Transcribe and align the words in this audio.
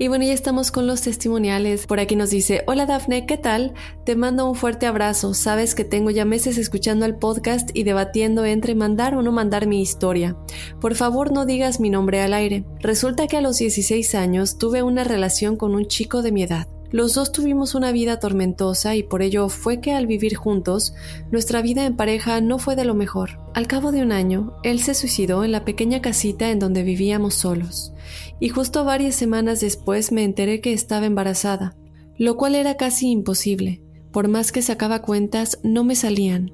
Y 0.00 0.06
bueno, 0.06 0.24
ya 0.24 0.32
estamos 0.32 0.70
con 0.70 0.86
los 0.86 1.02
testimoniales. 1.02 1.86
Por 1.86 1.98
aquí 1.98 2.14
nos 2.14 2.30
dice, 2.30 2.62
hola 2.68 2.86
Dafne, 2.86 3.26
¿qué 3.26 3.36
tal? 3.36 3.74
Te 4.04 4.14
mando 4.14 4.48
un 4.48 4.54
fuerte 4.54 4.86
abrazo. 4.86 5.34
Sabes 5.34 5.74
que 5.74 5.84
tengo 5.84 6.10
ya 6.10 6.24
meses 6.24 6.56
escuchando 6.56 7.04
el 7.04 7.16
podcast 7.16 7.70
y 7.74 7.82
debatiendo 7.82 8.44
entre 8.44 8.76
mandar 8.76 9.16
o 9.16 9.22
no 9.22 9.32
mandar 9.32 9.66
mi 9.66 9.82
historia. 9.82 10.36
Por 10.80 10.94
favor, 10.94 11.32
no 11.32 11.46
digas 11.46 11.80
mi 11.80 11.90
nombre 11.90 12.20
al 12.20 12.32
aire. 12.32 12.64
Resulta 12.78 13.26
que 13.26 13.38
a 13.38 13.40
los 13.40 13.58
16 13.58 14.14
años 14.14 14.56
tuve 14.56 14.84
una 14.84 15.02
relación 15.02 15.56
con 15.56 15.74
un 15.74 15.86
chico 15.86 16.22
de 16.22 16.30
mi 16.30 16.44
edad. 16.44 16.68
Los 16.90 17.14
dos 17.14 17.32
tuvimos 17.32 17.74
una 17.74 17.92
vida 17.92 18.18
tormentosa 18.18 18.96
y 18.96 19.02
por 19.02 19.20
ello 19.20 19.50
fue 19.50 19.80
que 19.80 19.92
al 19.92 20.06
vivir 20.06 20.36
juntos, 20.36 20.94
nuestra 21.30 21.60
vida 21.60 21.84
en 21.84 21.96
pareja 21.96 22.40
no 22.40 22.58
fue 22.58 22.76
de 22.76 22.86
lo 22.86 22.94
mejor. 22.94 23.40
Al 23.52 23.66
cabo 23.66 23.92
de 23.92 24.02
un 24.02 24.10
año, 24.10 24.54
él 24.62 24.80
se 24.80 24.94
suicidó 24.94 25.44
en 25.44 25.52
la 25.52 25.66
pequeña 25.66 26.00
casita 26.00 26.50
en 26.50 26.58
donde 26.58 26.84
vivíamos 26.84 27.34
solos, 27.34 27.92
y 28.40 28.48
justo 28.48 28.84
varias 28.84 29.14
semanas 29.14 29.60
después 29.60 30.12
me 30.12 30.24
enteré 30.24 30.62
que 30.62 30.72
estaba 30.72 31.04
embarazada, 31.04 31.76
lo 32.16 32.38
cual 32.38 32.54
era 32.54 32.78
casi 32.78 33.10
imposible. 33.10 33.82
Por 34.10 34.28
más 34.28 34.50
que 34.50 34.62
sacaba 34.62 35.02
cuentas, 35.02 35.58
no 35.62 35.84
me 35.84 35.94
salían. 35.94 36.52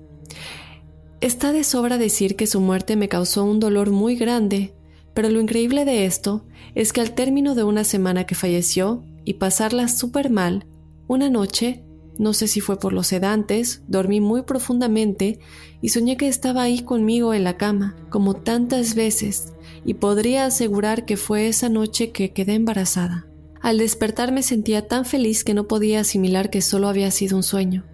Está 1.21 1.53
de 1.53 1.63
sobra 1.63 1.97
decir 1.97 2.35
que 2.35 2.49
su 2.49 2.61
muerte 2.61 2.97
me 2.97 3.09
causó 3.09 3.45
un 3.45 3.61
dolor 3.61 3.93
muy 3.93 4.17
grande, 4.17 4.75
pero 5.15 5.31
lo 5.31 5.41
increíble 5.41 5.85
de 5.85 6.07
esto 6.07 6.45
es 6.75 6.93
que 6.93 7.01
al 7.01 7.13
término 7.13 7.55
de 7.55 7.63
una 7.63 7.85
semana 7.85 8.25
que 8.25 8.35
falleció, 8.35 9.05
y 9.25 9.35
pasarla 9.35 9.89
súper 9.89 10.31
mal, 10.31 10.67
una 11.07 11.31
noche, 11.31 11.85
no 12.19 12.33
sé 12.33 12.47
si 12.47 12.61
fue 12.61 12.79
por 12.79 12.93
los 12.93 13.09
sedantes, 13.09 13.83
dormí 13.89 14.21
muy 14.21 14.43
profundamente 14.43 15.41
y 15.83 15.89
soñé 15.89 16.17
que 16.17 16.29
estaba 16.29 16.63
ahí 16.63 16.83
conmigo 16.83 17.35
en 17.35 17.45
la 17.45 17.57
cama, 17.57 17.97
como 18.09 18.35
tantas 18.35 18.95
veces, 18.95 19.53
y 19.85 19.95
podría 19.95 20.47
asegurar 20.47 21.05
que 21.05 21.17
fue 21.17 21.49
esa 21.49 21.69
noche 21.69 22.11
que 22.11 22.33
quedé 22.33 22.55
embarazada. 22.55 23.27
Al 23.61 23.79
despertar 23.79 24.31
me 24.31 24.43
sentía 24.43 24.87
tan 24.87 25.05
feliz 25.05 25.43
que 25.43 25.55
no 25.55 25.67
podía 25.67 26.01
asimilar 26.01 26.51
que 26.51 26.63
solo 26.63 26.89
había 26.89 27.11
sido 27.11 27.37
un 27.37 27.43
sueño. 27.43 27.85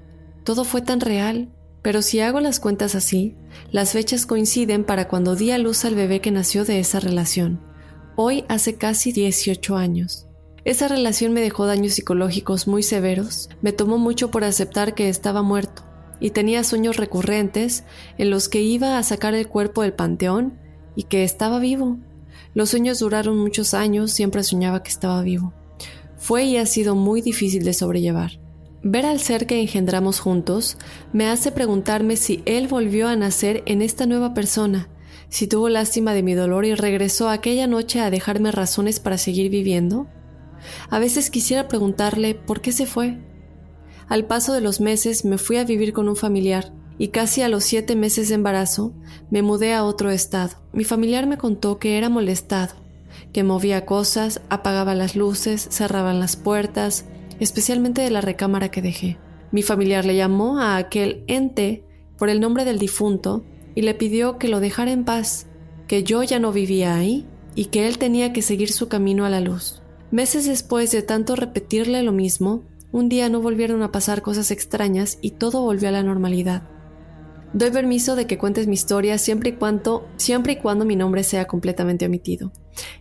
Todo 0.44 0.64
fue 0.64 0.82
tan 0.82 1.00
real, 1.00 1.48
pero 1.82 2.02
si 2.02 2.20
hago 2.20 2.40
las 2.40 2.60
cuentas 2.60 2.94
así, 2.94 3.36
las 3.70 3.92
fechas 3.92 4.26
coinciden 4.26 4.84
para 4.84 5.08
cuando 5.08 5.36
di 5.36 5.50
a 5.50 5.58
luz 5.58 5.84
al 5.84 5.94
bebé 5.94 6.20
que 6.20 6.30
nació 6.30 6.64
de 6.64 6.80
esa 6.80 7.00
relación. 7.00 7.60
Hoy 8.16 8.44
hace 8.48 8.74
casi 8.74 9.12
18 9.12 9.76
años. 9.76 10.26
Esa 10.64 10.88
relación 10.88 11.32
me 11.32 11.40
dejó 11.40 11.66
daños 11.66 11.94
psicológicos 11.94 12.68
muy 12.68 12.82
severos, 12.82 13.48
me 13.62 13.72
tomó 13.72 13.98
mucho 13.98 14.30
por 14.30 14.44
aceptar 14.44 14.94
que 14.94 15.08
estaba 15.08 15.42
muerto, 15.42 15.82
y 16.20 16.30
tenía 16.30 16.64
sueños 16.64 16.96
recurrentes 16.96 17.84
en 18.18 18.30
los 18.30 18.48
que 18.48 18.60
iba 18.60 18.98
a 18.98 19.02
sacar 19.02 19.34
el 19.34 19.48
cuerpo 19.48 19.82
del 19.82 19.94
panteón 19.94 20.58
y 20.94 21.04
que 21.04 21.24
estaba 21.24 21.58
vivo. 21.58 21.98
Los 22.54 22.70
sueños 22.70 22.98
duraron 22.98 23.38
muchos 23.38 23.74
años, 23.74 24.10
siempre 24.10 24.42
soñaba 24.42 24.82
que 24.82 24.90
estaba 24.90 25.22
vivo. 25.22 25.52
Fue 26.18 26.44
y 26.44 26.58
ha 26.58 26.66
sido 26.66 26.94
muy 26.94 27.22
difícil 27.22 27.64
de 27.64 27.72
sobrellevar. 27.72 28.32
Ver 28.82 29.06
al 29.06 29.20
ser 29.20 29.46
que 29.46 29.60
engendramos 29.60 30.20
juntos 30.20 30.76
me 31.12 31.26
hace 31.26 31.52
preguntarme 31.52 32.16
si 32.16 32.42
él 32.46 32.66
volvió 32.66 33.08
a 33.08 33.16
nacer 33.16 33.62
en 33.66 33.82
esta 33.82 34.06
nueva 34.06 34.34
persona, 34.34 34.88
si 35.28 35.46
tuvo 35.46 35.68
lástima 35.68 36.12
de 36.12 36.22
mi 36.22 36.34
dolor 36.34 36.64
y 36.64 36.74
regresó 36.74 37.28
aquella 37.28 37.66
noche 37.66 38.00
a 38.00 38.10
dejarme 38.10 38.52
razones 38.52 38.98
para 39.00 39.18
seguir 39.18 39.50
viviendo. 39.50 40.08
A 40.88 40.98
veces 40.98 41.30
quisiera 41.30 41.68
preguntarle 41.68 42.34
por 42.34 42.60
qué 42.60 42.72
se 42.72 42.86
fue. 42.86 43.18
Al 44.08 44.26
paso 44.26 44.52
de 44.52 44.60
los 44.60 44.80
meses 44.80 45.24
me 45.24 45.38
fui 45.38 45.56
a 45.56 45.64
vivir 45.64 45.92
con 45.92 46.08
un 46.08 46.16
familiar 46.16 46.72
y 46.98 47.08
casi 47.08 47.42
a 47.42 47.48
los 47.48 47.64
siete 47.64 47.96
meses 47.96 48.28
de 48.28 48.34
embarazo 48.34 48.92
me 49.30 49.42
mudé 49.42 49.72
a 49.72 49.84
otro 49.84 50.10
estado. 50.10 50.56
Mi 50.72 50.84
familiar 50.84 51.26
me 51.26 51.38
contó 51.38 51.78
que 51.78 51.96
era 51.96 52.08
molestado, 52.08 52.74
que 53.32 53.42
movía 53.42 53.86
cosas, 53.86 54.42
apagaba 54.50 54.94
las 54.94 55.16
luces, 55.16 55.66
cerraban 55.70 56.20
las 56.20 56.36
puertas, 56.36 57.06
especialmente 57.38 58.02
de 58.02 58.10
la 58.10 58.20
recámara 58.20 58.70
que 58.70 58.82
dejé. 58.82 59.18
Mi 59.52 59.62
familiar 59.62 60.04
le 60.04 60.16
llamó 60.16 60.58
a 60.58 60.76
aquel 60.76 61.24
ente 61.26 61.84
por 62.18 62.28
el 62.28 62.40
nombre 62.40 62.64
del 62.64 62.78
difunto 62.78 63.44
y 63.74 63.82
le 63.82 63.94
pidió 63.94 64.38
que 64.38 64.48
lo 64.48 64.60
dejara 64.60 64.92
en 64.92 65.04
paz, 65.04 65.46
que 65.86 66.04
yo 66.04 66.22
ya 66.22 66.38
no 66.38 66.52
vivía 66.52 66.94
ahí 66.94 67.26
y 67.54 67.66
que 67.66 67.88
él 67.88 67.98
tenía 67.98 68.32
que 68.32 68.42
seguir 68.42 68.70
su 68.70 68.88
camino 68.88 69.24
a 69.24 69.30
la 69.30 69.40
luz. 69.40 69.79
Meses 70.10 70.46
después 70.46 70.90
de 70.90 71.02
tanto 71.02 71.36
repetirle 71.36 72.02
lo 72.02 72.12
mismo, 72.12 72.64
un 72.92 73.08
día 73.08 73.28
no 73.28 73.40
volvieron 73.40 73.82
a 73.82 73.92
pasar 73.92 74.22
cosas 74.22 74.50
extrañas 74.50 75.18
y 75.20 75.32
todo 75.32 75.62
volvió 75.62 75.88
a 75.88 75.92
la 75.92 76.02
normalidad. 76.02 76.64
Doy 77.52 77.70
permiso 77.70 78.14
de 78.14 78.26
que 78.26 78.38
cuentes 78.38 78.68
mi 78.68 78.74
historia 78.74 79.18
siempre 79.18 79.50
y 79.50 79.52
cuando, 79.54 80.04
mi 80.84 80.96
nombre 80.96 81.24
sea 81.24 81.46
completamente 81.46 82.06
omitido. 82.06 82.52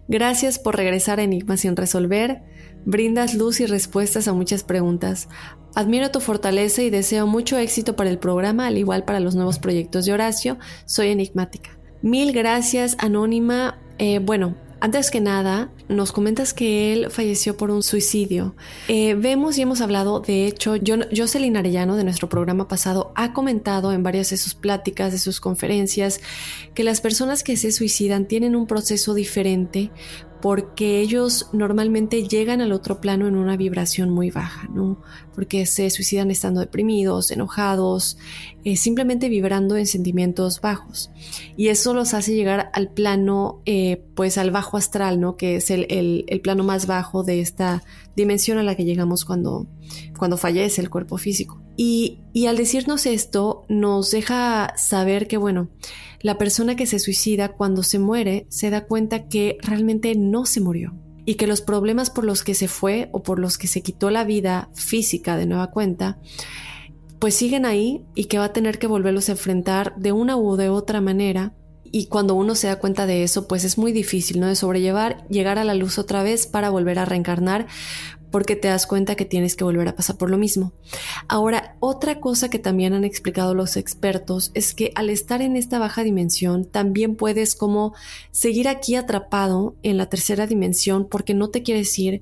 Gracias 0.07 0.57
por 0.57 0.75
regresar 0.75 1.19
a 1.19 1.23
Enigma 1.23 1.55
sin 1.57 1.75
resolver. 1.75 2.43
Brindas 2.85 3.35
luz 3.35 3.59
y 3.59 3.67
respuestas 3.67 4.27
a 4.27 4.33
muchas 4.33 4.63
preguntas. 4.63 5.29
Admiro 5.75 6.09
tu 6.09 6.19
fortaleza 6.19 6.81
y 6.81 6.89
deseo 6.89 7.27
mucho 7.27 7.57
éxito 7.57 7.95
para 7.95 8.09
el 8.09 8.17
programa, 8.17 8.67
al 8.67 8.77
igual 8.77 9.03
para 9.05 9.19
los 9.19 9.35
nuevos 9.35 9.59
proyectos 9.59 10.05
de 10.05 10.13
Horacio. 10.13 10.57
Soy 10.85 11.09
enigmática. 11.09 11.77
Mil 12.01 12.31
gracias, 12.31 12.95
Anónima. 12.99 13.79
Eh, 13.99 14.19
bueno, 14.19 14.55
antes 14.81 15.11
que 15.11 15.21
nada, 15.21 15.71
nos 15.87 16.11
comentas 16.11 16.53
que 16.53 16.93
él 16.93 17.11
falleció 17.11 17.57
por 17.57 17.71
un 17.71 17.83
suicidio. 17.83 18.55
Eh, 18.87 19.15
vemos 19.15 19.57
y 19.57 19.61
hemos 19.61 19.81
hablado, 19.81 20.19
de 20.19 20.45
hecho, 20.45 20.75
Jocelyn 21.15 21.57
Arellano 21.57 21.95
de 21.95 22.03
nuestro 22.03 22.29
programa 22.29 22.67
pasado 22.67 23.11
ha 23.15 23.33
comentado 23.33 23.91
en 23.91 24.03
varias 24.03 24.29
de 24.29 24.37
sus 24.37 24.55
pláticas, 24.55 25.11
de 25.11 25.19
sus 25.19 25.39
conferencias, 25.39 26.21
que 26.73 26.83
las 26.83 27.01
personas 27.01 27.43
que 27.43 27.57
se 27.57 27.71
suicidan 27.71 28.27
tienen 28.27 28.55
un 28.55 28.67
proceso 28.67 29.13
diferente 29.13 29.91
porque 30.41 31.01
ellos 31.01 31.49
normalmente 31.51 32.27
llegan 32.27 32.61
al 32.61 32.71
otro 32.71 33.01
plano 33.01 33.27
en 33.27 33.35
una 33.35 33.57
vibración 33.57 34.09
muy 34.09 34.31
baja, 34.31 34.69
¿no? 34.69 35.01
Porque 35.35 35.65
se 35.65 35.89
suicidan 35.89 36.31
estando 36.31 36.61
deprimidos, 36.61 37.31
enojados, 37.31 38.17
eh, 38.69 38.75
simplemente 38.75 39.29
vibrando 39.29 39.77
en 39.77 39.87
sentimientos 39.87 40.61
bajos. 40.61 41.09
Y 41.57 41.69
eso 41.69 41.95
los 41.95 42.13
hace 42.13 42.35
llegar 42.35 42.69
al 42.73 42.91
plano, 42.91 43.63
eh, 43.65 44.03
pues 44.13 44.37
al 44.37 44.51
bajo 44.51 44.77
astral, 44.77 45.19
¿no? 45.19 45.37
Que 45.37 45.55
es 45.55 45.71
el, 45.71 45.87
el, 45.89 46.41
plano 46.41 46.63
más 46.63 46.85
bajo 46.85 47.23
de 47.23 47.41
esta 47.41 47.81
dimensión 48.15 48.59
a 48.59 48.63
la 48.63 48.75
que 48.75 48.85
llegamos 48.85 49.25
cuando, 49.25 49.65
cuando 50.19 50.37
fallece 50.37 50.81
el 50.81 50.91
cuerpo 50.91 51.17
físico. 51.17 51.59
Y, 51.77 52.19
y 52.31 52.45
al 52.45 52.57
decirnos 52.57 53.07
esto, 53.07 53.65
nos 53.69 54.11
deja 54.11 54.75
saber 54.77 55.27
que, 55.27 55.37
bueno, 55.37 55.69
la 56.21 56.37
persona 56.37 56.75
que 56.75 56.85
se 56.85 56.99
suicida 56.99 57.53
cuando 57.53 57.81
se 57.81 57.97
muere 57.97 58.45
se 58.49 58.69
da 58.69 58.85
cuenta 58.85 59.29
que 59.29 59.57
realmente 59.63 60.13
no 60.13 60.45
se 60.45 60.61
murió 60.61 60.93
y 61.25 61.35
que 61.35 61.47
los 61.47 61.61
problemas 61.61 62.11
por 62.11 62.23
los 62.23 62.43
que 62.43 62.53
se 62.53 62.67
fue 62.67 63.09
o 63.13 63.23
por 63.23 63.39
los 63.39 63.57
que 63.57 63.65
se 63.65 63.81
quitó 63.81 64.11
la 64.11 64.25
vida 64.25 64.69
física 64.75 65.37
de 65.37 65.47
nueva 65.47 65.71
cuenta, 65.71 66.19
pues 67.19 67.35
siguen 67.35 67.65
ahí 67.65 68.05
y 68.15 68.25
que 68.25 68.37
va 68.37 68.45
a 68.45 68.53
tener 68.53 68.79
que 68.79 68.87
volverlos 68.87 69.29
a 69.29 69.33
enfrentar 69.33 69.95
de 69.97 70.11
una 70.11 70.37
u 70.37 70.55
de 70.55 70.69
otra 70.69 71.01
manera. 71.01 71.53
Y 71.91 72.05
cuando 72.05 72.35
uno 72.35 72.55
se 72.55 72.67
da 72.67 72.79
cuenta 72.79 73.05
de 73.05 73.23
eso, 73.23 73.47
pues 73.47 73.63
es 73.63 73.77
muy 73.77 73.91
difícil, 73.91 74.39
¿no? 74.39 74.47
De 74.47 74.55
sobrellevar, 74.55 75.27
llegar 75.27 75.57
a 75.57 75.63
la 75.63 75.73
luz 75.73 75.97
otra 75.97 76.23
vez 76.23 76.45
para 76.45 76.69
volver 76.69 76.99
a 76.99 77.05
reencarnar, 77.05 77.67
porque 78.31 78.55
te 78.55 78.67
das 78.67 78.85
cuenta 78.85 79.15
que 79.15 79.25
tienes 79.25 79.55
que 79.55 79.63
volver 79.63 79.87
a 79.87 79.95
pasar 79.95 80.17
por 80.17 80.29
lo 80.29 80.37
mismo. 80.37 80.71
Ahora, 81.27 81.75
otra 81.79 82.19
cosa 82.19 82.49
que 82.49 82.59
también 82.59 82.93
han 82.93 83.03
explicado 83.03 83.55
los 83.55 83.75
expertos 83.75 84.51
es 84.53 84.75
que 84.75 84.91
al 84.95 85.09
estar 85.09 85.41
en 85.41 85.55
esta 85.55 85.79
baja 85.79 86.03
dimensión, 86.03 86.65
también 86.65 87.15
puedes 87.15 87.55
como 87.55 87.93
seguir 88.31 88.67
aquí 88.67 88.95
atrapado 88.95 89.75
en 89.81 89.97
la 89.97 90.07
tercera 90.07 90.45
dimensión 90.45 91.07
porque 91.09 91.33
no 91.33 91.49
te 91.49 91.63
quieres 91.63 91.97
ir, 91.97 92.21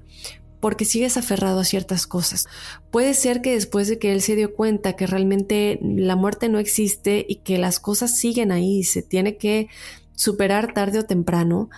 porque 0.59 0.85
sigues 0.85 1.17
aferrado 1.17 1.59
a 1.59 1.65
ciertas 1.65 2.07
cosas. 2.07 2.47
Puede 2.91 3.13
ser 3.13 3.41
que 3.41 3.53
después 3.53 3.87
de 3.87 3.99
que 3.99 4.11
él 4.11 4.21
se 4.21 4.35
dio 4.35 4.53
cuenta 4.55 4.95
que 4.95 5.07
realmente 5.07 5.79
la 5.81 6.15
muerte 6.15 6.49
no 6.49 6.59
existe 6.59 7.25
y 7.27 7.37
que 7.37 7.57
las 7.57 7.79
cosas 7.79 8.17
siguen 8.17 8.51
ahí 8.51 8.83
se 8.83 9.03
tiene 9.03 9.37
que 9.37 9.69
superar 10.15 10.73
tarde 10.73 10.99
o 10.99 11.05
temprano, 11.05 11.69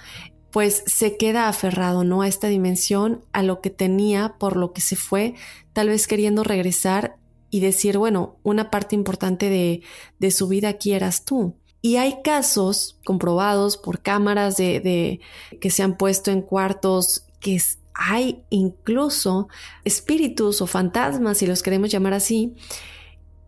pues 0.52 0.84
se 0.88 1.18
queda 1.18 1.48
aferrado, 1.48 2.04
¿no? 2.04 2.22
A 2.22 2.28
esta 2.28 2.48
dimensión, 2.48 3.24
a 3.34 3.44
lo 3.44 3.62
que 3.62 3.70
tenía, 3.70 4.36
por 4.40 4.56
lo 4.56 4.74
que 4.74 4.82
se 4.82 4.96
fue, 4.96 5.36
tal 5.74 5.90
vez 5.90 6.08
queriendo 6.08 6.44
regresar 6.44 7.18
y 7.52 7.60
decir, 7.60 7.98
bueno, 7.98 8.38
una 8.44 8.72
parte 8.72 8.96
importante 8.96 9.50
de, 9.50 9.82
de 10.20 10.32
su 10.32 10.48
vida 10.48 10.70
aquí 10.70 10.94
eras 10.94 11.26
tú. 11.26 11.56
Y 11.82 11.98
hay 11.98 12.22
casos 12.24 13.00
comprobados 13.06 13.78
por 13.78 14.02
cámaras 14.02 14.58
de 14.58 15.22
que 15.62 15.70
se 15.70 15.84
han 15.84 15.98
puesto 15.98 16.30
en 16.32 16.42
cuartos 16.42 17.26
que 17.40 17.62
hay 17.94 18.44
incluso 18.50 19.48
espíritus 19.84 20.62
o 20.62 20.68
fantasmas, 20.68 21.40
si 21.40 21.48
los 21.48 21.64
queremos 21.64 21.90
llamar 21.90 22.14
así, 22.14 22.56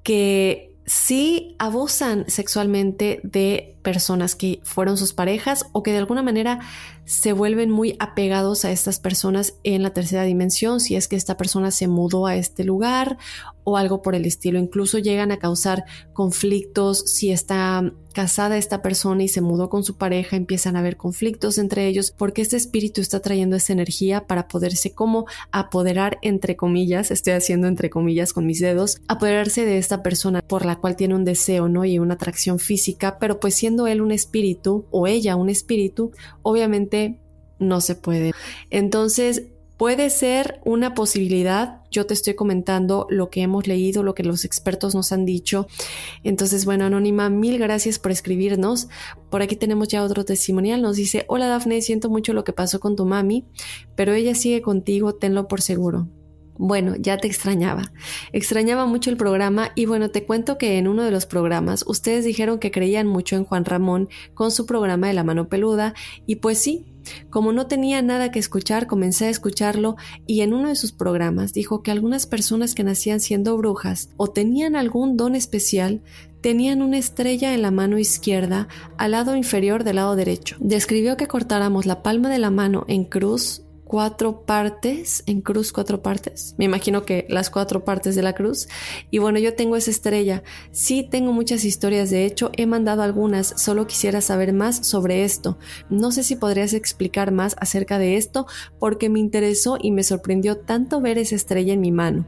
que 0.03 0.71
sí 0.85 1.55
abusan 1.59 2.25
sexualmente 2.27 3.21
de 3.23 3.77
personas 3.81 4.35
que 4.35 4.59
fueron 4.63 4.97
sus 4.97 5.13
parejas 5.13 5.65
o 5.71 5.83
que 5.83 5.91
de 5.91 5.99
alguna 5.99 6.23
manera 6.23 6.59
se 7.05 7.33
vuelven 7.33 7.69
muy 7.69 7.95
apegados 7.99 8.65
a 8.65 8.71
estas 8.71 8.99
personas 8.99 9.55
en 9.63 9.83
la 9.83 9.91
tercera 9.91 10.23
dimensión, 10.23 10.79
si 10.79 10.95
es 10.95 11.07
que 11.07 11.15
esta 11.15 11.37
persona 11.37 11.71
se 11.71 11.87
mudó 11.87 12.27
a 12.27 12.35
este 12.35 12.63
lugar 12.63 13.17
o 13.63 13.77
algo 13.77 14.01
por 14.01 14.15
el 14.15 14.25
estilo. 14.25 14.59
Incluso 14.59 14.97
llegan 14.97 15.31
a 15.31 15.37
causar 15.37 15.85
conflictos 16.13 16.99
si 17.05 17.31
está 17.31 17.93
casada 18.13 18.57
esta 18.57 18.81
persona 18.81 19.23
y 19.23 19.27
se 19.27 19.41
mudó 19.41 19.69
con 19.69 19.83
su 19.83 19.97
pareja, 19.97 20.35
empiezan 20.35 20.75
a 20.75 20.79
haber 20.79 20.97
conflictos 20.97 21.57
entre 21.57 21.87
ellos 21.87 22.13
porque 22.15 22.41
este 22.41 22.57
espíritu 22.57 23.01
está 23.01 23.21
trayendo 23.21 23.55
esa 23.55 23.73
energía 23.73 24.27
para 24.27 24.47
poderse 24.47 24.93
como 24.93 25.25
apoderar 25.51 26.17
entre 26.21 26.55
comillas, 26.55 27.11
estoy 27.11 27.33
haciendo 27.33 27.67
entre 27.67 27.89
comillas 27.89 28.33
con 28.33 28.45
mis 28.45 28.59
dedos, 28.59 28.97
apoderarse 29.07 29.65
de 29.65 29.77
esta 29.77 30.03
persona 30.03 30.41
por 30.41 30.65
la 30.65 30.75
cual 30.75 30.95
tiene 30.95 31.15
un 31.15 31.25
deseo, 31.25 31.69
¿no? 31.69 31.85
Y 31.85 31.99
una 31.99 32.15
atracción 32.15 32.59
física, 32.59 33.17
pero 33.19 33.39
pues 33.39 33.55
siendo 33.55 33.87
él 33.87 34.01
un 34.01 34.11
espíritu 34.11 34.85
o 34.91 35.07
ella 35.07 35.35
un 35.35 35.49
espíritu, 35.49 36.11
obviamente 36.41 37.19
no 37.59 37.79
se 37.79 37.95
puede. 37.95 38.33
Entonces, 38.69 39.43
puede 39.81 40.11
ser 40.11 40.61
una 40.63 40.93
posibilidad. 40.93 41.81
Yo 41.89 42.05
te 42.05 42.13
estoy 42.13 42.35
comentando 42.35 43.07
lo 43.09 43.31
que 43.31 43.41
hemos 43.41 43.65
leído, 43.65 44.03
lo 44.03 44.13
que 44.13 44.21
los 44.21 44.45
expertos 44.45 44.93
nos 44.93 45.11
han 45.11 45.25
dicho. 45.25 45.65
Entonces, 46.23 46.65
bueno, 46.65 46.85
Anónima, 46.85 47.31
mil 47.31 47.57
gracias 47.57 47.97
por 47.97 48.11
escribirnos. 48.11 48.89
Por 49.31 49.41
aquí 49.41 49.55
tenemos 49.55 49.87
ya 49.87 50.03
otro 50.03 50.23
testimonial. 50.23 50.83
Nos 50.83 50.97
dice, 50.97 51.25
hola 51.27 51.47
Dafne, 51.47 51.81
siento 51.81 52.11
mucho 52.11 52.33
lo 52.33 52.43
que 52.43 52.53
pasó 52.53 52.79
con 52.79 52.95
tu 52.95 53.07
mami, 53.07 53.47
pero 53.95 54.13
ella 54.13 54.35
sigue 54.35 54.61
contigo, 54.61 55.15
tenlo 55.15 55.47
por 55.47 55.61
seguro. 55.61 56.07
Bueno, 56.59 56.93
ya 56.99 57.17
te 57.17 57.25
extrañaba. 57.25 57.91
Extrañaba 58.33 58.85
mucho 58.85 59.09
el 59.09 59.17
programa 59.17 59.71
y 59.73 59.87
bueno, 59.87 60.11
te 60.11 60.25
cuento 60.27 60.59
que 60.59 60.77
en 60.77 60.87
uno 60.87 61.01
de 61.01 61.09
los 61.09 61.25
programas 61.25 61.83
ustedes 61.87 62.23
dijeron 62.23 62.59
que 62.59 62.69
creían 62.69 63.07
mucho 63.07 63.35
en 63.35 63.45
Juan 63.45 63.65
Ramón 63.65 64.09
con 64.35 64.51
su 64.51 64.67
programa 64.67 65.07
de 65.07 65.13
la 65.13 65.23
mano 65.23 65.49
peluda 65.49 65.95
y 66.27 66.35
pues 66.35 66.59
sí, 66.59 66.90
como 67.29 67.51
no 67.53 67.67
tenía 67.67 68.01
nada 68.01 68.31
que 68.31 68.39
escuchar, 68.39 68.87
comencé 68.87 69.25
a 69.25 69.29
escucharlo 69.29 69.95
y 70.27 70.41
en 70.41 70.53
uno 70.53 70.69
de 70.69 70.75
sus 70.75 70.91
programas 70.91 71.53
dijo 71.53 71.83
que 71.83 71.91
algunas 71.91 72.27
personas 72.27 72.75
que 72.75 72.83
nacían 72.83 73.19
siendo 73.19 73.57
brujas 73.57 74.09
o 74.17 74.27
tenían 74.27 74.75
algún 74.75 75.17
don 75.17 75.35
especial 75.35 76.01
tenían 76.41 76.81
una 76.81 76.97
estrella 76.97 77.53
en 77.53 77.61
la 77.61 77.71
mano 77.71 77.99
izquierda 77.99 78.67
al 78.97 79.11
lado 79.11 79.35
inferior 79.35 79.83
del 79.83 79.97
lado 79.97 80.15
derecho. 80.15 80.57
Describió 80.59 81.15
que 81.15 81.27
cortáramos 81.27 81.85
la 81.85 82.01
palma 82.03 82.29
de 82.29 82.39
la 82.39 82.49
mano 82.49 82.85
en 82.87 83.05
cruz 83.05 83.63
cuatro 83.91 84.45
partes, 84.45 85.21
en 85.25 85.41
cruz 85.41 85.73
cuatro 85.73 86.01
partes. 86.01 86.55
Me 86.57 86.63
imagino 86.63 87.03
que 87.03 87.25
las 87.27 87.49
cuatro 87.49 87.83
partes 87.83 88.15
de 88.15 88.21
la 88.21 88.31
cruz. 88.31 88.69
Y 89.09 89.17
bueno, 89.17 89.37
yo 89.37 89.53
tengo 89.53 89.75
esa 89.75 89.91
estrella. 89.91 90.43
Sí, 90.71 91.03
tengo 91.03 91.33
muchas 91.33 91.65
historias, 91.65 92.09
de 92.09 92.23
hecho, 92.23 92.51
he 92.55 92.65
mandado 92.65 93.01
algunas, 93.01 93.53
solo 93.61 93.87
quisiera 93.87 94.21
saber 94.21 94.53
más 94.53 94.87
sobre 94.87 95.25
esto. 95.25 95.57
No 95.89 96.13
sé 96.13 96.23
si 96.23 96.37
podrías 96.37 96.71
explicar 96.71 97.33
más 97.33 97.57
acerca 97.59 97.99
de 97.99 98.15
esto 98.15 98.47
porque 98.79 99.09
me 99.09 99.19
interesó 99.19 99.77
y 99.77 99.91
me 99.91 100.03
sorprendió 100.03 100.55
tanto 100.55 101.01
ver 101.01 101.17
esa 101.17 101.35
estrella 101.35 101.73
en 101.73 101.81
mi 101.81 101.91
mano. 101.91 102.25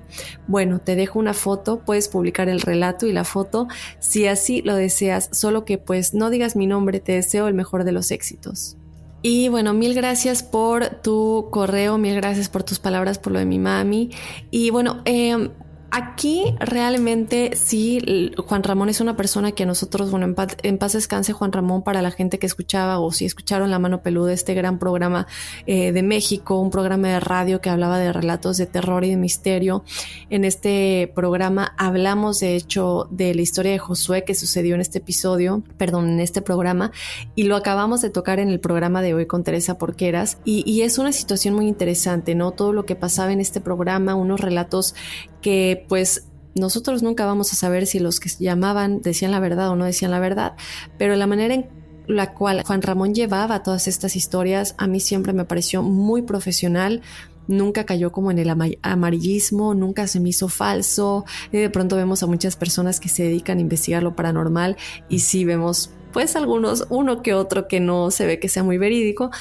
Bueno, 0.48 0.80
te 0.80 0.98
dejo 0.98 1.18
una 1.18 1.34
foto, 1.34 1.80
puedes 1.86 2.10
publicar 2.10 2.50
el 2.50 2.60
relato 2.60 3.08
y 3.08 3.14
la 3.14 3.24
foto 3.24 3.70
si 4.02 4.28
así 4.28 4.62
lo 4.64 4.76
deseas, 4.76 5.30
solo 5.32 5.64
que 5.64 5.78
pues 5.78 6.14
no 6.14 6.30
digas 6.30 6.58
mi 6.58 6.68
nombre, 6.68 7.00
te 7.00 7.14
deseo 7.14 7.48
el 7.48 7.54
mejor 7.54 7.86
de 7.86 7.94
los 7.94 8.12
éxitos. 8.12 8.76
Y 9.26 9.48
bueno, 9.48 9.74
mil 9.74 9.94
gracias 9.94 10.44
por 10.44 10.86
tu 11.02 11.48
correo, 11.50 11.98
mil 11.98 12.14
gracias 12.14 12.50
por 12.50 12.64
tus 12.64 12.80
palabras, 12.80 13.20
por 13.20 13.32
lo 13.32 13.40
de 13.40 13.46
mi 13.46 13.58
mami. 13.58 14.12
Y 14.52 14.70
bueno, 14.70 15.02
eh, 15.06 15.50
Aquí 15.96 16.56
realmente 16.60 17.52
sí, 17.56 18.32
Juan 18.36 18.64
Ramón 18.64 18.90
es 18.90 19.00
una 19.00 19.16
persona 19.16 19.52
que 19.52 19.68
nosotros, 19.68 20.10
bueno, 20.10 20.26
en 20.26 20.78
paz, 20.80 20.94
descanse 20.94 21.34
Juan 21.34 21.52
Ramón 21.52 21.84
para 21.84 22.02
la 22.02 22.10
gente 22.10 22.40
que 22.40 22.48
escuchaba 22.48 22.98
o 22.98 23.12
si 23.12 23.26
escucharon 23.26 23.70
La 23.70 23.78
Mano 23.78 24.02
Peluda, 24.02 24.34
este 24.34 24.56
gran 24.56 24.80
programa 24.80 25.28
eh, 25.68 25.92
de 25.92 26.02
México, 26.02 26.60
un 26.60 26.72
programa 26.72 27.10
de 27.10 27.20
radio 27.20 27.62
que 27.62 27.70
hablaba 27.70 28.00
de 28.00 28.12
relatos 28.12 28.58
de 28.58 28.66
terror 28.66 29.04
y 29.04 29.12
de 29.12 29.18
misterio. 29.18 29.84
En 30.32 30.46
este 30.46 31.12
programa 31.14 31.76
hablamos 31.78 32.40
de 32.40 32.56
hecho 32.56 33.08
de 33.12 33.36
la 33.36 33.44
historia 33.44 33.74
de 33.74 33.78
Josué 33.78 34.24
que 34.24 34.34
sucedió 34.34 34.74
en 34.74 34.82
este 34.82 34.98
episodio, 34.98 35.62
perdón, 35.78 36.10
en 36.10 36.22
este 36.22 36.42
programa, 36.42 36.92
y 37.36 37.44
lo 37.44 37.56
acabamos 37.56 38.02
de 38.02 38.10
tocar 38.10 38.40
en 38.40 38.50
el 38.50 38.60
programa 38.60 39.04
de 39.04 39.14
hoy 39.14 39.28
con 39.28 39.44
Teresa 39.44 39.78
Porqueras. 39.78 40.40
Y 40.44 40.82
es 40.82 40.98
una 40.98 41.12
situación 41.12 41.54
muy 41.54 41.68
interesante, 41.68 42.34
¿no? 42.34 42.50
Todo 42.50 42.74
lo 42.74 42.84
que 42.84 42.96
pasaba 42.96 43.32
en 43.32 43.42
este 43.42 43.62
programa, 43.62 44.16
unos 44.16 44.40
relatos 44.40 44.96
que 45.44 45.86
pues 45.88 46.26
nosotros 46.56 47.04
nunca 47.04 47.28
vamos 47.28 47.54
a 47.54 47.56
saber 47.56 47.86
si 47.86 48.00
los 48.00 48.20
que 48.20 48.32
llamaban 48.40 49.02
decían 49.02 49.32
la 49.32 49.40
verdad 49.40 49.70
o 49.70 49.76
no 49.76 49.86
decían 49.86 50.10
la 50.10 50.20
verdad, 50.20 50.54
pero 50.98 51.16
la 51.16 51.28
manera 51.28 51.54
en 51.54 51.68
la 52.08 52.34
cual 52.34 52.64
Juan 52.66 52.82
Ramón 52.82 53.14
llevaba 53.14 53.62
todas 53.64 53.88
estas 53.88 54.16
historias 54.16 54.76
a 54.78 54.88
mí 54.88 55.00
siempre 55.00 55.34
me 55.34 55.46
pareció 55.46 55.84
muy 55.84 56.24
profesional, 56.24 57.02
nunca 57.48 57.86
cayó 57.86 58.12
como 58.12 58.32
en 58.32 58.40
el 58.40 58.50
amarillismo, 58.82 59.74
nunca 59.74 60.08
se 60.08 60.20
me 60.20 60.30
hizo 60.30 60.48
falso. 60.48 61.26
Y 61.52 61.58
de 61.58 61.70
pronto 61.70 61.96
vemos 61.96 62.24
a 62.24 62.28
muchas 62.28 62.56
personas 62.56 63.00
que 63.00 63.10
se 63.10 63.24
dedican 63.24 63.58
a 63.58 63.62
investigar 63.62 64.04
lo 64.04 64.16
paranormal 64.16 64.78
y 65.10 65.20
sí 65.20 65.46
vemos 65.46 65.92
pues 66.12 66.36
algunos, 66.36 66.86
uno 66.90 67.24
que 67.24 67.34
otro 67.34 67.68
que 67.68 67.80
no 67.80 68.12
se 68.12 68.28
ve 68.28 68.40
que 68.40 68.48
sea 68.48 68.64
muy 68.64 68.78
verídico, 68.78 69.32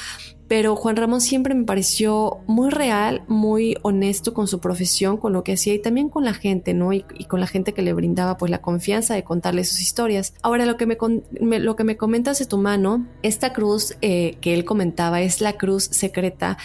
pero 0.47 0.75
Juan 0.75 0.95
Ramón 0.95 1.21
siempre 1.21 1.55
me 1.55 1.63
pareció 1.63 2.39
muy 2.47 2.69
real, 2.69 3.23
muy 3.27 3.77
honesto 3.81 4.33
con 4.33 4.47
su 4.47 4.59
profesión, 4.59 5.17
con 5.17 5.33
lo 5.33 5.43
que 5.43 5.53
hacía 5.53 5.73
y 5.73 5.81
también 5.81 6.09
con 6.09 6.25
la 6.25 6.33
gente, 6.33 6.73
¿no? 6.73 6.93
Y, 6.93 7.03
con 7.27 7.39
la 7.39 7.47
gente 7.47 7.73
que 7.73 7.81
le 7.81 7.93
brindaba 7.93 8.37
pues 8.37 8.51
la 8.51 8.61
confianza 8.61 9.15
de 9.15 9.23
contarle 9.23 9.63
sus 9.63 9.81
historias. 9.81 10.33
Ahora 10.41 10.65
lo 10.65 10.77
que 10.77 10.85
me, 10.85 10.97
lo 11.59 11.75
que 11.75 11.83
me 11.83 11.97
comentas 11.97 12.39
de 12.39 12.45
tu 12.45 12.57
mano, 12.57 13.07
esta 13.23 13.53
cruz 13.53 13.95
eh, 14.01 14.37
que 14.41 14.53
él 14.53 14.65
comentaba 14.65 15.21
es 15.21 15.41
la 15.41 15.53
cruz 15.53 15.85
secreta 15.85 16.57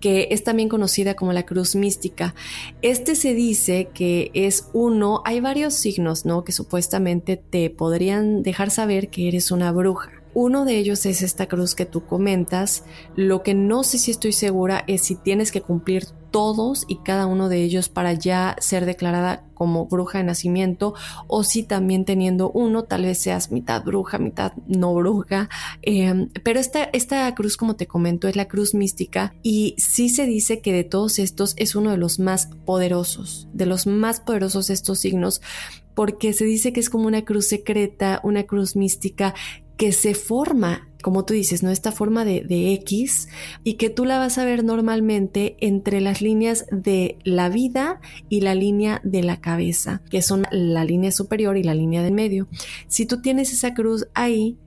que 0.00 0.28
es 0.30 0.44
también 0.44 0.68
conocida 0.68 1.14
como 1.14 1.32
la 1.32 1.46
cruz 1.46 1.74
mística. 1.74 2.34
Este 2.82 3.16
se 3.16 3.34
dice 3.34 3.88
que 3.94 4.30
es 4.34 4.68
uno, 4.72 5.22
hay 5.24 5.40
varios 5.40 5.74
signos, 5.74 6.26
¿no? 6.26 6.44
Que 6.44 6.52
supuestamente 6.52 7.36
te 7.36 7.70
podrían 7.70 8.42
dejar 8.42 8.70
saber 8.70 9.08
que 9.08 9.28
eres 9.28 9.50
una 9.50 9.72
bruja 9.72 10.10
Uno 10.38 10.66
de 10.66 10.76
ellos 10.76 11.06
es 11.06 11.22
esta 11.22 11.46
cruz 11.46 11.74
que 11.74 11.86
tú 11.86 12.04
comentas. 12.04 12.84
Lo 13.14 13.42
que 13.42 13.54
no 13.54 13.82
sé 13.84 13.96
si 13.96 14.10
estoy 14.10 14.32
segura 14.32 14.84
es 14.86 15.00
si 15.00 15.14
tienes 15.14 15.50
que 15.50 15.62
cumplir 15.62 16.08
todos 16.30 16.84
y 16.88 16.96
cada 16.96 17.24
uno 17.24 17.48
de 17.48 17.62
ellos 17.62 17.88
para 17.88 18.12
ya 18.12 18.54
ser 18.60 18.84
declarada 18.84 19.46
como 19.54 19.86
bruja 19.86 20.18
de 20.18 20.24
nacimiento 20.24 20.92
o 21.26 21.42
si 21.42 21.62
también 21.62 22.04
teniendo 22.04 22.50
uno 22.50 22.84
tal 22.84 23.04
vez 23.04 23.16
seas 23.16 23.50
mitad 23.50 23.82
bruja, 23.82 24.18
mitad 24.18 24.52
no 24.66 24.92
bruja. 24.92 25.48
Em, 25.80 26.28
pero 26.44 26.60
esta, 26.60 26.84
esta 26.84 27.34
cruz 27.34 27.56
como 27.56 27.76
te 27.76 27.86
comento 27.86 28.28
es 28.28 28.36
la 28.36 28.46
cruz 28.46 28.74
mística 28.74 29.34
y 29.42 29.74
sí 29.78 30.10
se 30.10 30.26
dice 30.26 30.60
que 30.60 30.74
de 30.74 30.84
todos 30.84 31.18
estos 31.18 31.54
es 31.56 31.74
uno 31.74 31.92
de 31.92 31.96
los 31.96 32.18
más 32.18 32.50
poderosos, 32.66 33.48
de 33.54 33.64
los 33.64 33.86
más 33.86 34.20
poderosos 34.20 34.66
de 34.66 34.74
estos 34.74 34.98
signos 34.98 35.40
porque 35.94 36.34
se 36.34 36.44
dice 36.44 36.74
que 36.74 36.80
es 36.80 36.90
como 36.90 37.06
una 37.06 37.24
cruz 37.24 37.48
secreta, 37.48 38.20
una 38.22 38.42
cruz 38.42 38.76
mística 38.76 39.34
que 39.76 39.92
se 39.92 40.14
forma, 40.14 40.88
como 41.02 41.24
tú 41.24 41.34
dices, 41.34 41.62
¿no? 41.62 41.70
Esta 41.70 41.92
forma 41.92 42.24
de, 42.24 42.42
de, 42.42 42.72
X 42.74 43.28
y 43.62 43.74
que 43.74 43.90
tú 43.90 44.04
la 44.04 44.18
vas 44.18 44.38
a 44.38 44.44
ver 44.44 44.64
normalmente 44.64 45.56
entre 45.60 46.00
las 46.00 46.22
líneas 46.22 46.66
de 46.70 47.18
la 47.24 47.48
vida 47.48 48.00
y 48.28 48.40
la 48.40 48.54
línea 48.54 49.00
de 49.04 49.22
la 49.22 49.40
cabeza, 49.40 50.02
que 50.10 50.22
son 50.22 50.46
la 50.50 50.84
línea 50.84 51.12
superior 51.12 51.56
y 51.56 51.62
la 51.62 51.74
línea 51.74 52.02
del 52.02 52.14
medio. 52.14 52.48
Si 52.88 53.06
tú 53.06 53.20
tienes 53.20 53.52
esa 53.52 53.74
cruz 53.74 54.08
ahí, 54.14 54.58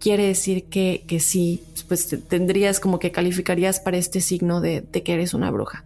quiere 0.00 0.26
decir 0.26 0.64
que, 0.64 1.04
que 1.06 1.20
sí, 1.20 1.62
pues 1.88 2.08
tendrías 2.28 2.80
como 2.80 2.98
que 2.98 3.12
calificarías 3.12 3.80
para 3.80 3.98
este 3.98 4.20
signo 4.20 4.60
de, 4.60 4.80
de 4.80 5.02
que 5.02 5.14
eres 5.14 5.34
una 5.34 5.50
bruja. 5.50 5.84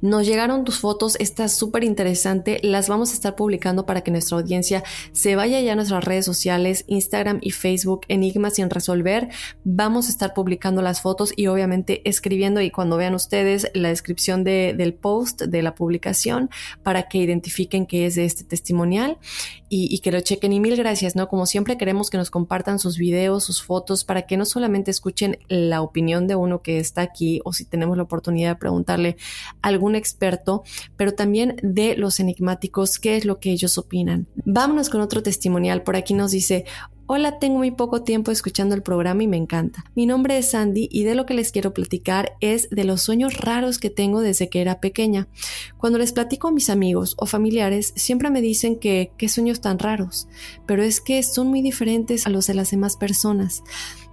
Nos 0.00 0.26
llegaron 0.26 0.64
tus 0.64 0.78
fotos, 0.78 1.16
está 1.20 1.48
súper 1.48 1.84
interesante, 1.84 2.58
las 2.62 2.88
vamos 2.88 3.10
a 3.10 3.14
estar 3.14 3.36
publicando 3.36 3.86
para 3.86 4.02
que 4.02 4.10
nuestra 4.10 4.38
audiencia 4.38 4.82
se 5.12 5.36
vaya 5.36 5.60
ya 5.60 5.72
a 5.72 5.76
nuestras 5.76 6.04
redes 6.04 6.24
sociales, 6.24 6.84
Instagram 6.86 7.38
y 7.40 7.50
Facebook, 7.50 8.02
Enigma 8.08 8.50
sin 8.50 8.70
resolver. 8.70 9.28
Vamos 9.64 10.08
a 10.08 10.10
estar 10.10 10.34
publicando 10.34 10.82
las 10.82 11.00
fotos 11.00 11.32
y 11.36 11.46
obviamente 11.46 12.08
escribiendo 12.08 12.60
y 12.60 12.70
cuando 12.70 12.96
vean 12.96 13.14
ustedes 13.14 13.70
la 13.74 13.88
descripción 13.88 14.44
del 14.44 14.94
post, 14.94 15.42
de 15.42 15.62
la 15.62 15.74
publicación, 15.74 16.50
para 16.82 17.08
que 17.08 17.18
identifiquen 17.18 17.86
qué 17.86 18.06
es 18.06 18.14
de 18.14 18.24
este 18.24 18.44
testimonial 18.44 19.18
y, 19.68 20.00
que 20.00 20.10
lo 20.10 20.20
chequen. 20.20 20.52
Y 20.52 20.60
mil 20.60 20.76
gracias, 20.76 21.14
¿no? 21.14 21.28
Como 21.28 21.46
siempre 21.46 21.78
queremos 21.78 22.10
que 22.10 22.18
nos 22.18 22.30
compartan 22.30 22.78
sus 22.78 22.98
videos, 22.98 23.44
sus 23.44 23.62
fotos, 23.62 24.04
para 24.04 24.22
que 24.22 24.36
no 24.36 24.44
solamente 24.44 24.90
escuchen 24.90 25.38
la 25.48 25.80
opinión 25.82 26.26
de 26.26 26.34
uno 26.34 26.60
que 26.60 26.78
está 26.78 27.02
aquí 27.02 27.40
o 27.44 27.52
si 27.52 27.64
tenemos 27.64 27.96
la 27.96 28.02
oportunidad 28.02 28.50
de 28.50 28.56
preguntarle 28.56 29.16
algún 29.62 29.94
experto, 29.94 30.62
pero 30.96 31.12
también 31.12 31.56
de 31.62 31.96
los 31.96 32.20
enigmáticos, 32.20 32.98
qué 32.98 33.16
es 33.16 33.24
lo 33.24 33.38
que 33.38 33.50
ellos 33.50 33.78
opinan. 33.78 34.26
Vámonos 34.44 34.90
con 34.90 35.00
otro 35.00 35.22
testimonial. 35.22 35.82
Por 35.82 35.96
aquí 35.96 36.14
nos 36.14 36.30
dice, 36.30 36.64
Hola, 37.12 37.40
tengo 37.40 37.58
muy 37.58 37.72
poco 37.72 38.04
tiempo 38.04 38.30
escuchando 38.30 38.76
el 38.76 38.84
programa 38.84 39.24
y 39.24 39.26
me 39.26 39.36
encanta. 39.36 39.84
Mi 39.96 40.06
nombre 40.06 40.38
es 40.38 40.52
Sandy 40.52 40.88
y 40.92 41.02
de 41.02 41.16
lo 41.16 41.26
que 41.26 41.34
les 41.34 41.50
quiero 41.50 41.74
platicar 41.74 42.36
es 42.40 42.70
de 42.70 42.84
los 42.84 43.02
sueños 43.02 43.36
raros 43.36 43.78
que 43.78 43.90
tengo 43.90 44.20
desde 44.20 44.48
que 44.48 44.60
era 44.60 44.78
pequeña. 44.78 45.26
Cuando 45.76 45.98
les 45.98 46.12
platico 46.12 46.46
a 46.46 46.52
mis 46.52 46.70
amigos 46.70 47.16
o 47.18 47.26
familiares, 47.26 47.92
siempre 47.96 48.30
me 48.30 48.40
dicen 48.40 48.78
que 48.78 49.10
qué 49.18 49.28
sueños 49.28 49.60
tan 49.60 49.80
raros, 49.80 50.28
pero 50.66 50.84
es 50.84 51.00
que 51.00 51.20
son 51.24 51.48
muy 51.48 51.62
diferentes 51.62 52.28
a 52.28 52.30
los 52.30 52.46
de 52.46 52.54
las 52.54 52.70
demás 52.70 52.96
personas. 52.96 53.64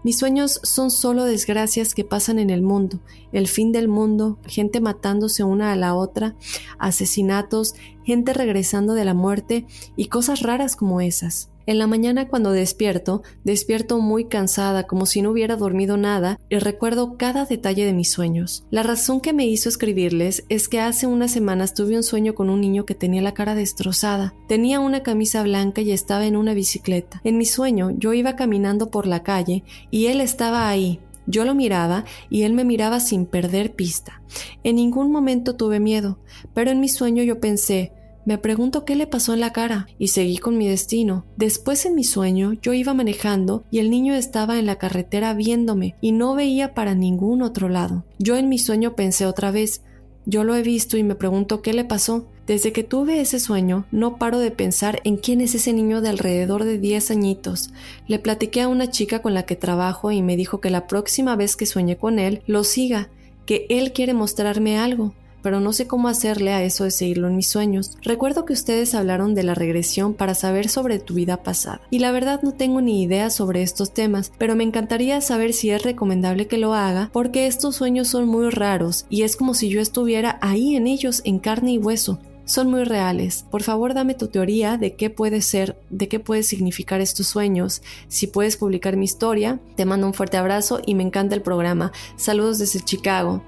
Mis 0.04 0.18
sueños 0.18 0.60
son 0.64 0.92
solo 0.92 1.26
desgracias 1.26 1.94
que 1.94 2.04
pasan 2.04 2.40
en 2.40 2.50
el 2.50 2.62
mundo, 2.62 3.00
el 3.32 3.48
fin 3.48 3.72
del 3.72 3.88
mundo, 3.88 4.38
gente 4.46 4.80
matándose 4.80 5.44
una 5.44 5.72
a 5.72 5.76
la 5.76 5.96
otra, 5.96 6.36
asesinatos, 6.80 7.74
gente 8.04 8.34
regresando 8.34 8.94
de 8.94 9.06
la 9.06 9.14
muerte 9.14 9.66
y 9.96 10.08
cosas 10.08 10.42
raras 10.42 10.76
como 10.76 11.02
esas. 11.02 11.50
En 11.68 11.80
la 11.80 11.86
mañana 11.86 12.30
cuando 12.30 12.52
despierto, 12.52 13.24
despierto 13.44 14.00
muy 14.00 14.26
cansada, 14.26 14.88
como 14.88 15.06
si 15.06 15.22
no 15.22 15.32
hubiera 15.32 15.58
dormido 15.58 15.98
nada, 15.98 16.40
y 16.50 16.58
recuerdo 16.60 17.18
cada 17.18 17.44
detalle 17.44 17.86
de 17.86 17.92
mis 17.92 18.10
sueños. 18.10 18.64
La 18.72 18.84
razón 18.84 19.20
que 19.20 19.34
me 19.34 19.46
hizo 19.46 19.68
escribirles 19.68 20.46
es 20.48 20.70
que 20.70 20.80
hace 20.80 21.08
unas 21.08 21.32
semanas 21.32 21.74
tuve 21.74 21.98
un 21.98 22.04
sueño 22.04 22.36
con 22.36 22.50
un 22.50 22.62
niño 22.62 22.86
que 22.86 22.96
tenía 22.96 23.22
la 23.22 23.34
cara 23.34 23.54
destrozada. 23.54 24.34
Tenía 24.48 24.80
una 24.80 25.04
camisa 25.04 25.44
blanca 25.44 25.82
y 25.82 25.92
estaba 25.92 26.26
en 26.26 26.38
una 26.38 26.54
bicicleta. 26.54 27.20
En 27.26 27.38
mi 27.38 27.46
sueño 27.46 27.92
yo 27.92 28.14
iba 28.14 28.38
caminando 28.38 28.90
por 28.90 29.06
la 29.06 29.22
calle 29.24 29.66
y 29.92 30.06
él 30.06 30.22
estaba 30.22 30.70
ahí, 30.70 31.02
yo 31.28 31.44
lo 31.44 31.54
miraba 31.54 32.06
y 32.30 32.44
él 32.44 32.54
me 32.54 32.64
miraba 32.64 33.02
sin 33.02 33.26
perder 33.26 33.76
pista. 33.76 34.22
En 34.64 34.78
ningún 34.78 35.12
momento 35.12 35.58
tuve 35.58 35.82
miedo, 35.82 36.20
pero 36.54 36.72
en 36.72 36.80
mi 36.80 36.88
sueño 36.88 37.22
yo 37.24 37.42
pensé, 37.42 37.92
me 38.28 38.38
pregunto 38.38 38.84
qué 38.84 38.98
le 38.98 39.08
pasó 39.08 39.34
en 39.34 39.40
la 39.40 39.54
cara 39.54 39.88
y 39.98 40.10
seguí 40.10 40.38
con 40.38 40.58
mi 40.58 40.68
destino. 40.68 41.26
Después 41.38 41.86
en 41.86 41.96
mi 41.96 42.04
sueño 42.04 42.52
yo 42.62 42.74
iba 42.74 42.94
manejando 42.94 43.64
y 43.72 43.80
el 43.80 43.90
niño 43.90 44.16
estaba 44.16 44.60
en 44.60 44.66
la 44.66 44.76
carretera 44.76 45.34
viéndome 45.34 45.96
y 46.02 46.12
no 46.12 46.36
veía 46.36 46.74
para 46.74 46.94
ningún 46.94 47.42
otro 47.42 47.70
lado. 47.70 48.04
Yo 48.20 48.36
en 48.36 48.50
mi 48.50 48.60
sueño 48.60 48.98
pensé 48.98 49.26
otra 49.26 49.52
vez, 49.52 49.82
yo 50.26 50.44
lo 50.44 50.58
he 50.58 50.62
visto 50.62 50.98
y 50.98 51.04
me 51.04 51.16
pregunto 51.16 51.62
qué 51.62 51.72
le 51.72 51.86
pasó. 51.86 52.28
Desde 52.46 52.74
que 52.74 52.84
tuve 52.84 53.22
ese 53.22 53.40
sueño, 53.40 53.86
no 53.92 54.18
paro 54.18 54.40
de 54.40 54.52
pensar 54.52 55.00
en 55.06 55.16
quién 55.16 55.40
es 55.40 55.56
ese 55.56 55.72
niño 55.72 56.02
de 56.02 56.10
alrededor 56.10 56.66
de 56.66 56.80
10 56.80 57.12
añitos. 57.12 57.70
Le 58.08 58.20
platiqué 58.20 58.60
a 58.60 58.68
una 58.68 58.92
chica 58.92 59.22
con 59.22 59.34
la 59.34 59.44
que 59.44 59.56
trabajo 59.56 60.12
y 60.12 60.22
me 60.22 60.36
dijo 60.36 60.60
que 60.60 60.70
la 60.70 60.86
próxima 60.86 61.38
vez 61.38 61.56
que 61.56 61.66
sueñe 61.66 61.96
con 61.96 62.20
él, 62.20 62.42
lo 62.46 62.66
siga, 62.66 63.10
que 63.46 63.68
él 63.70 63.94
quiere 63.94 64.14
mostrarme 64.14 64.78
algo 64.78 65.14
pero 65.42 65.60
no 65.60 65.74
sé 65.74 65.88
cómo 65.88 66.08
hacerle 66.08 66.54
a 66.54 66.64
eso 66.64 66.84
de 66.84 66.92
seguirlo 66.92 67.28
en 67.28 67.36
mis 67.36 67.50
sueños. 67.50 67.98
Recuerdo 68.02 68.46
que 68.46 68.54
ustedes 68.54 68.96
hablaron 68.96 69.36
de 69.36 69.44
la 69.44 69.56
regresión 69.56 70.14
para 70.14 70.36
saber 70.36 70.70
sobre 70.70 71.00
tu 71.00 71.14
vida 71.14 71.44
pasada, 71.44 71.82
y 71.90 72.00
la 72.00 72.12
verdad 72.12 72.42
no 72.44 72.54
tengo 72.54 72.82
ni 72.82 73.04
idea 73.04 73.30
sobre 73.30 73.64
estos 73.64 73.94
temas, 73.94 74.32
pero 74.38 74.56
me 74.56 74.64
encantaría 74.64 75.22
saber 75.22 75.54
si 75.54 75.70
es 75.70 75.84
recomendable 75.84 76.48
que 76.48 76.58
lo 76.58 76.74
haga, 76.74 77.10
porque 77.14 77.48
estos 77.48 77.76
sueños 77.76 78.08
son 78.08 78.28
muy 78.28 78.50
raros 78.50 79.06
y 79.10 79.24
es 79.24 79.36
como 79.36 79.54
si 79.54 79.70
yo 79.70 79.82
estuviera 79.82 80.38
ahí 80.42 80.76
en 80.76 80.88
ellos 80.88 81.22
en 81.26 81.40
carne 81.40 81.74
y 81.74 81.78
hueso 81.78 82.20
son 82.48 82.72
muy 82.72 82.86
reales. 82.86 83.46
Por 83.52 83.62
favor, 83.62 83.94
dame 83.94 84.16
tu 84.16 84.28
teoría 84.28 84.78
de 84.78 84.96
qué 84.96 85.10
puede 85.10 85.42
ser, 85.42 85.78
de 85.90 86.08
qué 86.08 86.20
puede 86.20 86.44
significar 86.44 87.02
estos 87.02 87.28
sueños. 87.28 87.82
Si 88.08 88.26
puedes 88.26 88.58
publicar 88.58 88.96
mi 88.96 89.06
historia, 89.06 89.60
te 89.76 89.86
mando 89.86 90.08
un 90.08 90.14
fuerte 90.14 90.38
abrazo 90.38 90.82
y 90.86 90.96
me 90.96 91.04
encanta 91.04 91.36
el 91.36 91.42
programa. 91.42 91.92
Saludos 92.16 92.58
desde 92.58 92.80
Chicago. 92.80 93.44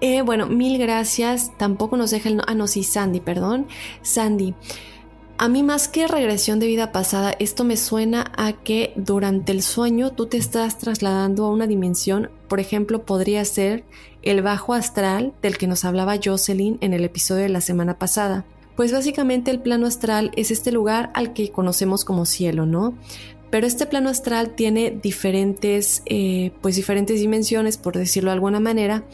Eh, 0.00 0.22
bueno, 0.22 0.46
mil 0.46 0.78
gracias. 0.78 1.52
Tampoco 1.56 1.96
nos 1.96 2.10
deja 2.10 2.28
el... 2.28 2.40
Ah, 2.46 2.54
no, 2.54 2.66
sí, 2.66 2.82
Sandy, 2.82 3.20
perdón. 3.20 3.66
Sandy. 4.02 4.54
A 5.40 5.48
mí 5.48 5.62
más 5.62 5.86
que 5.86 6.08
regresión 6.08 6.58
de 6.58 6.66
vida 6.66 6.90
pasada, 6.90 7.32
esto 7.38 7.62
me 7.62 7.76
suena 7.76 8.32
a 8.36 8.52
que 8.54 8.92
durante 8.96 9.52
el 9.52 9.62
sueño 9.62 10.10
tú 10.10 10.26
te 10.26 10.36
estás 10.36 10.78
trasladando 10.78 11.44
a 11.44 11.50
una 11.50 11.68
dimensión, 11.68 12.28
por 12.48 12.58
ejemplo, 12.58 13.04
podría 13.04 13.44
ser 13.44 13.84
el 14.22 14.42
bajo 14.42 14.74
astral 14.74 15.32
del 15.40 15.56
que 15.56 15.68
nos 15.68 15.84
hablaba 15.84 16.18
Jocelyn 16.22 16.78
en 16.80 16.92
el 16.92 17.04
episodio 17.04 17.44
de 17.44 17.50
la 17.50 17.60
semana 17.60 17.98
pasada. 17.98 18.46
Pues 18.74 18.92
básicamente 18.92 19.52
el 19.52 19.60
plano 19.60 19.86
astral 19.86 20.32
es 20.34 20.50
este 20.50 20.72
lugar 20.72 21.10
al 21.14 21.32
que 21.32 21.52
conocemos 21.52 22.04
como 22.04 22.26
cielo, 22.26 22.66
¿no? 22.66 22.94
Pero 23.50 23.66
este 23.66 23.86
plano 23.86 24.10
astral 24.10 24.54
tiene 24.54 24.90
diferentes, 24.90 26.02
eh, 26.06 26.52
pues 26.60 26.76
diferentes 26.76 27.20
dimensiones, 27.20 27.78
por 27.78 27.96
decirlo 27.96 28.30
de 28.30 28.34
alguna 28.34 28.60
manera, 28.60 29.04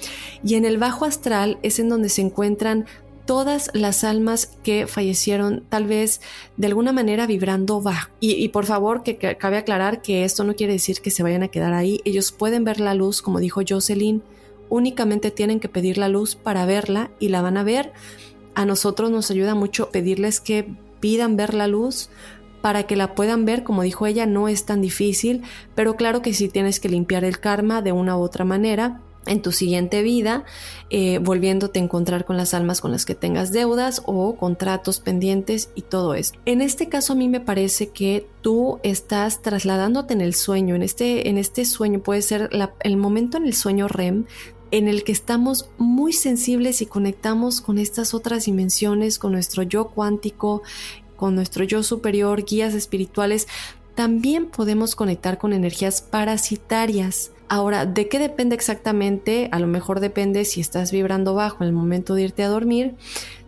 y 0.42 0.54
en 0.54 0.64
el 0.64 0.78
bajo 0.78 1.04
astral 1.04 1.58
es 1.62 1.78
en 1.78 1.88
donde 1.88 2.08
se 2.08 2.22
encuentran 2.22 2.86
todas 3.26 3.70
las 3.72 4.04
almas 4.04 4.58
que 4.62 4.86
fallecieron 4.86 5.64
tal 5.68 5.86
vez 5.86 6.20
de 6.56 6.66
alguna 6.66 6.92
manera 6.92 7.26
vibrando 7.26 7.80
bajo. 7.80 8.10
Y, 8.20 8.48
por 8.48 8.66
favor, 8.66 9.02
que, 9.02 9.16
que, 9.16 9.36
cabe 9.36 9.56
aclarar 9.56 10.02
que 10.02 10.24
esto 10.24 10.44
no 10.44 10.54
quiere 10.54 10.74
decir 10.74 11.00
que 11.00 11.10
se 11.10 11.22
vayan 11.22 11.42
a 11.42 11.48
quedar 11.48 11.72
ahí. 11.72 12.00
Ellos 12.04 12.32
pueden 12.32 12.64
ver 12.64 12.80
la 12.80 12.94
luz, 12.94 13.22
como 13.22 13.40
dijo 13.40 13.62
Jocelyn, 13.66 14.22
únicamente 14.68 15.30
tienen 15.30 15.60
que 15.60 15.68
pedir 15.68 15.98
la 15.98 16.08
luz 16.08 16.34
para 16.34 16.66
verla 16.66 17.10
y 17.18 17.28
la 17.28 17.42
van 17.42 17.56
a 17.56 17.64
ver. 17.64 17.92
A 18.54 18.64
nosotros 18.66 19.10
nos 19.10 19.30
ayuda 19.30 19.54
mucho 19.54 19.90
pedirles 19.90 20.40
que 20.40 20.68
pidan 21.00 21.36
ver 21.36 21.54
la 21.54 21.66
luz 21.66 22.08
para 22.64 22.84
que 22.84 22.96
la 22.96 23.14
puedan 23.14 23.44
ver, 23.44 23.62
como 23.62 23.82
dijo 23.82 24.06
ella, 24.06 24.24
no 24.24 24.48
es 24.48 24.64
tan 24.64 24.80
difícil, 24.80 25.42
pero 25.74 25.96
claro 25.96 26.22
que 26.22 26.32
sí 26.32 26.48
tienes 26.48 26.80
que 26.80 26.88
limpiar 26.88 27.22
el 27.22 27.38
karma 27.38 27.82
de 27.82 27.92
una 27.92 28.16
u 28.16 28.22
otra 28.22 28.46
manera 28.46 29.02
en 29.26 29.42
tu 29.42 29.52
siguiente 29.52 30.02
vida, 30.02 30.44
eh, 30.88 31.18
volviéndote 31.18 31.78
a 31.78 31.82
encontrar 31.82 32.24
con 32.24 32.38
las 32.38 32.54
almas 32.54 32.80
con 32.80 32.90
las 32.90 33.04
que 33.04 33.14
tengas 33.14 33.52
deudas 33.52 34.00
o 34.06 34.36
contratos 34.36 34.98
pendientes 35.00 35.68
y 35.74 35.82
todo 35.82 36.14
eso. 36.14 36.32
En 36.46 36.62
este 36.62 36.88
caso 36.88 37.12
a 37.12 37.16
mí 37.16 37.28
me 37.28 37.40
parece 37.40 37.90
que 37.90 38.26
tú 38.40 38.80
estás 38.82 39.42
trasladándote 39.42 40.14
en 40.14 40.22
el 40.22 40.32
sueño, 40.32 40.74
en 40.74 40.82
este, 40.82 41.28
en 41.28 41.36
este 41.36 41.66
sueño 41.66 42.00
puede 42.00 42.22
ser 42.22 42.48
el 42.80 42.96
momento 42.96 43.36
en 43.36 43.44
el 43.44 43.52
sueño 43.52 43.88
REM 43.88 44.24
en 44.70 44.88
el 44.88 45.04
que 45.04 45.12
estamos 45.12 45.68
muy 45.78 46.12
sensibles 46.12 46.82
y 46.82 46.86
conectamos 46.86 47.60
con 47.60 47.78
estas 47.78 48.12
otras 48.12 48.46
dimensiones, 48.46 49.20
con 49.20 49.30
nuestro 49.30 49.62
yo 49.62 49.88
cuántico, 49.88 50.62
con 51.16 51.34
nuestro 51.34 51.64
yo 51.64 51.82
superior, 51.82 52.44
guías 52.44 52.74
espirituales, 52.74 53.48
también 53.94 54.46
podemos 54.46 54.96
conectar 54.96 55.38
con 55.38 55.52
energías 55.52 56.02
parasitarias. 56.02 57.30
Ahora, 57.48 57.86
¿de 57.86 58.08
qué 58.08 58.18
depende 58.18 58.54
exactamente? 58.54 59.48
A 59.52 59.60
lo 59.60 59.66
mejor 59.66 60.00
depende 60.00 60.44
si 60.44 60.60
estás 60.60 60.90
vibrando 60.90 61.34
bajo 61.34 61.62
en 61.62 61.68
el 61.68 61.74
momento 61.74 62.14
de 62.14 62.22
irte 62.22 62.42
a 62.42 62.48
dormir. 62.48 62.94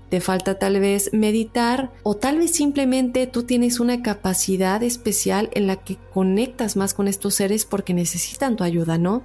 te 0.09 0.21
falta 0.21 0.57
tal 0.57 0.79
vez 0.79 1.11
meditar 1.13 1.91
o 2.05 2.15
tal 2.15 2.39
vez 2.39 2.53
simplemente 2.53 3.27
tú 3.27 3.43
tienes 3.43 3.81
una 3.81 4.03
capacidad 4.03 4.81
especial 4.85 5.51
en 5.53 5.67
la 5.67 5.77
que 5.77 5.99
conectas 6.15 6.77
más 6.77 6.95
con 6.95 7.09
estos 7.09 7.35
seres 7.35 7.65
porque 7.65 7.93
necesitan 7.93 8.55
tu 8.55 8.63
ayuda, 8.63 8.99
¿no? 8.99 9.25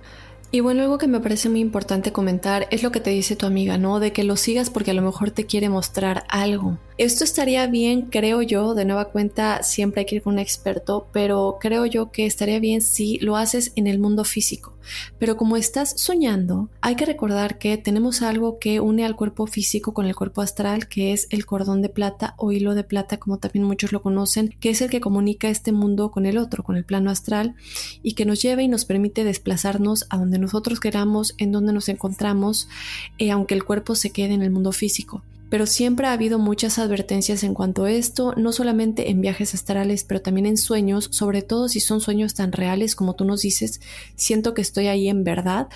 Y 0.54 0.60
bueno, 0.60 0.82
algo 0.82 0.98
que 0.98 1.08
me 1.08 1.22
parece 1.22 1.48
muy 1.48 1.62
importante 1.62 2.12
comentar 2.12 2.68
es 2.72 2.84
lo 2.84 2.92
que 2.92 3.00
te 3.00 3.12
dice 3.12 3.38
tu 3.38 3.46
amiga, 3.46 3.78
¿no? 3.78 4.02
De 4.02 4.12
que 4.12 4.26
lo 4.26 4.36
sigas 4.36 4.70
porque 4.70 4.92
a 4.92 4.94
lo 4.94 5.02
mejor 5.02 5.32
te 5.32 5.46
quiere 5.46 5.70
mostrar 5.70 6.26
algo. 6.28 6.78
Esto 7.02 7.24
estaría 7.24 7.66
bien, 7.66 8.04
creo 8.12 8.44
yo, 8.44 8.76
de 8.76 8.86
nueva 8.86 9.06
cuenta 9.06 9.64
siempre 9.64 10.02
hay 10.02 10.06
que 10.06 10.18
ir 10.18 10.22
con 10.22 10.34
un 10.34 10.40
experto, 10.40 11.08
pero 11.12 11.58
creo 11.60 11.88
yo 11.88 12.12
que 12.12 12.28
estaría 12.28 12.60
bien 12.60 12.84
si 12.84 13.18
lo 13.18 13.38
haces 13.38 13.74
en 13.76 13.88
el 13.88 13.98
mundo 13.98 14.24
físico. 14.24 14.78
Pero 15.18 15.36
como 15.36 15.58
estás 15.58 16.00
soñando, 16.00 16.70
hay 16.80 16.96
que 16.96 17.08
recordar 17.08 17.58
que 17.58 17.76
tenemos 17.80 18.22
algo 18.22 18.60
que 18.60 18.80
une 18.80 19.04
al 19.04 19.16
cuerpo 19.16 19.48
físico 19.48 19.96
con 19.96 20.06
el 20.06 20.16
cuerpo 20.16 20.44
astral, 20.44 20.88
que 20.88 21.12
es 21.12 21.26
el 21.32 21.48
cordón 21.48 21.82
de 21.82 21.90
plata 21.90 22.36
o 22.38 22.52
hilo 22.52 22.76
de 22.76 22.84
plata, 22.84 23.18
como 23.18 23.40
también 23.40 23.66
muchos 23.66 23.92
lo 23.92 24.04
conocen, 24.04 24.56
que 24.60 24.70
es 24.70 24.80
el 24.84 24.92
que 24.92 25.02
comunica 25.02 25.50
este 25.50 25.72
mundo 25.72 26.12
con 26.12 26.28
el 26.28 26.38
otro, 26.38 26.64
con 26.64 26.78
el 26.78 26.86
plano 26.86 27.10
astral, 27.10 27.56
y 28.04 28.14
que 28.14 28.26
nos 28.26 28.44
lleva 28.44 28.62
y 28.62 28.68
nos 28.68 28.86
permite 28.86 29.24
desplazarnos 29.24 30.06
a 30.12 30.20
donde 30.20 30.38
nosotros 30.38 30.80
queramos, 30.80 31.34
en 31.40 31.52
donde 31.52 31.74
nos 31.74 31.90
encontramos, 31.90 32.70
eh, 33.18 33.32
aunque 33.32 33.56
el 33.56 33.64
cuerpo 33.64 33.96
se 33.96 34.12
quede 34.12 34.36
en 34.36 34.44
el 34.44 34.52
mundo 34.52 34.72
físico 34.72 35.24
pero 35.52 35.66
siempre 35.66 36.08
ha 36.08 36.14
habido 36.14 36.40
muchas 36.40 36.80
advertencias 36.80 37.44
en 37.44 37.54
cuanto 37.54 37.84
a 37.84 37.92
esto, 37.92 38.34
no 38.38 38.54
solamente 38.54 39.12
en 39.12 39.20
viajes 39.20 39.54
astrales, 39.54 40.06
pero 40.06 40.22
también 40.22 40.46
en 40.46 40.56
sueños, 40.56 41.10
sobre 41.12 41.42
todo 41.42 41.68
si 41.68 41.82
son 41.82 42.00
sueños 42.00 42.34
tan 42.34 42.54
reales 42.54 42.96
como 42.96 43.16
tú 43.16 43.26
nos 43.26 43.42
dices, 43.42 43.82
siento 44.16 44.54
que 44.54 44.62
estoy 44.62 44.88
ahí 44.88 45.10
en 45.10 45.26
verdad 45.26 45.68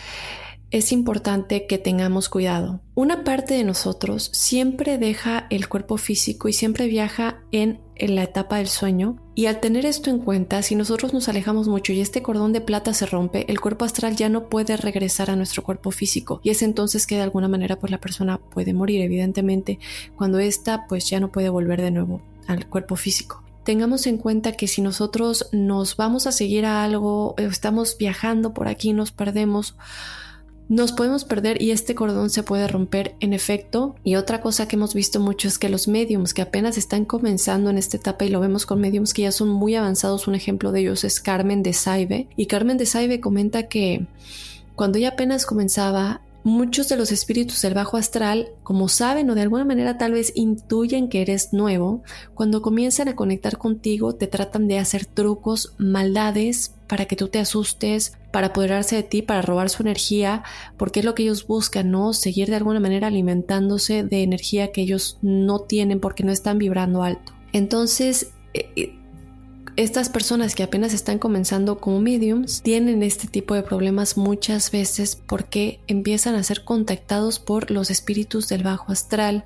es 0.71 0.91
importante 0.91 1.67
que 1.67 1.77
tengamos 1.77 2.29
cuidado. 2.29 2.81
Una 2.95 3.23
parte 3.23 3.53
de 3.53 3.63
nosotros 3.63 4.29
siempre 4.33 4.97
deja 4.97 5.47
el 5.49 5.67
cuerpo 5.67 5.97
físico 5.97 6.47
y 6.47 6.53
siempre 6.53 6.87
viaja 6.87 7.43
en, 7.51 7.81
la 7.97 8.23
etapa 8.23 8.57
del 8.57 8.67
sueño. 8.67 9.17
Y 9.35 9.45
al 9.45 9.61
tener 9.61 9.85
esto 9.85 10.09
en 10.09 10.19
cuenta, 10.19 10.61
si 10.61 10.75
nosotros 10.75 11.13
nos 11.13 11.29
alejamos 11.29 11.67
mucho 11.67 11.93
y 11.93 12.01
este 12.01 12.21
cordón 12.21 12.51
de 12.51 12.61
plata 12.61 12.93
se 12.93 13.05
rompe, 13.05 13.49
el 13.49 13.61
cuerpo 13.61 13.85
astral 13.85 14.15
ya 14.15 14.27
no 14.27 14.49
puede 14.49 14.75
regresar 14.75 15.29
a 15.29 15.35
nuestro 15.35 15.63
cuerpo 15.63 15.91
físico. 15.91 16.41
Y 16.43 16.49
es 16.49 16.61
entonces 16.61 17.07
que 17.07 17.15
de 17.15 17.21
alguna 17.21 17.47
manera 17.47 17.79
pues 17.79 17.91
la 17.91 18.01
persona 18.01 18.37
puede 18.37 18.73
morir, 18.73 19.01
evidentemente, 19.01 19.79
cuando 20.17 20.39
esta 20.39 20.87
pues 20.87 21.09
ya 21.09 21.19
no 21.19 21.31
puede 21.31 21.49
volver 21.49 21.81
de 21.81 21.91
nuevo 21.91 22.21
al 22.47 22.67
cuerpo 22.67 22.95
físico 22.95 23.45
tengamos 23.65 24.05
en 24.05 24.17
cuenta 24.17 24.51
que 24.51 24.67
si 24.67 24.81
nosotros 24.81 25.49
nos 25.51 25.97
vamos 25.97 26.27
a 26.27 26.31
seguir 26.31 26.65
a 26.65 26.83
algo, 26.83 27.33
estamos 27.37 27.97
viajando 27.97 28.53
por 28.53 28.67
aquí, 28.67 28.93
nos 28.93 29.11
perdemos, 29.11 29.75
nos 30.67 30.91
podemos 30.91 31.25
perder 31.25 31.61
y 31.61 31.71
este 31.71 31.93
cordón 31.93 32.29
se 32.29 32.43
puede 32.43 32.67
romper 32.67 33.15
en 33.19 33.33
efecto. 33.33 33.95
Y 34.03 34.15
otra 34.15 34.41
cosa 34.41 34.67
que 34.67 34.75
hemos 34.75 34.93
visto 34.93 35.19
mucho 35.19 35.47
es 35.47 35.59
que 35.59 35.69
los 35.69 35.87
mediums 35.87 36.33
que 36.33 36.41
apenas 36.41 36.77
están 36.77 37.05
comenzando 37.05 37.69
en 37.69 37.77
esta 37.77 37.97
etapa 37.97 38.25
y 38.25 38.29
lo 38.29 38.39
vemos 38.39 38.65
con 38.65 38.81
mediums 38.81 39.13
que 39.13 39.23
ya 39.23 39.31
son 39.31 39.49
muy 39.49 39.75
avanzados, 39.75 40.27
un 40.27 40.35
ejemplo 40.35 40.71
de 40.71 40.81
ellos 40.81 41.03
es 41.03 41.19
Carmen 41.19 41.61
de 41.61 41.73
Saibe. 41.73 42.27
Y 42.35 42.47
Carmen 42.47 42.77
de 42.77 42.85
Saibe 42.85 43.19
comenta 43.19 43.67
que 43.67 44.07
cuando 44.75 44.97
ella 44.97 45.09
apenas 45.09 45.45
comenzaba, 45.45 46.21
muchos 46.45 46.87
de 46.87 46.95
los 46.95 47.11
espíritus 47.11 47.63
del 47.63 47.73
bajo 47.73 47.97
astral, 47.97 48.49
como 48.61 48.87
saben 48.87 49.27
o 49.31 49.35
de 49.35 49.41
alguna 49.41 49.65
manera 49.65 49.97
tal 49.97 50.11
vez 50.11 50.31
intuyen 50.35 51.09
que 51.09 51.23
eres 51.23 51.53
nuevo, 51.53 52.03
cuando 52.35 52.61
comienzan 52.61 53.07
a 53.07 53.15
conectar 53.15 53.57
contigo 53.57 54.13
te 54.13 54.27
tratan 54.27 54.67
de 54.67 54.77
hacer 54.77 55.07
trucos, 55.07 55.73
maldades 55.79 56.75
para 56.85 57.05
que 57.05 57.15
tú 57.15 57.29
te 57.29 57.39
asustes, 57.39 58.13
para 58.31 58.47
apoderarse 58.47 58.95
de 58.95 59.01
ti, 59.01 59.23
para 59.23 59.41
robar 59.41 59.71
su 59.71 59.81
energía, 59.81 60.43
porque 60.77 60.99
es 60.99 61.05
lo 61.05 61.15
que 61.15 61.23
ellos 61.23 61.47
buscan, 61.47 61.89
¿no? 61.89 62.13
Seguir 62.13 62.47
de 62.49 62.57
alguna 62.57 62.79
manera 62.79 63.07
alimentándose 63.07 64.03
de 64.03 64.21
energía 64.21 64.71
que 64.71 64.81
ellos 64.81 65.17
no 65.23 65.61
tienen 65.61 65.99
porque 65.99 66.23
no 66.23 66.31
están 66.31 66.59
vibrando 66.59 67.01
alto. 67.01 67.33
Entonces, 67.53 68.33
eh, 68.53 68.69
eh, 68.75 68.99
estas 69.77 70.07
personas 70.07 70.55
que 70.55 70.63
apenas 70.63 70.93
están 70.93 71.19
comenzando 71.19 71.79
como 71.79 71.99
mediums 71.99 72.61
tienen 72.61 73.03
este 73.03 73.27
tipo 73.27 73.55
de 73.55 73.63
problemas 73.63 74.15
muchas 74.15 74.71
veces 74.71 75.17
porque 75.17 75.79
empiezan 75.87 76.35
a 76.35 76.43
ser 76.43 76.63
contactados 76.63 77.39
por 77.39 77.71
los 77.71 77.91
espíritus 77.91 78.47
del 78.47 78.63
bajo 78.63 78.93
astral. 78.93 79.43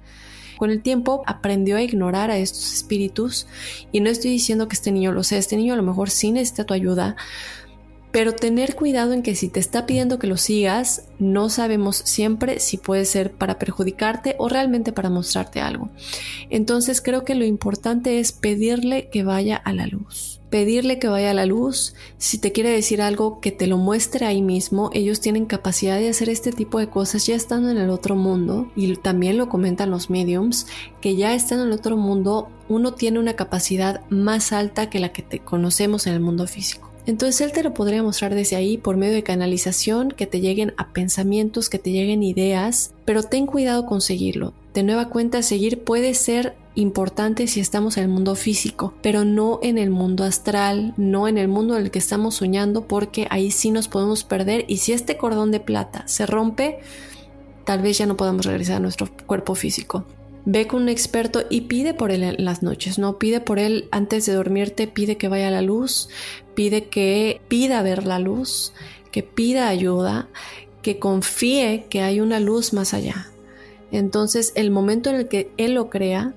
Con 0.57 0.69
el 0.69 0.81
tiempo 0.81 1.23
aprendió 1.25 1.77
a 1.77 1.81
ignorar 1.81 2.29
a 2.29 2.37
estos 2.37 2.73
espíritus 2.73 3.47
y 3.91 4.01
no 4.01 4.09
estoy 4.09 4.29
diciendo 4.29 4.67
que 4.67 4.75
este 4.75 4.91
niño 4.91 5.13
lo 5.13 5.23
sea, 5.23 5.39
este 5.39 5.57
niño 5.57 5.73
a 5.73 5.77
lo 5.77 5.83
mejor 5.83 6.09
sí 6.11 6.31
necesita 6.31 6.65
tu 6.65 6.73
ayuda, 6.73 7.15
pero 8.11 8.33
tener 8.33 8.75
cuidado 8.75 9.13
en 9.13 9.21
que 9.21 9.35
si 9.35 9.49
te 9.49 9.59
está 9.59 9.85
pidiendo 9.85 10.17
que 10.17 10.27
lo 10.27 10.37
sigas, 10.37 11.03
no 11.19 11.49
sabemos 11.49 11.97
siempre 11.97 12.59
si 12.59 12.77
puede 12.77 13.05
ser 13.05 13.31
para 13.31 13.59
perjudicarte 13.59 14.35
o 14.39 14.49
realmente 14.49 14.91
para 14.91 15.09
mostrarte 15.09 15.61
algo. 15.61 15.89
Entonces 16.49 17.01
creo 17.01 17.23
que 17.23 17.35
lo 17.35 17.45
importante 17.45 18.19
es 18.19 18.31
pedirle 18.31 19.09
que 19.09 19.23
vaya 19.23 19.57
a 19.57 19.73
la 19.73 19.85
luz. 19.85 20.41
Pedirle 20.49 20.97
que 20.97 21.07
vaya 21.07 21.29
a 21.29 21.35
la 21.35 21.45
luz, 21.45 21.93
si 22.17 22.39
te 22.39 22.51
quiere 22.51 22.71
decir 22.71 23.03
algo, 23.03 23.39
que 23.39 23.51
te 23.51 23.67
lo 23.67 23.77
muestre 23.77 24.25
ahí 24.25 24.41
mismo. 24.41 24.89
Ellos 24.93 25.19
tienen 25.19 25.45
capacidad 25.45 25.99
de 25.99 26.09
hacer 26.09 26.27
este 26.29 26.51
tipo 26.51 26.79
de 26.79 26.89
cosas 26.89 27.27
ya 27.27 27.35
estando 27.35 27.69
en 27.69 27.77
el 27.77 27.91
otro 27.91 28.15
mundo, 28.15 28.71
y 28.75 28.95
también 28.95 29.37
lo 29.37 29.47
comentan 29.47 29.91
los 29.91 30.09
mediums, 30.09 30.65
que 31.01 31.15
ya 31.15 31.35
estando 31.35 31.65
en 31.65 31.71
el 31.71 31.77
otro 31.77 31.97
mundo, 31.97 32.49
uno 32.67 32.95
tiene 32.95 33.19
una 33.19 33.35
capacidad 33.35 34.01
más 34.09 34.51
alta 34.51 34.89
que 34.89 34.97
la 34.97 35.09
que 35.09 35.21
te 35.21 35.37
conocemos 35.37 36.07
en 36.07 36.13
el 36.13 36.19
mundo 36.19 36.47
físico. 36.47 36.88
Entonces 37.05 37.41
Él 37.41 37.51
te 37.51 37.63
lo 37.63 37.73
podría 37.73 38.03
mostrar 38.03 38.35
desde 38.35 38.55
ahí 38.55 38.77
por 38.77 38.97
medio 38.97 39.13
de 39.13 39.23
canalización, 39.23 40.11
que 40.11 40.27
te 40.27 40.41
lleguen 40.41 40.73
a 40.77 40.93
pensamientos, 40.93 41.69
que 41.69 41.79
te 41.79 41.91
lleguen 41.91 42.23
ideas, 42.23 42.93
pero 43.05 43.23
ten 43.23 43.45
cuidado 43.45 43.85
con 43.85 44.01
seguirlo. 44.01 44.53
De 44.73 44.83
nueva 44.83 45.09
cuenta, 45.09 45.41
seguir 45.41 45.83
puede 45.83 46.13
ser 46.13 46.55
importante 46.75 47.47
si 47.47 47.59
estamos 47.59 47.97
en 47.97 48.03
el 48.03 48.09
mundo 48.09 48.35
físico, 48.35 48.93
pero 49.01 49.25
no 49.25 49.59
en 49.63 49.77
el 49.77 49.89
mundo 49.89 50.23
astral, 50.23 50.93
no 50.97 51.27
en 51.27 51.37
el 51.37 51.47
mundo 51.47 51.75
en 51.75 51.85
el 51.85 51.91
que 51.91 51.99
estamos 51.99 52.35
soñando, 52.35 52.87
porque 52.87 53.27
ahí 53.29 53.51
sí 53.51 53.71
nos 53.71 53.87
podemos 53.87 54.23
perder 54.23 54.65
y 54.67 54.77
si 54.77 54.93
este 54.93 55.17
cordón 55.17 55.51
de 55.51 55.59
plata 55.59 56.03
se 56.07 56.25
rompe, 56.25 56.79
tal 57.65 57.81
vez 57.81 57.97
ya 57.97 58.05
no 58.05 58.17
podamos 58.17 58.45
regresar 58.45 58.77
a 58.77 58.79
nuestro 58.79 59.09
cuerpo 59.25 59.55
físico. 59.55 60.05
Ve 60.45 60.67
con 60.67 60.83
un 60.83 60.89
experto 60.89 61.43
y 61.49 61.61
pide 61.61 61.93
por 61.93 62.11
él 62.11 62.23
en 62.23 62.45
las 62.45 62.63
noches, 62.63 62.97
¿no? 62.97 63.19
Pide 63.19 63.41
por 63.41 63.59
él 63.59 63.89
antes 63.91 64.25
de 64.25 64.33
dormirte, 64.33 64.87
pide 64.87 65.17
que 65.17 65.27
vaya 65.27 65.49
a 65.49 65.51
la 65.51 65.61
luz, 65.61 66.09
pide 66.59 66.89
que 66.89 67.39
pida 67.47 67.81
ver 67.83 68.05
la 68.05 68.19
luz, 68.19 68.73
que 69.13 69.23
pida 69.23 69.69
ayuda, 69.69 70.27
que 70.81 70.99
confíe 70.99 71.85
que 71.89 72.01
hay 72.01 72.19
una 72.19 72.41
luz 72.41 72.73
más 72.73 72.93
allá. 72.93 73.31
Entonces, 73.93 74.51
el 74.55 74.69
momento 74.69 75.09
en 75.09 75.15
el 75.15 75.29
que 75.29 75.53
él 75.55 75.75
lo 75.75 75.89
crea, 75.89 76.33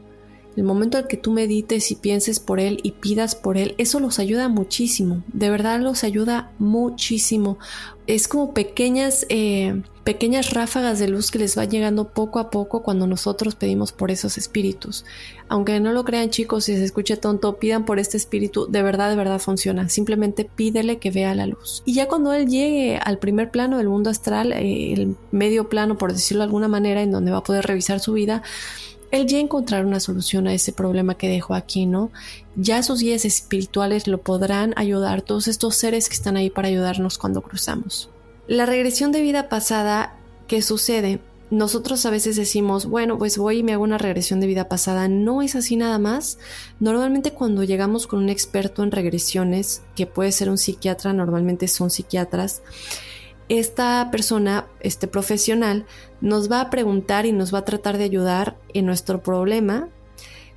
el 0.56 0.64
momento 0.64 0.98
en 0.98 1.06
que 1.06 1.16
tú 1.16 1.32
medites 1.32 1.90
y 1.90 1.96
pienses 1.96 2.38
por 2.38 2.60
él 2.60 2.80
y 2.82 2.92
pidas 2.92 3.34
por 3.34 3.56
él, 3.56 3.74
eso 3.78 4.00
los 4.00 4.18
ayuda 4.18 4.48
muchísimo. 4.48 5.22
De 5.32 5.48
verdad 5.48 5.80
los 5.80 6.04
ayuda 6.04 6.50
muchísimo. 6.58 7.58
Es 8.06 8.28
como 8.28 8.52
pequeñas, 8.52 9.24
eh, 9.28 9.80
pequeñas 10.04 10.52
ráfagas 10.52 10.98
de 10.98 11.08
luz 11.08 11.30
que 11.30 11.38
les 11.38 11.56
va 11.56 11.64
llegando 11.64 12.08
poco 12.08 12.38
a 12.38 12.50
poco 12.50 12.82
cuando 12.82 13.06
nosotros 13.06 13.54
pedimos 13.54 13.92
por 13.92 14.10
esos 14.10 14.36
espíritus. 14.36 15.04
Aunque 15.48 15.80
no 15.80 15.92
lo 15.92 16.04
crean 16.04 16.28
chicos, 16.28 16.64
si 16.64 16.76
se 16.76 16.84
escuche 16.84 17.16
tonto, 17.16 17.56
pidan 17.58 17.84
por 17.84 17.98
este 17.98 18.16
espíritu. 18.16 18.66
De 18.66 18.82
verdad, 18.82 19.08
de 19.08 19.16
verdad 19.16 19.38
funciona. 19.38 19.88
Simplemente 19.88 20.44
pídele 20.44 20.98
que 20.98 21.10
vea 21.10 21.34
la 21.34 21.46
luz. 21.46 21.82
Y 21.86 21.94
ya 21.94 22.08
cuando 22.08 22.32
él 22.34 22.48
llegue 22.48 22.98
al 22.98 23.18
primer 23.18 23.50
plano 23.50 23.78
del 23.78 23.88
mundo 23.88 24.10
astral, 24.10 24.52
eh, 24.52 24.92
el 24.92 25.16
medio 25.30 25.68
plano, 25.68 25.96
por 25.96 26.12
decirlo 26.12 26.40
de 26.40 26.46
alguna 26.46 26.68
manera, 26.68 27.02
en 27.02 27.12
donde 27.12 27.30
va 27.30 27.38
a 27.38 27.44
poder 27.44 27.64
revisar 27.64 28.00
su 28.00 28.12
vida, 28.12 28.42
él 29.12 29.26
ya 29.26 29.38
encontrar 29.38 29.84
una 29.86 30.00
solución 30.00 30.48
a 30.48 30.54
ese 30.54 30.72
problema 30.72 31.16
que 31.16 31.28
dejó 31.28 31.54
aquí, 31.54 31.86
¿no? 31.86 32.10
Ya 32.56 32.82
sus 32.82 33.00
guías 33.00 33.24
espirituales 33.24 34.08
lo 34.08 34.22
podrán 34.22 34.72
ayudar, 34.76 35.20
todos 35.22 35.48
estos 35.48 35.76
seres 35.76 36.08
que 36.08 36.14
están 36.14 36.36
ahí 36.36 36.48
para 36.50 36.68
ayudarnos 36.68 37.18
cuando 37.18 37.42
cruzamos. 37.42 38.08
La 38.48 38.66
regresión 38.66 39.12
de 39.12 39.20
vida 39.20 39.50
pasada, 39.50 40.16
¿qué 40.48 40.62
sucede? 40.62 41.20
Nosotros 41.50 42.06
a 42.06 42.10
veces 42.10 42.36
decimos, 42.36 42.86
bueno, 42.86 43.18
pues 43.18 43.36
voy 43.36 43.58
y 43.58 43.62
me 43.62 43.74
hago 43.74 43.84
una 43.84 43.98
regresión 43.98 44.40
de 44.40 44.46
vida 44.46 44.70
pasada. 44.70 45.06
No 45.08 45.42
es 45.42 45.54
así 45.56 45.76
nada 45.76 45.98
más. 45.98 46.38
Normalmente 46.80 47.32
cuando 47.32 47.62
llegamos 47.62 48.06
con 48.06 48.20
un 48.20 48.30
experto 48.30 48.82
en 48.82 48.90
regresiones, 48.90 49.82
que 49.94 50.06
puede 50.06 50.32
ser 50.32 50.48
un 50.48 50.56
psiquiatra, 50.56 51.12
normalmente 51.12 51.68
son 51.68 51.90
psiquiatras, 51.90 52.62
esta 53.48 54.08
persona, 54.10 54.66
este 54.80 55.08
profesional, 55.08 55.86
nos 56.20 56.50
va 56.50 56.60
a 56.60 56.70
preguntar 56.70 57.26
y 57.26 57.32
nos 57.32 57.52
va 57.52 57.58
a 57.58 57.64
tratar 57.64 57.98
de 57.98 58.04
ayudar 58.04 58.56
en 58.74 58.86
nuestro 58.86 59.22
problema 59.22 59.88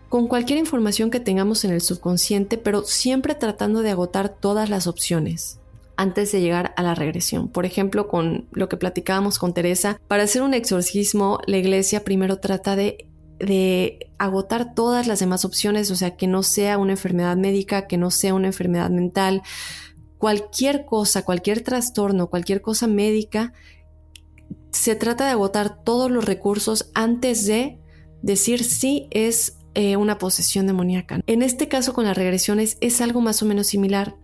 con 0.10 0.28
cualquier 0.28 0.60
información 0.60 1.10
que 1.12 1.20
tengamos 1.20 1.66
en 1.66 1.72
el 1.72 1.82
subconsciente, 1.82 2.58
pero 2.58 2.84
siempre 2.84 3.36
tratando 3.36 3.82
de 3.82 3.92
agotar 3.92 4.30
todas 4.30 4.70
las 4.70 4.88
opciones 4.88 5.60
antes 5.98 6.32
de 6.32 6.42
llegar 6.42 6.74
a 6.78 6.84
la 6.84 6.96
regresión. 6.96 7.48
Por 7.48 7.66
ejemplo, 7.66 8.08
con 8.08 8.48
lo 8.52 8.70
que 8.70 8.78
platicábamos 8.78 9.40
con 9.40 9.54
Teresa, 9.54 10.00
para 10.08 10.24
hacer 10.24 10.42
un 10.42 10.54
exorcismo, 10.54 11.40
la 11.48 11.58
iglesia 11.58 12.04
primero 12.04 12.40
trata 12.40 12.76
de 12.76 13.08
de 13.40 14.12
agotar 14.18 14.74
todas 14.74 15.08
las 15.08 15.20
demás 15.20 15.46
opciones, 15.46 15.92
o 15.92 15.96
sea, 15.96 16.16
que 16.16 16.28
no 16.28 16.44
sea 16.44 16.78
una 16.78 16.94
enfermedad 16.94 17.36
médica, 17.36 17.88
que 17.88 17.98
no 17.98 18.12
sea 18.12 18.34
una 18.34 18.48
enfermedad 18.48 18.90
mental, 18.90 19.42
cualquier 20.18 20.86
cosa, 20.86 21.24
cualquier 21.24 21.62
trastorno, 21.62 22.30
cualquier 22.30 22.62
cosa 22.62 22.88
médica, 22.88 23.54
se 24.72 24.96
trata 24.96 25.26
de 25.26 25.32
agotar 25.32 25.84
todos 25.84 26.12
los 26.12 26.26
recursos 26.26 26.92
antes 26.94 27.46
de 27.46 27.80
decir 28.22 28.64
sí 28.64 29.08
es 29.12 29.58
eh, 29.74 29.98
una 29.98 30.18
posesión 30.18 30.68
demoníaca. 30.68 31.22
En 31.28 31.42
este 31.42 31.68
caso 31.68 31.94
con 31.94 32.06
las 32.06 32.18
regresiones 32.18 32.78
es 32.82 33.02
algo 33.02 33.22
más 33.22 33.42
o 33.44 33.46
menos 33.46 33.68
similar. 33.68 34.16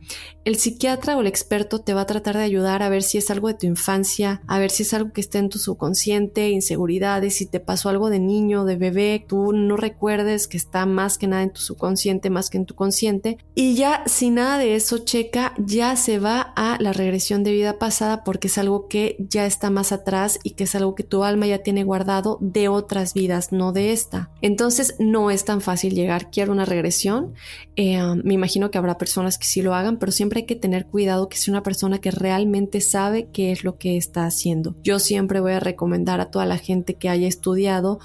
El 0.44 0.56
psiquiatra 0.56 1.16
o 1.18 1.22
el 1.22 1.28
experto 1.28 1.80
te 1.80 1.94
va 1.94 2.02
a 2.02 2.06
tratar 2.08 2.36
de 2.36 2.44
ayudar 2.44 2.82
a 2.82 2.90
ver 2.90 3.04
si 3.04 3.20
es 3.20 3.30
algo 3.30 3.48
de 3.48 3.54
tu 3.54 3.68
infancia, 3.68 4.42
a 4.48 4.58
ver 4.58 4.72
si 4.72 4.82
es 4.82 4.94
algo 4.96 5.14
que 5.14 5.22
está 5.22 5.38
en 5.38 5.50
tu 5.50 5.60
subconsciente, 5.60 6.50
inseguridades, 6.50 7.36
si 7.36 7.46
te 7.46 7.60
pasó 7.60 7.90
algo 7.90 8.10
de 8.10 8.20
niño, 8.20 8.66
de 8.66 8.76
bebé, 8.76 9.24
tú 9.28 9.54
no 9.54 9.78
recuerdes 9.78 10.48
que 10.48 10.58
está 10.58 10.88
más 10.88 11.20
que 11.20 11.28
nada 11.28 11.44
en 11.44 11.54
tu 11.54 11.62
subconsciente, 11.62 12.32
más 12.32 12.50
que 12.50 12.58
en 12.58 12.66
tu 12.66 12.74
consciente. 12.74 13.38
Y 13.54 13.76
ya 13.76 14.04
si 14.08 14.32
nada 14.32 14.58
de 14.58 14.76
eso 14.76 14.98
checa, 15.00 15.54
ya 15.60 15.96
se 15.96 16.18
va 16.18 16.54
a 16.56 16.78
la 16.80 16.92
regresión 16.92 17.44
de 17.44 17.52
vida 17.52 17.78
pasada 17.78 18.24
porque 18.24 18.48
es 18.48 18.58
algo 18.58 18.88
que 18.88 19.18
ya 19.20 19.46
está 19.46 19.70
más 19.70 19.92
atrás 19.92 20.40
y 20.44 20.52
que 20.52 20.64
es 20.64 20.74
algo 20.74 20.96
que 20.96 21.04
tu 21.04 21.24
alma 21.24 21.46
ya 21.46 21.60
tiene 21.60 21.84
guardado 21.84 22.40
de 22.42 22.68
otras 22.68 23.14
vidas, 23.14 23.52
no 23.52 23.74
de 23.74 23.92
esta. 23.92 24.32
Entonces 24.42 24.96
no 24.98 25.30
es 25.30 25.46
tan 25.46 25.62
fácil 25.62 25.94
llegar, 25.94 26.32
quiero 26.32 26.52
una 26.52 26.66
regresión. 26.66 27.36
Eh, 27.76 28.02
um, 28.02 28.22
me 28.24 28.34
imagino 28.34 28.72
que 28.72 28.78
habrá 28.78 28.98
personas 28.98 29.38
que 29.38 29.46
sí 29.46 29.62
lo 29.62 29.76
hagan, 29.76 30.00
pero 30.02 30.12
siempre 30.12 30.40
hay 30.40 30.46
que 30.48 30.56
tener 30.56 30.88
cuidado 30.88 31.30
que 31.30 31.38
sea 31.38 31.52
una 31.52 31.62
persona 31.62 32.00
que 32.00 32.10
realmente 32.10 32.82
sabe 32.82 33.30
qué 33.32 33.52
es 33.52 33.64
lo 33.64 33.78
que 33.78 33.98
está 33.98 34.26
haciendo. 34.26 34.76
Yo 34.82 34.98
siempre 34.98 35.40
voy 35.40 35.52
a 35.54 35.60
recomendar 35.60 36.20
a 36.20 36.32
toda 36.32 36.48
la 36.48 36.58
gente 36.58 36.96
que 36.96 37.08
haya 37.08 37.28
estudiado 37.28 38.00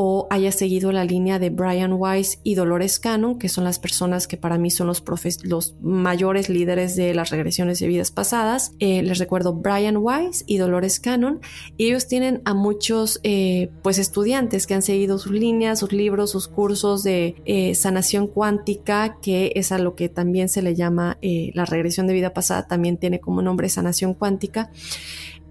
o 0.00 0.28
haya 0.30 0.52
seguido 0.52 0.92
la 0.92 1.04
línea 1.04 1.40
de 1.40 1.50
Brian 1.50 1.92
Weiss 1.92 2.38
y 2.44 2.54
Dolores 2.54 3.00
Cannon, 3.00 3.36
que 3.36 3.48
son 3.48 3.64
las 3.64 3.80
personas 3.80 4.28
que 4.28 4.36
para 4.36 4.56
mí 4.56 4.70
son 4.70 4.86
los, 4.86 5.74
mayores 5.80 6.48
líderes 6.48 6.94
de 6.94 7.14
las 7.14 7.30
regresiones 7.30 7.80
de 7.80 7.88
vidas 7.88 8.12
pasadas. 8.12 8.70
Eh, 8.78 9.02
les 9.02 9.18
recuerdo 9.18 9.54
Brian 9.54 9.96
Weiss 9.96 10.44
y 10.46 10.58
Dolores 10.58 11.00
Cannon, 11.00 11.40
y 11.76 11.86
ellos 11.88 12.06
tienen 12.06 12.42
a 12.44 12.54
muchos 12.54 13.18
eh, 13.24 13.72
pues 13.82 13.98
estudiantes 13.98 14.68
que 14.68 14.74
han 14.74 14.82
seguido 14.82 15.18
sus 15.18 15.32
líneas, 15.32 15.80
sus 15.80 15.90
libros, 15.90 16.30
sus 16.30 16.46
cursos 16.46 17.02
de 17.02 17.34
eh, 17.44 17.74
sanación 17.74 18.28
cuántica, 18.28 19.18
que 19.20 19.50
es 19.56 19.72
a 19.72 19.78
lo 19.78 19.96
que 19.96 20.08
también 20.08 20.48
se 20.48 20.62
le 20.62 20.76
llama 20.76 21.18
la 21.20 21.64
regresión 21.64 22.06
de 22.06 22.14
vida 22.14 22.32
pasada, 22.32 22.68
también 22.68 22.98
tiene 22.98 23.18
como 23.18 23.42
nombre 23.42 23.68
sanación 23.68 24.14
cuántica. 24.14 24.70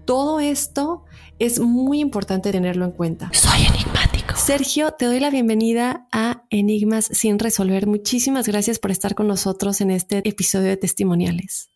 Todo 0.06 0.40
esto 0.40 1.04
es 1.38 1.60
muy 1.60 2.00
importante 2.00 2.50
tenerlo 2.50 2.86
en 2.86 2.92
cuenta. 2.92 3.30
Soy 3.34 3.66
enigmático. 3.66 3.97
Sergio, 4.38 4.92
te 4.92 5.04
doy 5.04 5.20
la 5.20 5.30
bienvenida 5.30 6.06
a 6.10 6.44
Enigmas 6.50 7.06
sin 7.06 7.38
resolver. 7.38 7.86
Muchísimas 7.86 8.46
gracias 8.46 8.78
por 8.78 8.90
estar 8.90 9.14
con 9.14 9.26
nosotros 9.26 9.80
en 9.80 9.90
este 9.90 10.26
episodio 10.26 10.68
de 10.68 10.76
testimoniales. 10.76 11.70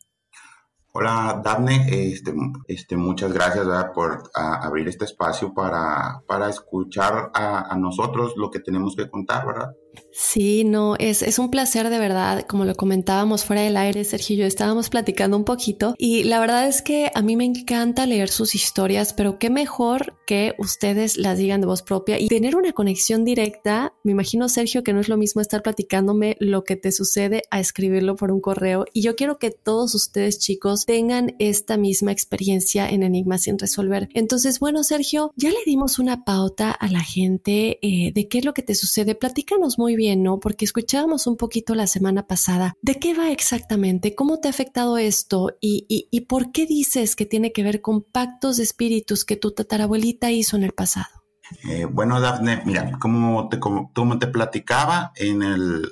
Hola, 0.92 1.42
Daphne. 1.44 1.86
Este, 1.90 2.32
este, 2.68 2.96
muchas 2.96 3.32
gracias 3.32 3.66
por 3.94 4.30
abrir 4.34 4.88
este 4.88 5.04
espacio 5.04 5.52
para, 5.52 6.22
para 6.26 6.48
escuchar 6.48 7.30
a, 7.34 7.72
a, 7.72 7.76
nosotros 7.76 8.34
lo 8.36 8.50
que 8.50 8.60
tenemos 8.60 8.94
que 8.96 9.10
contar, 9.10 9.46
¿verdad? 9.46 9.72
Sí, 10.14 10.64
no, 10.64 10.94
es, 10.98 11.22
es 11.22 11.38
un 11.38 11.50
placer 11.50 11.88
de 11.88 11.98
verdad, 11.98 12.44
como 12.46 12.66
lo 12.66 12.74
comentábamos 12.74 13.44
fuera 13.44 13.62
del 13.62 13.78
aire, 13.78 14.04
Sergio 14.04 14.36
y 14.36 14.38
yo 14.40 14.46
estábamos 14.46 14.90
platicando 14.90 15.36
un 15.36 15.44
poquito 15.44 15.94
y 15.96 16.24
la 16.24 16.38
verdad 16.38 16.68
es 16.68 16.82
que 16.82 17.10
a 17.14 17.22
mí 17.22 17.34
me 17.34 17.46
encanta 17.46 18.06
leer 18.06 18.28
sus 18.28 18.54
historias, 18.54 19.14
pero 19.14 19.38
qué 19.38 19.48
mejor 19.48 20.14
que 20.26 20.54
ustedes 20.58 21.16
las 21.16 21.38
digan 21.38 21.60
de 21.60 21.66
voz 21.66 21.82
propia 21.82 22.20
y 22.20 22.28
tener 22.28 22.56
una 22.56 22.72
conexión 22.72 23.24
directa. 23.24 23.94
Me 24.02 24.12
imagino, 24.12 24.48
Sergio, 24.48 24.82
que 24.82 24.92
no 24.92 25.00
es 25.00 25.08
lo 25.08 25.16
mismo 25.16 25.40
estar 25.40 25.62
platicándome 25.62 26.36
lo 26.40 26.64
que 26.64 26.76
te 26.76 26.92
sucede 26.92 27.42
a 27.50 27.58
escribirlo 27.58 28.16
por 28.16 28.30
un 28.30 28.40
correo 28.40 28.84
y 28.92 29.02
yo 29.02 29.16
quiero 29.16 29.38
que 29.38 29.50
todos 29.50 29.94
ustedes 29.94 30.38
chicos 30.38 30.84
tengan 30.84 31.34
esta 31.38 31.76
misma 31.76 32.12
experiencia 32.12 32.88
en 32.88 33.02
Enigmas 33.02 33.42
sin 33.42 33.58
resolver. 33.58 34.08
Entonces, 34.14 34.60
bueno, 34.60 34.84
Sergio, 34.84 35.32
ya 35.36 35.50
le 35.50 35.64
dimos 35.64 35.98
una 35.98 36.24
pauta 36.24 36.70
a 36.70 36.88
la 36.88 37.00
gente 37.00 37.78
eh, 37.82 38.12
de 38.12 38.28
qué 38.28 38.38
es 38.38 38.44
lo 38.44 38.54
que 38.54 38.62
te 38.62 38.74
sucede. 38.74 39.14
Platícanos 39.14 39.78
muy 39.82 39.96
bien, 39.96 40.22
¿no? 40.22 40.38
Porque 40.38 40.64
escuchábamos 40.64 41.26
un 41.26 41.36
poquito 41.36 41.74
la 41.74 41.88
semana 41.88 42.28
pasada. 42.28 42.76
¿De 42.82 43.00
qué 43.00 43.14
va 43.14 43.32
exactamente? 43.32 44.14
¿Cómo 44.14 44.38
te 44.38 44.46
ha 44.46 44.52
afectado 44.52 44.96
esto? 44.96 45.56
¿Y, 45.60 46.20
por 46.28 46.52
qué 46.52 46.66
dices 46.66 47.16
que 47.16 47.26
tiene 47.26 47.52
que 47.52 47.64
ver 47.64 47.80
con 47.80 48.02
pactos 48.02 48.58
de 48.58 48.62
espíritus 48.62 49.24
que 49.24 49.34
tu 49.34 49.50
tatarabuelita 49.50 50.30
hizo 50.30 50.56
en 50.56 50.62
el 50.62 50.70
pasado? 50.70 51.24
Eh, 51.68 51.84
bueno, 51.84 52.20
Dafne, 52.20 52.62
mira, 52.64 52.92
como 53.00 53.48
te, 53.48 53.58
como, 53.58 53.90
platicaba 54.32 55.10
en, 55.16 55.82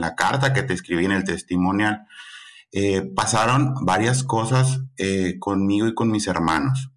la 0.00 0.14
carta 0.14 0.52
que 0.52 0.62
te 0.62 0.74
escribí 0.74 1.04
en 1.04 1.12
el 1.12 1.24
testimonial, 1.24 2.06
eh, 2.70 3.02
pasaron 3.02 3.74
varias 3.84 4.22
cosas 4.22 4.82
eh, 4.98 5.34
conmigo 5.40 5.88
y 5.88 5.94
con 5.94 6.12
mis 6.12 6.28
hermanos. 6.28 6.91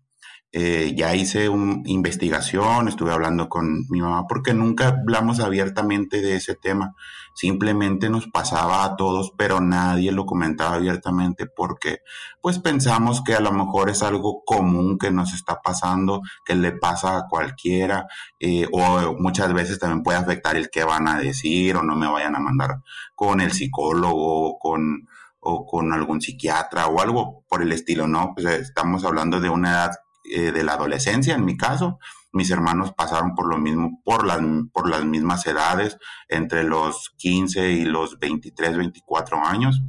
Eh, 0.58 0.94
ya 0.96 1.14
hice 1.14 1.50
una 1.50 1.82
investigación, 1.84 2.88
estuve 2.88 3.12
hablando 3.12 3.50
con 3.50 3.86
mi 3.90 4.00
mamá 4.00 4.26
porque 4.26 4.54
nunca 4.54 4.88
hablamos 4.88 5.42
abiertamente 5.42 6.22
de 6.22 6.38
ese 6.38 6.56
tema. 6.56 6.96
Simplemente 7.34 8.10
nos 8.10 8.28
pasaba 8.28 8.86
a 8.86 8.96
todos, 8.96 9.34
pero 9.38 9.60
nadie 9.60 10.14
lo 10.14 10.26
comentaba 10.26 10.76
abiertamente 10.76 11.46
porque 11.46 12.00
pues 12.40 12.60
pensamos 12.60 13.22
que 13.22 13.34
a 13.34 13.42
lo 13.42 13.52
mejor 13.52 13.90
es 13.90 14.02
algo 14.02 14.44
común 14.46 14.98
que 14.98 15.12
nos 15.12 15.34
está 15.34 15.60
pasando, 15.62 16.22
que 16.46 16.56
le 16.56 16.72
pasa 16.72 17.18
a 17.18 17.28
cualquiera, 17.28 18.08
eh, 18.40 18.66
o 18.72 19.14
muchas 19.20 19.54
veces 19.54 19.78
también 19.78 20.04
puede 20.04 20.20
afectar 20.20 20.56
el 20.56 20.70
que 20.70 20.86
van 20.86 21.10
a 21.10 21.20
decir 21.20 21.76
o 21.76 21.84
no 21.84 21.98
me 21.98 22.08
vayan 22.08 22.34
a 22.34 22.40
mandar 22.40 22.78
con 23.14 23.42
el 23.42 23.52
psicólogo 23.52 24.58
con, 24.58 25.06
o 25.42 25.66
con 25.66 25.92
algún 25.92 26.22
psiquiatra 26.22 26.88
o 26.88 27.02
algo 27.02 27.44
por 27.50 27.62
el 27.62 27.74
estilo, 27.74 28.08
¿no? 28.08 28.32
Pues 28.34 28.46
estamos 28.46 29.04
hablando 29.04 29.42
de 29.42 29.50
una 29.50 29.72
edad 29.72 29.92
eh, 30.30 30.52
de 30.52 30.64
la 30.64 30.74
adolescencia, 30.74 31.36
en 31.36 31.46
mi 31.46 31.58
caso. 31.58 32.00
Mis 32.32 32.52
hermanos 32.52 32.94
pasaron 32.94 33.34
por 33.36 33.48
lo 33.48 33.58
mismo, 33.58 34.02
por 34.04 34.26
las, 34.26 34.40
por 34.74 34.90
las 34.90 35.06
mismas 35.06 35.46
edades, 35.48 35.98
entre 36.28 36.64
los 36.64 37.14
15 37.18 37.72
y 37.72 37.86
los 37.86 38.20
23, 38.20 38.78
24 38.78 39.46
años. 39.46 39.82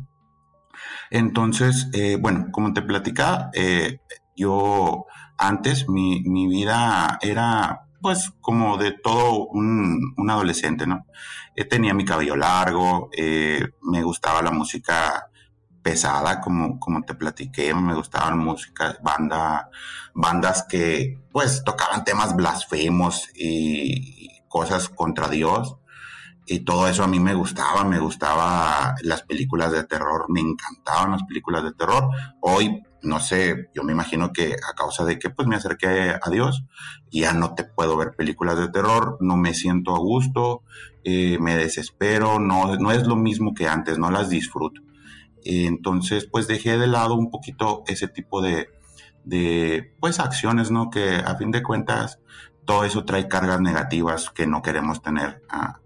Entonces, 1.11 1.89
eh, 1.93 2.19
bueno, 2.21 2.49
como 2.53 2.73
te 2.73 2.83
platicaba, 2.83 3.51
eh, 3.55 4.01
yo 4.37 5.07
antes 5.39 5.89
mi, 5.89 6.23
mi, 6.23 6.47
vida 6.47 7.19
era 7.21 7.83
pues 8.01 8.33
como 8.41 8.77
de 8.77 8.93
todo 8.93 9.47
un, 9.47 10.15
adolescente, 10.29 10.87
¿no? 10.87 11.07
tenía 11.71 11.95
mi 11.95 12.05
cabello 12.05 12.37
largo, 12.37 13.11
me 13.83 14.03
gustaba 14.03 14.43
la 14.43 14.51
música 14.51 15.31
pesada, 15.87 16.41
como, 16.41 16.81
como 16.81 17.03
te 17.03 17.15
platiqué, 17.15 17.73
me 17.73 17.95
gustaban 17.95 18.39
músicas, 18.39 19.01
banda, 19.05 19.71
bandas 20.17 20.65
que 20.67 21.19
pues 21.31 21.63
tocaban 21.63 22.05
temas 22.05 22.35
blasfemos 22.35 23.29
y 23.35 24.41
cosas 24.49 24.89
contra 24.89 25.29
Dios. 25.29 25.77
Y 26.49 26.61
todo 26.61 26.89
eso 26.89 27.03
a 27.03 27.09
mí 27.09 27.19
me 27.19 27.35
gustaba, 27.35 27.85
me 27.85 27.99
gustaba 27.99 28.95
las 29.03 29.23
películas 29.23 29.73
de 29.73 29.85
terror, 29.85 30.27
me 30.29 30.41
encantaban 30.41 31.11
las 31.11 31.25
películas 31.25 31.65
de 31.65 31.73
terror. 31.73 32.09
Hoy, 32.41 32.83
no 33.03 33.19
sé, 33.21 33.69
yo 33.75 33.83
me 33.83 33.93
imagino 33.93 34.33
que 34.33 34.55
a 34.55 34.75
causa 34.75 35.05
de 35.05 35.19
que 35.19 35.29
pues 35.29 35.49
me 35.49 35.57
acerqué 35.57 36.15
a 36.23 36.31
Dios, 36.31 36.65
ya 37.11 37.33
no 37.33 37.55
te 37.55 37.65
puedo 37.65 37.97
ver 37.97 38.15
películas 38.17 38.59
de 38.59 38.69
terror, 38.69 39.19
no 39.21 39.37
me 39.37 39.55
siento 39.55 39.95
a 39.95 39.99
gusto, 39.99 40.63
eh, 41.05 41.37
me 41.41 41.57
desespero, 41.57 42.39
no, 42.39 42.77
no 42.77 42.93
es 42.93 43.07
lo 43.07 43.17
mismo 43.17 43.53
que 43.53 43.69
antes, 43.69 43.99
no 43.99 44.11
las 44.11 44.31
disfruto. 44.31 44.81
Entonces, 45.45 46.29
pues 46.31 46.47
dejé 46.47 46.79
de 46.79 46.87
lado 46.87 47.15
un 47.15 47.31
poquito 47.31 47.83
ese 47.87 48.09
tipo 48.09 48.41
de, 48.41 48.69
pues, 50.01 50.21
acciones, 50.21 50.71
¿no? 50.71 50.91
Que 50.91 51.17
a 51.17 51.37
fin 51.37 51.51
de 51.51 51.63
cuentas 51.63 52.21
todo 52.65 52.85
eso 52.85 53.05
trae 53.05 53.29
cargas 53.29 53.61
negativas 53.61 54.31
que 54.31 54.47
no 54.47 54.61
queremos 54.61 55.01
tener 55.01 55.43
a, 55.49 55.79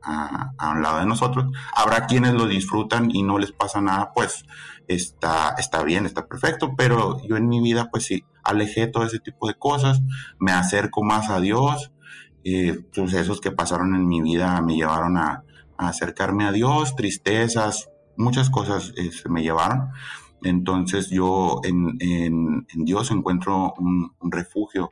un 0.72 0.82
lado 0.82 0.98
de 1.00 1.06
nosotros. 1.06 1.52
Habrá 1.74 2.06
quienes 2.06 2.32
lo 2.32 2.46
disfrutan 2.46 3.10
y 3.12 3.22
no 3.22 3.38
les 3.38 3.52
pasa 3.52 3.80
nada, 3.80 4.12
pues 4.14 4.44
está, 4.88 5.54
está 5.58 5.82
bien, 5.82 6.06
está 6.06 6.26
perfecto, 6.26 6.74
pero 6.76 7.20
yo 7.26 7.36
en 7.36 7.48
mi 7.48 7.60
vida, 7.60 7.90
pues 7.90 8.06
sí, 8.06 8.24
alejé 8.42 8.86
todo 8.86 9.04
ese 9.04 9.18
tipo 9.18 9.46
de 9.46 9.54
cosas, 9.54 10.00
me 10.38 10.52
acerco 10.52 11.02
más 11.02 11.28
a 11.28 11.40
Dios, 11.40 11.92
eh, 12.44 12.86
sucesos 12.92 13.40
que 13.40 13.50
pasaron 13.50 13.94
en 13.94 14.08
mi 14.08 14.22
vida 14.22 14.62
me 14.62 14.74
llevaron 14.74 15.18
a, 15.18 15.44
a 15.76 15.88
acercarme 15.88 16.46
a 16.46 16.52
Dios, 16.52 16.96
tristezas, 16.96 17.90
muchas 18.16 18.50
cosas 18.50 18.92
se 18.94 19.06
este, 19.06 19.28
me 19.28 19.42
llevaron. 19.42 19.90
Entonces 20.42 21.10
yo 21.10 21.60
en, 21.64 22.66
Dios 22.74 23.10
encuentro 23.10 23.74
un, 23.78 24.12
refugio, 24.30 24.90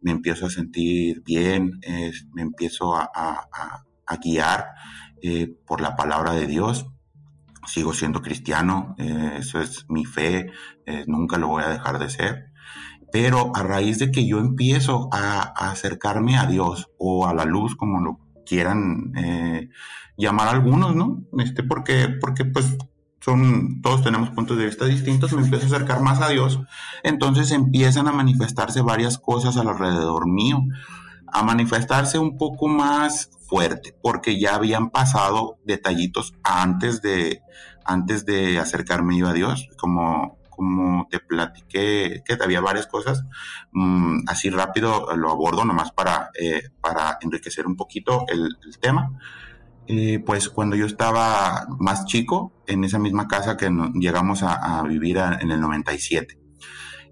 me 0.00 0.10
empiezo 0.10 0.46
a 0.46 0.50
sentir 0.50 1.22
bien, 1.22 1.80
me 2.32 2.42
empiezo 2.42 2.94
a, 2.96 3.46
guiar 4.22 4.72
eh, 5.22 5.54
por 5.66 5.80
la 5.80 5.94
palabra 5.94 6.32
de 6.32 6.46
Dios. 6.46 6.86
Sigo 7.66 7.92
siendo 7.92 8.22
cristiano, 8.22 8.96
eh, 8.98 9.36
eso 9.38 9.60
es 9.60 9.86
mi 9.88 10.04
fe, 10.04 10.50
eh, 10.86 11.04
nunca 11.06 11.38
lo 11.38 11.48
voy 11.48 11.62
a 11.62 11.68
dejar 11.68 11.98
de 11.98 12.10
ser. 12.10 12.46
Pero 13.12 13.52
a 13.54 13.62
raíz 13.62 13.98
de 13.98 14.10
que 14.10 14.26
yo 14.26 14.38
empiezo 14.38 15.08
a, 15.12 15.40
acercarme 15.70 16.38
a 16.38 16.46
Dios 16.46 16.90
o 16.98 17.26
a 17.26 17.34
la 17.34 17.44
luz, 17.44 17.76
como 17.76 18.00
lo 18.00 18.18
quieran 18.44 19.12
llamar 20.16 20.48
algunos, 20.48 20.94
¿no? 20.94 21.24
Este, 21.38 21.62
porque, 21.62 22.08
porque 22.20 22.44
pues 22.44 22.76
son, 23.20 23.80
todos 23.82 24.02
tenemos 24.02 24.30
puntos 24.30 24.56
de 24.56 24.66
vista 24.66 24.86
distintos, 24.86 25.32
me 25.32 25.42
empiezo 25.42 25.64
a 25.64 25.76
acercar 25.76 26.00
más 26.00 26.20
a 26.20 26.28
Dios, 26.28 26.60
entonces 27.02 27.50
empiezan 27.50 28.08
a 28.08 28.12
manifestarse 28.12 28.82
varias 28.82 29.18
cosas 29.18 29.56
alrededor 29.56 30.28
mío. 30.28 30.62
a 31.32 31.44
manifestarse 31.44 32.18
un 32.18 32.36
poco 32.36 32.66
más 32.66 33.30
fuerte, 33.46 33.96
porque 34.02 34.40
ya 34.40 34.56
habían 34.56 34.90
pasado 34.90 35.58
detallitos 35.64 36.34
antes 36.42 37.02
de, 37.02 37.42
antes 37.84 38.24
de 38.24 38.58
acercarme 38.58 39.18
yo 39.18 39.28
a 39.28 39.32
Dios, 39.32 39.68
como, 39.76 40.38
como 40.48 41.08
te 41.10 41.20
platiqué, 41.20 42.22
que 42.24 42.36
había 42.40 42.60
varias 42.60 42.86
cosas, 42.86 43.24
mm, 43.72 44.28
así 44.28 44.50
rápido 44.50 45.08
lo 45.16 45.30
abordo 45.30 45.64
nomás 45.64 45.90
para, 45.90 46.30
eh, 46.38 46.70
para 46.80 47.18
enriquecer 47.22 47.66
un 47.66 47.76
poquito 47.76 48.24
el, 48.28 48.56
tema. 48.80 49.10
Eh, 49.92 50.22
pues 50.24 50.48
cuando 50.48 50.76
yo 50.76 50.86
estaba 50.86 51.66
más 51.80 52.04
chico, 52.04 52.52
en 52.68 52.84
esa 52.84 53.00
misma 53.00 53.26
casa 53.26 53.56
que 53.56 53.68
llegamos 53.94 54.44
a, 54.44 54.82
vivir 54.84 55.18
en 55.18 55.50
el 55.50 55.60
97. 55.60 56.38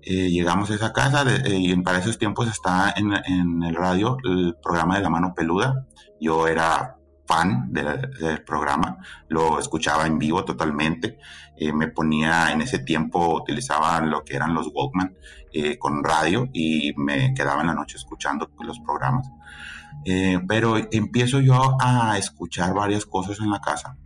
Eh, 0.03 0.31
llegamos 0.31 0.71
a 0.71 0.77
esa 0.77 0.93
casa 0.93 1.25
y 1.45 1.75
para 1.83 1.99
esos 1.99 2.19
tiempos 2.19 2.47
está 2.47 2.95
en, 2.97 3.12
en, 3.12 3.64
el 3.64 3.75
radio 3.75 4.17
el 4.23 4.55
programa 4.62 4.97
de 4.97 5.03
la 5.03 5.11
mano 5.11 5.35
peluda. 5.35 5.88
Yo 6.21 6.47
era 6.47 6.99
fan 7.29 7.71
del, 7.71 8.43
programa, 8.45 8.97
lo 9.29 9.59
escuchaba 9.59 10.07
en 10.07 10.19
vivo 10.19 10.45
totalmente, 10.47 11.19
eh, 11.59 11.73
me 11.75 11.88
ponía 11.88 12.51
en 12.53 12.62
ese 12.62 12.79
tiempo, 12.79 13.35
utilizaba 13.35 14.01
lo 14.01 14.25
que 14.25 14.35
eran 14.35 14.55
los 14.55 14.71
Walkman 14.73 15.14
eh, 15.53 15.79
con 15.79 16.03
radio 16.03 16.49
y 16.55 16.95
me 16.97 17.35
quedaba 17.35 17.61
en 17.61 17.67
la 17.67 17.75
noche 17.75 17.99
escuchando 17.99 18.51
los 18.61 18.81
programas. 18.81 19.29
Eh, 20.05 20.40
pero 20.46 20.77
empiezo 20.90 21.40
yo 21.40 21.77
a 21.81 22.16
escuchar 22.18 22.74
varias 22.74 23.05
cosas 23.05 23.40
en 23.40 23.51
la 23.51 23.61
casa 23.61 23.96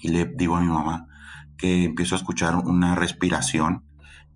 y 0.00 0.08
le 0.08 0.26
digo 0.26 0.56
a 0.56 0.60
mi 0.60 0.68
mamá 0.68 1.08
que 1.56 1.84
empiezo 1.84 2.14
a 2.14 2.18
escuchar 2.18 2.56
una 2.56 2.94
respiración 2.94 3.84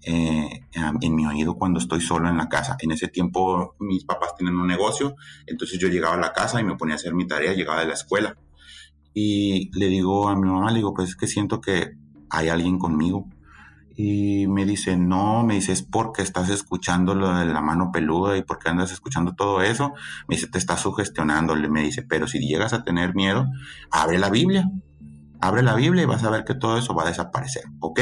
eh, 0.03 0.65
en 0.73 1.15
mi 1.15 1.27
oído 1.27 1.57
cuando 1.57 1.79
estoy 1.79 2.01
solo 2.01 2.29
en 2.29 2.39
la 2.39 2.49
casa. 2.49 2.77
En 2.81 2.93
ese 2.93 3.09
tiempo 3.09 3.75
mis 3.81 4.05
papás 4.05 4.35
tienen 4.37 4.57
un 4.57 4.67
negocio, 4.67 5.15
entonces 5.47 5.79
yo 5.79 5.89
llegaba 5.89 6.15
a 6.15 6.21
la 6.21 6.33
casa 6.33 6.61
y 6.61 6.65
me 6.65 6.77
ponía 6.77 6.95
a 6.95 6.97
hacer 6.97 7.15
mi 7.15 7.27
tarea, 7.27 7.53
llegaba 7.53 7.81
de 7.81 7.89
la 7.89 7.95
escuela. 7.95 8.37
Y 9.13 9.71
le 9.79 9.89
digo 9.89 10.29
a 10.29 10.37
mi 10.37 10.49
mamá, 10.49 10.71
le 10.71 10.77
digo, 10.77 10.95
pues 10.95 11.11
es 11.11 11.17
que 11.17 11.27
siento 11.27 11.61
que 11.61 11.97
hay 12.31 12.49
alguien 12.49 12.79
conmigo. 12.79 13.29
Y 14.01 14.47
me 14.47 14.65
dice, 14.65 14.97
no, 14.97 15.43
me 15.43 15.55
dice, 15.55 15.73
es 15.73 15.83
porque 15.83 16.23
estás 16.23 16.51
escuchando 16.51 17.17
lo 17.17 17.37
de 17.37 17.47
la 17.47 17.61
mano 17.61 17.91
peluda 17.91 18.37
y 18.37 18.45
porque 18.45 18.69
andas 18.69 18.93
escuchando 18.93 19.35
todo 19.35 19.61
eso. 19.61 19.93
Me 20.29 20.37
dice, 20.37 20.47
te 20.47 20.57
estás 20.57 20.83
sugestionando. 20.83 21.57
Me 21.57 21.83
dice, 21.83 22.05
pero 22.05 22.29
si 22.29 22.39
llegas 22.39 22.73
a 22.73 22.85
tener 22.85 23.17
miedo, 23.17 23.49
abre 23.91 24.19
la 24.19 24.31
Biblia 24.31 24.71
abre 25.41 25.63
la 25.63 25.75
Biblia 25.75 26.03
y 26.03 26.07
vas 26.07 26.25
a 26.25 26.31
ver 26.31 26.45
que 26.45 26.55
todo 26.55 26.79
eso 26.79 26.95
va 26.95 27.05
a 27.05 27.09
desaparecer, 27.09 27.63
¿ok? 27.79 28.01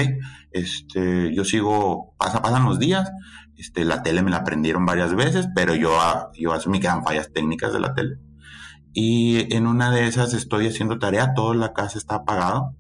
Este, 0.53 1.35
yo 1.35 1.45
sigo, 1.45 2.15
pasa, 2.19 2.41
pasan 2.41 2.65
los 2.65 2.79
días, 2.79 3.11
este, 3.59 3.85
la 3.85 4.03
tele 4.03 4.23
me 4.23 4.31
la 4.31 4.43
prendieron 4.43 4.87
varias 4.87 5.15
veces, 5.15 5.47
pero 5.55 5.75
yo, 5.75 6.01
ah, 6.01 6.31
yo 6.33 6.55
asumí 6.55 6.81
que 6.81 6.87
eran 6.87 7.05
fallas 7.05 7.31
técnicas 7.35 7.75
de 7.75 7.81
la 7.81 7.93
tele. 7.93 8.17
Y 8.95 9.55
en 9.55 9.67
una 9.67 9.91
de 9.91 10.07
esas 10.07 10.33
estoy 10.33 10.67
haciendo 10.67 10.99
tarea, 10.99 11.35
toda 11.35 11.55
la 11.55 11.75
casa 11.75 11.99
está 11.99 12.15
apagado 12.15 12.75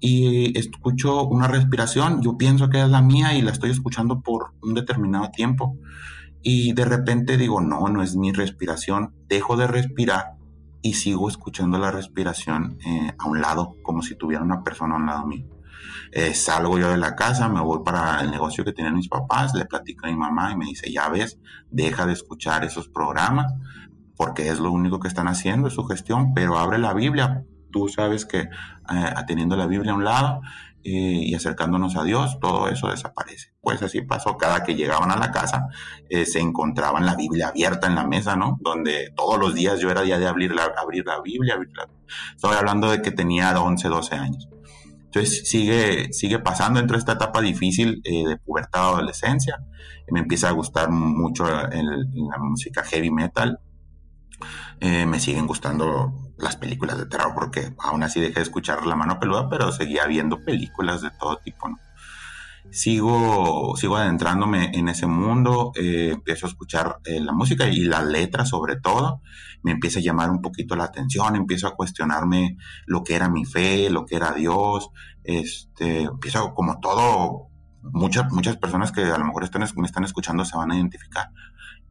y 0.00 0.58
escucho 0.58 1.24
una 1.24 1.46
respiración, 1.46 2.22
yo 2.22 2.38
pienso 2.38 2.70
que 2.70 2.80
es 2.80 2.88
la 2.88 3.02
mía 3.02 3.34
y 3.34 3.42
la 3.42 3.50
estoy 3.50 3.70
escuchando 3.70 4.22
por 4.22 4.54
un 4.62 4.74
determinado 4.74 5.30
tiempo. 5.30 5.76
Y 6.42 6.72
de 6.72 6.86
repente 6.86 7.36
digo, 7.36 7.60
no, 7.60 7.88
no 7.88 8.02
es 8.02 8.16
mi 8.16 8.32
respiración, 8.32 9.14
dejo 9.28 9.56
de 9.58 9.66
respirar 9.66 10.36
y 10.82 10.94
sigo 10.94 11.28
escuchando 11.28 11.78
la 11.78 11.90
respiración 11.90 12.78
eh, 12.86 13.12
a 13.18 13.28
un 13.28 13.42
lado, 13.42 13.76
como 13.82 14.00
si 14.00 14.14
tuviera 14.14 14.42
una 14.42 14.64
persona 14.64 14.94
a 14.94 14.98
un 14.98 15.06
lado 15.06 15.26
mío. 15.26 15.46
Eh, 16.12 16.34
salgo 16.34 16.78
yo 16.78 16.90
de 16.90 16.96
la 16.96 17.14
casa, 17.14 17.48
me 17.48 17.60
voy 17.60 17.80
para 17.84 18.20
el 18.22 18.30
negocio 18.30 18.64
que 18.64 18.72
tienen 18.72 18.94
mis 18.94 19.08
papás, 19.08 19.54
le 19.54 19.66
platico 19.66 20.06
a 20.06 20.10
mi 20.10 20.16
mamá 20.16 20.50
y 20.50 20.56
me 20.56 20.64
dice, 20.64 20.90
ya 20.90 21.08
ves, 21.10 21.38
deja 21.70 22.06
de 22.06 22.14
escuchar 22.14 22.64
esos 22.64 22.88
programas, 22.88 23.52
porque 24.16 24.48
es 24.48 24.58
lo 24.58 24.72
único 24.72 24.98
que 24.98 25.08
están 25.08 25.28
haciendo, 25.28 25.68
es 25.68 25.74
su 25.74 25.84
gestión, 25.84 26.32
pero 26.34 26.58
abre 26.58 26.78
la 26.78 26.94
Biblia. 26.94 27.44
Tú 27.70 27.88
sabes 27.88 28.24
que 28.24 28.40
eh, 28.40 28.48
la 28.88 29.66
Biblia 29.66 29.92
a 29.92 29.94
un 29.94 30.04
lado, 30.04 30.40
eh, 30.82 31.24
y 31.26 31.34
acercándonos 31.34 31.96
a 31.96 32.04
Dios, 32.04 32.38
todo 32.40 32.68
eso 32.68 32.88
desaparece. 32.88 33.52
Pues 33.60 33.82
así 33.82 34.00
pasó, 34.00 34.38
cada 34.38 34.64
que 34.64 34.74
llegaban 34.74 35.10
a 35.10 35.16
la 35.16 35.30
casa 35.30 35.66
eh, 36.08 36.24
se 36.24 36.40
encontraban 36.40 37.04
la 37.04 37.16
Biblia 37.16 37.48
abierta 37.48 37.86
en 37.86 37.94
la 37.94 38.06
mesa, 38.06 38.34
¿no? 38.34 38.56
Donde 38.62 39.12
todos 39.14 39.38
los 39.38 39.54
días 39.54 39.78
yo 39.80 39.90
era 39.90 40.00
día 40.00 40.18
de 40.18 40.26
abrir 40.26 40.54
la, 40.54 40.72
abrir 40.80 41.04
la 41.04 41.20
Biblia. 41.20 41.58
Estoy 42.34 42.56
hablando 42.56 42.90
de 42.90 43.02
que 43.02 43.10
tenía 43.10 43.60
11, 43.60 43.88
12 43.88 44.14
años. 44.14 44.48
Entonces 45.04 45.42
sigue, 45.50 46.14
sigue 46.14 46.38
pasando 46.38 46.78
dentro 46.78 46.96
de 46.96 47.00
esta 47.00 47.12
etapa 47.12 47.42
difícil 47.42 48.00
eh, 48.04 48.26
de 48.26 48.36
pubertad 48.38 48.88
adolescencia. 48.88 49.58
Me 50.10 50.20
empieza 50.20 50.48
a 50.48 50.52
gustar 50.52 50.90
mucho 50.90 51.44
la 51.46 52.38
música 52.38 52.82
heavy 52.84 53.10
metal. 53.10 53.60
me 54.80 55.20
siguen 55.20 55.46
gustando 55.46 56.29
las 56.40 56.56
películas 56.56 56.98
de 56.98 57.06
terror, 57.06 57.32
porque 57.34 57.74
aún 57.78 58.02
así 58.02 58.20
dejé 58.20 58.34
de 58.36 58.42
escuchar 58.42 58.86
La 58.86 58.96
Mano 58.96 59.18
Peluda, 59.18 59.48
pero 59.48 59.72
seguía 59.72 60.06
viendo 60.06 60.44
películas 60.44 61.02
de 61.02 61.10
todo 61.10 61.36
tipo, 61.38 61.68
¿no? 61.68 61.78
Sigo, 62.70 63.74
sigo 63.76 63.96
adentrándome 63.96 64.70
en 64.74 64.88
ese 64.88 65.06
mundo, 65.06 65.72
eh, 65.74 66.10
empiezo 66.12 66.46
a 66.46 66.50
escuchar 66.50 66.98
eh, 67.04 67.18
la 67.18 67.32
música 67.32 67.66
y 67.66 67.80
la 67.80 68.02
letra 68.02 68.44
sobre 68.44 68.76
todo, 68.76 69.22
me 69.62 69.72
empieza 69.72 69.98
a 69.98 70.02
llamar 70.02 70.30
un 70.30 70.40
poquito 70.40 70.76
la 70.76 70.84
atención, 70.84 71.34
empiezo 71.34 71.66
a 71.66 71.74
cuestionarme 71.74 72.56
lo 72.86 73.02
que 73.02 73.16
era 73.16 73.28
mi 73.28 73.44
fe, 73.44 73.90
lo 73.90 74.06
que 74.06 74.16
era 74.16 74.32
Dios, 74.32 74.90
este, 75.24 76.02
empiezo 76.02 76.54
como 76.54 76.78
todo, 76.78 77.48
muchas, 77.82 78.30
muchas 78.32 78.56
personas 78.56 78.92
que 78.92 79.02
a 79.02 79.18
lo 79.18 79.24
mejor 79.24 79.44
están, 79.44 79.66
me 79.76 79.86
están 79.86 80.04
escuchando 80.04 80.44
se 80.44 80.56
van 80.56 80.70
a 80.70 80.76
identificar, 80.76 81.30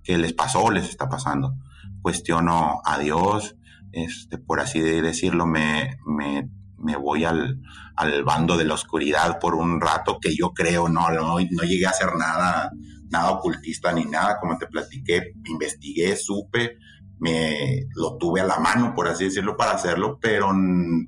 que 0.03 0.17
les 0.17 0.33
pasó, 0.33 0.71
les 0.71 0.87
está 0.89 1.09
pasando. 1.09 1.55
Cuestiono 2.01 2.81
a 2.85 2.97
Dios, 2.97 3.57
este, 3.91 4.37
por 4.37 4.59
así 4.59 4.79
decirlo, 4.79 5.45
me, 5.45 5.97
me, 6.05 6.95
voy 6.97 7.25
al, 7.25 7.61
al, 7.95 8.23
bando 8.23 8.57
de 8.57 8.65
la 8.65 8.73
oscuridad 8.73 9.39
por 9.39 9.55
un 9.55 9.81
rato 9.81 10.19
que 10.19 10.35
yo 10.35 10.53
creo, 10.53 10.89
no, 10.89 11.09
no, 11.11 11.39
llegué 11.39 11.85
a 11.85 11.91
hacer 11.91 12.15
nada, 12.17 12.71
nada 13.09 13.31
ocultista 13.31 13.91
ni 13.91 14.05
nada, 14.05 14.39
como 14.39 14.57
te 14.57 14.67
platiqué, 14.67 15.33
investigué, 15.45 16.15
supe, 16.15 16.77
me 17.19 17.87
lo 17.95 18.17
tuve 18.17 18.41
a 18.41 18.45
la 18.45 18.59
mano, 18.59 18.93
por 18.93 19.07
así 19.07 19.25
decirlo, 19.25 19.57
para 19.57 19.71
hacerlo, 19.71 20.19
pero 20.21 20.51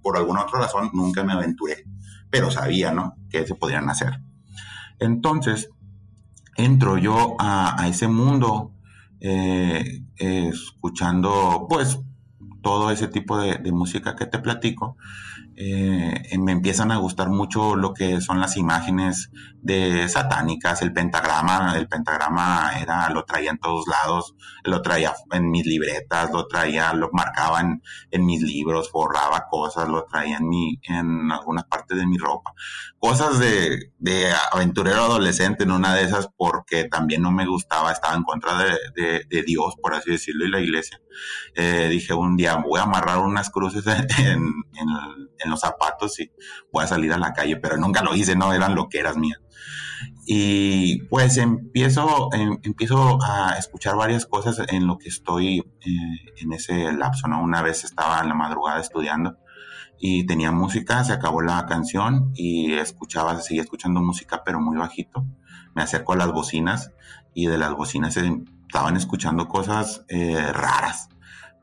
por 0.01 0.17
alguna 0.17 0.43
otra 0.43 0.59
razón 0.59 0.89
nunca 0.93 1.23
me 1.23 1.33
aventuré, 1.33 1.85
pero 2.29 2.51
sabía, 2.51 2.91
¿no? 2.91 3.15
Que 3.29 3.47
se 3.47 3.55
podían 3.55 3.89
hacer. 3.89 4.19
Entonces, 4.99 5.69
entro 6.57 6.97
yo 6.97 7.35
a, 7.39 7.81
a 7.81 7.87
ese 7.87 8.07
mundo 8.07 8.73
eh, 9.23 10.03
escuchando, 10.17 11.67
pues, 11.69 11.99
todo 12.61 12.91
ese 12.91 13.07
tipo 13.07 13.37
de, 13.37 13.59
música 13.71 14.15
que 14.15 14.25
te 14.25 14.39
platico, 14.39 14.97
eh, 15.55 16.37
me 16.39 16.53
empiezan 16.53 16.91
a 16.91 16.97
gustar 16.97 17.29
mucho 17.29 17.75
lo 17.75 17.93
que 17.93 18.21
son 18.21 18.39
las 18.39 18.57
imágenes 18.57 19.29
de 19.61 20.09
satánicas, 20.09 20.81
el 20.81 20.91
pentagrama, 20.91 21.77
el 21.77 21.87
pentagrama 21.87 22.71
era, 22.79 23.09
lo 23.09 23.25
traía 23.25 23.51
en 23.51 23.59
todos 23.59 23.85
lados, 23.87 24.35
lo 24.63 24.81
traía 24.81 25.13
en 25.31 25.51
mis 25.51 25.65
libretas, 25.65 26.31
lo 26.31 26.47
traía, 26.47 26.93
lo 26.93 27.09
marcaba 27.13 27.61
en, 27.61 28.25
mis 28.25 28.41
libros, 28.41 28.91
borraba 28.91 29.47
cosas, 29.49 29.87
lo 29.87 30.05
traía 30.05 30.37
en 30.37 30.49
mi, 30.49 30.79
en 30.83 31.31
algunas 31.31 31.65
partes 31.65 31.97
de 31.97 32.07
mi 32.07 32.17
ropa. 32.17 32.53
Cosas 32.99 33.39
de, 33.39 33.91
aventurero 34.51 35.03
adolescente, 35.03 35.63
en 35.63 35.71
una 35.71 35.93
de 35.95 36.03
esas 36.03 36.29
porque 36.35 36.85
también 36.85 37.21
no 37.21 37.31
me 37.31 37.45
gustaba, 37.45 37.91
estaba 37.91 38.15
en 38.15 38.23
contra 38.23 38.57
de, 38.57 39.43
Dios, 39.45 39.75
por 39.81 39.93
así 39.93 40.11
decirlo, 40.11 40.45
y 40.45 40.49
la 40.49 40.59
iglesia. 40.59 41.01
Eh, 41.55 41.87
dije 41.89 42.13
un 42.13 42.37
día, 42.37 42.55
voy 42.55 42.79
a 42.79 42.83
amarrar 42.83 43.19
unas 43.19 43.49
cruces 43.49 43.85
en, 44.19 44.43
en, 44.73 44.87
los 45.49 45.61
zapatos 45.61 46.19
y 46.19 46.31
voy 46.71 46.83
a 46.83 46.87
salir 46.87 47.13
a 47.13 47.17
la 47.17 47.33
calle, 47.33 47.57
pero 47.57 47.77
nunca 47.77 48.03
lo 48.03 48.15
hice, 48.15 48.35
no 48.35 48.53
eran 48.53 48.75
lo 48.75 48.89
que 48.89 48.99
eras 48.99 49.17
mías. 49.17 49.39
Y 50.25 51.03
pues 51.03 51.37
empiezo, 51.37 52.29
em, 52.33 52.59
empiezo 52.63 53.19
a 53.23 53.57
escuchar 53.57 53.95
varias 53.95 54.25
cosas 54.25 54.61
en 54.67 54.87
lo 54.87 54.97
que 54.97 55.09
estoy 55.09 55.59
eh, 55.59 56.33
en 56.37 56.53
ese 56.53 56.93
lapso, 56.93 57.27
¿no? 57.27 57.41
Una 57.41 57.61
vez 57.61 57.83
estaba 57.83 58.21
en 58.21 58.29
la 58.29 58.35
madrugada 58.35 58.79
estudiando 58.79 59.37
y 59.99 60.25
tenía 60.25 60.51
música, 60.51 61.03
se 61.03 61.13
acabó 61.13 61.41
la 61.41 61.65
canción 61.67 62.31
y 62.35 62.73
escuchaba, 62.73 63.39
seguía 63.41 63.61
escuchando 63.61 64.01
música, 64.01 64.43
pero 64.43 64.59
muy 64.59 64.77
bajito. 64.77 65.25
Me 65.75 65.83
acerco 65.83 66.13
a 66.13 66.17
las 66.17 66.31
bocinas 66.31 66.91
y 67.33 67.47
de 67.47 67.57
las 67.57 67.73
bocinas 67.73 68.17
estaban 68.17 68.97
escuchando 68.97 69.47
cosas 69.47 70.03
eh, 70.07 70.51
raras, 70.51 71.09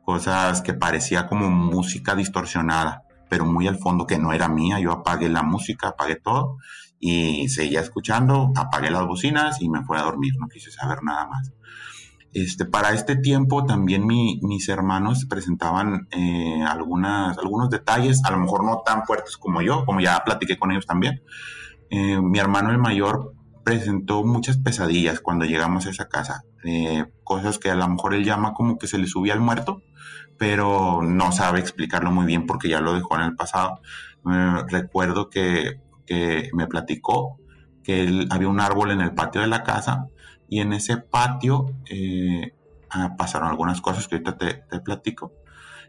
cosas 0.04 0.62
que 0.62 0.72
parecía 0.72 1.26
como 1.26 1.50
música 1.50 2.14
distorsionada, 2.14 3.02
pero 3.28 3.44
muy 3.44 3.66
al 3.66 3.78
fondo 3.78 4.06
que 4.06 4.18
no 4.18 4.32
era 4.32 4.48
mía. 4.48 4.80
Yo 4.80 4.92
apagué 4.92 5.28
la 5.28 5.42
música, 5.42 5.88
apagué 5.88 6.16
todo 6.16 6.58
y 7.00 7.48
seguía 7.48 7.80
escuchando, 7.80 8.52
apagué 8.56 8.90
las 8.90 9.06
bocinas 9.06 9.60
y 9.62 9.68
me 9.68 9.84
fui 9.84 9.96
a 9.96 10.02
dormir, 10.02 10.32
no 10.38 10.48
quise 10.48 10.70
saber 10.70 11.02
nada 11.02 11.26
más. 11.26 11.52
Este, 12.32 12.66
para 12.66 12.92
este 12.92 13.16
tiempo 13.16 13.64
también 13.64 14.06
mis 14.06 14.68
hermanos 14.68 15.26
presentaban 15.28 16.08
eh, 16.10 16.62
algunas, 16.66 17.38
algunos 17.38 17.70
detalles, 17.70 18.22
a 18.24 18.30
lo 18.30 18.38
mejor 18.38 18.64
no 18.64 18.82
tan 18.84 19.04
fuertes 19.06 19.36
como 19.36 19.62
yo, 19.62 19.84
como 19.86 20.00
ya 20.00 20.22
platiqué 20.24 20.58
con 20.58 20.70
ellos 20.70 20.86
también. 20.86 21.22
Eh, 21.90 22.20
mi 22.20 22.38
hermano 22.38 22.70
el 22.70 22.78
mayor 22.78 23.32
presentó 23.64 24.24
muchas 24.24 24.58
pesadillas 24.58 25.20
cuando 25.20 25.46
llegamos 25.46 25.86
a 25.86 25.90
esa 25.90 26.08
casa, 26.08 26.42
eh, 26.64 27.06
cosas 27.24 27.58
que 27.58 27.70
a 27.70 27.74
lo 27.74 27.88
mejor 27.88 28.14
él 28.14 28.24
llama 28.24 28.52
como 28.52 28.78
que 28.78 28.86
se 28.86 28.98
le 28.98 29.06
subía 29.06 29.32
al 29.32 29.40
muerto, 29.40 29.82
pero 30.38 31.02
no 31.02 31.32
sabe 31.32 31.58
explicarlo 31.58 32.10
muy 32.12 32.24
bien 32.24 32.46
porque 32.46 32.68
ya 32.68 32.80
lo 32.80 32.94
dejó 32.94 33.16
en 33.16 33.22
el 33.22 33.36
pasado. 33.36 33.80
recuerdo 34.68 35.28
que, 35.28 35.80
me 36.54 36.66
platicó 36.66 37.36
que 37.82 38.26
había 38.30 38.48
un 38.48 38.60
árbol 38.60 38.92
en 38.92 39.02
el 39.02 39.12
patio 39.12 39.42
de 39.42 39.46
la 39.46 39.62
casa 39.62 40.06
y 40.48 40.60
en 40.60 40.72
ese 40.72 40.96
patio 40.96 41.66
eh, 41.90 42.54
ah, 42.90 43.14
pasaron 43.18 43.48
algunas 43.48 43.82
cosas 43.82 44.08
que 44.08 44.14
ahorita 44.14 44.38
te, 44.38 44.80
platico. 44.80 45.32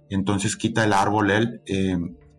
Entonces 0.09 0.57
quita 0.57 0.83
el 0.83 0.91
árbol 0.91 1.31
él 1.31 1.61
eh, 1.67 1.97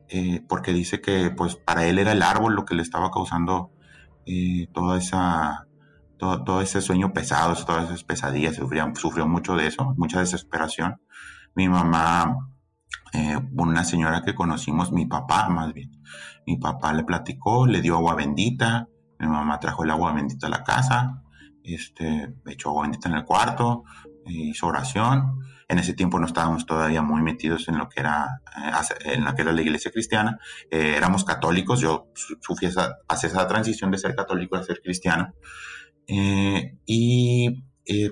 eh, 0.09 0.43
porque 0.47 0.73
dice 0.73 1.01
que 1.01 1.31
pues 1.31 1.57
para 1.57 1.87
él 1.87 1.99
era 1.99 2.13
el 2.13 2.23
árbol 2.23 2.55
lo 2.55 2.65
que 2.67 2.75
le 2.75 2.83
estaba 2.83 3.11
causando 3.11 3.71
toda 4.73 4.99
esa 4.99 5.67
todo, 6.21 6.61
ese 6.61 6.83
sueño 6.83 7.13
pesado, 7.13 7.55
todas 7.65 7.87
esas 7.87 8.05
pesadillas, 8.05 8.57
sufrió, 8.57 8.93
sufrió 8.95 9.27
mucho 9.27 9.57
de 9.57 9.67
eso, 9.67 9.95
mucha 9.97 10.21
desesperación. 10.21 11.01
Mi 11.55 11.69
mamá, 11.69 12.49
una 13.53 13.85
señora 13.85 14.23
que 14.23 14.35
conocimos, 14.35 14.93
mi 14.93 15.07
papá 15.07 15.49
más 15.49 15.73
bien, 15.73 15.91
mi 16.47 16.57
papá 16.57 16.93
le 16.93 17.05
platicó, 17.05 17.67
le 17.67 17.81
dio 17.81 17.97
agua 17.97 18.15
bendita, 18.15 18.89
mi 19.19 19.27
mamá 19.27 19.59
trajo 19.61 19.85
el 19.85 19.91
agua 19.91 20.13
bendita 20.13 20.47
a 20.47 20.51
la 20.51 20.65
casa, 20.65 21.23
este, 21.63 22.35
echó 22.47 22.71
agua 22.71 22.83
bendita 22.83 23.09
en 23.09 23.17
el 23.17 23.25
cuarto, 23.25 23.85
hizo 24.27 24.67
oración. 24.67 25.41
En 25.69 25.79
ese 25.79 25.95
tiempo 25.95 26.19
no 26.19 26.27
estábamos 26.27 26.67
todavía 26.67 27.01
muy 27.01 27.23
metidos 27.23 27.69
en 27.69 27.79
lo 27.79 27.89
que 27.89 28.01
era, 28.01 28.41
eh, 28.57 29.15
en 29.15 29.25
que 29.35 29.43
era 29.43 29.53
la 29.53 29.63
iglesia 29.63 29.93
cristiana. 29.93 30.39
Eh, 30.71 30.95
éramos 30.97 31.25
católicos, 31.25 31.81
yo 31.81 32.09
sufrí 32.15 32.67
esa, 32.67 32.99
esa 33.09 33.47
transición 33.47 33.91
de 33.93 33.99
ser 33.99 34.17
católico 34.17 34.57
a 34.57 34.65
ser 34.65 34.81
cristiano. 34.83 35.35
Eh, 36.09 36.77
y 36.87 37.63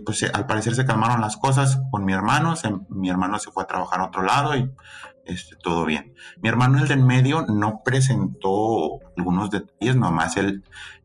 pues 0.05 0.25
al 0.33 0.47
parecer 0.47 0.75
se 0.75 0.85
calmaron 0.85 1.21
las 1.21 1.37
cosas 1.37 1.81
con 1.91 2.05
mi 2.05 2.13
hermano. 2.13 2.55
mi 2.89 3.11
hermano 3.11 3.39
se 3.39 3.51
fue 3.51 3.63
a 3.63 3.67
trabajar 3.67 4.01
a 4.01 4.07
otro 4.07 4.23
lado 4.23 4.57
y 4.57 4.71
este, 5.29 5.57
todo 5.57 5.85
bien. 5.85 6.15
Mi 6.41 6.49
hermano, 6.49 6.79
el 6.79 6.89
del 6.89 7.05
medio, 7.05 7.45
no 7.47 7.83
presentó 7.85 8.99
algunos 9.17 9.51
detalles, 9.51 9.95
nomás 9.95 10.37
él 10.39 10.65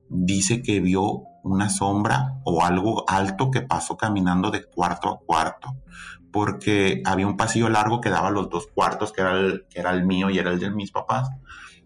dice 0.09 0.61
que 0.61 0.79
vio 0.79 1.23
una 1.43 1.69
sombra 1.69 2.39
o 2.45 2.63
algo 2.63 3.03
alto 3.09 3.51
que 3.51 3.61
pasó 3.61 3.97
caminando 3.97 4.49
de 4.49 4.63
cuarto 4.63 5.09
a 5.09 5.19
cuarto, 5.19 5.75
porque 6.31 7.01
había 7.05 7.27
un 7.27 7.35
pasillo 7.35 7.67
largo 7.67 7.99
que 7.99 8.09
daba 8.09 8.31
los 8.31 8.49
dos 8.49 8.67
cuartos, 8.73 9.11
que 9.11 9.21
era 9.21 9.33
el, 9.33 9.65
que 9.69 9.81
era 9.81 9.91
el 9.91 10.05
mío 10.05 10.29
y 10.29 10.39
era 10.39 10.51
el 10.51 10.59
de 10.59 10.71
mis 10.71 10.91
papás, 10.91 11.29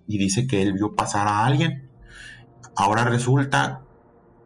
y 0.05 0.19
dice 0.19 0.45
que 0.45 0.61
él 0.61 0.73
vio 0.73 0.95
pasar 0.95 1.27
a 1.27 1.43
alguien. 1.43 1.89
Ahora 2.75 3.03
resulta 3.03 3.81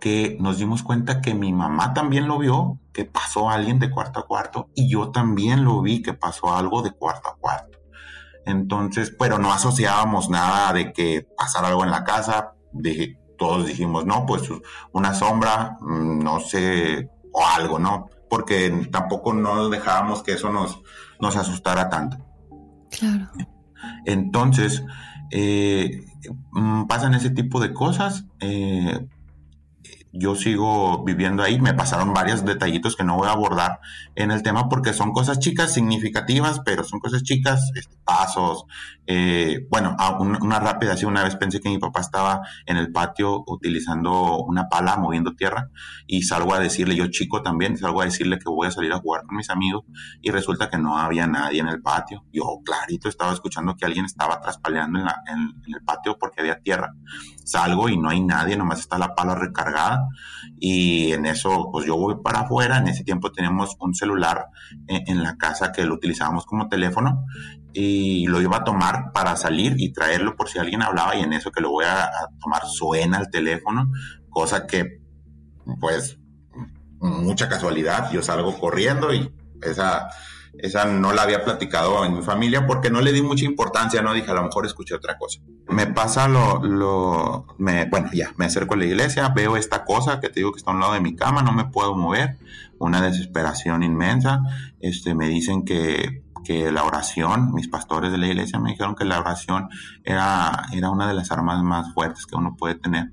que 0.01 0.35
nos 0.39 0.57
dimos 0.57 0.81
cuenta 0.81 1.21
que 1.21 1.35
mi 1.35 1.53
mamá 1.53 1.93
también 1.93 2.27
lo 2.27 2.39
vio, 2.39 2.79
que 2.91 3.05
pasó 3.05 3.49
alguien 3.49 3.79
de 3.79 3.91
cuarto 3.91 4.19
a 4.19 4.27
cuarto, 4.27 4.69
y 4.75 4.89
yo 4.89 5.11
también 5.11 5.63
lo 5.63 5.81
vi 5.81 6.01
que 6.01 6.13
pasó 6.13 6.53
algo 6.53 6.81
de 6.81 6.91
cuarto 6.91 7.29
a 7.29 7.37
cuarto. 7.37 7.77
Entonces, 8.45 9.15
pero 9.17 9.37
no 9.37 9.53
asociábamos 9.53 10.29
nada 10.29 10.73
de 10.73 10.91
que 10.91 11.27
pasara 11.37 11.67
algo 11.67 11.83
en 11.83 11.91
la 11.91 12.03
casa, 12.03 12.55
de 12.73 13.19
todos 13.37 13.67
dijimos, 13.67 14.05
no, 14.05 14.25
pues 14.25 14.41
una 14.91 15.13
sombra, 15.13 15.77
mm, 15.79 16.19
no 16.19 16.39
sé, 16.39 17.07
o 17.31 17.45
algo, 17.45 17.77
¿no? 17.77 18.09
Porque 18.27 18.87
tampoco 18.91 19.33
nos 19.33 19.69
dejábamos 19.69 20.23
que 20.23 20.33
eso 20.33 20.49
nos, 20.49 20.81
nos 21.19 21.35
asustara 21.35 21.89
tanto. 21.89 22.17
Claro. 22.89 23.29
Entonces, 24.05 24.83
eh, 25.29 26.05
mm, 26.53 26.85
pasan 26.85 27.13
ese 27.13 27.29
tipo 27.29 27.59
de 27.59 27.71
cosas. 27.71 28.25
Eh, 28.39 29.07
yo 30.13 30.35
sigo 30.35 31.03
viviendo 31.03 31.43
ahí. 31.43 31.59
Me 31.59 31.73
pasaron 31.73 32.13
varios 32.13 32.45
detallitos 32.45 32.95
que 32.95 33.03
no 33.03 33.17
voy 33.17 33.27
a 33.27 33.31
abordar 33.31 33.79
en 34.15 34.31
el 34.31 34.43
tema 34.43 34.69
porque 34.69 34.93
son 34.93 35.11
cosas 35.11 35.39
chicas, 35.39 35.73
significativas, 35.73 36.61
pero 36.65 36.83
son 36.83 36.99
cosas 36.99 37.23
chicas, 37.23 37.71
este, 37.75 37.95
pasos. 38.03 38.65
Eh, 39.07 39.67
bueno, 39.69 39.95
una 40.19 40.59
rápida, 40.59 40.93
así 40.93 41.05
una 41.05 41.23
vez 41.23 41.35
pensé 41.35 41.59
que 41.59 41.69
mi 41.69 41.77
papá 41.77 42.01
estaba 42.01 42.41
en 42.65 42.77
el 42.77 42.91
patio 42.91 43.43
utilizando 43.47 44.37
una 44.37 44.69
pala, 44.69 44.97
moviendo 44.97 45.33
tierra, 45.33 45.69
y 46.07 46.23
salgo 46.23 46.53
a 46.53 46.59
decirle, 46.59 46.95
yo 46.95 47.07
chico 47.07 47.41
también, 47.41 47.77
salgo 47.77 48.01
a 48.01 48.05
decirle 48.05 48.37
que 48.37 48.49
voy 48.49 48.67
a 48.67 48.71
salir 48.71 48.91
a 48.93 48.99
jugar 48.99 49.23
con 49.25 49.37
mis 49.37 49.49
amigos, 49.49 49.83
y 50.21 50.31
resulta 50.31 50.69
que 50.69 50.77
no 50.77 50.97
había 50.97 51.27
nadie 51.27 51.59
en 51.61 51.67
el 51.67 51.81
patio. 51.81 52.25
Yo 52.31 52.43
clarito 52.63 53.09
estaba 53.09 53.33
escuchando 53.33 53.75
que 53.75 53.85
alguien 53.85 54.05
estaba 54.05 54.39
traspaleando 54.39 54.99
en, 54.99 55.07
en 55.07 55.73
el 55.73 55.83
patio 55.83 56.17
porque 56.19 56.41
había 56.41 56.59
tierra. 56.59 56.93
Salgo 57.43 57.89
y 57.89 57.97
no 57.97 58.09
hay 58.09 58.21
nadie, 58.21 58.57
nomás 58.57 58.79
está 58.79 58.97
la 58.97 59.15
pala 59.15 59.35
recargada. 59.35 60.07
Y 60.59 61.11
en 61.11 61.25
eso 61.25 61.69
pues 61.71 61.85
yo 61.85 61.97
voy 61.97 62.15
para 62.23 62.41
afuera, 62.41 62.77
en 62.77 62.87
ese 62.87 63.03
tiempo 63.03 63.31
teníamos 63.31 63.75
un 63.79 63.93
celular 63.95 64.47
en, 64.87 65.23
la 65.23 65.37
casa 65.37 65.71
que 65.71 65.85
lo 65.85 65.95
utilizábamos 65.95 66.45
como 66.45 66.67
teléfono 66.67 67.25
y 67.73 68.27
lo 68.27 68.41
iba 68.41 68.57
a 68.57 68.63
tomar 68.63 69.11
para 69.13 69.35
salir 69.35 69.75
y 69.77 69.91
traerlo 69.91 70.35
por 70.35 70.49
si 70.49 70.59
alguien 70.59 70.81
hablaba. 70.81 71.15
Y 71.15 71.21
en 71.21 71.33
eso 71.33 71.51
que 71.51 71.61
lo 71.61 71.71
voy 71.71 71.85
a, 71.85 72.03
a 72.03 72.29
tomar 72.39 72.65
suena 72.65 73.17
el 73.19 73.29
teléfono, 73.29 73.91
cosa 74.29 74.67
que 74.67 75.01
pues 75.79 76.17
mucha 76.99 77.49
casualidad, 77.49 78.11
yo 78.11 78.21
salgo 78.21 78.57
corriendo 78.59 79.13
y 79.13 79.33
esa 79.61 80.09
esa 80.57 80.85
no 80.85 81.13
la 81.13 81.23
había 81.23 81.43
platicado 81.43 82.03
en 82.05 82.15
mi 82.15 82.21
familia 82.21 82.67
porque 82.67 82.89
no 82.89 83.01
le 83.01 83.11
di 83.11 83.21
mucha 83.21 83.45
importancia, 83.45 84.01
no 84.01 84.13
dije, 84.13 84.31
a 84.31 84.35
lo 84.35 84.43
mejor 84.43 84.65
escuché 84.65 84.93
otra 84.93 85.17
cosa. 85.17 85.39
Me 85.69 85.87
pasa 85.87 86.27
lo, 86.27 86.61
lo, 86.63 87.47
me, 87.57 87.85
bueno, 87.85 88.09
ya, 88.13 88.33
me 88.37 88.45
acerco 88.45 88.73
a 88.73 88.77
la 88.77 88.85
iglesia, 88.85 89.29
veo 89.29 89.57
esta 89.57 89.85
cosa 89.85 90.19
que 90.19 90.29
te 90.29 90.41
digo 90.41 90.51
que 90.51 90.57
está 90.57 90.71
a 90.71 90.73
un 90.73 90.81
lado 90.81 90.93
de 90.93 91.01
mi 91.01 91.15
cama, 91.15 91.41
no 91.41 91.51
me 91.51 91.65
puedo 91.65 91.95
mover, 91.95 92.37
una 92.79 93.01
desesperación 93.01 93.83
inmensa, 93.83 94.41
este, 94.79 95.15
me 95.15 95.29
dicen 95.29 95.63
que, 95.63 96.23
que 96.43 96.71
la 96.71 96.83
oración, 96.83 97.53
mis 97.53 97.67
pastores 97.67 98.11
de 98.11 98.17
la 98.17 98.27
iglesia 98.27 98.59
me 98.59 98.71
dijeron 98.71 98.95
que 98.95 99.05
la 99.05 99.19
oración 99.19 99.69
era, 100.03 100.65
era 100.73 100.89
una 100.89 101.07
de 101.07 101.13
las 101.13 101.31
armas 101.31 101.63
más 101.63 101.93
fuertes 101.93 102.25
que 102.25 102.35
uno 102.35 102.55
puede 102.57 102.75
tener. 102.75 103.11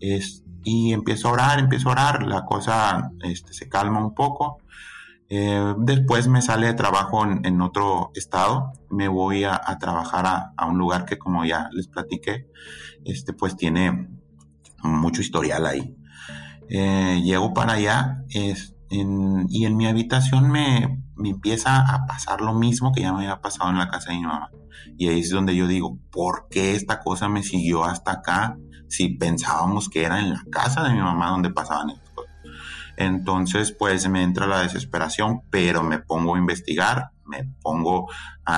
Es, 0.00 0.44
y 0.62 0.92
empiezo 0.92 1.28
a 1.28 1.32
orar, 1.32 1.58
empiezo 1.58 1.88
a 1.88 1.92
orar, 1.92 2.22
la 2.22 2.44
cosa 2.44 3.10
este, 3.22 3.52
se 3.54 3.68
calma 3.68 3.98
un 4.04 4.14
poco 4.14 4.58
eh, 5.32 5.74
después 5.78 6.26
me 6.26 6.42
sale 6.42 6.66
de 6.66 6.74
trabajo 6.74 7.24
en, 7.24 7.60
otro 7.60 8.10
estado, 8.16 8.72
me 8.90 9.06
voy 9.06 9.44
a, 9.44 9.60
trabajar 9.78 10.52
a, 10.56 10.66
un 10.66 10.76
lugar 10.76 11.04
que 11.04 11.18
como 11.18 11.44
ya 11.44 11.68
les 11.72 11.86
platiqué, 11.86 12.48
este 13.04 13.32
pues 13.32 13.56
tiene 13.56 14.08
mucho 14.82 15.20
historial 15.20 15.66
ahí. 15.66 15.96
Eh, 16.68 17.20
llego 17.22 17.54
para 17.54 17.74
allá 17.74 18.24
y 18.28 19.64
en 19.64 19.76
mi 19.76 19.86
habitación 19.86 20.50
me, 20.50 21.00
me, 21.14 21.30
empieza 21.30 21.80
a 21.80 22.06
pasar 22.06 22.40
lo 22.40 22.52
mismo 22.54 22.90
que 22.92 23.02
ya 23.02 23.12
me 23.12 23.20
había 23.20 23.40
pasado 23.40 23.70
en 23.70 23.78
la 23.78 23.88
casa 23.88 24.10
de 24.10 24.16
mi 24.16 24.22
mamá. 24.24 24.50
Y 24.98 25.08
ahí 25.08 25.20
es 25.20 25.30
donde 25.30 25.54
yo 25.54 25.68
digo, 25.68 25.96
¿por 26.10 26.48
qué 26.50 26.74
esta 26.74 26.98
cosa 26.98 27.28
me 27.28 27.44
siguió 27.44 27.84
hasta 27.84 28.12
acá 28.12 28.58
si 28.88 29.10
pensábamos 29.10 29.88
que 29.88 30.02
era 30.02 30.18
en 30.18 30.30
la 30.30 30.42
casa 30.50 30.82
de 30.82 30.92
mi 30.92 31.00
mamá 31.00 31.30
donde 31.30 31.50
pasaban 31.50 31.90
cosas? 31.90 32.09
Entonces, 33.00 33.72
pues 33.72 34.06
me 34.10 34.22
entra 34.22 34.46
la 34.46 34.60
desesperación, 34.60 35.40
pero 35.48 35.82
me 35.82 36.00
pongo 36.00 36.34
a 36.34 36.38
investigar, 36.38 37.12
me 37.24 37.44
pongo 37.62 38.10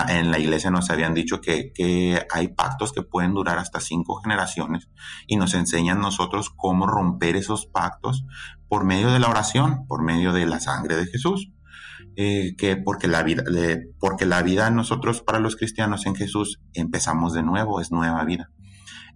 en 0.09 0.33
la 0.33 0.41
iglesia 0.41 0.69
nos 0.73 0.91
habían 0.91 1.15
dicho 1.15 1.41
que, 1.41 1.73
que, 1.73 2.27
hay 2.29 2.49
pactos 2.49 2.93
que 2.93 3.03
pueden 3.03 3.35
durar 3.35 3.59
hasta 3.59 3.79
cinco 3.79 4.17
generaciones 4.17 4.89
y 5.29 5.37
nos 5.37 5.55
enseñan 5.55 6.01
nosotros 6.01 6.51
cómo 6.51 6.89
romper 6.89 7.37
esos 7.37 7.67
pactos 7.67 8.25
por 8.67 8.85
medio 8.85 9.13
de 9.13 9.21
la 9.21 9.29
oración, 9.29 9.87
por 9.87 10.03
medio 10.03 10.33
de 10.33 10.45
la 10.47 10.59
sangre 10.59 10.97
de 10.97 11.07
Jesús. 11.07 11.53
Eh, 12.17 12.57
que 12.59 12.77
porque 12.77 13.07
la 13.07 13.23
vida, 13.23 13.45
porque 14.01 14.27
la 14.27 14.43
vida 14.43 14.71
nosotros 14.71 15.23
para 15.23 15.39
los 15.39 15.55
cristianos 15.55 16.05
en 16.05 16.17
Jesús 16.17 16.61
empezamos 16.75 17.33
de 17.33 17.45
nuevo, 17.45 17.81
es 17.81 17.93
nueva 17.93 18.25
vida. 18.25 18.51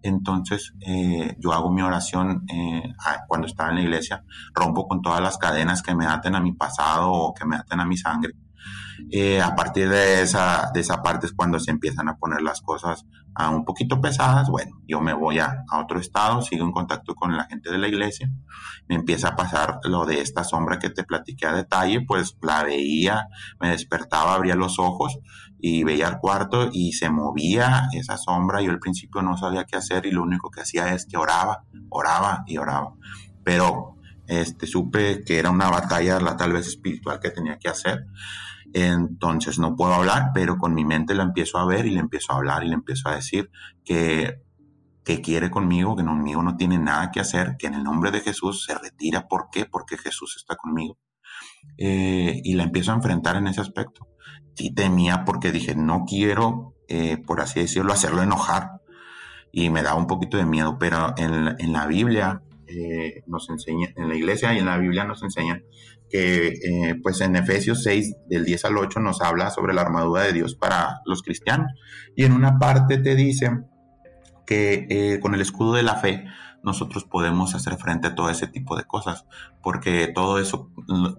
Entonces 0.02 0.74
eh, 0.80 1.37
yo 1.38 1.52
hago 1.52 1.70
mi 1.70 1.82
oración 1.82 2.44
eh, 2.48 2.94
cuando 3.26 3.46
estaba 3.46 3.70
en 3.70 3.76
la 3.76 3.82
iglesia, 3.82 4.24
rompo 4.54 4.87
con 4.87 5.02
todas 5.02 5.20
las 5.20 5.38
cadenas 5.38 5.82
que 5.82 5.94
me 5.94 6.06
aten 6.06 6.35
a 6.35 6.40
mi 6.40 6.52
pasado 6.52 7.11
o 7.11 7.35
que 7.35 7.44
me 7.44 7.56
aten 7.56 7.80
a 7.80 7.85
mi 7.85 7.96
sangre. 7.96 8.35
Eh, 9.11 9.40
a 9.40 9.54
partir 9.54 9.88
de 9.88 10.22
esa, 10.22 10.70
de 10.72 10.80
esa 10.80 11.02
parte 11.02 11.26
es 11.26 11.32
cuando 11.32 11.61
se 11.61 11.70
empiezan 11.70 12.09
a 12.09 12.16
poner 12.16 12.42
las 12.42 12.61
cosas 12.61 13.04
a 13.35 13.50
un 13.50 13.64
poquito 13.64 14.00
pesadas. 14.00 14.48
Bueno, 14.48 14.81
yo 14.87 15.00
me 15.00 15.12
voy 15.12 15.38
a, 15.38 15.64
a, 15.71 15.81
otro 15.81 16.00
estado, 16.00 16.42
sigo 16.42 16.64
en 16.64 16.73
contacto 16.73 17.14
con 17.14 17.37
la 17.37 17.44
gente 17.44 17.71
de 17.71 17.79
la 17.79 17.88
iglesia, 17.88 18.31
me 18.88 18.96
empieza 18.96 19.29
a 19.29 19.37
pasar 19.37 19.81
lo 19.85 20.06
de 20.06 20.21
esta 20.21 20.44
sombra 20.44 20.79
que 20.79 20.90
te 20.90 21.04
platiqué 21.04 21.46
a 21.46 21.52
detalle, 21.52 22.00
pues 22.00 22.37
la 22.40 22.64
veía, 22.64 23.29
me 23.60 23.71
despertaba, 23.71 24.35
abría 24.35 24.56
los 24.56 24.79
ojos 24.79 25.18
y 25.59 25.85
veía 25.85 26.09
el 26.09 26.19
cuarto 26.19 26.69
y 26.73 26.92
se 26.92 27.11
movía 27.11 27.88
esa 27.92 28.17
sombra. 28.17 28.63
Yo 28.63 28.71
al 28.71 28.79
principio 28.79 29.23
no 29.23 29.37
sabía 29.37 29.65
qué 29.65 29.77
hacer 29.77 30.07
y 30.07 30.11
lo 30.11 30.23
único 30.23 30.50
que 30.50 30.61
hacía 30.61 30.94
es 30.94 31.07
que 31.07 31.17
oraba, 31.17 31.65
oraba 31.88 32.44
y 32.46 32.59
oraba. 32.59 32.94
Pero 33.44 33.96
este, 34.27 34.67
supe 34.67 35.25
que 35.25 35.38
era 35.38 35.50
una 35.50 35.69
batalla, 35.69 36.21
la 36.21 36.37
tal 36.37 36.52
vez 36.52 36.67
espiritual 36.67 37.21
que 37.21 37.31
tenía 37.31 37.59
que 37.59 37.69
hacer. 37.69 38.07
Entonces 38.73 39.59
no 39.59 39.77
puedo 39.77 39.94
hablar, 39.94 40.33
pero 40.35 40.59
con 40.59 40.75
mi 40.75 40.85
mente 40.85 41.15
la 41.15 41.23
empiezo 41.23 41.59
a 41.59 41.67
ver 41.67 41.87
y 41.87 41.90
le 41.90 42.00
empiezo 42.00 42.33
a 42.33 42.37
hablar 42.37 42.65
y 42.65 42.69
le 42.69 42.75
empiezo 42.75 43.09
a 43.09 43.15
decir 43.15 43.50
que 43.85 44.42
que 45.07 45.21
quiere 45.21 45.50
conmigo, 45.50 45.94
que 45.94 46.04
conmigo 46.04 46.42
no 46.42 46.57
tiene 46.57 46.79
nada 46.79 47.13
que 47.13 47.21
hacer, 47.21 47.57
que 47.57 47.69
en 47.69 47.75
el 47.75 47.85
nombre 47.85 48.11
de 48.11 48.21
Jesús 48.21 48.65
se 48.65 48.77
retira. 48.77 49.29
¿Por 49.29 49.50
qué? 49.52 49.65
Porque 49.65 49.96
Jesús 49.96 50.35
está 50.37 50.57
conmigo. 50.57 50.98
Eh, 51.79 52.40
y 52.42 52.54
la 52.54 52.65
empiezo 52.65 52.90
a 52.90 52.96
enfrentar 52.96 53.37
en 53.37 53.46
ese 53.46 53.61
aspecto. 53.61 54.09
Sí 54.57 54.75
temía 54.75 55.25
porque 55.25 55.52
dije, 55.52 55.75
no 55.77 56.04
quiero, 56.09 56.75
eh, 56.88 57.19
por 57.19 57.40
así 57.40 57.61
decirlo, 57.61 57.92
hacerlo 57.92 58.23
enojar. 58.23 58.81
Y 59.52 59.71
me 59.71 59.83
daba 59.83 59.98
un 59.98 60.07
poquito 60.07 60.37
de 60.37 60.46
miedo, 60.46 60.79
pero 60.79 61.15
en, 61.17 61.73
la 61.73 61.87
Biblia 61.87 62.42
eh, 62.67 63.23
nos 63.27 63.48
enseña, 63.48 63.88
en 63.96 64.09
la 64.09 64.17
iglesia 64.17 64.54
y 64.54 64.59
en 64.59 64.67
la 64.67 64.79
Biblia 64.79 65.04
nos 65.04 65.23
enseñan 65.23 65.65
que 66.11 66.48
eh, 66.48 66.94
pues 67.02 67.21
en 67.21 67.37
Efesios 67.37 67.83
6 67.83 68.17
del 68.29 68.44
10 68.44 68.65
al 68.67 68.79
8 68.79 69.00
nos 69.00 69.21
habla 69.21 69.50
sobre 69.50 69.75
la 69.75 69.83
armadura 69.83 70.23
de 70.23 70.33
Dios 70.33 70.54
para 70.54 71.00
los 71.04 71.23
cristianos 71.23 71.73
y 72.15 72.25
en 72.25 72.33
una 72.33 72.59
parte 72.59 72.98
te 72.98 73.15
dice 73.17 73.50
que 74.46 75.19
con 75.21 75.35
el 75.35 75.40
escudo 75.40 75.75
de 75.75 75.83
la 75.83 75.96
fe 75.96 76.25
nosotros 76.67 77.04
podemos 77.04 77.54
hacer 77.54 77.77
frente 77.79 78.08
a 78.08 78.14
todo 78.14 78.29
ese 78.29 78.48
tipo 78.48 78.77
de 78.77 78.85
cosas 78.85 79.25
porque 79.62 80.08
todo 80.08 80.38
eso 80.38 80.71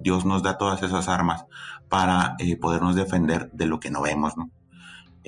Dios 0.01 0.25
nos 0.25 0.43
da 0.43 0.57
todas 0.57 0.83
esas 0.83 1.07
armas 1.07 1.45
para 1.89 2.35
podernos 2.61 2.95
defender 2.95 3.49
de 3.51 3.65
lo 3.65 3.79
que 3.79 3.89
no 3.89 4.01
vemos, 4.01 4.37
¿no? 4.37 4.51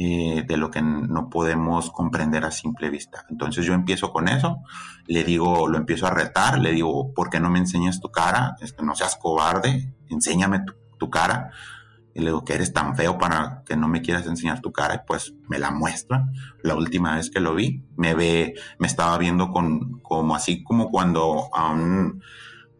Eh, 0.01 0.45
de 0.47 0.55
lo 0.55 0.71
que 0.71 0.81
no 0.81 1.29
podemos 1.29 1.91
comprender 1.91 2.45
a 2.45 2.51
simple 2.51 2.89
vista. 2.89 3.25
Entonces 3.29 3.65
yo 3.65 3.73
empiezo 3.73 4.13
con 4.13 4.29
eso, 4.29 4.59
le 5.07 5.25
digo, 5.25 5.67
lo 5.67 5.77
empiezo 5.77 6.07
a 6.07 6.11
retar, 6.11 6.57
le 6.57 6.71
digo, 6.71 7.13
¿por 7.13 7.29
qué 7.29 7.41
no 7.41 7.49
me 7.49 7.59
enseñas 7.59 7.99
tu 7.99 8.09
cara? 8.09 8.55
Este, 8.61 8.81
no 8.81 8.95
seas 8.95 9.17
cobarde, 9.17 9.93
enséñame 10.07 10.63
tu, 10.97 11.09
cara. 11.09 11.51
Y 12.19 12.23
le 12.23 12.27
digo, 12.27 12.45
que 12.45 12.53
eres 12.53 12.73
tan 12.73 12.95
feo 12.95 13.17
para 13.17 13.63
que 13.65 13.75
no 13.75 13.87
me 13.87 14.01
quieras 14.01 14.27
enseñar 14.27 14.61
tu 14.61 14.71
cara. 14.71 14.95
Y 14.95 14.99
pues 15.07 15.33
me 15.47 15.57
la 15.57 15.71
muestra. 15.71 16.27
La 16.61 16.75
última 16.75 17.15
vez 17.15 17.29
que 17.29 17.39
lo 17.39 17.55
vi, 17.55 17.83
me 17.95 18.13
ve, 18.13 18.53
me 18.77 18.87
estaba 18.87 19.17
viendo 19.17 19.51
con, 19.51 19.99
como 20.01 20.35
así 20.35 20.63
como 20.63 20.89
cuando 20.89 21.49
a 21.53 21.71
un 21.71 22.21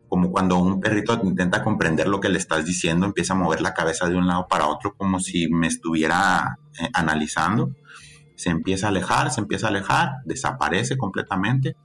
como 0.10 0.32
cuando 0.32 0.58
un 0.58 0.80
perrito 0.80 1.20
intenta 1.24 1.64
comprender 1.64 2.08
lo 2.08 2.20
que 2.20 2.30
le 2.30 2.40
estás 2.40 2.66
diciendo, 2.66 3.06
empieza 3.06 3.34
a 3.34 3.38
mover 3.38 3.62
la 3.62 3.76
cabeza 3.76 4.10
de 4.10 4.18
un 4.18 4.26
lado 4.26 4.48
para 4.48 4.66
otro 4.66 4.96
como 4.98 5.20
si 5.20 5.48
me 5.50 5.68
estuviera 5.68 6.58
eh, 6.80 6.90
analizando, 6.94 7.76
se 8.36 8.50
empieza 8.50 8.88
a 8.88 8.90
alejar, 8.90 9.30
se 9.30 9.40
empieza 9.40 9.68
a 9.68 9.70
alejar, 9.70 10.14
desaparece 10.26 10.98
completamente 10.98 11.76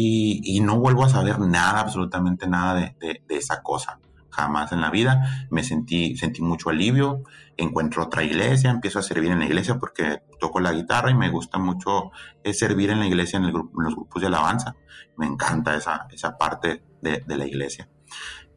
y, 0.00 0.60
no 0.60 0.78
vuelvo 0.78 1.04
a 1.04 1.08
saber 1.08 1.40
nada, 1.40 1.80
absolutamente 1.80 2.46
nada 2.46 2.74
de, 3.00 3.22
esa 3.28 3.62
cosa. 3.62 3.98
Jamás 4.30 4.72
en 4.72 4.80
la 4.80 4.90
vida 4.90 5.48
me 5.50 5.64
sentí, 5.64 6.16
sentí 6.16 6.42
mucho 6.42 6.70
alivio, 6.70 7.22
encuentro 7.56 8.04
otra 8.04 8.22
iglesia, 8.22 8.70
empiezo 8.70 8.98
a 8.98 9.02
servir 9.02 9.30
en 9.30 9.40
la 9.40 9.46
iglesia 9.46 9.78
porque 9.78 10.22
toco 10.38 10.60
la 10.60 10.72
guitarra 10.72 11.10
y 11.10 11.14
me 11.14 11.30
gusta 11.30 11.58
mucho 11.58 12.10
eh, 12.44 12.54
servir 12.54 12.90
en 12.90 13.00
la 13.00 13.06
iglesia 13.06 13.38
en, 13.38 13.52
los 13.52 13.94
grupos 13.94 14.20
de 14.20 14.28
alabanza. 14.28 14.76
Me 15.16 15.26
encanta 15.26 15.76
esa, 15.76 16.06
esa 16.10 16.36
parte 16.36 16.84
de, 17.02 17.22
la 17.26 17.46
iglesia. 17.46 17.88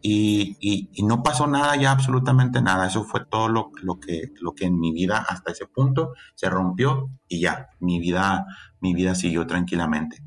Y, 0.02 0.90
no 1.04 1.24
pasó 1.24 1.48
nada 1.48 1.76
ya, 1.76 1.92
absolutamente 1.92 2.62
nada. 2.62 2.88
Eso 2.88 3.04
fue 3.04 3.26
todo 3.26 3.50
lo, 3.50 3.72
lo, 3.82 4.00
que, 4.00 4.32
lo 4.40 4.54
que 4.54 4.66
en 4.66 4.80
mi 4.80 4.92
vida 4.92 5.26
hasta 5.28 5.52
ese 5.52 5.66
punto 5.68 6.14
se 6.36 6.50
rompió 6.50 7.10
y 7.28 7.42
ya, 7.42 7.70
mi 7.80 8.00
vida, 8.00 8.46
mi 8.80 8.94
vida 8.94 9.16
siguió 9.16 9.48
tranquilamente. 9.48 10.24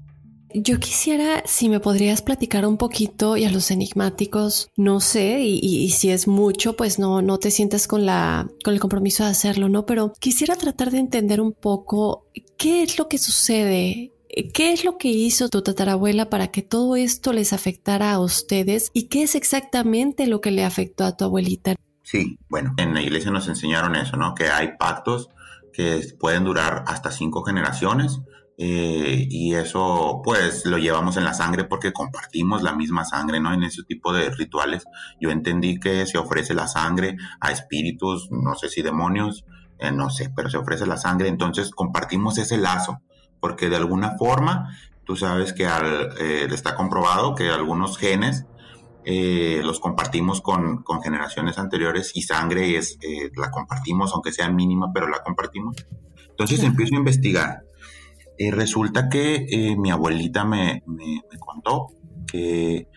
Yo 0.54 0.78
quisiera, 0.78 1.42
si 1.46 1.68
me 1.68 1.80
podrías 1.80 2.22
platicar 2.22 2.64
un 2.64 2.76
poquito 2.76 3.36
y 3.36 3.44
a 3.44 3.50
los 3.50 3.72
enigmáticos, 3.72 4.70
no 4.76 5.00
sé, 5.00 5.40
y, 5.40 5.90
si 5.90 6.10
es 6.10 6.28
mucho, 6.28 6.76
pues 6.76 7.00
no, 7.00 7.22
no 7.22 7.38
te 7.38 7.50
sientas 7.50 7.88
con 7.88 8.06
la, 8.06 8.48
con 8.62 8.72
el 8.72 8.80
compromiso 8.80 9.24
de 9.24 9.30
hacerlo, 9.30 9.68
¿no? 9.68 9.84
Pero 9.84 10.12
quisiera 10.20 10.54
tratar 10.54 10.92
de 10.92 10.98
entender 10.98 11.40
un 11.40 11.52
poco 11.52 12.28
qué 12.56 12.84
es 12.84 12.98
lo 12.98 13.08
que 13.08 13.18
sucede 13.18 14.14
¿Qué 14.52 14.72
es 14.72 14.84
lo 14.84 14.98
que 14.98 15.08
hizo 15.08 15.48
tu 15.48 15.62
tatarabuela 15.62 16.28
para 16.28 16.48
que 16.48 16.62
todo 16.62 16.96
esto 16.96 17.32
les 17.32 17.52
afectara 17.52 18.12
a 18.12 18.18
ustedes 18.18 18.90
y 18.92 19.08
qué 19.08 19.22
es 19.22 19.36
exactamente 19.36 20.26
lo 20.26 20.40
que 20.40 20.50
le 20.50 20.64
afectó 20.64 21.04
a 21.04 21.16
tu 21.16 21.24
abuelita? 21.24 21.76
Sí, 22.02 22.38
bueno, 22.48 22.74
en 22.76 22.94
la 22.94 23.02
iglesia 23.02 23.30
nos 23.30 23.46
enseñaron 23.46 23.94
eso, 23.94 24.16
¿no? 24.16 24.34
Que 24.34 24.48
hay 24.48 24.76
pactos 24.76 25.28
que 25.72 26.00
pueden 26.18 26.44
durar 26.44 26.84
hasta 26.86 27.12
cinco 27.12 27.44
generaciones 27.44 28.20
eh, 28.56 29.26
y 29.28 29.54
eso 29.54 30.20
pues 30.22 30.64
lo 30.64 30.78
llevamos 30.78 31.16
en 31.16 31.24
la 31.24 31.34
sangre 31.34 31.64
porque 31.64 31.92
compartimos 31.92 32.62
la 32.62 32.74
misma 32.74 33.04
sangre, 33.04 33.40
¿no? 33.40 33.52
En 33.52 33.62
ese 33.62 33.82
tipo 33.82 34.12
de 34.12 34.30
rituales 34.30 34.84
yo 35.20 35.30
entendí 35.30 35.78
que 35.78 36.06
se 36.06 36.18
ofrece 36.18 36.54
la 36.54 36.68
sangre 36.68 37.16
a 37.40 37.50
espíritus, 37.50 38.28
no 38.30 38.54
sé 38.54 38.68
si 38.68 38.82
demonios, 38.82 39.44
eh, 39.78 39.90
no 39.90 40.10
sé, 40.10 40.30
pero 40.34 40.50
se 40.50 40.58
ofrece 40.58 40.86
la 40.86 40.96
sangre, 40.96 41.28
entonces 41.28 41.70
compartimos 41.70 42.38
ese 42.38 42.56
lazo 42.56 43.00
porque 43.40 43.68
de 43.68 43.76
alguna 43.76 44.16
forma 44.16 44.70
tú 45.04 45.16
sabes 45.16 45.52
que 45.52 45.64
eh, 45.64 46.46
está 46.50 46.76
comprobado 46.76 47.34
que 47.34 47.50
algunos 47.50 47.98
genes 47.98 48.46
eh, 49.06 49.60
los 49.62 49.80
compartimos 49.80 50.40
con, 50.40 50.82
generaciones 51.02 51.58
anteriores 51.58 52.12
y 52.14 52.22
sangre 52.22 52.76
es, 52.78 52.98
eh, 53.02 53.30
la 53.36 53.50
compartimos, 53.50 54.12
aunque 54.14 54.32
sea 54.32 54.48
mínima, 54.48 54.90
pero 54.94 55.08
la 55.08 55.22
compartimos. 55.22 55.76
Entonces 56.30 56.62
empiezo 56.62 56.94
a 56.94 56.98
investigar. 56.98 57.64
Resulta 58.50 59.08
que 59.08 59.74
mi 59.78 59.90
abuelita 59.90 60.44
me, 60.44 60.82
contó 61.38 61.88
que 62.26 62.88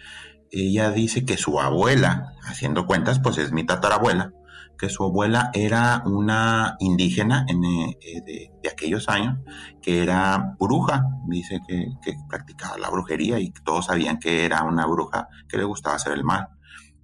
ella 0.52 0.92
dice 0.92 1.26
que 1.26 1.38
su 1.38 1.60
abuela, 1.60 2.34
haciendo 2.44 2.86
cuentas, 2.86 3.20
pues 3.20 3.38
es 3.38 3.52
mi 3.52 3.66
tatarabuela, 3.66 4.32
que 4.78 4.90
su 4.90 5.04
abuela 5.04 5.50
era 5.54 6.04
una 6.06 6.76
indígena 6.80 7.46
eh, 7.50 7.98
eh, 8.02 8.52
de, 8.62 8.70
aquellos 8.70 9.10
años, 9.10 9.40
que 9.82 10.04
era 10.04 10.56
bruja, 10.60 11.04
dice 11.28 11.60
que, 11.68 11.88
practicaba 12.30 12.78
la 12.78 12.90
brujería 12.90 13.40
y 13.40 13.52
todos 13.52 13.86
sabían 13.86 14.20
que 14.20 14.46
era 14.46 14.64
una 14.64 14.86
bruja 14.86 15.28
que 15.48 15.58
le 15.58 15.64
gustaba 15.64 15.96
hacer 15.96 16.14
el 16.14 16.24
mal, 16.24 16.48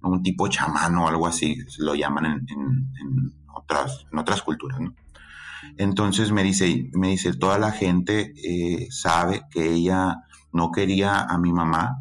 un 0.02 0.22
tipo 0.22 0.48
chamán 0.48 0.94
o 0.96 1.08
algo 1.08 1.26
así, 1.26 1.56
lo 1.78 1.94
llaman 1.94 2.26
en, 2.26 2.46
otras, 3.54 4.06
en 4.12 4.18
otras 4.18 4.42
culturas, 4.42 4.78
Entonces 5.76 6.32
me 6.32 6.42
dice, 6.42 6.90
me 6.92 7.08
dice, 7.08 7.34
toda 7.34 7.58
la 7.58 7.72
gente 7.72 8.32
eh, 8.44 8.88
sabe 8.90 9.42
que 9.50 9.72
ella 9.72 10.22
no 10.52 10.70
quería 10.70 11.20
a 11.20 11.38
mi 11.38 11.52
mamá 11.52 12.00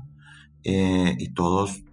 y 0.66 1.34
todos, 1.34 1.84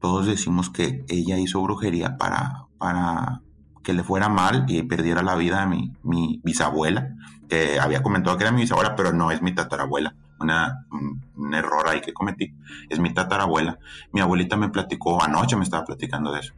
todos 0.00 0.26
decimos 0.26 0.68
que 0.68 1.04
ella 1.08 1.38
hizo 1.38 1.62
brujería 1.62 2.18
para, 2.18 2.66
para 2.76 3.40
que 3.88 3.94
le 3.94 4.04
fuera 4.04 4.28
mal 4.28 4.66
y 4.68 4.82
perdiera 4.82 5.22
la 5.22 5.34
vida 5.34 5.62
a 5.62 5.66
mi, 5.66 5.94
mi 6.02 6.42
bisabuela, 6.44 7.08
que 7.48 7.80
había 7.80 8.02
comentado 8.02 8.36
que 8.36 8.44
era 8.44 8.52
mi 8.52 8.60
bisabuela, 8.60 8.94
pero 8.94 9.14
no 9.14 9.30
es 9.30 9.40
mi 9.40 9.54
tatarabuela. 9.54 10.14
Una, 10.40 10.86
un, 10.90 11.54
error 11.54 11.88
ahí 11.88 12.02
que 12.02 12.12
cometí. 12.12 12.54
Es 12.90 13.00
mi 13.00 13.14
tatarabuela. 13.14 13.78
Mi 14.12 14.20
abuelita 14.20 14.58
me 14.58 14.68
platicó, 14.68 15.22
anoche 15.22 15.56
me 15.56 15.64
estaba 15.64 15.86
platicando 15.86 16.32
de 16.32 16.40
eso. 16.40 16.52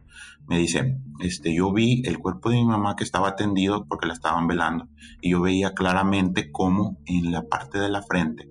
Me 0.51 0.59
dice, 0.59 0.99
este, 1.21 1.55
yo 1.55 1.73
vi 1.73 2.03
el 2.05 2.19
cuerpo 2.19 2.51
de 2.51 2.57
mi 2.57 2.67
mamá 2.67 2.97
que 2.97 3.05
estaba 3.05 3.37
tendido 3.37 3.87
porque 3.87 4.09
la 4.09 4.15
estaban 4.15 4.49
velando 4.49 4.89
y 5.21 5.31
yo 5.31 5.41
veía 5.41 5.75
claramente 5.75 6.51
cómo 6.51 6.99
en 7.07 7.31
la 7.31 7.47
parte 7.47 7.79
de 7.79 7.89
la 7.89 8.03
frente 8.03 8.51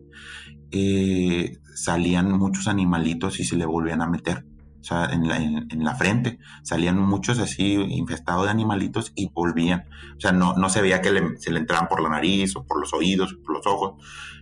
eh, 0.72 1.58
salían 1.76 2.32
muchos 2.32 2.70
animalitos 2.70 3.42
y 3.42 3.44
se 3.44 3.58
le 3.58 3.66
volvían 3.66 4.02
a 4.02 4.08
meter 4.08 4.46
o 4.80 4.84
sea, 4.84 5.08
en 5.12 5.28
la, 5.28 5.36
en, 5.36 5.84
la 5.84 5.94
frente. 5.96 6.40
Salían 6.64 6.98
muchos 6.98 7.38
así 7.40 7.74
infestados 7.74 8.46
de 8.46 8.52
animalitos 8.52 9.12
y 9.14 9.30
volvían. 9.30 9.86
O 10.16 10.22
sea, 10.22 10.32
no, 10.32 10.54
no 10.56 10.70
se 10.70 10.82
veía 10.82 11.02
que 11.02 11.12
se 11.38 11.52
le 11.52 11.60
entraban 11.60 11.90
por 11.90 12.02
la 12.02 12.08
nariz 12.08 12.56
o 12.56 12.66
por 12.66 12.80
los 12.80 12.94
oídos, 12.94 13.34
por 13.46 13.56
los 13.56 13.68
ojos. 13.68 14.02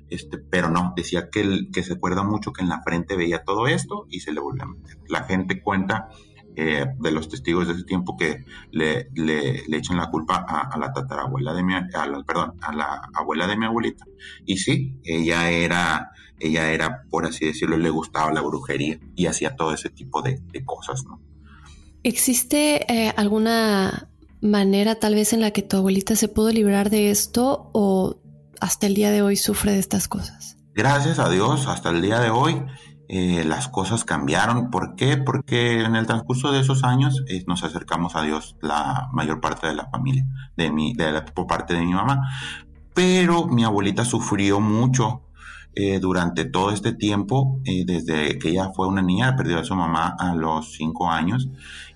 Este, 0.09 0.37
pero 0.37 0.69
no, 0.69 0.93
decía 0.95 1.29
que, 1.31 1.69
que 1.73 1.81
se 1.81 1.93
acuerda 1.93 2.21
mucho 2.21 2.53
que 2.53 2.61
en 2.61 2.69
la 2.69 2.83
frente 2.83 3.17
veía 3.17 3.43
todo 3.43 3.65
esto 3.65 4.05
y 4.11 4.19
se 4.19 4.31
le 4.31 4.39
volvía 4.39 4.65
a 4.65 4.67
meter. 4.67 4.99
La 5.09 5.23
gente 5.23 5.59
cuenta 5.59 6.09
eh, 6.59 6.87
de 6.97 7.11
los 7.11 7.29
testigos 7.29 7.67
de 7.67 7.73
ese 7.75 7.83
tiempo 7.83 8.17
que 8.17 8.43
le, 8.71 9.11
le, 9.13 9.77
echan 9.77 9.95
la 9.95 10.09
culpa 10.09 10.37
a, 10.37 10.75
la 10.79 10.91
tatarabuela 10.91 11.53
de 11.53 11.61
mi, 11.61 11.75
a 11.75 11.87
perdón, 12.25 12.55
a 12.61 12.73
la 12.73 13.09
abuela 13.13 13.45
de 13.45 13.55
mi 13.55 13.67
abuelita. 13.67 14.05
Y 14.43 14.57
sí, 14.57 14.99
ella 15.03 15.51
era, 15.51 16.09
ella 16.39 16.71
era, 16.71 17.03
por 17.11 17.27
así 17.27 17.45
decirlo, 17.45 17.77
le 17.77 17.91
gustaba 17.91 18.33
la 18.33 18.41
brujería 18.41 18.99
y 19.15 19.27
hacía 19.27 19.55
todo 19.55 19.71
ese 19.71 19.91
tipo 19.91 20.23
de, 20.23 20.41
cosas, 20.65 21.03
¿no? 21.05 21.21
¿Existe 22.01 22.91
eh, 22.91 23.13
alguna 23.15 24.09
manera 24.41 24.95
tal 24.95 25.13
vez 25.13 25.33
en 25.33 25.41
la 25.41 25.51
que 25.51 25.61
tu 25.61 25.77
abuelita 25.77 26.15
se 26.15 26.27
pudo 26.27 26.49
librar 26.49 26.89
de 26.89 27.11
esto 27.11 27.69
o 27.73 28.19
hasta 28.59 28.87
el 28.87 28.95
día 28.95 29.11
de 29.11 29.21
hoy 29.21 29.35
sufre 29.35 29.73
de 29.73 29.79
estas 29.79 30.07
cosas? 30.07 30.57
Gracias 30.73 31.19
a 31.19 31.29
Dios, 31.29 31.67
hasta 31.67 31.91
el 31.91 32.01
día 32.01 32.19
de 32.19 32.31
hoy 32.31 32.63
eh, 33.09 33.43
las 33.45 33.69
cosas 33.69 34.03
cambiaron. 34.03 34.69
¿Por 34.69 34.95
qué? 34.95 35.17
Porque 35.17 35.81
en 35.81 35.95
el 35.95 36.05
transcurso 36.05 36.51
de 36.51 36.59
esos 36.59 36.83
años 36.83 37.23
eh, 37.27 37.43
nos 37.47 37.63
acercamos 37.63 38.15
a 38.15 38.23
Dios 38.23 38.57
la 38.61 39.09
mayor 39.13 39.39
parte 39.39 39.67
de 39.67 39.75
la 39.75 39.89
familia, 39.89 40.25
de 40.57 40.71
mi, 40.71 40.93
de 40.93 41.11
la, 41.11 41.25
por 41.25 41.47
parte 41.47 41.73
de 41.73 41.85
mi 41.85 41.93
mamá. 41.93 42.21
Pero 42.93 43.47
mi 43.47 43.63
abuelita 43.63 44.03
sufrió 44.03 44.59
mucho 44.59 45.21
eh, 45.73 45.99
durante 45.99 46.45
todo 46.45 46.71
este 46.71 46.93
tiempo, 46.93 47.61
desde 47.63 48.39
que 48.39 48.49
ella 48.49 48.71
fue 48.75 48.87
una 48.87 49.03
niña, 49.03 49.35
perdió 49.35 49.59
a 49.59 49.63
su 49.63 49.75
mamá 49.75 50.15
a 50.17 50.33
los 50.33 50.73
cinco 50.73 51.11
años 51.11 51.49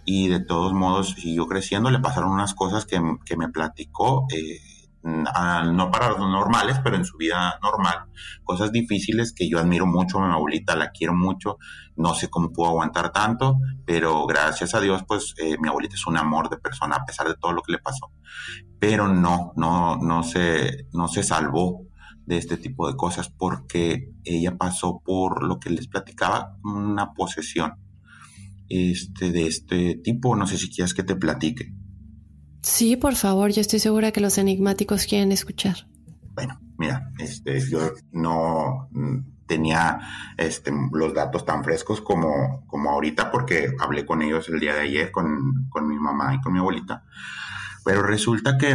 y 0.05 0.27
de 0.27 0.39
todos 0.39 0.73
modos 0.73 1.15
siguió 1.17 1.47
creciendo. 1.47 1.89
Le 1.89 1.99
pasaron 1.99 2.31
unas 2.31 2.53
cosas 2.53 2.85
que, 2.85 3.01
que 3.25 3.35
me 3.35 3.49
platicó 3.49 4.27
no 5.03 5.89
para 5.91 6.09
los 6.09 6.19
normales, 6.19 6.79
pero 6.83 6.95
en 6.95 7.05
su 7.05 7.17
vida 7.17 7.59
normal, 7.61 8.05
cosas 8.43 8.71
difíciles 8.71 9.33
que 9.33 9.49
yo 9.49 9.59
admiro 9.59 9.85
mucho 9.85 10.19
a 10.19 10.27
mi 10.27 10.33
abuelita, 10.33 10.75
la 10.75 10.91
quiero 10.91 11.13
mucho, 11.13 11.57
no 11.95 12.13
sé 12.13 12.29
cómo 12.29 12.51
puedo 12.51 12.69
aguantar 12.69 13.11
tanto, 13.11 13.57
pero 13.85 14.25
gracias 14.25 14.75
a 14.75 14.81
Dios, 14.81 15.03
pues 15.07 15.33
eh, 15.37 15.57
mi 15.59 15.69
abuelita 15.69 15.95
es 15.95 16.05
un 16.05 16.17
amor 16.17 16.49
de 16.49 16.57
persona 16.57 16.97
a 16.97 17.05
pesar 17.05 17.27
de 17.27 17.35
todo 17.35 17.53
lo 17.53 17.61
que 17.61 17.71
le 17.71 17.79
pasó. 17.79 18.11
Pero 18.79 19.07
no, 19.07 19.53
no, 19.55 19.97
no 19.97 20.23
se, 20.23 20.87
no 20.93 21.07
se 21.07 21.23
salvó 21.23 21.85
de 22.25 22.37
este 22.37 22.57
tipo 22.57 22.87
de 22.87 22.95
cosas 22.95 23.29
porque 23.29 24.11
ella 24.23 24.57
pasó 24.57 25.01
por 25.03 25.43
lo 25.43 25.59
que 25.59 25.69
les 25.69 25.87
platicaba, 25.87 26.57
una 26.63 27.13
posesión 27.13 27.73
este, 28.69 29.31
de 29.31 29.47
este 29.47 29.95
tipo. 29.95 30.35
No 30.35 30.47
sé 30.47 30.57
si 30.57 30.69
quieres 30.69 30.93
que 30.93 31.03
te 31.03 31.15
platique. 31.15 31.73
Sí, 32.61 32.95
por 32.95 33.15
favor, 33.15 33.51
yo 33.51 33.61
estoy 33.61 33.79
segura 33.79 34.11
que 34.11 34.21
los 34.21 34.37
enigmáticos 34.37 35.05
quieren 35.05 35.31
escuchar. 35.31 35.87
Bueno, 36.33 36.59
mira, 36.77 37.11
este, 37.19 37.59
yo 37.69 37.91
no 38.11 38.87
mm, 38.91 39.19
tenía 39.47 39.99
este, 40.37 40.71
los 40.91 41.13
datos 41.13 41.45
tan 41.45 41.63
frescos 41.63 42.01
como, 42.01 42.65
como 42.67 42.91
ahorita 42.91 43.31
porque 43.31 43.73
hablé 43.79 44.05
con 44.05 44.21
ellos 44.21 44.47
el 44.49 44.59
día 44.59 44.75
de 44.75 44.81
ayer, 44.81 45.11
con, 45.11 45.67
con 45.69 45.87
mi 45.87 45.97
mamá 45.97 46.35
y 46.35 46.41
con 46.41 46.53
mi 46.53 46.59
abuelita. 46.59 47.03
Pero 47.83 48.03
resulta 48.03 48.57
que 48.57 48.71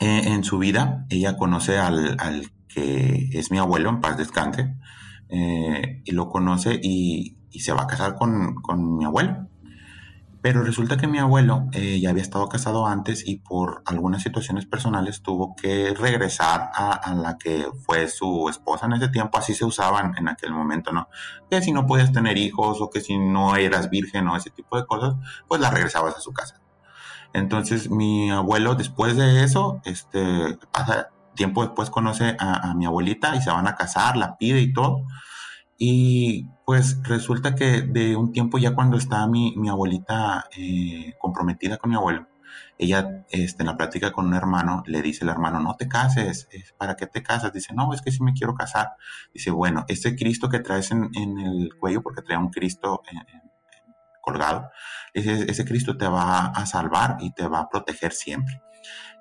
eh, 0.00 0.22
en 0.26 0.44
su 0.44 0.58
vida 0.58 1.06
ella 1.10 1.36
conoce 1.36 1.78
al, 1.78 2.16
al, 2.18 2.50
que 2.68 3.28
es 3.32 3.50
mi 3.50 3.58
abuelo, 3.58 3.90
en 3.90 4.00
paz 4.00 4.16
descanse, 4.16 4.76
eh, 5.28 6.02
y 6.04 6.12
lo 6.12 6.28
conoce 6.28 6.78
y, 6.82 7.38
y, 7.50 7.60
se 7.60 7.72
va 7.72 7.82
a 7.82 7.86
casar 7.86 8.14
con, 8.14 8.54
con 8.56 8.96
mi 8.96 9.04
abuelo. 9.04 9.47
Pero 10.40 10.62
resulta 10.62 10.96
que 10.96 11.08
mi 11.08 11.18
abuelo 11.18 11.66
eh, 11.72 11.98
ya 12.00 12.10
había 12.10 12.22
estado 12.22 12.48
casado 12.48 12.86
antes 12.86 13.26
y 13.26 13.36
por 13.36 13.82
algunas 13.86 14.22
situaciones 14.22 14.66
personales 14.66 15.20
tuvo 15.20 15.56
que 15.56 15.94
regresar 15.94 16.70
a, 16.74 17.14
la 17.14 17.38
que 17.38 17.66
fue 17.84 18.08
su 18.08 18.48
esposa 18.48 18.86
en 18.86 18.92
ese 18.92 19.08
tiempo. 19.08 19.36
Así 19.38 19.54
se 19.54 19.64
usaban 19.64 20.14
en 20.16 20.28
aquel 20.28 20.52
momento, 20.52 20.92
¿no? 20.92 21.08
Que 21.50 21.60
si 21.60 21.72
no 21.72 21.86
podías 21.86 22.12
tener 22.12 22.38
hijos 22.38 22.80
o 22.80 22.88
que 22.88 23.00
si 23.00 23.18
no 23.18 23.56
eras 23.56 23.90
virgen 23.90 24.28
o 24.28 24.36
ese 24.36 24.50
tipo 24.50 24.76
de 24.76 24.86
cosas, 24.86 25.14
pues 25.48 25.60
la 25.60 25.70
regresabas 25.70 26.16
a 26.16 26.20
su 26.20 26.32
casa. 26.32 26.60
Entonces 27.32 27.90
mi 27.90 28.30
abuelo 28.30 28.76
después 28.76 29.16
de 29.16 29.42
eso, 29.42 29.80
este, 29.84 30.56
pasa 30.72 31.08
tiempo 31.34 31.64
después 31.64 31.90
conoce 31.90 32.36
a, 32.38 32.70
a 32.70 32.74
mi 32.74 32.86
abuelita 32.86 33.34
y 33.36 33.42
se 33.42 33.50
van 33.50 33.66
a 33.66 33.74
casar, 33.74 34.16
la 34.16 34.36
pide 34.38 34.60
y 34.60 34.72
todo. 34.72 35.04
Y 35.78 36.48
pues 36.66 37.00
resulta 37.04 37.54
que 37.54 37.82
de 37.82 38.16
un 38.16 38.32
tiempo 38.32 38.58
ya 38.58 38.74
cuando 38.74 38.96
está 38.96 39.26
mi, 39.28 39.54
mi 39.56 39.68
abuelita 39.68 40.46
eh, 40.56 41.14
comprometida 41.20 41.78
con 41.78 41.90
mi 41.90 41.96
abuelo, 41.96 42.26
ella 42.78 43.24
este, 43.30 43.62
en 43.62 43.68
la 43.68 43.76
plática 43.76 44.12
con 44.12 44.26
un 44.26 44.34
hermano 44.34 44.82
le 44.86 45.02
dice 45.02 45.24
al 45.24 45.30
hermano, 45.30 45.60
no 45.60 45.76
te 45.76 45.88
cases, 45.88 46.48
¿para 46.76 46.96
qué 46.96 47.06
te 47.06 47.22
casas? 47.22 47.52
Dice, 47.52 47.74
no, 47.74 47.92
es 47.94 48.02
que 48.02 48.10
sí 48.10 48.22
me 48.22 48.32
quiero 48.32 48.54
casar. 48.54 48.96
Dice, 49.32 49.52
bueno, 49.52 49.84
este 49.88 50.16
Cristo 50.16 50.48
que 50.48 50.58
traes 50.58 50.90
en, 50.90 51.10
el 51.14 51.70
cuello, 51.78 52.02
porque 52.02 52.22
trae 52.22 52.38
un 52.38 52.50
Cristo 52.50 53.02
colgado, 54.20 54.70
ese 55.14 55.64
Cristo 55.64 55.96
te 55.96 56.06
va 56.06 56.46
a 56.46 56.66
salvar 56.66 57.18
y 57.20 57.32
te 57.32 57.46
va 57.46 57.60
a 57.60 57.68
proteger 57.68 58.12
siempre. 58.12 58.62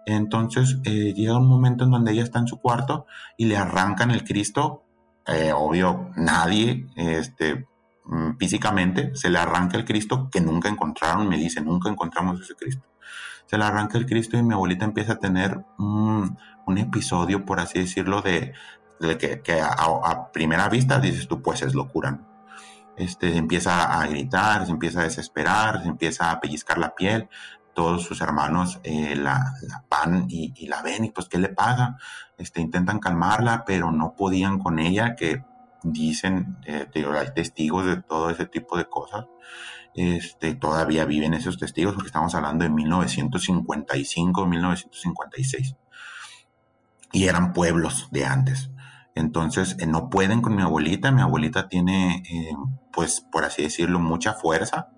Entonces 0.06 0.78
eh, 0.86 1.14
llega 1.14 1.38
un 1.38 1.50
momento 1.50 1.84
en 1.84 1.92
donde 1.92 2.14
ella 2.14 2.24
está 2.24 2.40
en 2.40 2.48
su 2.48 2.62
cuarto 2.62 3.06
y 3.36 3.46
le 3.46 3.58
arrancan 3.58 4.10
el 4.10 4.24
Cristo 4.24 4.87
eh, 5.28 5.52
obvio, 5.54 6.12
nadie, 6.16 6.88
este, 6.96 7.68
mm, 8.06 8.38
físicamente, 8.38 9.16
se 9.16 9.30
le 9.30 9.40
arranca 9.40 9.78
el 9.78 9.84
Cristo 9.86 10.30
que 10.32 10.40
nunca 10.40 10.70
encontraron, 10.70 11.28
me 11.28 11.38
dice, 11.38 11.62
nunca 11.62 11.90
encontramos 11.90 12.40
ese 12.42 12.56
Cristo. 12.56 12.86
Se 13.46 13.58
le 13.58 13.66
arranca 13.66 13.98
el 13.98 14.06
Cristo 14.06 14.38
y 14.38 14.44
mi 14.44 14.54
abuelita 14.54 14.86
empieza 14.86 15.14
a 15.14 15.20
tener 15.20 15.66
un, 15.78 16.38
episodio, 16.78 17.46
por 17.46 17.60
así 17.60 17.80
decirlo, 17.80 18.22
de, 18.22 18.54
que, 19.00 19.62
a, 19.62 20.32
primera 20.32 20.70
vista 20.70 21.00
dices 21.00 21.28
tú, 21.28 21.42
pues 21.42 21.62
es 21.62 21.74
locura. 21.74 22.20
Este, 22.98 23.38
empieza 23.38 24.00
a 24.00 24.08
gritar, 24.08 24.66
se 24.66 24.72
empieza 24.72 25.02
a 25.02 25.04
desesperar, 25.04 25.84
se 25.84 25.90
empieza 25.90 26.32
a 26.32 26.40
pellizcar 26.40 26.78
la 26.78 26.96
piel, 26.96 27.30
todos 27.78 28.02
sus 28.02 28.22
hermanos 28.22 28.80
eh, 28.84 29.16
la, 29.16 29.54
van 29.88 30.26
y, 30.30 30.66
la 30.66 30.82
ven 30.82 31.06
y 31.06 31.12
pues 31.12 31.30
¿qué 31.30 31.38
le 31.38 31.50
pasa? 31.50 31.96
Este, 32.36 32.60
intentan 32.60 32.98
calmarla, 32.98 33.66
pero 33.68 33.92
no 33.92 34.16
podían 34.16 34.58
con 34.58 34.80
ella, 34.80 35.16
que 35.16 35.44
dicen, 35.84 36.58
eh, 36.66 36.88
hay 36.96 37.34
testigos 37.36 37.86
de 37.86 38.02
todo 38.02 38.32
ese 38.32 38.48
tipo 38.48 38.80
de 38.80 38.90
cosas. 38.90 39.28
Este, 39.94 40.56
todavía 40.56 41.06
viven 41.06 41.36
esos 41.36 41.60
testigos 41.60 41.94
porque 41.94 42.08
estamos 42.08 42.34
hablando 42.34 42.64
de 42.64 42.72
1955, 42.72 44.48
1956. 44.48 45.76
Y 47.12 47.26
eran 47.26 47.54
pueblos 47.54 48.08
de 48.10 48.26
antes. 48.26 48.72
Entonces, 49.14 49.76
eh, 49.78 49.86
no 49.86 50.10
pueden 50.10 50.42
con 50.42 50.56
mi 50.56 50.64
abuelita. 50.64 51.12
Mi 51.12 51.22
abuelita 51.22 51.70
tiene, 51.70 52.24
pues, 52.92 53.22
por 53.22 53.46
así 53.46 53.62
decirlo, 53.62 54.00
mucha 54.00 54.34
fuerza 54.34 54.90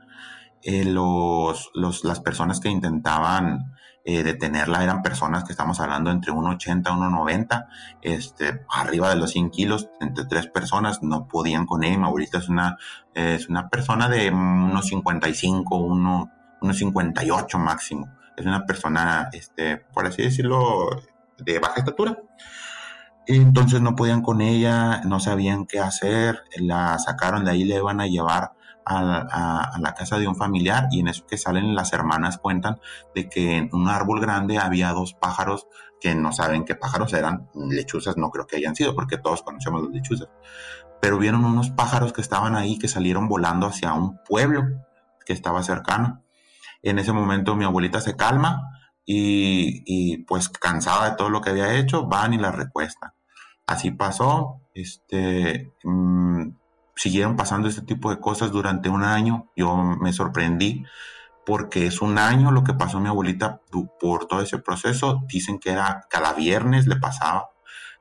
eh, 0.64 0.86
los, 0.86 1.72
los, 1.74 2.04
las 2.04 2.20
personas 2.20 2.60
que 2.60 2.70
intentaban 2.70 3.74
eh, 4.06 4.24
detenerla 4.24 4.84
eran 4.84 5.04
personas 5.04 5.44
que 5.44 5.52
estamos 5.52 5.80
hablando 5.80 6.10
entre 6.10 6.32
1,80 6.32 6.80
y 6.80 7.46
1,90, 7.46 7.68
este, 8.02 8.66
arriba 8.70 9.10
de 9.10 9.18
los 9.18 9.32
100 9.32 9.52
kilos, 9.52 9.90
entre 10.00 10.26
tres 10.26 10.48
personas, 10.48 11.04
no 11.04 11.28
podían 11.28 11.66
con 11.66 11.84
ella. 11.84 12.06
Ahorita 12.06 12.40
es 12.40 12.50
una, 12.50 12.78
es 13.14 13.50
una 13.50 13.70
persona 13.70 14.10
de 14.10 14.32
unos 14.32 14.88
55, 14.88 15.78
unos 15.78 16.30
58 16.78 17.60
máximo. 17.60 18.10
Es 18.36 18.46
una 18.46 18.66
persona, 18.66 19.30
este, 19.34 19.78
por 19.78 20.08
así 20.08 20.24
decirlo, 20.24 20.90
de 21.38 21.60
baja 21.60 21.82
estatura. 21.82 22.18
Entonces 23.28 23.80
no 23.80 23.96
podían 23.96 24.24
con 24.24 24.42
ella, 24.42 25.02
no 25.02 25.20
sabían 25.20 25.68
qué 25.68 25.80
hacer, 25.80 26.42
la 26.58 26.98
sacaron 26.98 27.46
de 27.46 27.52
ahí, 27.52 27.64
le 27.64 27.76
iban 27.76 28.02
a 28.02 28.08
llevar 28.08 28.54
a, 28.90 29.78
la 29.80 29.94
casa 29.94 30.18
de 30.18 30.28
un 30.28 30.36
familiar 30.36 30.88
y 30.92 31.00
en 31.02 31.10
eso 31.10 31.26
que 31.28 31.38
salen 31.38 31.76
las 31.76 31.94
hermanas 31.94 32.38
cuentan 32.38 32.80
de 33.14 33.30
que 33.30 33.58
en 33.58 33.70
un 33.72 33.88
árbol 33.88 34.20
grande 34.20 34.58
había 34.58 34.92
dos 34.92 35.14
pájaros 35.14 35.68
que 36.02 36.16
no 36.16 36.32
saben 36.32 36.66
qué 36.66 36.76
pájaros 36.76 37.14
eran, 37.14 37.50
lechuzas 37.54 38.18
no 38.18 38.32
creo 38.32 38.48
que 38.48 38.58
hayan 38.58 38.76
sido 38.76 38.96
porque 38.96 39.18
todos 39.18 39.44
conocemos 39.44 39.84
las 39.84 39.92
lechuzas, 39.92 40.30
pero 41.02 41.18
vieron 41.18 41.46
unos 41.46 41.70
pájaros 41.70 42.14
que 42.14 42.22
estaban 42.22 42.56
ahí 42.56 42.80
que 42.80 42.88
salieron 42.88 43.28
volando 43.28 43.68
hacia 43.68 43.94
un 43.94 44.20
pueblo 44.24 44.64
que 45.26 45.34
estaba 45.34 45.62
cercano. 45.62 46.24
En 46.82 46.98
ese 46.98 47.12
momento 47.12 47.56
mi 47.56 47.66
abuelita 47.66 48.02
se 48.02 48.16
calma 48.16 48.64
y, 49.06 50.24
pues 50.26 50.50
cansada 50.50 51.10
de 51.10 51.16
todo 51.16 51.30
lo 51.30 51.42
que 51.42 51.50
había 51.50 51.76
hecho, 51.76 52.06
van 52.06 52.34
y 52.34 52.38
la 52.38 52.52
recuestan. 52.52 53.12
Así 53.66 53.92
pasó, 53.92 54.62
este, 54.74 55.74
mm, 55.84 56.50
siguieron 57.00 57.38
pasando 57.38 57.70
este 57.70 57.82
tipo 57.82 58.10
de 58.10 58.20
cosas 58.20 58.52
durante 58.52 58.90
un 58.90 59.06
año. 59.06 59.50
Yo 59.56 59.78
me 59.78 60.12
sorprendí 60.12 60.84
porque 61.46 61.88
es 61.88 62.02
un 62.02 62.18
año 62.18 62.52
lo 62.52 62.66
que 62.66 62.74
pasó 62.74 63.00
mi 63.00 63.08
abuelita 63.08 63.62
por 64.02 64.28
todo 64.28 64.42
ese 64.42 64.58
proceso. 64.58 65.22
Dicen 65.30 65.60
que 65.60 65.72
era 65.72 66.02
cada 66.10 66.34
viernes 66.34 66.88
le 66.88 66.98
pasaba, 66.98 67.52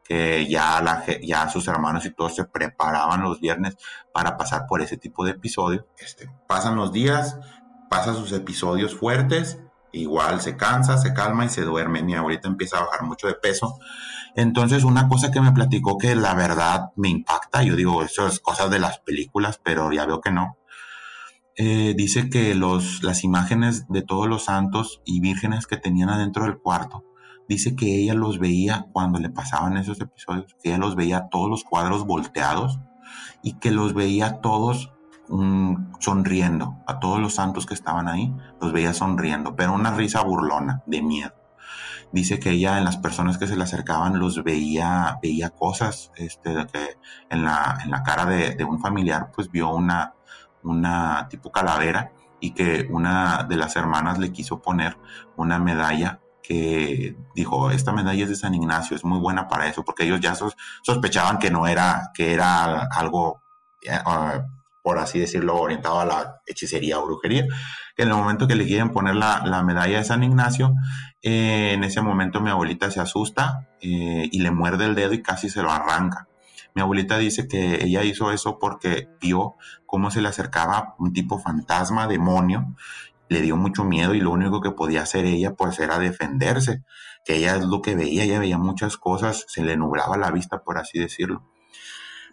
que 0.03 0.49
ya, 0.49 0.83
la, 0.83 1.05
ya 1.23 1.49
sus 1.49 1.69
hermanos 1.69 2.07
y 2.07 2.11
todos 2.11 2.35
se 2.35 2.45
preparaban 2.45 3.23
los 3.23 3.41
viernes 3.41 3.77
para 4.13 4.37
pasar 4.37 4.67
por 4.67 4.83
ese 4.83 4.97
tipo 4.97 5.25
de 5.25 5.31
episodios. 5.31 5.85
Este, 5.99 6.29
pasan 6.49 6.75
los 6.75 6.93
días, 6.93 7.39
pasan 7.89 8.17
sus 8.17 8.33
episodios 8.33 8.97
fuertes, 8.97 9.61
igual 9.93 10.41
se 10.41 10.57
cansa, 10.57 10.99
se 10.99 11.15
calma 11.15 11.45
y 11.45 11.51
se 11.51 11.63
duerme. 11.63 12.03
Mi 12.03 12.17
abuelita 12.17 12.49
empieza 12.49 12.79
a 12.79 12.87
bajar 12.87 13.03
mucho 13.05 13.29
de 13.29 13.35
peso 13.35 13.79
entonces, 14.39 14.85
una 14.85 15.09
cosa 15.09 15.33
que 15.33 15.41
me 15.41 15.51
platicó 15.51 15.99
que 15.99 16.15
la 16.15 16.33
verdad 16.33 16.93
me 16.95 17.09
impacta, 17.09 17.65
yo 17.65 17.75
digo, 17.75 18.05
eso 18.05 18.25
es 18.29 18.39
cosas 18.39 18.71
de 18.71 18.79
las 18.79 19.01
películas, 19.01 19.61
pero 19.61 19.91
ya 19.91 20.07
veo 20.07 20.21
que 20.21 20.31
no. 20.31 20.57
Eh, 21.57 21.95
dice 21.97 22.31
que 22.31 22.55
los, 22.55 23.03
las 23.03 23.25
imágenes 23.25 23.89
de 23.89 24.03
todos 24.03 24.29
los 24.29 24.45
santos 24.45 25.03
y 25.05 25.19
vírgenes 25.19 25.67
que 25.67 25.77
tenían 25.77 26.09
adentro 26.09 26.45
del 26.45 26.57
cuarto, 26.57 27.05
dice 27.49 27.75
que 27.75 27.97
ella 27.97 28.15
los 28.15 28.39
veía 28.39 28.87
cuando 28.93 29.19
le 29.19 29.29
pasaban 29.29 29.77
esos 29.77 30.01
episodios, 30.01 30.55
que 30.63 30.69
ella 30.69 30.79
los 30.79 30.95
veía 30.95 31.27
todos 31.33 31.51
los 31.51 31.65
cuadros 31.65 32.07
volteados 32.07 32.79
y 33.43 33.55
que 33.55 33.73
los 33.73 33.93
veía 33.93 34.41
todos 34.41 34.93
mm, 35.31 35.95
sonriendo, 35.99 36.77
a 36.87 37.01
todos 37.01 37.19
los 37.19 37.35
santos 37.35 37.67
que 37.67 37.75
estaban 37.75 38.07
ahí, 38.07 38.33
los 38.61 38.73
veía 38.73 38.95
sonriendo, 38.95 39.57
pero 39.57 39.73
una 39.73 39.91
risa 39.91 40.23
burlona, 40.23 40.85
de 40.87 41.03
miedo 41.03 41.35
dice 42.13 42.39
que 42.39 42.51
ella 42.51 42.79
en 42.79 42.85
las 42.85 42.97
personas 42.97 43.39
que 43.39 43.47
se 43.47 43.57
le 43.57 43.65
acercaban 43.65 44.19
los 44.19 44.43
veía, 44.43 45.19
veía 45.23 45.51
cosas, 45.51 46.11
este, 46.17 46.67
que 46.73 46.99
en 47.31 47.45
la, 47.45 47.79
en 47.85 47.91
la 47.91 48.03
cara 48.03 48.25
de, 48.27 48.65
un 48.65 48.81
familiar 48.81 49.31
pues 49.35 49.51
vio 49.51 49.71
una, 49.71 50.15
una 50.63 51.29
tipo 51.29 51.53
calavera 51.53 52.13
y 52.41 52.53
que 52.53 52.87
una 52.91 53.45
de 53.45 53.57
las 53.57 53.77
hermanas 53.77 54.19
le 54.19 54.33
quiso 54.33 54.61
poner 54.61 54.97
una 55.37 55.59
medalla 55.59 56.21
que 56.43 57.15
dijo, 57.35 57.71
esta 57.71 57.93
medalla 57.93 58.23
es 58.23 58.31
de 58.31 58.37
San 58.37 58.55
Ignacio, 58.55 58.97
es 58.97 59.05
muy 59.05 59.19
buena 59.19 59.49
para 59.49 59.67
eso, 59.67 59.85
porque 59.85 60.05
ellos 60.05 60.21
ya 60.21 60.35
sospechaban 60.83 61.39
que 61.39 61.51
no 61.51 61.67
era, 61.67 62.11
que 62.15 62.33
era 62.33 62.85
algo, 62.85 63.43
eh, 63.83 63.99
por 64.89 64.99
así 64.99 65.19
decirlo, 65.19 65.55
orientado 65.57 66.01
a 66.01 66.07
la 66.07 66.41
hechicería 66.47 66.99
o 66.99 67.05
brujería. 67.05 67.45
En 67.99 68.09
el 68.09 68.15
momento 68.15 68.49
que 68.49 68.55
le 68.55 68.65
quieren 68.65 68.91
poner 68.91 69.17
la, 69.17 69.43
la 69.45 69.63
medalla 69.63 69.99
de 69.99 70.05
San 70.05 70.23
Ignacio, 70.25 70.73
eh, 71.21 71.73
en 71.75 71.85
ese 71.85 72.01
momento 72.01 72.41
mi 72.41 72.49
abuelita 72.49 72.91
se 72.91 72.99
asusta 72.99 73.69
eh, 73.83 74.31
y 74.33 74.41
le 74.41 74.51
muerde 74.51 74.87
el 74.87 74.95
dedo 74.95 75.13
y 75.13 75.21
casi 75.21 75.51
se 75.51 75.61
lo 75.61 75.71
arranca. 75.71 76.27
Mi 76.75 76.81
abuelita 76.81 77.19
dice 77.19 77.49
que 77.49 77.85
ella 77.85 78.03
hizo 78.03 78.33
eso 78.33 78.59
porque 78.59 79.11
vio 79.21 79.57
cómo 79.85 80.11
se 80.11 80.23
le 80.23 80.29
acercaba 80.29 80.95
un 80.99 81.13
tipo 81.13 81.39
fantasma, 81.39 82.07
demonio, 82.07 82.75
le 83.29 83.43
dio 83.43 83.59
mucho 83.59 83.85
miedo 83.85 84.15
y 84.15 84.23
lo 84.23 84.31
único 84.31 84.63
que 84.63 84.71
podía 84.71 85.03
hacer 85.03 85.27
ella 85.27 85.53
pues 85.53 85.79
era 85.81 85.99
defenderse, 85.99 86.83
que 87.27 87.37
ella 87.37 87.57
es 87.57 87.67
lo 87.67 87.83
que 87.83 87.95
veía, 87.95 88.25
ella 88.25 88.39
veía 88.39 88.57
muchas 88.57 88.97
cosas, 88.97 89.45
se 89.49 89.63
le 89.63 89.77
nublaba 89.77 90.17
la 90.17 90.31
vista 90.31 90.63
por 90.63 90.79
así 90.79 90.99
decirlo. 90.99 91.45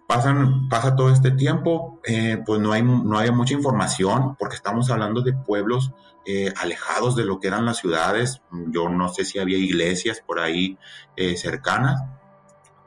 Pasan, 0.07 0.69
pasa 0.69 0.95
todo 0.95 1.09
este 1.09 1.31
tiempo, 1.31 1.99
eh, 2.05 2.37
pues 2.45 2.61
no 2.61 2.73
hay, 2.73 2.83
no 2.83 3.17
hay 3.17 3.31
mucha 3.31 3.55
información 3.55 4.35
porque 4.37 4.55
estamos 4.55 4.91
hablando 4.91 5.21
de 5.21 5.33
pueblos 5.33 5.93
eh, 6.27 6.53
alejados 6.57 7.15
de 7.15 7.25
lo 7.25 7.39
que 7.39 7.47
eran 7.47 7.65
las 7.65 7.77
ciudades. 7.77 8.43
Yo 8.67 8.87
no 8.87 9.09
sé 9.09 9.25
si 9.25 9.39
había 9.39 9.57
iglesias 9.57 10.21
por 10.23 10.39
ahí 10.39 10.77
eh, 11.15 11.35
cercanas, 11.37 12.03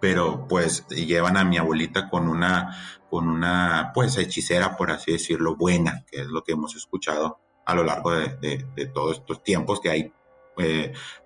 pero 0.01 0.47
pues 0.47 0.87
llevan 0.89 1.37
a 1.37 1.45
mi 1.45 1.59
abuelita 1.59 2.09
con 2.09 2.29
una, 2.29 2.77
con 3.11 3.27
una 3.29 3.91
pues 3.95 4.17
hechicera, 4.17 4.77
por 4.77 4.93
así 4.93 5.11
decirlo, 5.11 5.57
buena, 5.57 6.05
que 6.09 6.21
es 6.21 6.29
lo 6.29 6.45
que 6.45 6.53
hemos 6.53 6.77
escuchado 6.77 7.41
a 7.67 7.75
lo 7.75 7.83
largo 7.83 8.13
de, 8.13 8.65
todos 8.95 9.19
estos 9.19 9.43
tiempos 9.43 9.81
que 9.81 9.91
hay 9.91 10.13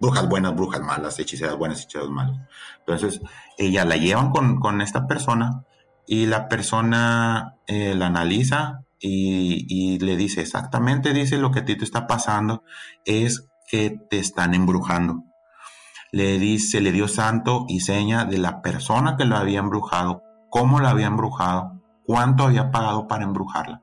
brujas 0.00 0.28
buenas, 0.28 0.54
brujas 0.54 0.80
malas, 0.80 1.18
hechiceras 1.18 1.56
buenas, 1.56 1.82
hechiceras 1.82 2.08
malas. 2.08 2.38
Entonces, 2.78 3.20
ella 3.58 3.84
la 3.84 3.96
llevan 3.96 4.30
con, 4.30 4.58
con 4.58 4.80
esta 4.80 5.06
persona 5.06 5.66
y 6.06 6.26
la 6.26 6.48
persona 6.48 7.56
eh, 7.66 7.94
la 7.94 8.06
analiza 8.06 8.84
y, 8.98 9.98
le 9.98 10.16
dice 10.16 10.40
exactamente, 10.40 11.12
dice 11.12 11.36
lo 11.36 11.50
que 11.50 11.60
a 11.60 11.64
ti 11.64 11.76
te 11.76 11.84
está 11.84 12.06
pasando 12.06 12.62
es 13.04 13.48
que 13.68 13.98
te 14.10 14.18
están 14.18 14.54
embrujando 14.54 15.24
le 16.12 16.38
dice, 16.38 16.82
le 16.82 16.92
dio 16.92 17.08
santo 17.08 17.64
y 17.68 17.80
seña 17.80 18.26
de 18.26 18.38
la 18.38 18.60
persona 18.60 19.16
que 19.16 19.24
lo 19.24 19.36
había 19.36 19.60
embrujado, 19.60 20.22
cómo 20.50 20.78
la 20.78 20.90
había 20.90 21.06
embrujado, 21.06 21.80
cuánto 22.04 22.44
había 22.44 22.70
pagado 22.70 23.08
para 23.08 23.24
embrujarla. 23.24 23.82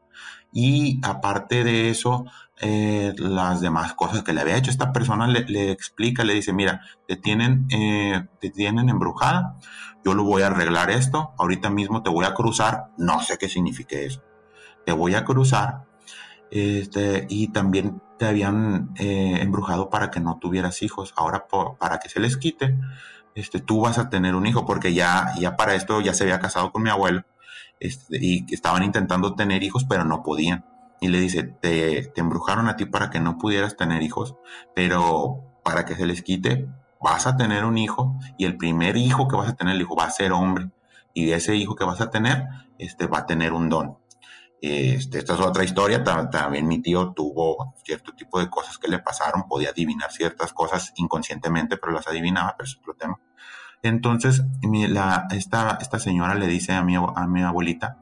Y 0.53 0.99
aparte 1.03 1.63
de 1.63 1.89
eso, 1.89 2.25
eh, 2.61 3.13
las 3.17 3.61
demás 3.61 3.93
cosas 3.93 4.23
que 4.23 4.33
le 4.33 4.41
había 4.41 4.57
hecho 4.57 4.69
esta 4.69 4.93
persona 4.93 5.27
le, 5.27 5.71
explica, 5.71 6.23
le 6.23 6.35
dice, 6.35 6.53
mira, 6.53 6.81
te 7.07 7.15
tienen, 7.15 7.65
eh, 7.71 8.27
te 8.39 8.51
tienen 8.51 8.89
embrujada, 8.89 9.55
yo 10.03 10.13
lo 10.13 10.23
voy 10.23 10.41
a 10.41 10.47
arreglar 10.47 10.89
esto, 10.89 11.33
ahorita 11.37 11.69
mismo 11.69 12.03
te 12.03 12.09
voy 12.09 12.25
a 12.25 12.33
cruzar, 12.33 12.89
no 12.97 13.21
sé 13.21 13.37
qué 13.37 13.49
signifique 13.49 14.05
eso, 14.05 14.23
te 14.85 14.91
voy 14.91 15.15
a 15.15 15.25
cruzar, 15.25 15.85
este, 16.51 17.27
y 17.29 17.49
también 17.49 18.01
te 18.17 18.25
habían 18.25 18.91
eh, 18.97 19.39
embrujado 19.41 19.89
para 19.89 20.11
que 20.11 20.19
no 20.19 20.37
tuvieras 20.39 20.81
hijos. 20.81 21.13
Ahora, 21.15 21.47
para 21.79 21.99
que 21.99 22.09
se 22.09 22.19
les 22.19 22.37
quite, 22.37 22.77
este, 23.35 23.59
tú 23.59 23.81
vas 23.81 23.97
a 23.97 24.09
tener 24.09 24.35
un 24.35 24.45
hijo, 24.45 24.65
porque 24.65 24.93
ya, 24.93 25.33
ya 25.39 25.55
para 25.55 25.75
esto 25.75 26.01
ya 26.01 26.13
se 26.13 26.23
había 26.23 26.39
casado 26.39 26.71
con 26.71 26.83
mi 26.83 26.89
abuelo 26.89 27.23
este, 27.79 28.17
y 28.19 28.45
estaban 28.53 28.83
intentando 28.83 29.35
tener 29.35 29.63
hijos, 29.63 29.85
pero 29.85 30.05
no 30.05 30.23
podían. 30.23 30.65
Y 31.01 31.07
le 31.07 31.19
dice, 31.19 31.43
te, 31.43 32.07
te 32.13 32.21
embrujaron 32.21 32.67
a 32.67 32.75
ti 32.75 32.85
para 32.85 33.09
que 33.09 33.19
no 33.21 33.37
pudieras 33.37 33.77
tener 33.77 34.03
hijos, 34.03 34.35
pero 34.75 35.43
para 35.63 35.85
que 35.85 35.95
se 35.95 36.05
les 36.05 36.21
quite, 36.21 36.67
vas 36.99 37.27
a 37.27 37.37
tener 37.37 37.65
un 37.65 37.77
hijo 37.77 38.17
y 38.37 38.45
el 38.45 38.57
primer 38.57 38.97
hijo 38.97 39.27
que 39.27 39.35
vas 39.35 39.49
a 39.49 39.55
tener, 39.55 39.75
el 39.75 39.81
hijo 39.81 39.95
va 39.95 40.05
a 40.05 40.11
ser 40.11 40.31
hombre. 40.31 40.69
Y 41.13 41.31
ese 41.31 41.55
hijo 41.55 41.75
que 41.75 41.85
vas 41.85 42.01
a 42.01 42.09
tener, 42.09 42.47
este, 42.77 43.07
va 43.07 43.19
a 43.19 43.25
tener 43.25 43.53
un 43.53 43.69
don. 43.69 43.97
Este, 44.61 45.19
esta 45.19 45.35
es 45.35 45.39
otra 45.39 45.63
historia, 45.63 46.03
también 46.03 46.67
mi 46.67 46.81
tío 46.81 47.13
tuvo 47.13 47.73
cierto 47.85 48.13
tipo 48.13 48.39
de 48.39 48.49
cosas 48.49 48.77
que 48.77 48.89
le 48.89 48.99
pasaron, 48.99 49.47
podía 49.47 49.69
adivinar 49.69 50.11
ciertas 50.11 50.51
cosas 50.51 50.91
inconscientemente, 50.95 51.77
pero 51.77 51.93
las 51.93 52.07
adivinaba, 52.07 52.55
pero 52.57 52.67
es 52.67 52.77
otro 52.77 52.93
tema. 52.95 53.19
Entonces, 53.81 54.43
esta, 55.31 55.77
esta 55.79 55.99
señora 55.99 56.35
le 56.35 56.47
dice 56.47 56.73
a 56.73 56.83
mi, 56.83 56.95
a 56.95 57.27
mi 57.27 57.41
abuelita 57.41 57.99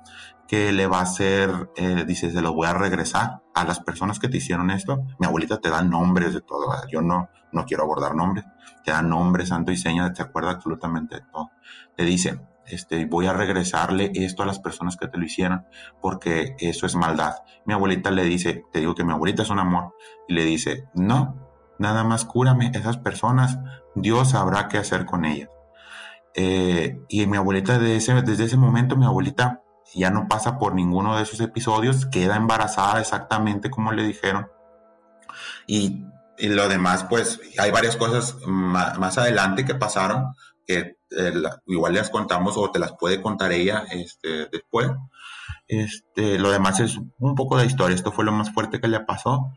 que 0.48 0.72
le 0.72 0.88
va 0.88 1.00
a 1.00 1.04
hacer, 1.04 1.70
eh, 1.76 2.06
dice, 2.08 2.32
se 2.32 2.42
lo 2.42 2.54
voy 2.54 2.68
a 2.68 2.74
regresar 2.74 3.44
a 3.54 3.66
las 3.66 3.80
personas 3.80 4.18
que 4.18 4.30
te 4.30 4.38
hicieron 4.38 4.72
esto. 4.72 5.04
Mi 5.20 5.28
abuelita 5.28 5.60
te 5.60 5.70
da 5.70 5.84
nombres 5.84 6.34
de 6.34 6.42
todo, 6.42 6.72
yo 6.90 7.02
no, 7.02 7.30
no 7.52 7.66
quiero 7.66 7.84
abordar 7.84 8.16
nombres, 8.16 8.46
te 8.84 8.92
da 8.92 9.02
nombres, 9.02 9.50
santo 9.50 9.72
y 9.72 9.78
seña, 9.78 10.14
te 10.14 10.22
acuerda 10.22 10.52
absolutamente 10.52 11.16
de 11.16 11.22
todo. 11.22 11.52
Le 11.98 12.06
dice, 12.06 12.40
este, 12.66 13.06
voy 13.06 13.28
a 13.28 13.34
regresarle 13.34 14.12
esto 14.14 14.44
a 14.44 14.46
las 14.46 14.60
personas 14.60 14.98
que 14.98 15.08
te 15.08 15.18
lo 15.18 15.26
hicieron, 15.26 15.66
porque 16.02 16.56
eso 16.60 16.86
es 16.86 16.96
maldad. 16.96 17.36
Mi 17.66 17.74
abuelita 17.74 18.12
le 18.12 18.24
dice, 18.24 18.66
te 18.72 18.80
digo 18.80 18.96
que 18.96 19.04
mi 19.04 19.14
abuelita 19.14 19.44
es 19.44 19.50
un 19.50 19.60
amor, 19.60 19.96
y 20.28 20.34
le 20.34 20.44
dice, 20.44 20.86
no, 20.94 21.48
nada 21.80 22.04
más 22.04 22.26
cúrame, 22.26 22.72
esas 22.74 22.98
personas, 22.98 23.60
Dios 23.96 24.32
sabrá 24.32 24.68
qué 24.68 24.78
hacer 24.78 25.06
con 25.06 25.26
ellas. 25.26 25.50
Eh, 26.34 27.00
y 27.08 27.26
mi 27.26 27.38
abuelita, 27.38 27.80
desde 27.80 27.96
ese, 27.96 28.22
desde 28.22 28.44
ese 28.44 28.58
momento, 28.58 28.96
mi 28.96 29.06
abuelita 29.06 29.64
ya 29.96 30.12
no 30.12 30.28
pasa 30.28 30.58
por 30.60 30.76
ninguno 30.76 31.16
de 31.16 31.24
esos 31.24 31.40
episodios, 31.40 32.06
queda 32.06 32.36
embarazada 32.36 33.00
exactamente 33.00 33.70
como 33.70 33.92
le 33.92 34.04
dijeron. 34.04 34.50
Y, 35.66 36.06
lo 36.40 36.70
demás, 36.70 37.06
pues 37.10 37.40
hay 37.58 37.72
varias 37.72 37.98
cosas 37.98 38.38
más, 38.46 38.98
más 39.00 39.18
adelante 39.18 39.66
que 39.66 39.76
pasaron 39.76 40.34
que 40.68 40.98
eh, 41.18 41.34
igual 41.68 41.94
les 41.94 42.10
contamos 42.10 42.58
o 42.58 42.70
te 42.70 42.80
las 42.80 42.94
puede 42.94 43.22
contar 43.22 43.52
ella 43.54 43.86
este, 43.90 44.48
después. 44.52 44.92
Este, 45.68 46.38
lo 46.38 46.52
demás 46.52 46.80
es 46.80 47.00
un 47.20 47.36
poco 47.36 47.58
de 47.58 47.66
historia. 47.66 47.96
Esto 47.96 48.12
fue 48.12 48.26
lo 48.26 48.32
más 48.32 48.54
fuerte 48.54 48.80
que 48.82 48.88
le 48.88 49.00
pasó. 49.00 49.54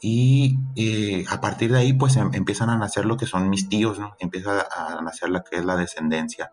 y 0.00 0.56
eh, 0.76 1.24
a 1.28 1.40
partir 1.40 1.72
de 1.72 1.78
ahí, 1.80 1.92
pues 1.92 2.16
em, 2.16 2.30
empiezan 2.32 2.70
a 2.70 2.78
nacer 2.78 3.04
lo 3.04 3.16
que 3.16 3.26
son 3.26 3.50
mis 3.50 3.68
tíos, 3.68 3.98
¿no? 3.98 4.14
Empieza 4.18 4.66
a 4.70 5.02
nacer 5.02 5.28
la 5.30 5.42
que 5.42 5.56
es 5.56 5.64
la 5.64 5.76
descendencia 5.76 6.52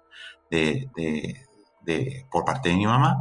de, 0.52 0.90
de, 1.86 2.26
por 2.32 2.44
parte 2.46 2.70
de 2.70 2.76
mi 2.76 2.86
mamá. 2.86 3.16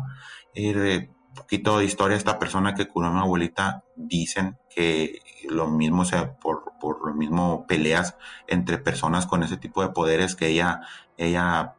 Eh, 0.55 1.11
poquito 1.37 1.79
de 1.79 1.85
historia, 1.85 2.17
esta 2.17 2.39
persona 2.39 2.75
que 2.75 2.89
curó 2.89 3.09
a 3.09 3.13
mi 3.13 3.21
abuelita, 3.21 3.85
dicen 3.95 4.59
que 4.75 5.21
lo 5.49 5.69
mismo, 5.69 6.03
o 6.03 6.05
sea, 6.05 6.35
por, 6.37 6.73
por 6.81 7.07
lo 7.07 7.15
mismo 7.15 7.67
peleas 7.67 8.17
entre 8.47 8.79
personas 8.79 9.27
con 9.27 9.43
ese 9.43 9.57
tipo 9.57 9.83
de 9.83 9.91
poderes 9.91 10.37
que 10.37 10.49
ella, 10.49 10.81
ella, 11.17 11.75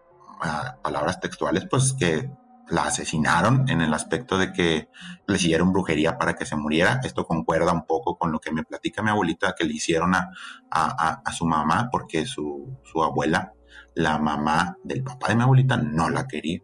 palabras 0.82 1.20
textuales, 1.20 1.65
pues 1.70 1.93
que 1.93 2.30
la 2.70 2.84
asesinaron 2.84 3.70
en 3.70 3.82
el 3.82 3.93
aspecto 3.93 4.38
de 4.38 4.51
que 4.51 4.89
le 5.26 5.36
hicieron 5.38 5.72
brujería 5.72 6.18
para 6.18 6.36
que 6.36 6.45
se 6.45 6.55
muriera. 6.55 6.99
Esto 7.03 7.26
concuerda 7.26 7.72
un 7.72 7.86
poco 7.86 8.18
con 8.18 8.32
lo 8.32 8.39
que 8.39 8.51
me 8.51 8.63
platica 8.63 9.01
mi 9.01 9.09
abuelita 9.09 9.55
que 9.57 9.63
le 9.63 9.74
hicieron 9.74 10.13
a, 10.15 10.32
a, 10.70 11.22
a 11.24 11.32
su 11.32 11.45
mamá, 11.45 11.89
porque 11.91 12.26
su, 12.26 12.78
su 12.84 13.03
abuela, 13.03 13.53
la 13.95 14.18
mamá 14.18 14.78
del 14.84 15.03
papá 15.03 15.30
de 15.30 15.36
mi 15.36 15.43
abuelita, 15.43 15.78
no 15.78 16.09
la 16.09 16.28
quería. 16.28 16.59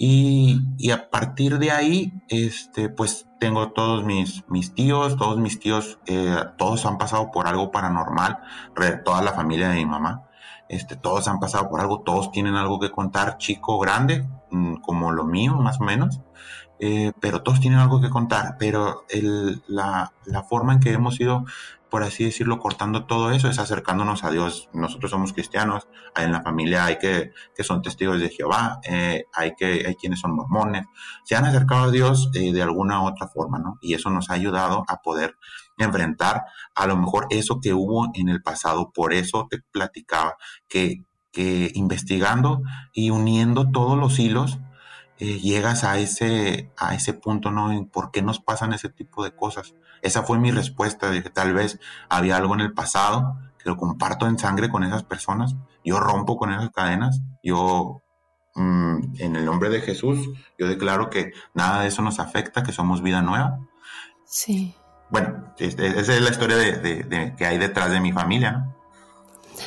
Y, 0.00 0.60
y, 0.78 0.92
a 0.92 1.10
partir 1.10 1.58
de 1.58 1.72
ahí, 1.72 2.12
este, 2.28 2.88
pues 2.88 3.26
tengo 3.40 3.72
todos 3.72 4.04
mis, 4.04 4.44
mis 4.48 4.72
tíos, 4.72 5.16
todos 5.16 5.38
mis 5.38 5.58
tíos, 5.58 5.98
eh, 6.06 6.36
todos 6.56 6.86
han 6.86 6.98
pasado 6.98 7.32
por 7.32 7.48
algo 7.48 7.72
paranormal, 7.72 8.38
toda 9.04 9.22
la 9.22 9.32
familia 9.32 9.70
de 9.70 9.76
mi 9.76 9.86
mamá, 9.86 10.28
este, 10.68 10.94
todos 10.94 11.26
han 11.26 11.40
pasado 11.40 11.68
por 11.68 11.80
algo, 11.80 12.02
todos 12.02 12.30
tienen 12.30 12.54
algo 12.54 12.78
que 12.78 12.92
contar, 12.92 13.38
chico, 13.38 13.78
grande, 13.80 14.28
mm, 14.52 14.76
como 14.76 15.10
lo 15.10 15.24
mío, 15.24 15.56
más 15.56 15.80
o 15.80 15.84
menos, 15.84 16.20
eh, 16.78 17.12
pero 17.20 17.42
todos 17.42 17.58
tienen 17.60 17.80
algo 17.80 18.00
que 18.00 18.10
contar, 18.10 18.56
pero 18.56 19.04
el, 19.08 19.62
la, 19.66 20.12
la 20.26 20.44
forma 20.44 20.74
en 20.74 20.80
que 20.80 20.92
hemos 20.92 21.18
ido 21.20 21.44
por 21.90 22.02
así 22.02 22.24
decirlo, 22.24 22.58
cortando 22.58 23.06
todo 23.06 23.30
eso, 23.30 23.48
es 23.48 23.58
acercándonos 23.58 24.24
a 24.24 24.30
Dios. 24.30 24.68
Nosotros 24.72 25.10
somos 25.10 25.32
cristianos, 25.32 25.88
en 26.16 26.32
la 26.32 26.42
familia 26.42 26.84
hay 26.84 26.98
que, 26.98 27.32
que 27.54 27.64
son 27.64 27.82
testigos 27.82 28.20
de 28.20 28.28
Jehová, 28.28 28.80
eh, 28.84 29.24
hay, 29.32 29.54
que, 29.54 29.84
hay 29.86 29.94
quienes 29.94 30.20
son 30.20 30.34
mormones, 30.34 30.86
se 31.24 31.36
han 31.36 31.44
acercado 31.44 31.84
a 31.84 31.90
Dios 31.90 32.30
eh, 32.34 32.52
de 32.52 32.62
alguna 32.62 33.02
u 33.02 33.06
otra 33.06 33.28
forma, 33.28 33.58
¿no? 33.58 33.78
Y 33.80 33.94
eso 33.94 34.10
nos 34.10 34.30
ha 34.30 34.34
ayudado 34.34 34.84
a 34.88 35.00
poder 35.02 35.36
enfrentar 35.78 36.44
a 36.74 36.86
lo 36.86 36.96
mejor 36.96 37.26
eso 37.30 37.60
que 37.60 37.72
hubo 37.72 38.08
en 38.14 38.28
el 38.28 38.42
pasado. 38.42 38.90
Por 38.92 39.14
eso 39.14 39.46
te 39.48 39.58
platicaba 39.70 40.36
que, 40.68 41.04
que 41.32 41.70
investigando 41.74 42.62
y 42.92 43.10
uniendo 43.10 43.70
todos 43.70 43.98
los 43.98 44.18
hilos, 44.18 44.58
eh, 45.18 45.38
llegas 45.40 45.84
a 45.84 45.98
ese, 45.98 46.70
a 46.76 46.94
ese 46.94 47.12
punto, 47.12 47.50
¿no? 47.50 47.72
En 47.72 47.86
por 47.86 48.10
qué 48.10 48.22
nos 48.22 48.40
pasan 48.40 48.72
ese 48.72 48.88
tipo 48.88 49.24
de 49.24 49.34
cosas. 49.34 49.74
Esa 50.02 50.22
fue 50.22 50.38
mi 50.38 50.50
respuesta, 50.50 51.10
de 51.10 51.22
que 51.22 51.30
tal 51.30 51.54
vez 51.54 51.80
había 52.08 52.36
algo 52.36 52.54
en 52.54 52.60
el 52.60 52.72
pasado 52.72 53.36
que 53.58 53.68
lo 53.68 53.76
comparto 53.76 54.26
en 54.26 54.38
sangre 54.38 54.68
con 54.68 54.84
esas 54.84 55.02
personas, 55.02 55.56
yo 55.84 55.98
rompo 55.98 56.36
con 56.36 56.52
esas 56.52 56.70
cadenas, 56.70 57.20
yo 57.42 58.02
mm, 58.54 59.16
en 59.18 59.36
el 59.36 59.44
nombre 59.44 59.68
de 59.68 59.80
Jesús, 59.80 60.28
yo 60.58 60.68
declaro 60.68 61.10
que 61.10 61.32
nada 61.54 61.82
de 61.82 61.88
eso 61.88 62.02
nos 62.02 62.20
afecta, 62.20 62.62
que 62.62 62.72
somos 62.72 63.02
vida 63.02 63.20
nueva. 63.20 63.58
Sí. 64.24 64.74
Bueno, 65.10 65.54
esa 65.58 66.14
es 66.14 66.20
la 66.20 66.30
historia 66.30 66.56
de, 66.56 67.34
que 67.36 67.46
hay 67.46 67.58
detrás 67.58 67.90
de 67.90 68.00
mi 68.00 68.12
familia, 68.12 68.52
¿no? 68.52 68.77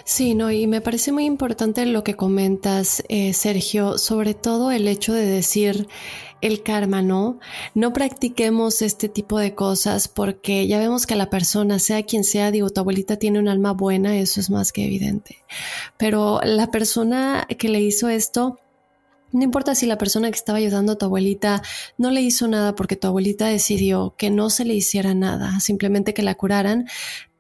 Sí, 0.04 0.36
no, 0.36 0.52
y 0.52 0.68
me 0.68 0.82
parece 0.82 1.12
muy 1.12 1.26
importante 1.26 1.86
lo 1.86 2.04
que 2.04 2.16
comentas, 2.16 3.04
eh, 3.10 3.34
Sergio, 3.34 3.98
sobre 3.98 4.34
todo 4.34 4.72
el 4.72 4.88
hecho 4.88 5.14
de 5.14 5.26
decir 5.26 5.88
el 6.42 6.64
karma, 6.64 7.02
¿no? 7.02 7.40
No 7.76 7.94
practiquemos 7.94 8.82
este 8.82 9.10
tipo 9.10 9.40
de 9.40 9.54
cosas 9.54 10.08
porque 10.08 10.68
ya 10.68 10.80
vemos 10.80 11.06
que 11.06 11.16
la 11.16 11.30
persona, 11.30 11.80
sea 11.80 12.04
quien 12.04 12.24
sea, 12.24 12.52
digo, 12.52 12.70
tu 12.70 12.82
abuelita 12.82 13.18
tiene 13.18 13.40
un 13.40 13.48
alma 13.48 13.74
buena, 13.74 14.18
eso 14.18 14.40
es 14.40 14.50
más 14.50 14.72
que 14.72 14.86
evidente. 14.86 15.38
Pero 15.98 16.42
la 16.44 16.72
persona 16.72 17.48
que 17.58 17.70
le 17.70 17.82
hizo 17.82 18.10
esto, 18.10 18.60
no 19.32 19.44
importa 19.44 19.76
si 19.76 19.86
la 19.86 19.98
persona 19.98 20.30
que 20.30 20.38
estaba 20.38 20.58
ayudando 20.58 20.94
a 20.94 20.98
tu 20.98 21.06
abuelita 21.06 21.62
no 21.98 22.12
le 22.12 22.22
hizo 22.22 22.48
nada 22.48 22.76
porque 22.76 22.96
tu 22.96 23.08
abuelita 23.08 23.48
decidió 23.48 24.16
que 24.18 24.30
no 24.30 24.50
se 24.50 24.66
le 24.66 24.74
hiciera 24.74 25.14
nada, 25.14 25.60
simplemente 25.60 26.14
que 26.14 26.24
la 26.24 26.36
curaran, 26.36 26.88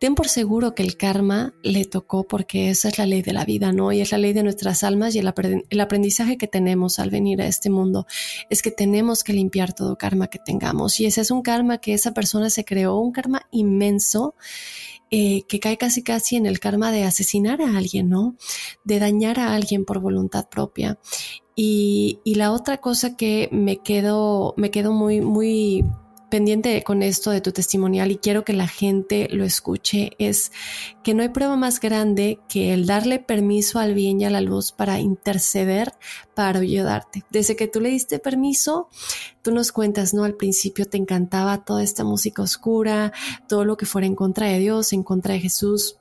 ten 0.01 0.15
por 0.15 0.29
seguro 0.29 0.73
que 0.73 0.81
el 0.81 0.97
karma 0.97 1.53
le 1.61 1.85
tocó 1.85 2.23
porque 2.23 2.71
esa 2.71 2.89
es 2.89 2.97
la 2.97 3.05
ley 3.05 3.21
de 3.21 3.33
la 3.33 3.45
vida, 3.45 3.71
¿no? 3.71 3.91
Y 3.91 4.01
es 4.01 4.11
la 4.11 4.17
ley 4.17 4.33
de 4.33 4.41
nuestras 4.41 4.83
almas 4.83 5.13
y 5.13 5.19
el, 5.19 5.27
aprendizaje 5.27 6.39
que 6.39 6.47
tenemos 6.47 6.97
al 6.97 7.11
venir 7.11 7.39
a 7.39 7.45
este 7.45 7.69
mundo 7.69 8.07
es 8.49 8.63
que 8.63 8.71
tenemos 8.71 9.23
que 9.23 9.33
limpiar 9.33 9.73
todo 9.73 9.99
karma 9.99 10.25
que 10.25 10.39
tengamos. 10.39 10.99
Y 10.99 11.05
ese 11.05 11.21
es 11.21 11.29
un 11.29 11.43
karma 11.43 11.77
que 11.77 11.93
esa 11.93 12.15
persona 12.15 12.49
se 12.49 12.65
creó, 12.65 12.97
un 12.97 13.11
karma 13.11 13.47
inmenso. 13.51 14.33
Eh, 15.13 15.43
que 15.49 15.59
cae 15.59 15.77
casi 15.77 16.03
casi 16.03 16.37
en 16.37 16.45
el 16.45 16.61
karma 16.61 16.89
de 16.89 17.03
asesinar 17.03 17.61
a 17.61 17.77
alguien, 17.77 18.07
¿no? 18.07 18.37
De 18.85 18.97
dañar 18.97 19.41
a 19.41 19.53
alguien 19.53 19.83
por 19.83 19.99
voluntad 19.99 20.47
propia. 20.47 20.99
Y, 21.55 22.19
la 22.25 22.51
otra 22.51 22.77
cosa 22.77 23.15
que 23.15 23.49
me 23.51 23.77
quedo, 23.77 24.53
me 24.57 24.71
quedo 24.71 24.93
muy, 24.93 25.21
muy 25.21 25.85
pendiente 26.29 26.81
con 26.83 27.03
esto 27.03 27.29
de 27.29 27.41
tu 27.41 27.51
testimonial 27.51 28.09
y 28.09 28.15
quiero 28.15 28.45
que 28.45 28.53
la 28.53 28.67
gente 28.67 29.27
lo 29.31 29.43
escuche 29.43 30.13
es 30.17 30.53
que 31.03 31.13
no 31.13 31.23
hay 31.23 31.29
prueba 31.29 31.57
más 31.57 31.81
grande 31.81 32.39
que 32.47 32.73
el 32.73 32.85
darle 32.85 33.19
permiso 33.19 33.79
al 33.79 33.93
bien 33.93 34.21
y 34.21 34.25
a 34.25 34.29
la 34.29 34.39
luz 34.39 34.71
para 34.71 35.01
interceder, 35.01 35.91
para 36.33 36.59
ayudarte. 36.59 37.25
Desde 37.29 37.57
que 37.57 37.67
tú 37.67 37.81
le 37.81 37.89
diste 37.89 38.17
permiso, 38.17 38.87
tú 39.41 39.51
nos 39.51 39.73
cuentas, 39.73 40.13
¿no? 40.13 40.23
Al 40.23 40.35
principio 40.35 40.85
te 40.85 40.97
encantaba 40.97 41.65
toda 41.65 41.83
esta 41.83 42.05
música 42.05 42.41
oscura, 42.41 43.11
todo 43.47 43.65
lo 43.65 43.75
que 43.75 43.85
fuera 43.85 44.07
en 44.07 44.15
contra 44.15 44.47
de 44.47 44.59
Dios, 44.59 44.93
en 44.93 45.03
contra 45.03 45.33
de 45.33 45.41
Jesús, 45.41 45.97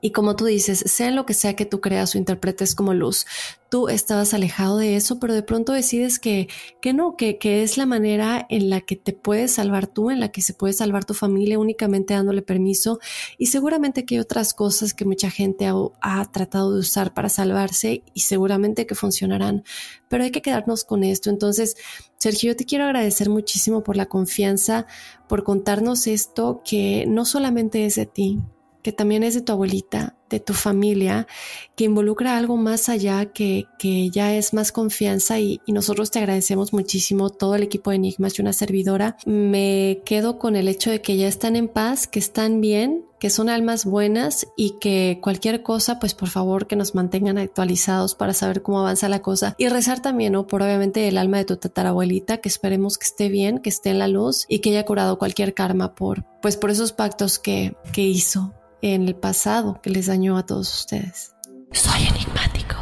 y 0.00 0.10
como 0.10 0.36
tú 0.36 0.44
dices, 0.44 0.78
sea 0.86 1.10
lo 1.10 1.26
que 1.26 1.34
sea 1.34 1.56
que 1.56 1.66
tú 1.66 1.80
creas 1.80 2.14
o 2.14 2.18
interpretes 2.18 2.74
como 2.74 2.94
luz, 2.94 3.26
tú 3.74 3.88
estabas 3.88 4.34
alejado 4.34 4.78
de 4.78 4.94
eso, 4.94 5.18
pero 5.18 5.34
de 5.34 5.42
pronto 5.42 5.72
decides 5.72 6.20
que, 6.20 6.48
que 6.80 6.92
no, 6.92 7.16
que, 7.16 7.38
que, 7.38 7.64
es 7.64 7.76
la 7.76 7.86
manera 7.86 8.46
en 8.48 8.70
la 8.70 8.80
que 8.80 8.94
te 8.94 9.12
puedes 9.12 9.54
salvar 9.54 9.88
tú, 9.88 10.10
en 10.10 10.20
la 10.20 10.30
que 10.30 10.42
se 10.42 10.54
puede 10.54 10.72
salvar 10.74 11.04
tu 11.04 11.12
familia 11.12 11.58
únicamente 11.58 12.14
dándole 12.14 12.42
permiso. 12.42 13.00
Y 13.36 13.46
seguramente 13.46 14.04
que 14.04 14.14
hay 14.14 14.20
otras 14.20 14.54
cosas 14.54 14.94
que 14.94 15.04
mucha 15.04 15.28
gente 15.28 15.66
ha, 15.66 15.74
ha 16.00 16.24
tratado 16.30 16.72
de 16.72 16.78
usar 16.78 17.14
para 17.14 17.28
salvarse 17.28 18.04
y 18.14 18.20
seguramente 18.20 18.86
que 18.86 18.94
funcionarán, 18.94 19.64
pero 20.08 20.22
hay 20.22 20.30
que 20.30 20.42
quedarnos 20.42 20.84
con 20.84 21.02
esto. 21.02 21.30
Entonces, 21.30 21.76
Sergio, 22.16 22.52
yo 22.52 22.56
te 22.56 22.66
quiero 22.66 22.84
agradecer 22.84 23.28
muchísimo 23.28 23.82
por 23.82 23.96
la 23.96 24.06
confianza, 24.06 24.86
por 25.28 25.42
contarnos 25.42 26.06
esto 26.06 26.62
que 26.64 27.06
no 27.08 27.24
solamente 27.24 27.86
es 27.86 27.96
de 27.96 28.06
ti, 28.06 28.40
que 28.84 28.92
también 28.92 29.22
es 29.22 29.32
de 29.32 29.40
tu 29.40 29.50
abuelita, 29.50 30.14
de 30.28 30.40
tu 30.40 30.52
familia, 30.52 31.26
que 31.74 31.84
involucra 31.84 32.36
algo 32.36 32.58
más 32.58 32.90
allá, 32.90 33.32
que, 33.32 33.64
que 33.78 34.10
ya 34.10 34.34
es 34.34 34.52
más 34.52 34.72
confianza 34.72 35.40
y, 35.40 35.60
nosotros 35.66 36.10
te 36.10 36.18
agradecemos 36.18 36.72
muchísimo, 36.72 37.30
todo 37.30 37.56
el 37.56 37.62
equipo 37.62 37.90
de 37.90 37.96
Enigmas 37.96 38.38
y 38.38 38.42
una 38.42 38.52
servidora. 38.52 39.16
Me 39.24 40.02
quedo 40.04 40.38
con 40.38 40.54
el 40.54 40.68
hecho 40.68 40.90
de 40.90 41.00
que 41.00 41.16
ya 41.16 41.26
están 41.26 41.56
en 41.56 41.66
paz, 41.66 42.06
que 42.06 42.18
están 42.18 42.60
bien, 42.60 43.06
que 43.18 43.30
son 43.30 43.48
almas 43.48 43.86
buenas 43.86 44.46
y 44.56 44.76
que 44.78 45.18
cualquier 45.22 45.62
cosa, 45.62 45.98
pues 45.98 46.14
por 46.14 46.28
favor 46.28 46.66
que 46.66 46.76
nos 46.76 46.94
mantengan 46.94 47.38
actualizados 47.38 48.14
para 48.14 48.34
saber 48.34 48.62
cómo 48.62 48.80
avanza 48.80 49.08
la 49.08 49.22
cosa 49.22 49.54
y 49.58 49.68
rezar 49.68 50.00
también, 50.00 50.34
¿no? 50.34 50.46
Por 50.46 50.62
obviamente 50.62 51.08
el 51.08 51.16
alma 51.16 51.38
de 51.38 51.46
tu 51.46 51.56
tatarabuelita, 51.56 52.36
que 52.38 52.50
esperemos 52.50 52.98
que 52.98 53.06
esté 53.06 53.30
bien, 53.30 53.58
que 53.58 53.70
esté 53.70 53.90
en 53.90 53.98
la 53.98 54.08
luz 54.08 54.44
y 54.46 54.58
que 54.58 54.70
haya 54.70 54.84
curado 54.84 55.18
cualquier 55.18 55.54
karma 55.54 55.94
por, 55.94 56.24
pues 56.42 56.56
por 56.56 56.70
esos 56.70 56.92
pactos 56.92 57.38
que, 57.38 57.74
que 57.92 58.02
hizo 58.02 58.52
en 58.92 59.08
el 59.08 59.16
pasado 59.16 59.80
que 59.82 59.88
les 59.88 60.06
dañó 60.06 60.36
a 60.36 60.44
todos 60.44 60.72
ustedes. 60.80 61.32
Soy 61.72 62.02
enigmático. 62.02 62.76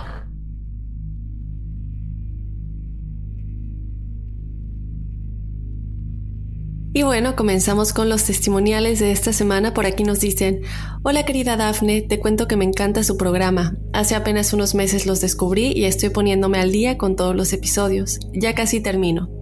Y 6.93 7.05
bueno, 7.05 7.37
comenzamos 7.37 7.93
con 7.93 8.09
los 8.09 8.25
testimoniales 8.25 8.99
de 8.99 9.13
esta 9.13 9.33
semana. 9.33 9.73
Por 9.73 9.87
aquí 9.87 10.03
nos 10.03 10.21
dicen, 10.21 10.63
hola 11.05 11.25
querida 11.25 11.57
Dafne, 11.57 12.03
te 12.03 12.19
cuento 12.19 12.49
que 12.49 12.57
me 12.57 12.65
encanta 12.65 13.05
su 13.05 13.17
programa. 13.17 13.77
Hace 13.93 14.17
apenas 14.17 14.53
unos 14.53 14.75
meses 14.75 15.07
los 15.07 15.21
descubrí 15.21 15.73
y 15.73 15.85
estoy 15.85 16.11
poniéndome 16.11 16.59
al 16.59 16.73
día 16.73 16.99
con 16.99 17.15
todos 17.15 17.37
los 17.37 17.53
episodios. 17.53 18.19
Ya 18.35 18.55
casi 18.55 18.81
termino. 18.81 19.42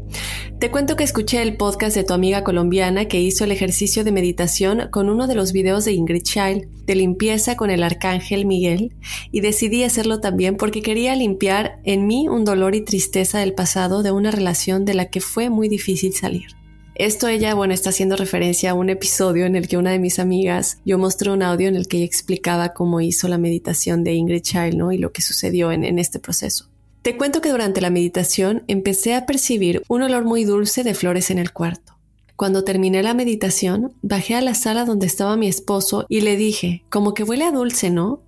Te 0.59 0.71
cuento 0.71 0.95
que 0.95 1.05
escuché 1.05 1.41
el 1.41 1.57
podcast 1.57 1.97
de 1.97 2.05
tu 2.05 2.13
amiga 2.13 2.45
colombiana 2.45 3.07
que 3.07 3.21
hizo 3.21 3.45
el 3.45 3.53
ejercicio 3.53 4.05
de 4.05 4.13
meditación 4.13 4.89
con 4.91 5.09
uno 5.09 5.27
de 5.27 5.35
los 5.35 5.53
videos 5.53 5.85
de 5.87 5.93
Ingrid 5.93 6.23
Child 6.23 6.85
de 6.85 6.95
limpieza 6.95 7.57
con 7.57 7.71
el 7.71 7.83
arcángel 7.83 8.47
Miguel 8.47 8.93
y 9.33 9.41
decidí 9.41 9.85
hacerlo 9.85 10.21
también 10.21 10.57
porque 10.57 10.83
quería 10.83 11.15
limpiar 11.15 11.81
en 11.85 12.07
mí 12.07 12.29
un 12.29 12.45
dolor 12.45 12.75
y 12.75 12.83
tristeza 12.83 13.39
del 13.39 13.55
pasado 13.55 14.03
de 14.03 14.13
una 14.13 14.31
relación 14.31 14.85
de 14.85 14.95
la 14.95 15.07
que 15.07 15.21
fue 15.21 15.51
muy 15.51 15.69
difícil 15.69 16.13
salir. 16.13 16.49
Esto 16.95 17.29
ella, 17.29 17.55
bueno, 17.55 17.73
está 17.73 17.89
haciendo 17.89 18.17
referencia 18.17 18.73
a 18.73 18.75
un 18.75 18.91
episodio 18.91 19.47
en 19.47 19.57
el 19.57 19.69
que 19.69 19.79
una 19.79 19.93
de 19.93 19.99
mis 19.99 20.19
amigas, 20.19 20.81
yo 20.85 20.99
mostré 20.99 21.31
un 21.31 21.43
audio 21.43 21.69
en 21.69 21.77
el 21.77 21.89
que 21.89 21.97
ella 21.97 22.07
explicaba 22.07 22.75
cómo 22.75 23.01
hizo 23.01 23.27
la 23.29 23.39
meditación 23.39 24.05
de 24.05 24.13
Ingrid 24.13 24.43
Child, 24.43 24.75
¿no? 24.75 24.93
Y 24.93 24.99
lo 24.99 25.11
que 25.11 25.23
sucedió 25.23 25.73
en, 25.73 25.85
en 25.85 25.99
este 25.99 26.19
proceso. 26.19 26.70
Te 27.03 27.17
cuento 27.17 27.41
que 27.41 27.49
durante 27.49 27.81
la 27.81 27.89
meditación 27.89 28.63
empecé 28.69 29.15
a 29.15 29.25
percibir 29.25 29.83
un 29.89 30.03
olor 30.03 30.25
muy 30.25 30.45
dulce 30.45 30.85
de 30.85 30.93
flores 30.93 31.31
en 31.31 31.39
el 31.39 31.51
cuarto. 31.51 31.97
Cuando 32.37 32.63
terminé 32.63 33.03
la 33.03 33.15
meditación, 33.15 33.95
bajé 34.03 34.35
a 34.35 34.43
la 34.43 34.55
sala 34.55 34.85
donde 34.85 35.07
estaba 35.07 35.39
mi 35.39 35.49
esposo 35.49 36.05
y 36.11 36.21
le 36.21 36.37
dije, 36.37 36.85
como 36.91 37.15
que 37.15 37.23
huele 37.23 37.45
a 37.45 37.53
dulce, 37.53 37.89
¿no? 37.89 38.23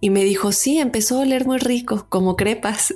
Y 0.00 0.10
me 0.10 0.24
dijo, 0.24 0.52
sí, 0.52 0.78
empezó 0.78 1.16
a 1.16 1.22
oler 1.22 1.46
muy 1.46 1.56
rico, 1.56 2.06
como 2.10 2.36
crepas. 2.36 2.94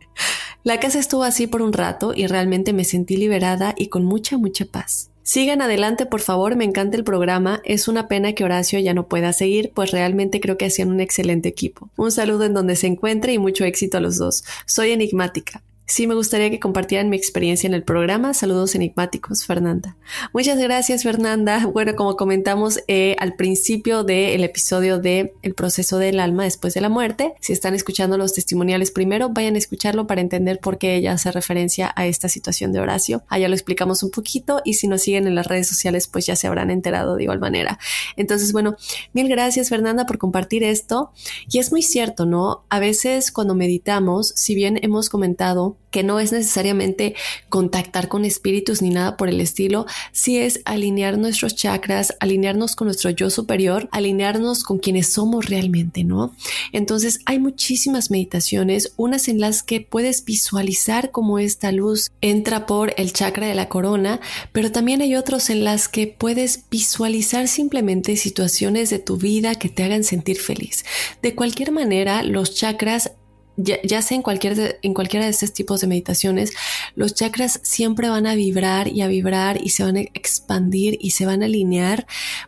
la 0.64 0.80
casa 0.80 0.98
estuvo 0.98 1.24
así 1.24 1.46
por 1.46 1.60
un 1.60 1.74
rato 1.74 2.14
y 2.16 2.26
realmente 2.26 2.72
me 2.72 2.84
sentí 2.84 3.18
liberada 3.18 3.74
y 3.76 3.88
con 3.88 4.06
mucha, 4.06 4.38
mucha 4.38 4.64
paz. 4.64 5.10
Sigan 5.32 5.62
adelante, 5.62 6.06
por 6.06 6.22
favor, 6.22 6.56
me 6.56 6.64
encanta 6.64 6.96
el 6.96 7.04
programa. 7.04 7.60
Es 7.62 7.86
una 7.86 8.08
pena 8.08 8.32
que 8.32 8.42
Horacio 8.42 8.80
ya 8.80 8.94
no 8.94 9.06
pueda 9.06 9.32
seguir, 9.32 9.70
pues 9.72 9.92
realmente 9.92 10.40
creo 10.40 10.58
que 10.58 10.64
hacían 10.64 10.90
un 10.90 10.98
excelente 10.98 11.48
equipo. 11.48 11.88
Un 11.96 12.10
saludo 12.10 12.46
en 12.46 12.52
donde 12.52 12.74
se 12.74 12.88
encuentre 12.88 13.32
y 13.32 13.38
mucho 13.38 13.64
éxito 13.64 13.98
a 13.98 14.00
los 14.00 14.18
dos. 14.18 14.42
Soy 14.66 14.90
enigmática. 14.90 15.62
Sí, 15.90 16.06
me 16.06 16.14
gustaría 16.14 16.50
que 16.50 16.60
compartieran 16.60 17.08
mi 17.08 17.16
experiencia 17.16 17.66
en 17.66 17.74
el 17.74 17.82
programa. 17.82 18.32
Saludos 18.32 18.76
enigmáticos, 18.76 19.44
Fernanda. 19.44 19.96
Muchas 20.32 20.56
gracias, 20.56 21.02
Fernanda. 21.02 21.66
Bueno, 21.66 21.96
como 21.96 22.14
comentamos 22.14 22.78
eh, 22.86 23.16
al 23.18 23.34
principio 23.34 24.04
del 24.04 24.44
episodio 24.44 25.00
de 25.00 25.34
El 25.42 25.54
proceso 25.54 25.98
del 25.98 26.20
alma 26.20 26.44
después 26.44 26.74
de 26.74 26.80
la 26.80 26.88
muerte, 26.88 27.34
si 27.40 27.52
están 27.52 27.74
escuchando 27.74 28.16
los 28.16 28.34
testimoniales 28.34 28.92
primero, 28.92 29.30
vayan 29.30 29.56
a 29.56 29.58
escucharlo 29.58 30.06
para 30.06 30.20
entender 30.20 30.60
por 30.60 30.78
qué 30.78 30.94
ella 30.94 31.14
hace 31.14 31.32
referencia 31.32 31.92
a 31.96 32.06
esta 32.06 32.28
situación 32.28 32.70
de 32.70 32.78
Horacio. 32.78 33.24
Allá 33.26 33.48
lo 33.48 33.54
explicamos 33.54 34.04
un 34.04 34.12
poquito 34.12 34.62
y 34.64 34.74
si 34.74 34.86
nos 34.86 35.02
siguen 35.02 35.26
en 35.26 35.34
las 35.34 35.48
redes 35.48 35.66
sociales, 35.66 36.06
pues 36.06 36.24
ya 36.24 36.36
se 36.36 36.46
habrán 36.46 36.70
enterado 36.70 37.16
de 37.16 37.24
igual 37.24 37.40
manera. 37.40 37.80
Entonces, 38.14 38.52
bueno, 38.52 38.76
mil 39.12 39.28
gracias, 39.28 39.70
Fernanda, 39.70 40.06
por 40.06 40.18
compartir 40.18 40.62
esto. 40.62 41.10
Y 41.50 41.58
es 41.58 41.72
muy 41.72 41.82
cierto, 41.82 42.26
¿no? 42.26 42.62
A 42.68 42.78
veces 42.78 43.32
cuando 43.32 43.56
meditamos, 43.56 44.32
si 44.36 44.54
bien 44.54 44.78
hemos 44.82 45.08
comentado 45.08 45.79
que 45.90 46.02
no 46.02 46.20
es 46.20 46.32
necesariamente 46.32 47.14
contactar 47.48 48.08
con 48.08 48.24
espíritus 48.24 48.80
ni 48.82 48.90
nada 48.90 49.16
por 49.16 49.28
el 49.28 49.40
estilo, 49.40 49.86
sí 50.12 50.38
es 50.38 50.60
alinear 50.64 51.18
nuestros 51.18 51.56
chakras, 51.56 52.14
alinearnos 52.20 52.76
con 52.76 52.86
nuestro 52.86 53.10
yo 53.10 53.30
superior, 53.30 53.88
alinearnos 53.92 54.62
con 54.62 54.78
quienes 54.78 55.12
somos 55.12 55.46
realmente, 55.46 56.04
¿no? 56.04 56.34
Entonces 56.72 57.20
hay 57.26 57.38
muchísimas 57.38 58.10
meditaciones, 58.10 58.92
unas 58.96 59.28
en 59.28 59.40
las 59.40 59.62
que 59.62 59.80
puedes 59.80 60.24
visualizar 60.24 61.10
cómo 61.10 61.38
esta 61.38 61.72
luz 61.72 62.10
entra 62.20 62.66
por 62.66 62.94
el 62.96 63.12
chakra 63.12 63.46
de 63.46 63.54
la 63.54 63.68
corona, 63.68 64.20
pero 64.52 64.70
también 64.70 65.02
hay 65.02 65.16
otros 65.16 65.50
en 65.50 65.64
las 65.64 65.88
que 65.88 66.06
puedes 66.06 66.64
visualizar 66.70 67.48
simplemente 67.48 68.16
situaciones 68.16 68.90
de 68.90 68.98
tu 68.98 69.16
vida 69.16 69.54
que 69.56 69.68
te 69.68 69.82
hagan 69.82 70.04
sentir 70.04 70.38
feliz. 70.38 70.84
De 71.22 71.34
cualquier 71.34 71.72
manera, 71.72 72.22
los 72.22 72.54
chakras 72.54 73.12
ya, 73.62 74.02
sea 74.02 74.16
en, 74.16 74.22
cualquier 74.22 74.78
en 74.82 74.94
cualquiera 74.94 75.24
de 75.24 75.30
estos 75.30 75.52
tipos 75.52 75.80
de 75.80 75.86
meditaciones, 75.86 76.52
los 76.94 77.14
chakras 77.14 77.60
siempre 77.62 78.08
van 78.08 78.26
a 78.26 78.34
vibrar 78.34 78.88
y 78.88 79.02
a 79.02 79.08
vibrar 79.08 79.60
y 79.62 79.70
se 79.70 79.84
van 79.84 79.96
a 79.96 80.00
expandir 80.00 80.96
y 81.00 81.10
se 81.10 81.26
van 81.26 81.42
a 81.42 81.46
alinear. 81.46 82.06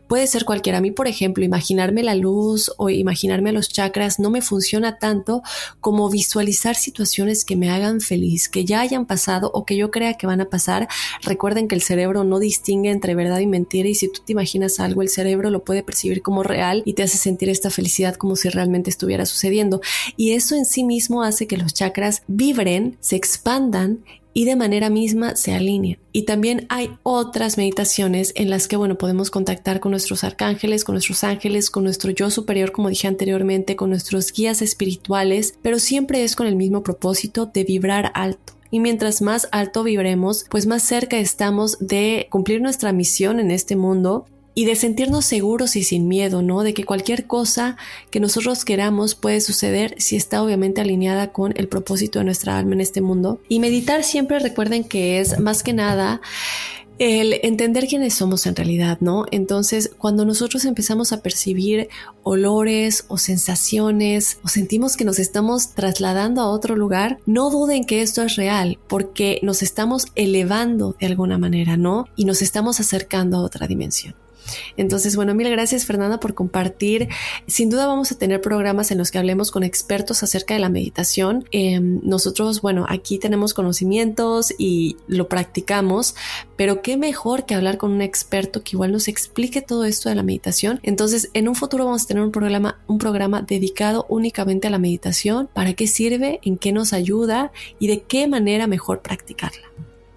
Puede 0.08 0.26
ser 0.26 0.44
cualquiera. 0.44 0.78
A 0.78 0.80
mí, 0.80 0.90
por 0.90 1.08
ejemplo, 1.08 1.44
imaginarme 1.44 2.02
la 2.02 2.14
luz 2.14 2.72
o 2.78 2.88
imaginarme 2.90 3.52
los 3.52 3.68
chakras 3.68 4.18
no 4.18 4.30
me 4.30 4.42
funciona 4.42 4.98
tanto 4.98 5.42
como 5.80 6.08
visualizar 6.10 6.76
situaciones 6.76 7.44
que 7.44 7.56
me 7.56 7.70
hagan 7.70 8.00
feliz, 8.00 8.48
que 8.48 8.64
ya 8.64 8.80
hayan 8.80 9.06
pasado 9.06 9.50
o 9.52 9.64
que 9.64 9.76
yo 9.76 9.90
crea 9.90 10.14
que 10.14 10.26
van 10.26 10.40
a 10.40 10.50
pasar. 10.50 10.88
Recuerden 11.22 11.68
que 11.68 11.74
el 11.74 11.82
cerebro 11.82 12.24
no 12.24 12.38
distingue 12.38 12.90
entre 12.90 13.14
verdad 13.14 13.40
y 13.40 13.46
mentira 13.46 13.88
y 13.88 13.94
si 13.94 14.08
tú 14.08 14.20
te 14.24 14.32
imaginas 14.32 14.80
algo, 14.80 15.02
el 15.02 15.08
cerebro 15.08 15.50
lo 15.50 15.64
puede 15.64 15.82
percibir 15.82 16.22
como 16.22 16.42
real 16.42 16.82
y 16.84 16.94
te 16.94 17.02
hace 17.02 17.18
sentir 17.18 17.48
esta 17.48 17.70
felicidad 17.70 18.14
como 18.16 18.36
si 18.36 18.48
realmente 18.48 18.90
estuviera 18.90 19.26
sucediendo. 19.26 19.80
Y 20.16 20.32
eso 20.32 20.54
en 20.54 20.64
sí 20.64 20.84
mismo 20.84 21.01
hace 21.22 21.46
que 21.46 21.56
los 21.56 21.74
chakras 21.74 22.22
vibren, 22.26 22.96
se 23.00 23.16
expandan 23.16 24.04
y 24.34 24.44
de 24.44 24.56
manera 24.56 24.90
misma 24.90 25.36
se 25.36 25.52
alineen. 25.52 25.98
Y 26.12 26.22
también 26.22 26.66
hay 26.68 26.90
otras 27.02 27.58
meditaciones 27.58 28.32
en 28.36 28.50
las 28.50 28.68
que, 28.68 28.76
bueno, 28.76 28.96
podemos 28.96 29.30
contactar 29.30 29.80
con 29.80 29.90
nuestros 29.90 30.24
arcángeles, 30.24 30.84
con 30.84 30.94
nuestros 30.94 31.24
ángeles, 31.24 31.70
con 31.70 31.84
nuestro 31.84 32.10
yo 32.10 32.30
superior, 32.30 32.72
como 32.72 32.88
dije 32.88 33.08
anteriormente, 33.08 33.76
con 33.76 33.90
nuestros 33.90 34.32
guías 34.32 34.62
espirituales, 34.62 35.54
pero 35.62 35.78
siempre 35.78 36.24
es 36.24 36.36
con 36.36 36.46
el 36.46 36.56
mismo 36.56 36.82
propósito 36.82 37.46
de 37.46 37.64
vibrar 37.64 38.10
alto. 38.14 38.54
Y 38.70 38.80
mientras 38.80 39.20
más 39.20 39.48
alto 39.52 39.82
vibremos, 39.82 40.46
pues 40.48 40.66
más 40.66 40.82
cerca 40.82 41.18
estamos 41.18 41.76
de 41.78 42.26
cumplir 42.30 42.62
nuestra 42.62 42.92
misión 42.92 43.38
en 43.38 43.50
este 43.50 43.76
mundo 43.76 44.24
y 44.54 44.64
de 44.64 44.76
sentirnos 44.76 45.24
seguros 45.24 45.76
y 45.76 45.82
sin 45.82 46.08
miedo, 46.08 46.42
¿no? 46.42 46.62
De 46.62 46.74
que 46.74 46.84
cualquier 46.84 47.26
cosa 47.26 47.76
que 48.10 48.20
nosotros 48.20 48.64
queramos 48.64 49.14
puede 49.14 49.40
suceder 49.40 49.94
si 49.98 50.16
está 50.16 50.42
obviamente 50.42 50.80
alineada 50.80 51.32
con 51.32 51.54
el 51.56 51.68
propósito 51.68 52.18
de 52.18 52.26
nuestra 52.26 52.58
alma 52.58 52.74
en 52.74 52.80
este 52.80 53.00
mundo. 53.00 53.40
Y 53.48 53.60
meditar 53.60 54.04
siempre 54.04 54.38
recuerden 54.38 54.84
que 54.84 55.20
es 55.20 55.38
más 55.38 55.62
que 55.62 55.72
nada 55.72 56.20
el 56.98 57.40
entender 57.42 57.88
quiénes 57.88 58.14
somos 58.14 58.46
en 58.46 58.54
realidad, 58.54 58.98
¿no? 59.00 59.24
Entonces, 59.32 59.90
cuando 59.98 60.24
nosotros 60.24 60.64
empezamos 60.64 61.12
a 61.12 61.20
percibir 61.20 61.88
olores 62.22 63.06
o 63.08 63.18
sensaciones 63.18 64.38
o 64.44 64.48
sentimos 64.48 64.96
que 64.96 65.04
nos 65.04 65.18
estamos 65.18 65.74
trasladando 65.74 66.42
a 66.42 66.48
otro 66.48 66.76
lugar, 66.76 67.18
no 67.26 67.50
duden 67.50 67.84
que 67.84 68.02
esto 68.02 68.22
es 68.22 68.36
real, 68.36 68.78
porque 68.88 69.40
nos 69.42 69.62
estamos 69.62 70.06
elevando 70.14 70.94
de 71.00 71.06
alguna 71.06 71.38
manera, 71.38 71.76
¿no? 71.76 72.06
Y 72.14 72.24
nos 72.24 72.40
estamos 72.40 72.78
acercando 72.78 73.38
a 73.38 73.42
otra 73.42 73.66
dimensión. 73.66 74.21
Entonces, 74.76 75.16
bueno, 75.16 75.34
mil 75.34 75.50
gracias 75.50 75.84
Fernanda 75.84 76.20
por 76.20 76.34
compartir. 76.34 77.08
Sin 77.46 77.70
duda 77.70 77.86
vamos 77.86 78.12
a 78.12 78.18
tener 78.18 78.40
programas 78.40 78.90
en 78.90 78.98
los 78.98 79.10
que 79.10 79.18
hablemos 79.18 79.50
con 79.50 79.62
expertos 79.62 80.22
acerca 80.22 80.54
de 80.54 80.60
la 80.60 80.68
meditación. 80.68 81.44
Em, 81.52 82.00
nosotros, 82.02 82.62
bueno, 82.62 82.86
aquí 82.88 83.18
tenemos 83.18 83.54
conocimientos 83.54 84.54
y 84.58 84.96
lo 85.06 85.28
practicamos, 85.28 86.14
pero 86.56 86.82
qué 86.82 86.96
mejor 86.96 87.44
que 87.44 87.54
hablar 87.54 87.78
con 87.78 87.92
un 87.92 88.02
experto 88.02 88.62
que 88.62 88.72
igual 88.74 88.92
nos 88.92 89.08
explique 89.08 89.62
todo 89.62 89.84
esto 89.84 90.08
de 90.08 90.14
la 90.14 90.22
meditación. 90.22 90.80
Entonces, 90.82 91.30
en 91.34 91.48
un 91.48 91.54
futuro 91.54 91.84
vamos 91.84 92.04
a 92.04 92.06
tener 92.06 92.22
un 92.22 92.32
programa, 92.32 92.80
un 92.86 92.98
programa 92.98 93.42
dedicado 93.42 94.06
únicamente 94.08 94.68
a 94.68 94.70
la 94.70 94.78
meditación, 94.78 95.48
para 95.52 95.74
qué 95.74 95.86
sirve, 95.86 96.40
en 96.42 96.56
qué 96.58 96.72
nos 96.72 96.92
ayuda 96.92 97.52
y 97.78 97.86
de 97.88 98.02
qué 98.02 98.26
manera 98.28 98.66
mejor 98.66 99.02
practicarla. 99.02 99.72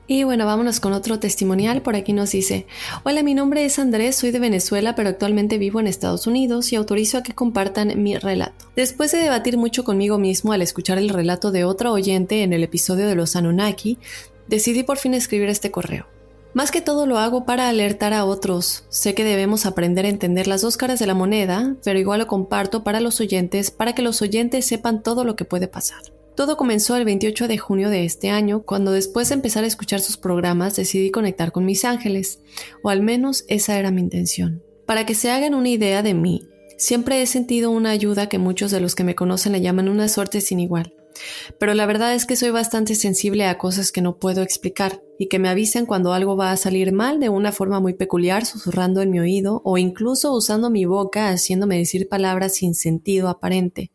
Y 0.08 0.24
bueno, 0.24 0.46
vámonos 0.46 0.80
con 0.80 0.94
otro 0.94 1.20
testimonial. 1.20 1.82
Por 1.82 1.96
aquí 1.96 2.14
nos 2.14 2.32
dice, 2.32 2.68
hola, 3.04 3.24
mi 3.24 3.34
nombre 3.34 3.66
es 3.66 3.80
Andrés, 3.80 4.16
soy 4.16 4.32
de 4.32 4.40
Venezuela, 4.40 4.94
pero 4.94 5.10
actualmente 5.10 5.58
vivo 5.58 5.80
en 5.80 5.88
Estados 5.88 6.28
Unidos 6.28 6.72
y 6.72 6.76
autorizo 6.76 7.18
a 7.18 7.24
que 7.24 7.34
compartan 7.34 8.04
mi 8.04 8.16
relato. 8.16 8.66
Después 8.76 9.12
de 9.12 9.18
debatir 9.18 9.58
mucho 9.58 9.84
conmigo 9.84 10.20
mismo 10.20 10.54
al 10.54 10.62
escuchar 10.62 11.00
el 11.00 11.10
relato 11.10 11.52
de 11.52 11.64
otra 11.64 11.92
oyente 11.92 12.44
en 12.44 12.54
el 12.54 12.64
episodio 12.64 13.08
de 13.08 13.16
los 13.16 13.36
Anunnaki, 13.36 13.98
decidí 14.48 14.84
por 14.84 14.98
fin 14.98 15.16
escribir 15.16 15.50
este 15.50 15.72
correo. 15.72 16.06
Más 16.54 16.72
que 16.72 16.82
todo 16.82 17.06
lo 17.06 17.18
hago 17.18 17.44
para 17.44 17.68
alertar 17.68 18.14
a 18.14 18.24
otros. 18.24 18.86
Sé 18.90 19.14
que 19.14 19.26
debemos 19.26 19.66
aprender 19.66 20.06
a 20.06 20.10
entender 20.10 20.48
las 20.48 20.62
dos 20.62 20.78
caras 20.78 21.00
de 21.00 21.08
la 21.08 21.14
moneda, 21.14 21.76
pero 21.84 22.00
igual 22.00 22.20
lo 22.20 22.28
comparto 22.28 22.84
para 22.84 23.02
los 23.02 23.20
oyentes 23.20 23.72
para 23.72 23.94
que 23.94 24.02
los 24.02 24.22
oyentes 24.22 24.66
sepan 24.66 25.04
todo 25.04 25.26
lo 25.26 25.36
que 25.36 25.44
puede 25.44 25.68
pasar. 25.68 26.15
Todo 26.36 26.58
comenzó 26.58 26.98
el 26.98 27.06
28 27.06 27.48
de 27.48 27.58
junio 27.58 27.90
de 27.90 28.04
este 28.04 28.30
año, 28.30 28.64
cuando 28.64 28.92
después 28.92 29.30
de 29.30 29.36
empezar 29.36 29.64
a 29.64 29.68
escuchar 29.68 30.02
sus 30.02 30.18
programas 30.18 30.76
decidí 30.76 31.10
conectar 31.10 31.54
con 31.54 31.64
mis 31.64 31.86
ángeles, 31.86 32.42
o 32.84 32.90
al 32.90 33.02
menos 33.02 33.46
esa 33.48 33.80
era 33.80 33.90
mi 33.90 34.02
intención. 34.02 34.62
Para 34.86 35.06
que 35.06 35.16
se 35.16 35.32
hagan 35.32 35.56
una 35.56 35.70
idea 35.70 36.04
de 36.04 36.14
mí, 36.14 36.46
siempre 36.78 37.22
he 37.22 37.26
sentido 37.26 37.72
una 37.72 37.92
ayuda 37.92 38.28
que 38.28 38.38
muchos 38.38 38.72
de 38.72 38.82
los 38.82 38.96
que 38.96 39.06
me 39.06 39.16
conocen 39.16 39.54
le 39.54 39.62
llaman 39.62 39.88
una 39.88 40.10
suerte 40.10 40.42
sin 40.42 40.60
igual. 40.60 40.94
Pero 41.58 41.74
la 41.74 41.86
verdad 41.86 42.14
es 42.14 42.26
que 42.26 42.36
soy 42.36 42.50
bastante 42.50 42.96
sensible 42.96 43.46
a 43.46 43.58
cosas 43.58 43.94
que 43.94 44.02
no 44.02 44.18
puedo 44.18 44.42
explicar 44.42 45.02
y 45.18 45.28
que 45.28 45.40
me 45.40 45.48
avisan 45.48 45.86
cuando 45.86 46.12
algo 46.12 46.36
va 46.36 46.52
a 46.52 46.58
salir 46.58 46.92
mal 46.92 47.22
de 47.22 47.30
una 47.30 47.54
forma 47.54 47.80
muy 47.80 47.94
peculiar, 47.94 48.46
susurrando 48.46 49.02
en 49.02 49.12
mi 49.12 49.22
oído 49.22 49.62
o 49.64 49.78
incluso 49.78 50.34
usando 50.34 50.70
mi 50.70 50.84
boca 50.84 51.30
haciéndome 51.30 51.78
decir 51.78 52.10
palabras 52.10 52.56
sin 52.56 52.76
sentido 52.76 53.30
aparente 53.30 53.92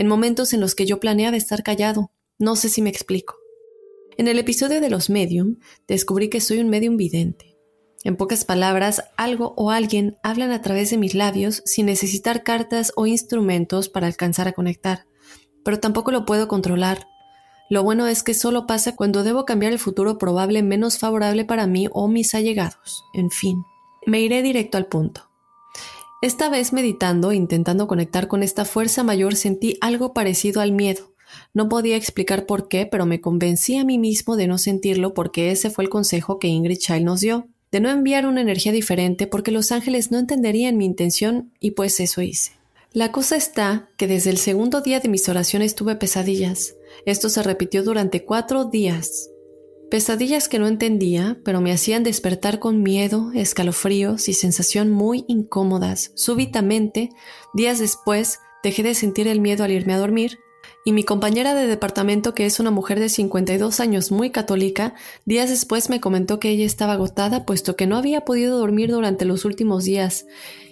en 0.00 0.06
momentos 0.06 0.54
en 0.54 0.62
los 0.62 0.74
que 0.74 0.86
yo 0.86 0.98
planeaba 0.98 1.36
estar 1.36 1.62
callado. 1.62 2.10
No 2.38 2.56
sé 2.56 2.70
si 2.70 2.80
me 2.80 2.88
explico. 2.88 3.36
En 4.16 4.28
el 4.28 4.38
episodio 4.38 4.80
de 4.80 4.88
los 4.88 5.10
medium, 5.10 5.58
descubrí 5.86 6.30
que 6.30 6.40
soy 6.40 6.60
un 6.60 6.70
medium 6.70 6.96
vidente. 6.96 7.58
En 8.02 8.16
pocas 8.16 8.46
palabras, 8.46 9.04
algo 9.18 9.52
o 9.58 9.70
alguien 9.70 10.16
hablan 10.22 10.52
a 10.52 10.62
través 10.62 10.88
de 10.88 10.96
mis 10.96 11.14
labios 11.14 11.62
sin 11.66 11.84
necesitar 11.84 12.44
cartas 12.44 12.92
o 12.96 13.06
instrumentos 13.06 13.90
para 13.90 14.06
alcanzar 14.06 14.48
a 14.48 14.52
conectar, 14.52 15.04
pero 15.66 15.80
tampoco 15.80 16.12
lo 16.12 16.24
puedo 16.24 16.48
controlar. 16.48 17.06
Lo 17.68 17.82
bueno 17.82 18.06
es 18.06 18.22
que 18.22 18.32
solo 18.32 18.66
pasa 18.66 18.96
cuando 18.96 19.22
debo 19.22 19.44
cambiar 19.44 19.74
el 19.74 19.78
futuro 19.78 20.16
probable 20.16 20.62
menos 20.62 20.98
favorable 20.98 21.44
para 21.44 21.66
mí 21.66 21.88
o 21.92 22.08
mis 22.08 22.34
allegados. 22.34 23.04
En 23.12 23.30
fin, 23.30 23.64
me 24.06 24.22
iré 24.22 24.40
directo 24.40 24.78
al 24.78 24.86
punto. 24.86 25.29
Esta 26.22 26.50
vez 26.50 26.74
meditando 26.74 27.30
e 27.30 27.36
intentando 27.36 27.86
conectar 27.86 28.28
con 28.28 28.42
esta 28.42 28.66
fuerza 28.66 29.02
mayor 29.02 29.36
sentí 29.36 29.78
algo 29.80 30.12
parecido 30.12 30.60
al 30.60 30.70
miedo. 30.70 31.14
No 31.54 31.70
podía 31.70 31.96
explicar 31.96 32.44
por 32.44 32.68
qué, 32.68 32.84
pero 32.84 33.06
me 33.06 33.22
convencí 33.22 33.78
a 33.78 33.84
mí 33.84 33.96
mismo 33.96 34.36
de 34.36 34.46
no 34.46 34.58
sentirlo 34.58 35.14
porque 35.14 35.50
ese 35.50 35.70
fue 35.70 35.84
el 35.84 35.90
consejo 35.90 36.38
que 36.38 36.48
Ingrid 36.48 36.76
Child 36.76 37.04
nos 37.04 37.20
dio, 37.20 37.48
de 37.72 37.80
no 37.80 37.88
enviar 37.88 38.26
una 38.26 38.42
energía 38.42 38.70
diferente 38.70 39.26
porque 39.26 39.50
los 39.50 39.72
ángeles 39.72 40.10
no 40.10 40.18
entenderían 40.18 40.76
mi 40.76 40.84
intención 40.84 41.52
y 41.58 41.70
pues 41.70 41.98
eso 42.00 42.20
hice. 42.20 42.52
La 42.92 43.12
cosa 43.12 43.36
está 43.36 43.88
que 43.96 44.06
desde 44.06 44.28
el 44.28 44.36
segundo 44.36 44.82
día 44.82 45.00
de 45.00 45.08
mis 45.08 45.26
oraciones 45.26 45.74
tuve 45.74 45.96
pesadillas. 45.96 46.74
Esto 47.06 47.30
se 47.30 47.42
repitió 47.42 47.82
durante 47.82 48.26
cuatro 48.26 48.66
días. 48.66 49.30
Pesadillas 49.90 50.48
que 50.48 50.60
no 50.60 50.68
entendía, 50.68 51.40
pero 51.44 51.60
me 51.60 51.72
hacían 51.72 52.04
despertar 52.04 52.60
con 52.60 52.80
miedo, 52.80 53.32
escalofríos 53.34 54.28
y 54.28 54.34
sensación 54.34 54.90
muy 54.90 55.24
incómodas. 55.26 56.12
Súbitamente, 56.14 57.08
días 57.54 57.80
después, 57.80 58.38
dejé 58.62 58.84
de 58.84 58.94
sentir 58.94 59.26
el 59.26 59.40
miedo 59.40 59.64
al 59.64 59.72
irme 59.72 59.94
a 59.94 59.98
dormir, 59.98 60.38
y 60.84 60.92
mi 60.92 61.02
compañera 61.02 61.54
de 61.54 61.66
departamento, 61.66 62.34
que 62.34 62.46
es 62.46 62.60
una 62.60 62.70
mujer 62.70 63.00
de 63.00 63.08
52 63.08 63.80
años 63.80 64.12
muy 64.12 64.30
católica, 64.30 64.94
días 65.24 65.50
después 65.50 65.90
me 65.90 66.00
comentó 66.00 66.38
que 66.38 66.50
ella 66.50 66.66
estaba 66.66 66.92
agotada 66.92 67.44
puesto 67.44 67.74
que 67.74 67.88
no 67.88 67.96
había 67.96 68.20
podido 68.20 68.58
dormir 68.58 68.92
durante 68.92 69.24
los 69.24 69.44
últimos 69.44 69.82
días, 69.82 70.24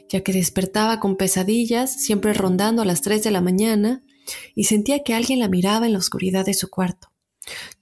ya 0.09 0.21
que 0.21 0.33
despertaba 0.33 1.01
con 1.01 1.17
pesadillas, 1.17 1.93
siempre 1.93 2.35
rondando 2.35 2.83
a 2.83 2.85
las 2.85 3.03
3 3.03 3.25
de 3.25 3.33
la 3.33 3.41
mañana, 3.41 4.05
y 4.55 4.65
sentía 4.65 5.03
que 5.03 5.15
alguien 5.15 5.41
la 5.41 5.49
miraba 5.49 5.87
en 5.87 5.95
la 5.95 5.99
oscuridad 5.99 6.47
de 6.47 6.55
su 6.55 6.71
cuarto. 6.71 7.08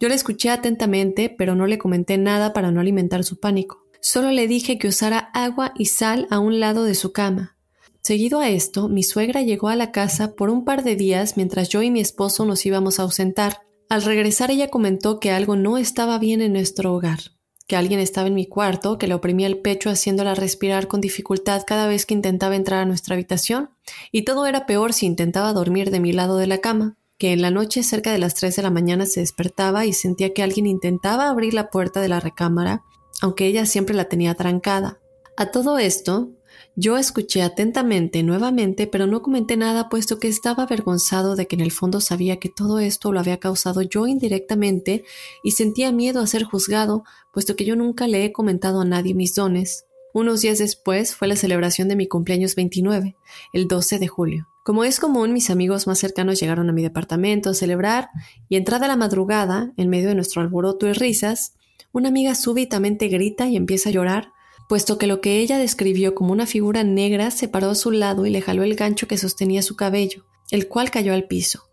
Yo 0.01 0.09
le 0.09 0.14
escuché 0.14 0.51
atentamente, 0.51 1.29
pero 1.29 1.55
no 1.55 1.67
le 1.67 1.79
comenté 1.79 2.19
nada 2.19 2.53
para 2.53 2.71
no 2.71 2.81
alimentar 2.81 3.25
su 3.25 3.41
pánico. 3.41 3.87
Solo 4.01 4.31
le 4.31 4.47
dije 4.47 4.79
que 4.79 4.89
usara 4.89 5.31
agua 5.35 5.73
y 5.77 5.87
sal 5.87 6.27
a 6.31 6.39
un 6.39 6.61
lado 6.61 6.85
de 6.85 6.95
su 6.95 7.12
cama. 7.12 7.57
Seguido 8.03 8.39
a 8.39 8.49
esto, 8.49 8.89
mi 8.89 9.03
suegra 9.03 9.43
llegó 9.43 9.69
a 9.69 9.75
la 9.75 9.91
casa 9.91 10.37
por 10.37 10.49
un 10.49 10.64
par 10.64 10.85
de 10.85 10.95
días 10.95 11.37
mientras 11.37 11.69
yo 11.71 11.83
y 11.83 11.91
mi 11.91 11.99
esposo 11.99 12.45
nos 12.45 12.64
íbamos 12.64 13.01
a 13.01 13.03
ausentar. 13.03 13.62
Al 13.89 14.03
regresar 14.03 14.51
ella 14.53 14.69
comentó 14.69 15.19
que 15.19 15.33
algo 15.33 15.57
no 15.57 15.77
estaba 15.77 16.19
bien 16.21 16.41
en 16.41 16.53
nuestro 16.53 16.95
hogar, 16.95 17.19
que 17.67 17.75
alguien 17.75 17.99
estaba 17.99 18.29
en 18.29 18.35
mi 18.35 18.47
cuarto, 18.47 18.97
que 18.97 19.09
le 19.09 19.14
oprimía 19.14 19.49
el 19.49 19.59
pecho 19.59 19.91
haciéndola 19.91 20.37
respirar 20.37 20.87
con 20.87 21.01
dificultad 21.01 21.62
cada 21.67 21.89
vez 21.89 22.07
que 22.07 22.14
intentaba 22.14 22.55
entrar 22.55 22.83
a 22.83 22.87
nuestra 22.87 23.14
habitación, 23.14 23.71
y 24.12 24.23
todo 24.23 24.47
era 24.47 24.67
peor 24.67 24.93
si 24.93 25.07
intentaba 25.07 25.53
dormir 25.53 25.91
de 25.91 25.99
mi 25.99 26.12
lado 26.12 26.37
de 26.37 26.47
la 26.47 26.59
cama 26.59 26.97
que 27.19 27.33
en 27.33 27.43
la 27.43 27.51
noche 27.51 27.83
cerca 27.83 28.12
de 28.12 28.19
las 28.19 28.35
3 28.35 28.57
de 28.57 28.62
la 28.62 28.71
mañana 28.71 29.07
se 29.07 29.21
despertaba 29.21 29.87
y 29.87 29.93
sentía 29.93 30.35
que 30.35 30.43
alguien 30.43 30.67
intentaba 30.67 31.29
abrir 31.29 31.55
la 31.55 31.71
puerta 31.71 32.01
de 32.01 32.09
la 32.09 32.21
recámara, 32.21 32.83
aunque 33.21 33.47
ella 33.47 33.67
siempre 33.67 33.95
la 33.95 34.09
tenía 34.09 34.35
trancada. 34.35 35.01
A 35.37 35.51
todo 35.51 35.79
esto, 35.79 36.31
yo 36.77 36.99
escuché 36.99 37.43
atentamente 37.43 38.23
nuevamente, 38.23 38.87
pero 38.87 39.07
no 39.07 39.23
comenté 39.23 39.57
nada 39.57 39.89
puesto 39.89 40.19
que 40.19 40.29
estaba 40.29 40.64
avergonzado 40.64 41.37
de 41.37 41.47
que 41.47 41.57
en 41.57 41.62
el 41.62 41.73
fondo 41.73 42.01
sabía 42.01 42.39
que 42.39 42.51
todo 42.51 42.79
esto 42.81 43.12
lo 43.12 43.21
había 43.21 43.39
causado 43.39 43.81
yo 43.83 44.07
indirectamente 44.07 45.05
y 45.43 45.53
sentía 45.53 45.93
miedo 45.93 46.21
a 46.21 46.27
ser 46.27 46.45
juzgado, 46.45 47.05
puesto 47.33 47.57
que 47.57 47.64
yo 47.64 47.77
nunca 47.77 48.07
le 48.07 48.25
he 48.25 48.33
comentado 48.33 48.81
a 48.83 48.85
nadie 48.85 49.14
mis 49.14 49.35
dones. 49.35 49.87
Unos 50.12 50.41
días 50.43 50.59
después 50.59 51.14
fue 51.14 51.29
la 51.29 51.37
celebración 51.37 51.89
de 51.89 51.97
mi 51.97 52.09
cumpleaños 52.09 52.55
29, 52.55 53.17
el 53.53 53.69
12 53.69 53.99
de 53.99 54.09
julio. 54.09 54.49
Como 54.67 54.83
es 54.83 54.99
común, 54.99 55.33
mis 55.33 55.51
amigos 55.51 55.87
más 55.87 56.01
cercanos 56.01 56.41
llegaron 56.41 56.69
a 56.69 56.73
mi 56.73 56.83
departamento 56.83 57.51
a 57.51 57.55
celebrar 57.55 58.11
y 58.49 58.57
entrada 58.57 58.89
la 58.89 58.97
madrugada, 58.97 59.73
en 59.77 59.89
medio 59.89 60.09
de 60.09 60.17
nuestro 60.17 60.43
alboroto 60.43 60.89
y 60.89 60.93
risas, 60.93 61.55
una 61.93 62.09
amiga 62.09 62.35
súbitamente 62.35 63.07
grita 63.07 63.47
y 63.47 63.55
empieza 63.55 63.91
a 63.91 63.93
llorar, 63.93 64.33
puesto 64.69 64.99
que 64.99 65.07
lo 65.07 65.21
que 65.21 65.39
ella 65.39 65.59
describió 65.59 66.17
como 66.17 66.33
una 66.33 66.47
figura 66.47 66.83
negra 66.83 67.31
se 67.31 67.47
paró 67.47 67.71
a 67.71 67.75
su 67.77 67.93
lado 67.93 68.27
y 68.27 68.31
le 68.31 68.43
jaló 68.43 68.64
el 68.64 68.75
gancho 68.75 69.07
que 69.07 69.19
sostenía 69.19 69.62
su 69.62 69.77
cabello, 69.77 70.27
el 70.51 70.67
cual 70.67 70.91
cayó 70.91 71.14
al 71.14 71.29
piso. 71.29 71.69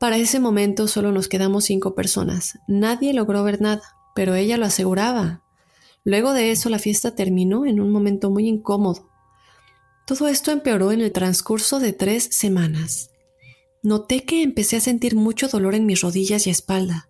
Para 0.00 0.16
ese 0.16 0.40
momento 0.40 0.88
solo 0.88 1.12
nos 1.12 1.28
quedamos 1.28 1.66
cinco 1.66 1.94
personas. 1.94 2.58
Nadie 2.66 3.14
logró 3.14 3.44
ver 3.44 3.60
nada, 3.60 3.82
pero 4.16 4.34
ella 4.34 4.56
lo 4.56 4.66
aseguraba. 4.66 5.44
Luego 6.02 6.32
de 6.32 6.50
eso 6.50 6.68
la 6.68 6.80
fiesta 6.80 7.14
terminó 7.14 7.64
en 7.64 7.78
un 7.78 7.92
momento 7.92 8.28
muy 8.28 8.48
incómodo. 8.48 9.11
Todo 10.06 10.26
esto 10.26 10.50
empeoró 10.50 10.90
en 10.90 11.00
el 11.00 11.12
transcurso 11.12 11.78
de 11.78 11.92
tres 11.92 12.28
semanas. 12.32 13.10
Noté 13.82 14.24
que 14.24 14.42
empecé 14.42 14.76
a 14.76 14.80
sentir 14.80 15.14
mucho 15.14 15.48
dolor 15.48 15.74
en 15.74 15.86
mis 15.86 16.00
rodillas 16.00 16.46
y 16.46 16.50
espalda. 16.50 17.08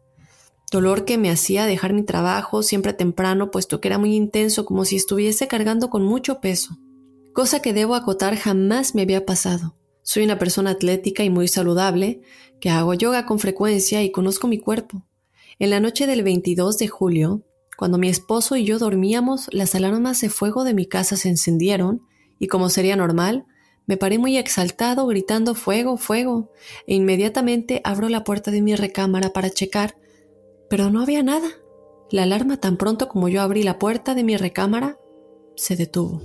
Dolor 0.70 1.05
que 1.05 1.18
me 1.18 1.30
hacía 1.30 1.66
dejar 1.66 1.95
mi 1.95 2.03
trabajo 2.03 2.62
siempre 2.62 2.93
temprano, 2.93 3.51
puesto 3.51 3.80
que 3.80 3.88
era 3.88 3.99
muy 3.99 4.14
intenso, 4.14 4.64
como 4.66 4.84
si 4.84 4.97
estuviese 4.97 5.49
cargando 5.49 5.88
con 5.88 6.03
mucho 6.03 6.40
peso. 6.40 6.78
Cosa 7.32 7.61
que 7.61 7.72
debo 7.72 7.95
acotar 7.95 8.36
jamás 8.36 8.95
me 8.95 9.03
había 9.03 9.24
pasado. 9.24 9.74
Soy 10.03 10.24
una 10.24 10.38
persona 10.38 10.70
atlética 10.70 11.24
y 11.24 11.30
muy 11.30 11.49
saludable, 11.49 12.20
que 12.61 12.68
hago 12.70 12.93
yoga 12.93 13.24
con 13.24 13.38
frecuencia 13.38 14.03
y 14.03 14.12
conozco 14.12 14.49
mi 14.49 14.59
cuerpo. 14.59 15.07
En 15.59 15.70
la 15.70 15.80
noche 15.80 16.07
del 16.07 16.22
22 16.22 16.76
de 16.76 16.88
julio, 16.88 17.43
cuando 17.78 17.97
mi 17.97 18.09
esposo 18.09 18.57
y 18.57 18.64
yo 18.64 18.78
dormíamos, 18.78 19.49
las 19.51 19.74
alarmas 19.74 20.20
de 20.20 20.28
fuego 20.28 20.64
de 20.64 20.74
mi 20.74 20.86
casa 20.86 21.16
se 21.16 21.28
encendieron 21.28 22.03
y 22.39 22.49
como 22.49 22.68
sería 22.68 22.97
normal, 22.97 23.47
me 23.87 23.97
paré 23.97 24.18
muy 24.18 24.37
exaltado 24.37 25.07
gritando 25.07 25.55
fuego, 25.55 25.97
fuego, 25.97 26.51
e 26.87 26.95
inmediatamente 26.95 27.80
abro 27.85 28.09
la 28.09 28.24
puerta 28.24 28.51
de 28.51 28.62
mi 28.62 28.74
recámara 28.74 29.33
para 29.33 29.51
checar, 29.51 29.97
pero 30.70 30.91
no 30.91 31.03
había 31.03 31.22
nada. 31.22 31.49
La 32.11 32.22
alarma 32.22 32.59
tan 32.59 32.76
pronto 32.76 33.09
como 33.09 33.28
yo 33.28 33.43
abrí 33.43 33.62
la 33.62 33.78
puerta 33.78 34.14
de 34.14 34.22
mi 34.22 34.37
recámara, 34.37 34.99
se 35.57 35.76
detuvo. 35.76 36.22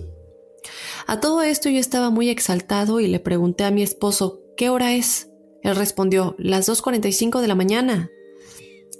A 1.08 1.20
todo 1.20 1.41
esto 1.41 1.70
yo 1.70 1.80
estaba 1.80 2.10
muy 2.10 2.30
exaltado 2.30 2.99
y 2.99 3.08
le 3.08 3.20
pregunté 3.20 3.64
a 3.64 3.72
mi 3.72 3.84
esposo, 3.84 4.41
¿qué 4.55 4.70
hora 4.70 4.93
es? 4.93 5.30
Él 5.64 5.76
respondió, 5.76 6.36
las 6.38 6.70
2.45 6.70 7.41
de 7.41 7.47
la 7.47 7.55
mañana. 7.55 8.10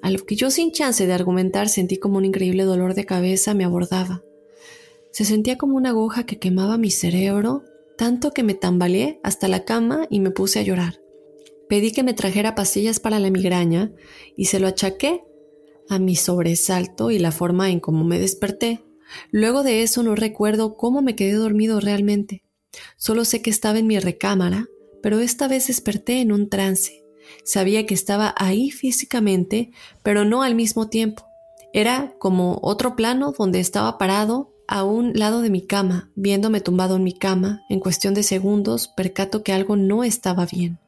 A 0.02 0.12
lo 0.12 0.20
que 0.26 0.36
yo 0.36 0.52
sin 0.52 0.72
chance 0.72 1.06
de 1.06 1.14
argumentar 1.14 1.70
sentí 1.70 1.98
como 1.98 2.18
un 2.18 2.26
increíble 2.26 2.64
dolor 2.64 2.94
de 2.94 3.06
cabeza 3.06 3.54
me 3.54 3.66
abordaba. 3.66 4.24
Se 5.12 5.26
sentía 5.26 5.58
como 5.58 5.76
una 5.76 5.90
aguja 5.90 6.26
que 6.26 6.40
quemaba 6.40 6.78
mi 6.78 6.92
cerebro, 6.92 7.64
tanto 7.98 8.32
que 8.32 8.44
me 8.44 8.54
tambaleé 8.54 9.20
hasta 9.24 9.48
la 9.48 9.66
cama 9.66 10.08
y 10.10 10.20
me 10.20 10.32
puse 10.32 10.60
a 10.60 10.64
llorar. 10.64 11.02
Pedí 11.68 11.92
que 11.92 12.04
me 12.04 12.14
trajera 12.14 12.56
pastillas 12.56 13.00
para 13.00 13.20
la 13.20 13.30
migraña 13.30 13.92
y 14.36 14.46
se 14.46 14.60
lo 14.60 14.68
achaqué 14.68 15.24
a 15.90 16.00
mi 16.00 16.16
sobresalto 16.16 17.12
y 17.12 17.20
la 17.20 17.32
forma 17.32 17.70
en 17.70 17.80
cómo 17.80 18.04
me 18.04 18.20
desperté. 18.20 18.84
Luego 19.32 19.64
de 19.64 19.84
eso 19.84 20.04
no 20.04 20.16
recuerdo 20.16 20.76
cómo 20.76 21.02
me 21.02 21.16
quedé 21.16 21.34
dormido 21.34 21.80
realmente. 21.80 22.44
Solo 22.98 23.26
sé 23.26 23.42
que 23.42 23.50
estaba 23.50 23.80
en 23.80 23.88
mi 23.88 24.00
recámara, 24.00 24.68
pero 25.02 25.20
esta 25.20 25.48
vez 25.48 25.68
desperté 25.68 26.22
en 26.22 26.32
un 26.32 26.50
trance. 26.50 27.04
Sabía 27.44 27.86
que 27.86 27.94
estaba 27.94 28.34
ahí 28.38 28.72
físicamente, 28.72 29.72
pero 30.04 30.26
no 30.26 30.44
al 30.44 30.56
mismo 30.56 30.90
tiempo. 30.90 31.26
Era 31.74 32.16
como 32.20 32.60
otro 32.62 32.96
plano 32.96 33.34
donde 33.38 33.60
estaba 33.60 33.98
parado 33.98 34.54
a 34.68 34.84
un 34.84 35.14
lado 35.14 35.42
de 35.42 35.50
mi 35.50 35.66
cama, 35.66 36.10
viéndome 36.16 36.62
tumbado 36.62 36.98
en 36.98 37.04
mi 37.04 37.14
cama, 37.14 37.64
en 37.70 37.80
cuestión 37.80 38.14
de 38.14 38.24
segundos 38.24 38.90
percato 38.90 39.42
que 39.42 39.54
algo 39.54 39.78
no 39.78 40.04
estaba 40.04 40.46
bien. 40.46 40.80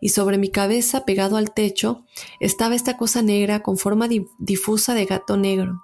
Y 0.00 0.10
sobre 0.10 0.38
mi 0.38 0.48
cabeza, 0.48 1.04
pegado 1.04 1.36
al 1.36 1.52
techo, 1.52 2.04
estaba 2.40 2.74
esta 2.74 2.96
cosa 2.96 3.22
negra 3.22 3.62
con 3.62 3.78
forma 3.78 4.08
difusa 4.38 4.94
de 4.94 5.06
gato 5.06 5.36
negro. 5.36 5.82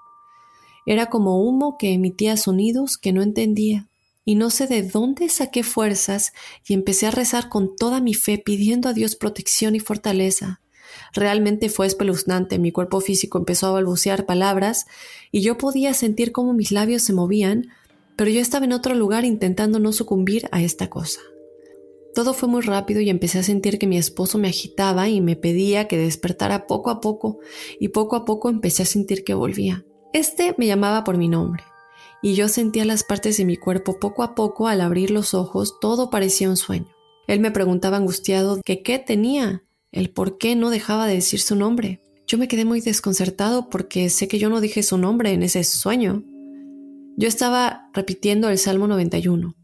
Era 0.87 1.07
como 1.07 1.43
humo 1.43 1.77
que 1.79 1.93
emitía 1.93 2.37
sonidos 2.37 2.99
que 2.99 3.13
no 3.13 3.23
entendía, 3.23 3.89
y 4.25 4.35
no 4.35 4.51
sé 4.51 4.67
de 4.67 4.83
dónde 4.83 5.31
saqué 5.31 5.63
fuerzas 5.63 6.35
y 6.67 6.75
empecé 6.75 7.07
a 7.07 7.11
rezar 7.11 7.49
con 7.49 7.77
toda 7.77 8.01
mi 8.01 8.13
fe 8.13 8.37
pidiendo 8.37 8.91
a 8.91 8.93
Dios 8.93 9.17
protección 9.17 9.75
y 9.75 9.81
fortaleza. 9.81 10.61
Realmente 11.13 11.69
fue 11.69 11.87
espeluznante, 11.87 12.59
mi 12.59 12.73
cuerpo 12.73 13.01
físico 13.01 13.39
empezó 13.39 13.67
a 13.67 13.73
balbucear 13.73 14.27
palabras 14.27 14.87
y 15.33 15.41
yo 15.41 15.59
podía 15.59 15.95
sentir 15.95 16.33
cómo 16.33 16.53
mis 16.53 16.73
labios 16.73 17.03
se 17.03 17.13
movían, 17.13 17.69
pero 18.17 18.31
yo 18.31 18.41
estaba 18.41 18.65
en 18.65 18.73
otro 18.73 18.95
lugar 18.95 19.25
intentando 19.25 19.79
no 19.79 19.93
sucumbir 19.93 20.49
a 20.53 20.63
esta 20.63 20.91
cosa. 20.91 21.21
Todo 22.15 22.35
fue 22.35 22.49
muy 22.49 22.63
rápido 22.63 23.01
y 23.01 23.11
empecé 23.11 23.39
a 23.39 23.45
sentir 23.45 23.79
que 23.79 23.87
mi 23.87 23.97
esposo 23.97 24.39
me 24.39 24.49
agitaba 24.49 25.09
y 25.09 25.21
me 25.21 25.37
pedía 25.37 25.87
que 25.87 25.97
despertara 25.97 26.67
poco 26.67 26.91
a 26.91 27.01
poco 27.01 27.39
y 27.79 27.89
poco 27.89 28.17
a 28.17 28.25
poco 28.25 28.49
empecé 28.49 28.83
a 28.83 28.87
sentir 28.87 29.23
que 29.23 29.35
volvía. 29.35 29.85
Este 30.13 30.55
me 30.59 30.67
llamaba 30.67 31.05
por 31.05 31.17
mi 31.17 31.29
nombre 31.29 31.63
y 32.23 32.35
yo 32.35 32.49
sentía 32.49 32.85
las 32.85 33.05
partes 33.05 33.37
de 33.37 33.45
mi 33.45 33.57
cuerpo 33.57 33.99
poco 34.01 34.23
a 34.23 34.35
poco 34.35 34.67
al 34.67 34.81
abrir 34.81 35.11
los 35.11 35.35
ojos 35.35 35.79
todo 35.81 36.11
parecía 36.11 36.49
un 36.49 36.57
sueño. 36.57 36.89
Él 37.27 37.41
me 37.41 37.51
preguntaba 37.51 37.99
angustiado 37.99 38.61
que 38.65 38.83
qué 38.83 38.99
tenía 38.99 39.63
el 39.93 40.11
por 40.11 40.39
qué 40.39 40.57
no 40.57 40.71
dejaba 40.71 41.07
de 41.07 41.15
decir 41.15 41.41
su 41.41 41.57
nombre. 41.57 42.01
Yo 42.27 42.39
me 42.39 42.49
quedé 42.49 42.65
muy 42.65 42.81
desconcertado 42.81 43.71
porque 43.71 44.11
sé 44.11 44.29
que 44.29 44.39
yo 44.39 44.51
no 44.51 44.61
dije 44.61 44.83
su 44.83 44.99
nombre 44.99 45.33
en 45.33 45.43
ese 45.43 45.65
sueño. 45.65 46.25
Yo 47.17 47.27
estaba 47.27 47.89
repitiendo 47.95 48.49
el 48.49 48.59
Salmo 48.59 48.87
91, 48.87 49.57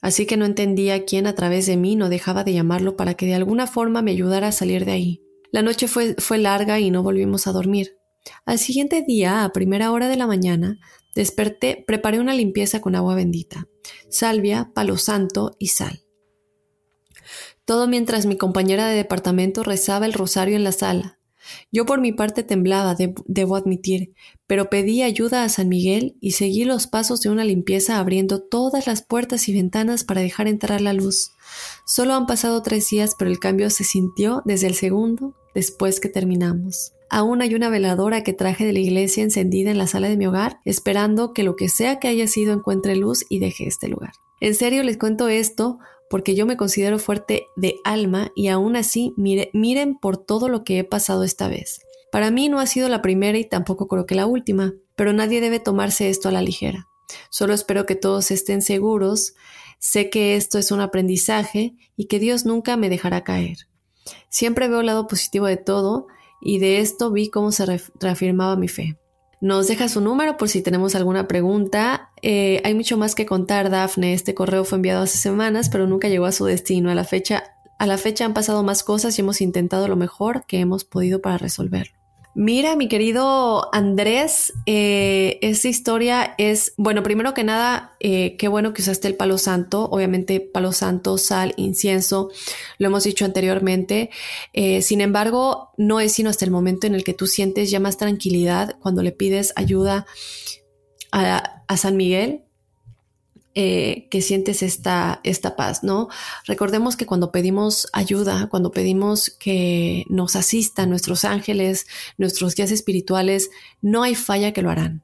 así 0.00 0.26
que 0.26 0.36
no 0.36 0.44
entendía 0.44 1.04
quién 1.04 1.26
a 1.26 1.34
través 1.34 1.66
de 1.66 1.76
mí 1.76 1.96
no 1.96 2.08
dejaba 2.08 2.44
de 2.44 2.52
llamarlo 2.52 2.96
para 2.96 3.14
que 3.14 3.26
de 3.26 3.34
alguna 3.34 3.66
forma 3.66 4.02
me 4.02 4.12
ayudara 4.12 4.48
a 4.48 4.52
salir 4.52 4.84
de 4.84 4.92
ahí. 4.92 5.22
La 5.50 5.62
noche 5.62 5.88
fue, 5.88 6.14
fue 6.18 6.38
larga 6.38 6.78
y 6.80 6.90
no 6.90 7.02
volvimos 7.02 7.46
a 7.46 7.52
dormir. 7.52 7.96
Al 8.44 8.58
siguiente 8.58 9.04
día, 9.06 9.44
a 9.44 9.52
primera 9.52 9.90
hora 9.90 10.08
de 10.08 10.16
la 10.16 10.26
mañana, 10.26 10.78
desperté, 11.14 11.82
preparé 11.86 12.20
una 12.20 12.34
limpieza 12.34 12.80
con 12.80 12.94
agua 12.94 13.14
bendita, 13.14 13.66
salvia, 14.08 14.70
palo 14.74 14.96
santo 14.96 15.56
y 15.58 15.68
sal. 15.68 16.01
Todo 17.64 17.86
mientras 17.86 18.26
mi 18.26 18.36
compañera 18.36 18.88
de 18.88 18.96
departamento 18.96 19.62
rezaba 19.62 20.06
el 20.06 20.12
rosario 20.12 20.56
en 20.56 20.64
la 20.64 20.72
sala. 20.72 21.18
Yo 21.70 21.86
por 21.86 22.00
mi 22.00 22.12
parte 22.12 22.42
temblaba, 22.42 22.96
debo 23.26 23.56
admitir, 23.56 24.12
pero 24.46 24.70
pedí 24.70 25.02
ayuda 25.02 25.44
a 25.44 25.48
San 25.48 25.68
Miguel 25.68 26.16
y 26.20 26.32
seguí 26.32 26.64
los 26.64 26.86
pasos 26.86 27.20
de 27.20 27.30
una 27.30 27.44
limpieza 27.44 27.98
abriendo 27.98 28.40
todas 28.40 28.86
las 28.86 29.02
puertas 29.02 29.48
y 29.48 29.52
ventanas 29.52 30.04
para 30.04 30.20
dejar 30.20 30.46
entrar 30.46 30.80
la 30.80 30.92
luz. 30.92 31.32
Solo 31.84 32.14
han 32.14 32.26
pasado 32.26 32.62
tres 32.62 32.88
días, 32.90 33.14
pero 33.18 33.30
el 33.30 33.38
cambio 33.38 33.70
se 33.70 33.84
sintió 33.84 34.42
desde 34.44 34.68
el 34.68 34.74
segundo 34.74 35.34
después 35.54 36.00
que 36.00 36.08
terminamos. 36.08 36.92
Aún 37.10 37.42
hay 37.42 37.54
una 37.54 37.68
veladora 37.68 38.22
que 38.22 38.32
traje 38.32 38.64
de 38.64 38.72
la 38.72 38.78
iglesia 38.78 39.22
encendida 39.22 39.70
en 39.70 39.76
la 39.78 39.86
sala 39.86 40.08
de 40.08 40.16
mi 40.16 40.26
hogar, 40.26 40.60
esperando 40.64 41.34
que 41.34 41.42
lo 41.42 41.56
que 41.56 41.68
sea 41.68 41.98
que 41.98 42.08
haya 42.08 42.26
sido 42.26 42.54
encuentre 42.54 42.96
luz 42.96 43.26
y 43.28 43.38
deje 43.38 43.66
este 43.66 43.88
lugar. 43.88 44.12
En 44.40 44.54
serio 44.54 44.82
les 44.82 44.96
cuento 44.96 45.28
esto 45.28 45.78
porque 46.12 46.34
yo 46.34 46.44
me 46.44 46.58
considero 46.58 46.98
fuerte 46.98 47.46
de 47.56 47.76
alma 47.84 48.32
y 48.36 48.48
aún 48.48 48.76
así 48.76 49.14
miren 49.16 49.98
por 49.98 50.18
todo 50.18 50.50
lo 50.50 50.62
que 50.62 50.78
he 50.78 50.84
pasado 50.84 51.24
esta 51.24 51.48
vez. 51.48 51.80
Para 52.10 52.30
mí 52.30 52.50
no 52.50 52.60
ha 52.60 52.66
sido 52.66 52.90
la 52.90 53.00
primera 53.00 53.38
y 53.38 53.48
tampoco 53.48 53.88
creo 53.88 54.04
que 54.04 54.14
la 54.14 54.26
última, 54.26 54.74
pero 54.94 55.14
nadie 55.14 55.40
debe 55.40 55.58
tomarse 55.58 56.10
esto 56.10 56.28
a 56.28 56.32
la 56.32 56.42
ligera. 56.42 56.86
Solo 57.30 57.54
espero 57.54 57.86
que 57.86 57.94
todos 57.94 58.30
estén 58.30 58.60
seguros, 58.60 59.32
sé 59.78 60.10
que 60.10 60.36
esto 60.36 60.58
es 60.58 60.70
un 60.70 60.82
aprendizaje 60.82 61.76
y 61.96 62.08
que 62.08 62.18
Dios 62.18 62.44
nunca 62.44 62.76
me 62.76 62.90
dejará 62.90 63.24
caer. 63.24 63.56
Siempre 64.28 64.68
veo 64.68 64.80
el 64.80 64.86
lado 64.86 65.06
positivo 65.06 65.46
de 65.46 65.56
todo 65.56 66.08
y 66.42 66.58
de 66.58 66.80
esto 66.80 67.10
vi 67.10 67.30
cómo 67.30 67.52
se 67.52 67.64
reafirmaba 67.98 68.56
mi 68.56 68.68
fe. 68.68 68.98
Nos 69.42 69.66
deja 69.66 69.88
su 69.88 70.00
número 70.00 70.36
por 70.36 70.48
si 70.48 70.62
tenemos 70.62 70.94
alguna 70.94 71.26
pregunta. 71.26 72.12
Eh, 72.22 72.62
hay 72.62 72.74
mucho 72.76 72.96
más 72.96 73.16
que 73.16 73.26
contar, 73.26 73.70
Dafne. 73.70 74.12
Este 74.12 74.34
correo 74.36 74.64
fue 74.64 74.76
enviado 74.76 75.02
hace 75.02 75.18
semanas, 75.18 75.68
pero 75.68 75.88
nunca 75.88 76.08
llegó 76.08 76.26
a 76.26 76.32
su 76.32 76.44
destino. 76.44 76.92
A 76.92 76.94
la 76.94 77.02
fecha, 77.02 77.56
a 77.76 77.86
la 77.88 77.98
fecha 77.98 78.24
han 78.24 78.34
pasado 78.34 78.62
más 78.62 78.84
cosas 78.84 79.18
y 79.18 79.20
hemos 79.20 79.40
intentado 79.40 79.88
lo 79.88 79.96
mejor 79.96 80.46
que 80.46 80.60
hemos 80.60 80.84
podido 80.84 81.20
para 81.20 81.38
resolverlo. 81.38 82.01
Mira, 82.34 82.76
mi 82.76 82.88
querido 82.88 83.68
Andrés, 83.74 84.54
eh, 84.64 85.38
esta 85.42 85.68
historia 85.68 86.34
es, 86.38 86.72
bueno, 86.78 87.02
primero 87.02 87.34
que 87.34 87.44
nada, 87.44 87.94
eh, 88.00 88.36
qué 88.38 88.48
bueno 88.48 88.72
que 88.72 88.80
usaste 88.80 89.06
el 89.06 89.16
palo 89.16 89.36
santo, 89.36 89.84
obviamente 89.90 90.40
palo 90.40 90.72
santo, 90.72 91.18
sal, 91.18 91.52
incienso, 91.58 92.30
lo 92.78 92.86
hemos 92.86 93.04
dicho 93.04 93.26
anteriormente, 93.26 94.08
eh, 94.54 94.80
sin 94.80 95.02
embargo, 95.02 95.72
no 95.76 96.00
es 96.00 96.12
sino 96.12 96.30
hasta 96.30 96.46
el 96.46 96.50
momento 96.50 96.86
en 96.86 96.94
el 96.94 97.04
que 97.04 97.12
tú 97.12 97.26
sientes 97.26 97.70
ya 97.70 97.80
más 97.80 97.98
tranquilidad 97.98 98.78
cuando 98.80 99.02
le 99.02 99.12
pides 99.12 99.52
ayuda 99.54 100.06
a, 101.10 101.62
a 101.68 101.76
San 101.76 101.98
Miguel, 101.98 102.44
eh, 103.54 104.08
que 104.10 104.22
sientes 104.22 104.62
esta, 104.62 105.20
esta 105.24 105.56
paz, 105.56 105.82
¿no? 105.82 106.08
Recordemos 106.46 106.96
que 106.96 107.06
cuando 107.06 107.30
pedimos 107.32 107.88
ayuda, 107.92 108.48
cuando 108.48 108.70
pedimos 108.70 109.28
que 109.28 110.04
nos 110.08 110.36
asistan 110.36 110.88
nuestros 110.88 111.24
ángeles, 111.24 111.86
nuestros 112.16 112.54
guías 112.54 112.70
espirituales, 112.70 113.50
no 113.82 114.02
hay 114.02 114.14
falla 114.14 114.52
que 114.52 114.62
lo 114.62 114.70
harán. 114.70 115.02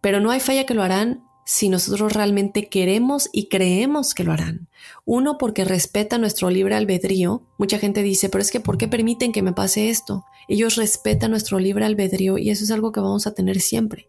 Pero 0.00 0.20
no 0.20 0.30
hay 0.30 0.40
falla 0.40 0.64
que 0.64 0.74
lo 0.74 0.82
harán 0.82 1.24
si 1.44 1.68
nosotros 1.68 2.12
realmente 2.14 2.68
queremos 2.68 3.28
y 3.32 3.48
creemos 3.48 4.14
que 4.14 4.24
lo 4.24 4.32
harán. 4.32 4.68
Uno, 5.04 5.36
porque 5.36 5.64
respeta 5.64 6.18
nuestro 6.18 6.48
libre 6.50 6.74
albedrío. 6.74 7.42
Mucha 7.58 7.78
gente 7.78 8.02
dice, 8.02 8.28
pero 8.30 8.40
es 8.40 8.50
que 8.50 8.60
¿por 8.60 8.78
qué 8.78 8.88
permiten 8.88 9.32
que 9.32 9.42
me 9.42 9.52
pase 9.52 9.90
esto? 9.90 10.24
Ellos 10.48 10.76
respetan 10.76 11.30
nuestro 11.30 11.58
libre 11.58 11.84
albedrío 11.84 12.38
y 12.38 12.50
eso 12.50 12.64
es 12.64 12.70
algo 12.70 12.92
que 12.92 13.00
vamos 13.00 13.26
a 13.26 13.34
tener 13.34 13.60
siempre. 13.60 14.08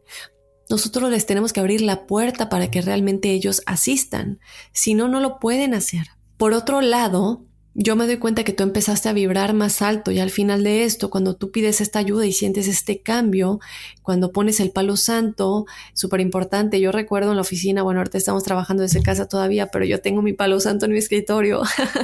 Nosotros 0.70 1.12
les 1.12 1.26
tenemos 1.26 1.54
que 1.54 1.60
abrir 1.60 1.82
la 1.82 2.08
puerta 2.08 2.50
para 2.50 2.72
que 2.72 2.82
realmente 2.82 3.32
ellos 3.32 3.62
asistan. 3.66 4.40
Si 4.72 4.94
no, 4.94 5.08
no 5.08 5.20
lo 5.20 5.40
pueden 5.40 5.74
hacer. 5.74 6.08
Por 6.38 6.54
otro 6.54 6.82
lado, 6.82 7.44
yo 7.78 7.98
me 7.98 8.08
doy 8.08 8.18
cuenta 8.18 8.46
que 8.46 8.54
tú 8.54 8.64
empezaste 8.64 9.10
a 9.10 9.14
vibrar 9.14 9.54
más 9.54 9.82
alto 9.82 10.10
y 10.10 10.20
al 10.20 10.32
final 10.32 10.64
de 10.64 10.86
esto, 10.86 11.10
cuando 11.10 11.36
tú 11.36 11.52
pides 11.52 11.82
esta 11.82 12.00
ayuda 12.00 12.26
y 12.26 12.32
sientes 12.32 12.70
este 12.70 13.02
cambio, 13.02 13.60
cuando 14.02 14.32
pones 14.32 14.62
el 14.62 14.72
palo 14.72 14.96
santo, 14.96 15.66
súper 15.94 16.22
importante, 16.22 16.80
yo 16.80 16.94
recuerdo 16.94 17.32
en 17.32 17.36
la 17.36 17.42
oficina, 17.42 17.84
bueno, 17.84 18.00
ahorita 18.00 18.18
estamos 18.18 18.44
trabajando 18.44 18.84
desde 18.84 19.04
casa 19.04 19.28
todavía, 19.28 19.68
pero 19.68 19.84
yo 19.84 20.00
tengo 20.00 20.22
mi 20.22 20.32
palo 20.32 20.62
santo 20.62 20.86
en 20.86 20.94
mi 20.94 21.00
escritorio 21.00 21.64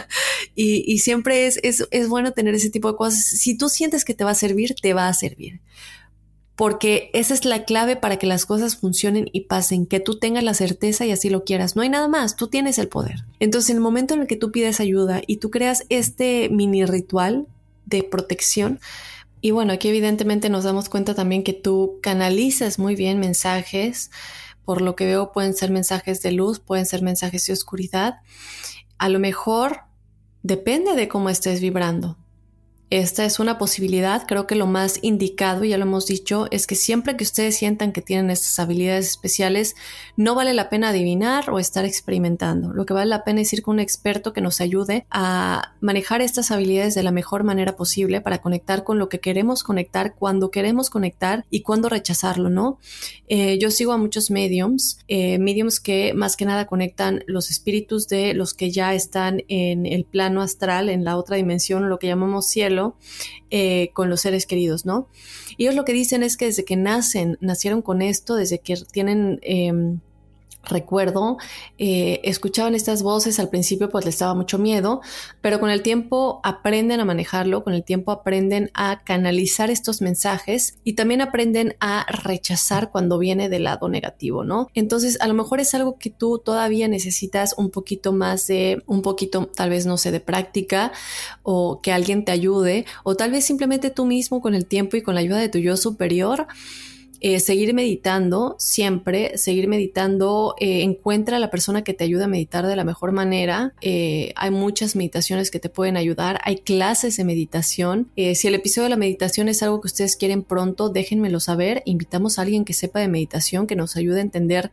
y, 0.55 0.83
y, 0.91 0.99
siempre 0.99 1.47
es, 1.47 1.57
es, 1.63 1.87
es 1.89 2.09
bueno 2.09 2.33
tener 2.33 2.53
ese 2.53 2.69
tipo 2.69 2.91
de 2.91 2.97
cosas. 2.97 3.23
Si 3.23 3.57
tú 3.57 3.69
sientes 3.69 4.03
que 4.03 4.13
te 4.13 4.25
va 4.25 4.31
a 4.31 4.35
servir, 4.35 4.75
te 4.75 4.93
va 4.93 5.07
a 5.07 5.13
servir 5.13 5.61
porque 6.55 7.09
esa 7.13 7.33
es 7.33 7.45
la 7.45 7.63
clave 7.63 7.95
para 7.95 8.17
que 8.17 8.27
las 8.27 8.45
cosas 8.45 8.75
funcionen 8.75 9.29
y 9.31 9.41
pasen, 9.41 9.85
que 9.85 9.99
tú 9.99 10.19
tengas 10.19 10.43
la 10.43 10.53
certeza 10.53 11.05
y 11.05 11.11
así 11.11 11.29
lo 11.29 11.43
quieras. 11.43 11.75
No 11.75 11.81
hay 11.81 11.89
nada 11.89 12.07
más, 12.07 12.35
tú 12.35 12.47
tienes 12.47 12.77
el 12.77 12.87
poder. 12.87 13.25
Entonces, 13.39 13.71
en 13.71 13.77
el 13.77 13.81
momento 13.81 14.13
en 14.13 14.21
el 14.21 14.27
que 14.27 14.35
tú 14.35 14.51
pides 14.51 14.79
ayuda 14.79 15.21
y 15.25 15.37
tú 15.37 15.49
creas 15.49 15.85
este 15.89 16.49
mini 16.49 16.85
ritual 16.85 17.47
de 17.85 18.03
protección, 18.03 18.79
y 19.41 19.49
bueno, 19.51 19.73
aquí 19.73 19.87
evidentemente 19.87 20.49
nos 20.49 20.63
damos 20.63 20.87
cuenta 20.87 21.15
también 21.15 21.43
que 21.43 21.53
tú 21.53 21.97
canalizas 22.01 22.77
muy 22.77 22.95
bien 22.95 23.19
mensajes, 23.19 24.11
por 24.63 24.81
lo 24.81 24.95
que 24.95 25.05
veo 25.05 25.31
pueden 25.31 25.55
ser 25.55 25.71
mensajes 25.71 26.21
de 26.21 26.31
luz, 26.31 26.59
pueden 26.59 26.85
ser 26.85 27.01
mensajes 27.01 27.47
de 27.47 27.53
oscuridad. 27.53 28.19
A 28.99 29.09
lo 29.09 29.17
mejor 29.17 29.81
depende 30.43 30.93
de 30.93 31.07
cómo 31.07 31.31
estés 31.31 31.59
vibrando. 31.59 32.17
Esta 32.91 33.23
es 33.23 33.39
una 33.39 33.57
posibilidad, 33.57 34.27
creo 34.27 34.47
que 34.47 34.55
lo 34.55 34.67
más 34.67 34.99
indicado, 35.01 35.63
ya 35.63 35.77
lo 35.77 35.85
hemos 35.85 36.07
dicho, 36.07 36.47
es 36.51 36.67
que 36.67 36.75
siempre 36.75 37.15
que 37.15 37.23
ustedes 37.23 37.55
sientan 37.55 37.93
que 37.93 38.01
tienen 38.01 38.29
estas 38.29 38.59
habilidades 38.59 39.07
especiales, 39.07 39.77
no 40.17 40.35
vale 40.35 40.53
la 40.53 40.69
pena 40.69 40.89
adivinar 40.89 41.51
o 41.51 41.57
estar 41.57 41.85
experimentando. 41.85 42.73
Lo 42.73 42.85
que 42.85 42.91
vale 42.93 43.05
la 43.05 43.23
pena 43.23 43.39
es 43.39 43.53
ir 43.53 43.61
con 43.61 43.75
un 43.75 43.79
experto 43.79 44.33
que 44.33 44.41
nos 44.41 44.59
ayude 44.59 45.05
a 45.09 45.73
manejar 45.79 46.21
estas 46.21 46.51
habilidades 46.51 46.93
de 46.93 47.03
la 47.03 47.13
mejor 47.13 47.45
manera 47.45 47.77
posible 47.77 48.19
para 48.19 48.41
conectar 48.41 48.83
con 48.83 48.99
lo 48.99 49.07
que 49.07 49.21
queremos 49.21 49.63
conectar, 49.63 50.15
cuando 50.15 50.51
queremos 50.51 50.89
conectar 50.89 51.45
y 51.49 51.61
cuándo 51.61 51.87
rechazarlo, 51.87 52.49
¿no? 52.49 52.77
Eh, 53.29 53.57
yo 53.57 53.71
sigo 53.71 53.93
a 53.93 53.97
muchos 53.97 54.31
mediums, 54.31 54.99
eh, 55.07 55.39
mediums 55.39 55.79
que 55.79 56.13
más 56.13 56.35
que 56.35 56.43
nada 56.43 56.65
conectan 56.65 57.23
los 57.25 57.51
espíritus 57.51 58.09
de 58.09 58.33
los 58.33 58.53
que 58.53 58.69
ya 58.69 58.93
están 58.93 59.45
en 59.47 59.85
el 59.85 60.03
plano 60.03 60.41
astral, 60.41 60.89
en 60.89 61.05
la 61.05 61.15
otra 61.15 61.37
dimensión, 61.37 61.87
lo 61.87 61.97
que 61.97 62.07
llamamos 62.07 62.47
cielo 62.49 62.80
eh, 63.49 63.89
con 63.93 64.09
los 64.09 64.21
seres 64.21 64.45
queridos, 64.45 64.85
¿no? 64.85 65.07
Ellos 65.57 65.75
lo 65.75 65.85
que 65.85 65.93
dicen 65.93 66.23
es 66.23 66.37
que 66.37 66.45
desde 66.45 66.65
que 66.65 66.75
nacen, 66.75 67.37
nacieron 67.41 67.81
con 67.81 68.01
esto, 68.01 68.35
desde 68.35 68.59
que 68.59 68.75
tienen... 68.91 69.39
Em, 69.41 69.99
recuerdo, 70.63 71.37
eh, 71.77 72.21
escuchaban 72.23 72.75
estas 72.75 73.03
voces 73.03 73.39
al 73.39 73.49
principio 73.49 73.89
pues 73.89 74.05
les 74.05 74.19
daba 74.19 74.33
mucho 74.33 74.57
miedo, 74.57 75.01
pero 75.41 75.59
con 75.59 75.69
el 75.69 75.81
tiempo 75.81 76.39
aprenden 76.43 76.99
a 76.99 77.05
manejarlo, 77.05 77.63
con 77.63 77.73
el 77.73 77.83
tiempo 77.83 78.11
aprenden 78.11 78.71
a 78.73 79.01
canalizar 79.03 79.71
estos 79.71 80.01
mensajes 80.01 80.77
y 80.83 80.93
también 80.93 81.21
aprenden 81.21 81.75
a 81.79 82.05
rechazar 82.07 82.91
cuando 82.91 83.17
viene 83.17 83.49
del 83.49 83.63
lado 83.63 83.89
negativo, 83.89 84.43
¿no? 84.43 84.67
Entonces 84.73 85.19
a 85.21 85.27
lo 85.27 85.33
mejor 85.33 85.59
es 85.59 85.73
algo 85.73 85.97
que 85.97 86.09
tú 86.09 86.39
todavía 86.39 86.87
necesitas 86.87 87.55
un 87.57 87.69
poquito 87.69 88.13
más 88.13 88.47
de, 88.47 88.83
un 88.85 89.01
poquito 89.01 89.47
tal 89.47 89.69
vez 89.69 89.85
no 89.85 89.97
sé, 89.97 90.11
de 90.11 90.19
práctica 90.19 90.91
o 91.43 91.81
que 91.81 91.91
alguien 91.91 92.25
te 92.25 92.31
ayude 92.31 92.85
o 93.03 93.15
tal 93.15 93.31
vez 93.31 93.45
simplemente 93.45 93.89
tú 93.89 94.05
mismo 94.05 94.41
con 94.41 94.53
el 94.53 94.65
tiempo 94.65 94.97
y 94.97 95.01
con 95.01 95.15
la 95.15 95.21
ayuda 95.21 95.37
de 95.37 95.49
tu 95.49 95.57
yo 95.57 95.77
superior 95.77 96.47
eh, 97.21 97.39
seguir 97.39 97.73
meditando 97.75 98.55
siempre, 98.57 99.37
seguir 99.37 99.67
meditando, 99.67 100.55
eh, 100.59 100.81
encuentra 100.81 101.37
a 101.37 101.39
la 101.39 101.51
persona 101.51 101.83
que 101.83 101.93
te 101.93 102.03
ayude 102.03 102.23
a 102.23 102.27
meditar 102.27 102.65
de 102.65 102.75
la 102.75 102.83
mejor 102.83 103.11
manera. 103.11 103.73
Eh, 103.81 104.33
hay 104.35 104.49
muchas 104.49 104.95
meditaciones 104.95 105.51
que 105.51 105.59
te 105.59 105.69
pueden 105.69 105.97
ayudar, 105.97 106.39
hay 106.43 106.57
clases 106.57 107.17
de 107.17 107.23
meditación. 107.23 108.09
si 108.15 108.47
el 108.47 108.55
episodio 108.55 108.85
de 108.85 108.89
la 108.89 108.97
meditación 108.97 109.49
es 109.49 109.61
algo 109.61 109.81
que 109.81 109.87
ustedes 109.87 110.15
quieren 110.15 110.43
pronto, 110.43 110.89
déjenmelo 110.89 111.39
saber. 111.39 111.83
Invitamos 111.85 112.39
a 112.39 112.41
alguien 112.41 112.65
que 112.65 112.73
sepa 112.73 112.99
de 112.99 113.07
meditación, 113.07 113.67
que 113.67 113.75
nos 113.75 113.95
ayude 113.95 114.19
a 114.19 114.23
entender 114.23 114.71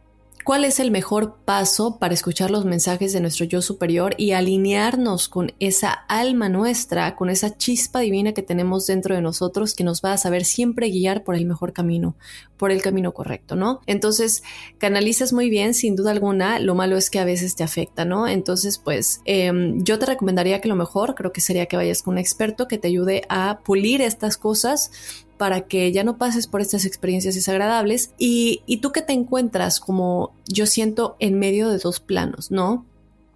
¿Cuál 0.49 0.64
es 0.64 0.80
el 0.80 0.90
mejor 0.90 1.40
paso 1.44 1.99
para 1.99 2.14
escuchar 2.14 2.51
los 2.51 2.64
mensajes 2.64 3.12
de 3.12 3.20
nuestro 3.20 3.44
yo 3.44 3.61
superior 3.61 4.14
y 4.16 4.32
alinearnos 4.32 5.28
con 5.28 5.53
esa 5.61 5.90
alma 5.90 6.49
nuestra, 6.49 7.16
con 7.16 7.28
esa 7.28 7.59
chispa 7.59 8.01
divina 8.01 8.32
que 8.32 8.40
tenemos 8.40 8.86
dentro 8.86 9.14
de 9.14 9.20
nosotros 9.20 9.74
que 9.74 9.84
nos 9.84 10.01
va 10.01 10.14
a 10.14 10.16
saber 10.16 10.46
siempre 10.46 10.88
guiar 10.88 11.22
por 11.22 11.34
el 11.34 11.44
mejor 11.44 11.74
camino, 11.74 12.16
por 12.57 12.70
el 12.70 12.80
camino 12.80 13.12
correcto, 13.12 13.57
¿no? 13.57 13.82
Entonces, 13.84 14.42
canalizas 14.78 15.34
muy 15.34 15.51
bien, 15.51 15.74
sin 15.74 15.96
duda 15.96 16.12
alguna, 16.12 16.59
lo 16.61 16.74
malo 16.74 16.96
es 16.96 17.11
que 17.11 17.18
a 17.18 17.26
veces 17.26 17.55
te 17.55 17.62
afecta, 17.62 18.07
¿no? 18.07 18.26
Entonces, 18.26 18.78
pues 18.78 19.20
em, 19.26 19.84
yo 19.84 19.99
te 19.99 20.07
recomendaría 20.07 20.62
que 20.62 20.68
lo 20.68 20.76
mejor, 20.76 21.14
creo 21.14 21.30
que 21.30 21.42
sería 21.42 21.66
que 21.66 21.76
vayas 21.76 22.03
con 22.03 22.14
un 22.14 22.18
experto 22.18 22.68
que 22.68 22.78
te 22.78 22.88
ayude 22.88 23.20
a 23.28 23.61
pulir 23.66 24.01
estas 24.01 24.38
cosas 24.38 24.92
para 25.39 25.62
que 25.62 25.91
ya 25.93 26.05
no 26.05 26.18
pases 26.18 26.47
por 26.47 26.61
estas 26.61 26.84
experiencias 26.84 27.34
desagradables 27.34 28.12
y, 28.18 28.62
y 28.66 28.78
tú 28.78 28.93
que 28.93 29.03
te 29.03 29.14
encuentras 29.14 29.80
como 29.80 30.34
yo 30.47 30.66
siento 30.66 31.16
en 31.20 31.39
medio 31.39 31.70
de 31.70 31.78
dos 31.78 32.01
planos, 32.01 32.51
¿no? 32.51 32.84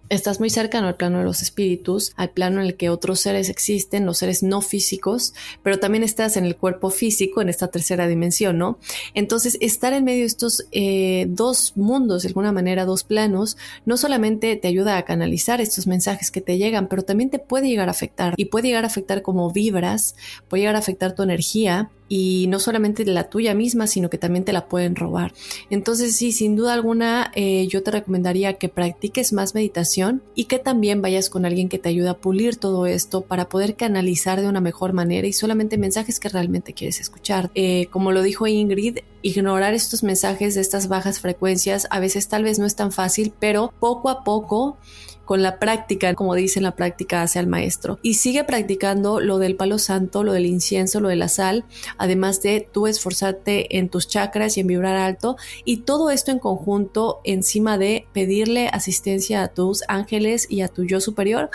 Estás 0.09 0.39
muy 0.39 0.49
cercano 0.49 0.87
al 0.87 0.95
plano 0.95 1.19
de 1.19 1.23
los 1.23 1.41
espíritus, 1.41 2.13
al 2.17 2.29
plano 2.29 2.59
en 2.59 2.67
el 2.67 2.75
que 2.75 2.89
otros 2.89 3.21
seres 3.21 3.49
existen, 3.49 4.05
los 4.05 4.17
seres 4.17 4.43
no 4.43 4.61
físicos, 4.61 5.33
pero 5.63 5.79
también 5.79 6.03
estás 6.03 6.37
en 6.37 6.45
el 6.45 6.57
cuerpo 6.57 6.89
físico, 6.89 7.41
en 7.41 7.49
esta 7.49 7.69
tercera 7.69 8.07
dimensión, 8.07 8.57
¿no? 8.57 8.77
Entonces, 9.13 9.57
estar 9.61 9.93
en 9.93 10.03
medio 10.03 10.19
de 10.19 10.25
estos 10.25 10.65
eh, 10.71 11.25
dos 11.29 11.73
mundos, 11.75 12.23
de 12.23 12.27
alguna 12.27 12.51
manera, 12.51 12.85
dos 12.85 13.03
planos, 13.03 13.57
no 13.85 13.97
solamente 13.97 14.55
te 14.57 14.67
ayuda 14.67 14.97
a 14.97 15.05
canalizar 15.05 15.61
estos 15.61 15.87
mensajes 15.87 16.31
que 16.31 16.41
te 16.41 16.57
llegan, 16.57 16.87
pero 16.87 17.03
también 17.03 17.29
te 17.29 17.39
puede 17.39 17.69
llegar 17.69 17.87
a 17.87 17.91
afectar 17.91 18.33
y 18.37 18.45
puede 18.45 18.67
llegar 18.67 18.83
a 18.83 18.87
afectar 18.87 19.21
como 19.21 19.51
vibras, 19.51 20.15
puede 20.47 20.61
llegar 20.61 20.75
a 20.75 20.79
afectar 20.79 21.15
tu 21.15 21.23
energía 21.23 21.89
y 22.15 22.45
no 22.45 22.59
solamente 22.59 23.05
la 23.05 23.23
tuya 23.23 23.55
misma, 23.55 23.87
sino 23.87 24.11
que 24.11 24.19
también 24.19 24.45
te 24.45 24.53
la 24.53 24.67
pueden 24.67 24.95
robar. 24.95 25.33
Entonces 25.71 26.15
sí, 26.15 26.31
sin 26.31 26.55
duda 26.55 26.73
alguna, 26.73 27.31
eh, 27.33 27.65
yo 27.65 27.81
te 27.81 27.89
recomendaría 27.89 28.53
que 28.53 28.69
practiques 28.69 29.33
más 29.33 29.55
meditación 29.55 30.21
y 30.35 30.43
que 30.43 30.59
también 30.59 31.01
vayas 31.01 31.31
con 31.31 31.43
alguien 31.43 31.69
que 31.69 31.79
te 31.79 31.89
ayude 31.89 32.09
a 32.09 32.19
pulir 32.19 32.57
todo 32.57 32.85
esto 32.85 33.21
para 33.21 33.49
poder 33.49 33.75
canalizar 33.75 34.41
de 34.41 34.47
una 34.47 34.61
mejor 34.61 34.93
manera 34.93 35.25
y 35.25 35.33
solamente 35.33 35.79
mensajes 35.79 36.19
que 36.19 36.29
realmente 36.29 36.73
quieres 36.73 36.99
escuchar. 36.99 37.49
Eh, 37.55 37.87
como 37.89 38.11
lo 38.11 38.21
dijo 38.21 38.45
Ingrid, 38.45 38.99
ignorar 39.23 39.73
estos 39.73 40.03
mensajes 40.03 40.53
de 40.53 40.61
estas 40.61 40.89
bajas 40.89 41.19
frecuencias 41.19 41.87
a 41.89 41.99
veces 41.99 42.27
tal 42.27 42.43
vez 42.43 42.59
no 42.59 42.67
es 42.67 42.75
tan 42.75 42.91
fácil, 42.91 43.33
pero 43.39 43.73
poco 43.79 44.11
a 44.11 44.23
poco 44.23 44.77
con 45.25 45.41
la 45.41 45.59
práctica, 45.59 46.13
como 46.13 46.35
dice 46.35 46.61
la 46.61 46.75
práctica 46.75 47.21
hacia 47.21 47.41
el 47.41 47.47
maestro. 47.47 47.99
Y 48.01 48.15
sigue 48.15 48.43
practicando 48.43 49.19
lo 49.19 49.37
del 49.37 49.55
palo 49.55 49.79
santo, 49.79 50.23
lo 50.23 50.33
del 50.33 50.45
incienso, 50.45 50.99
lo 50.99 51.09
de 51.09 51.15
la 51.15 51.29
sal, 51.29 51.65
además 51.97 52.41
de 52.41 52.67
tú 52.71 52.87
esforzarte 52.87 53.77
en 53.77 53.89
tus 53.89 54.07
chakras 54.07 54.57
y 54.57 54.61
en 54.61 54.67
vibrar 54.67 54.97
alto. 54.97 55.37
Y 55.65 55.77
todo 55.77 56.09
esto 56.09 56.31
en 56.31 56.39
conjunto 56.39 57.21
encima 57.23 57.77
de 57.77 58.05
pedirle 58.13 58.69
asistencia 58.71 59.43
a 59.43 59.47
tus 59.47 59.83
ángeles 59.87 60.47
y 60.49 60.61
a 60.61 60.67
tu 60.67 60.83
yo 60.83 60.99
superior, 60.99 61.49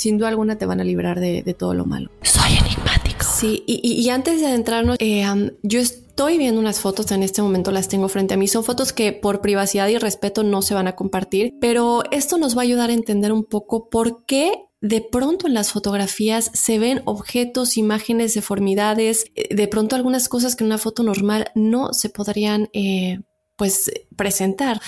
sin 0.00 0.16
duda 0.16 0.28
alguna 0.28 0.56
te 0.56 0.64
van 0.64 0.80
a 0.80 0.84
librar 0.84 1.20
de, 1.20 1.54
todo 1.58 1.74
lo 1.74 1.84
malo. 1.84 2.10
Soy 2.22 2.56
enigmático. 2.56 3.26
Sí, 3.38 3.62
y, 3.66 4.08
antes 4.08 4.40
de 4.40 4.46
adentrarnos, 4.46 4.96
eh, 4.98 5.24
yo 5.62 5.80
estoy 5.80 6.10
estoy 6.20 6.36
viendo 6.36 6.60
unas 6.60 6.80
fotos 6.80 7.10
en 7.12 7.22
este 7.22 7.40
momento, 7.40 7.70
las 7.70 7.88
tengo 7.88 8.06
frente 8.08 8.34
a 8.34 8.36
mí. 8.36 8.46
Son 8.46 8.62
fotos 8.62 8.92
que 8.92 9.14
por 9.14 9.40
privacidad 9.40 9.88
y 9.88 9.96
respeto 9.96 10.42
no 10.42 10.60
se 10.60 10.74
van 10.74 10.86
a 10.86 10.94
compartir, 10.94 11.54
pero 11.62 12.02
esto 12.10 12.36
nos 12.36 12.54
va 12.54 12.60
a 12.60 12.64
ayudar 12.64 12.90
a 12.90 12.92
entender 12.92 13.32
un 13.32 13.42
poco 13.42 13.88
por 13.88 14.26
qué 14.26 14.52
de 14.82 15.00
pronto 15.00 15.46
en 15.46 15.54
las 15.54 15.72
fotografías 15.72 16.50
se 16.52 16.78
ven 16.78 17.00
objetos, 17.06 17.78
imágenes, 17.78 18.34
deformidades, 18.34 19.24
eh, 19.34 19.54
de 19.54 19.66
pronto 19.66 19.96
algunas 19.96 20.28
cosas 20.28 20.56
que 20.56 20.64
en 20.64 20.68
una 20.68 20.76
foto 20.76 21.02
normal 21.02 21.50
no 21.54 21.94
se 21.94 22.10
podrían 22.10 22.68
eh, 22.74 23.20
pues 23.60 23.92
presentar. 24.16 24.80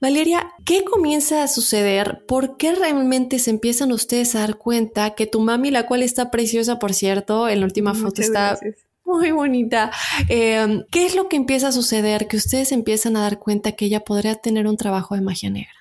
Valeria, 0.00 0.52
¿qué 0.64 0.84
comienza 0.84 1.42
a 1.42 1.48
suceder? 1.48 2.24
¿Por 2.28 2.58
qué 2.58 2.76
realmente 2.76 3.40
se 3.40 3.50
empiezan 3.50 3.90
ustedes 3.90 4.36
a 4.36 4.38
dar 4.42 4.56
cuenta 4.56 5.16
que 5.16 5.26
tu 5.26 5.40
mami, 5.40 5.72
la 5.72 5.84
cual 5.84 6.04
está 6.04 6.30
preciosa, 6.30 6.78
por 6.78 6.94
cierto, 6.94 7.48
en 7.48 7.58
la 7.58 7.66
última 7.66 7.92
foto 7.92 8.22
está 8.22 8.56
muy 9.04 9.32
bonita. 9.32 9.90
Em, 10.28 10.84
¿Qué 10.92 11.06
es 11.06 11.16
lo 11.16 11.28
que 11.28 11.34
empieza 11.34 11.66
a 11.66 11.72
suceder? 11.72 12.28
Que 12.28 12.36
ustedes 12.36 12.70
empiezan 12.70 13.16
a 13.16 13.22
dar 13.22 13.40
cuenta 13.40 13.72
que 13.72 13.86
ella 13.86 14.04
podría 14.04 14.36
tener 14.36 14.68
un 14.68 14.76
trabajo 14.76 15.16
de 15.16 15.22
magia 15.22 15.50
negra. 15.50 15.74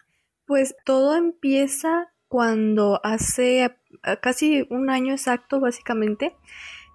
Pues 0.47 0.75
todo 0.85 1.15
empieza 1.15 2.07
cuando 2.27 2.99
hace 3.03 3.75
casi 4.23 4.65
un 4.71 4.89
año 4.89 5.13
exacto, 5.13 5.59
básicamente. 5.59 6.35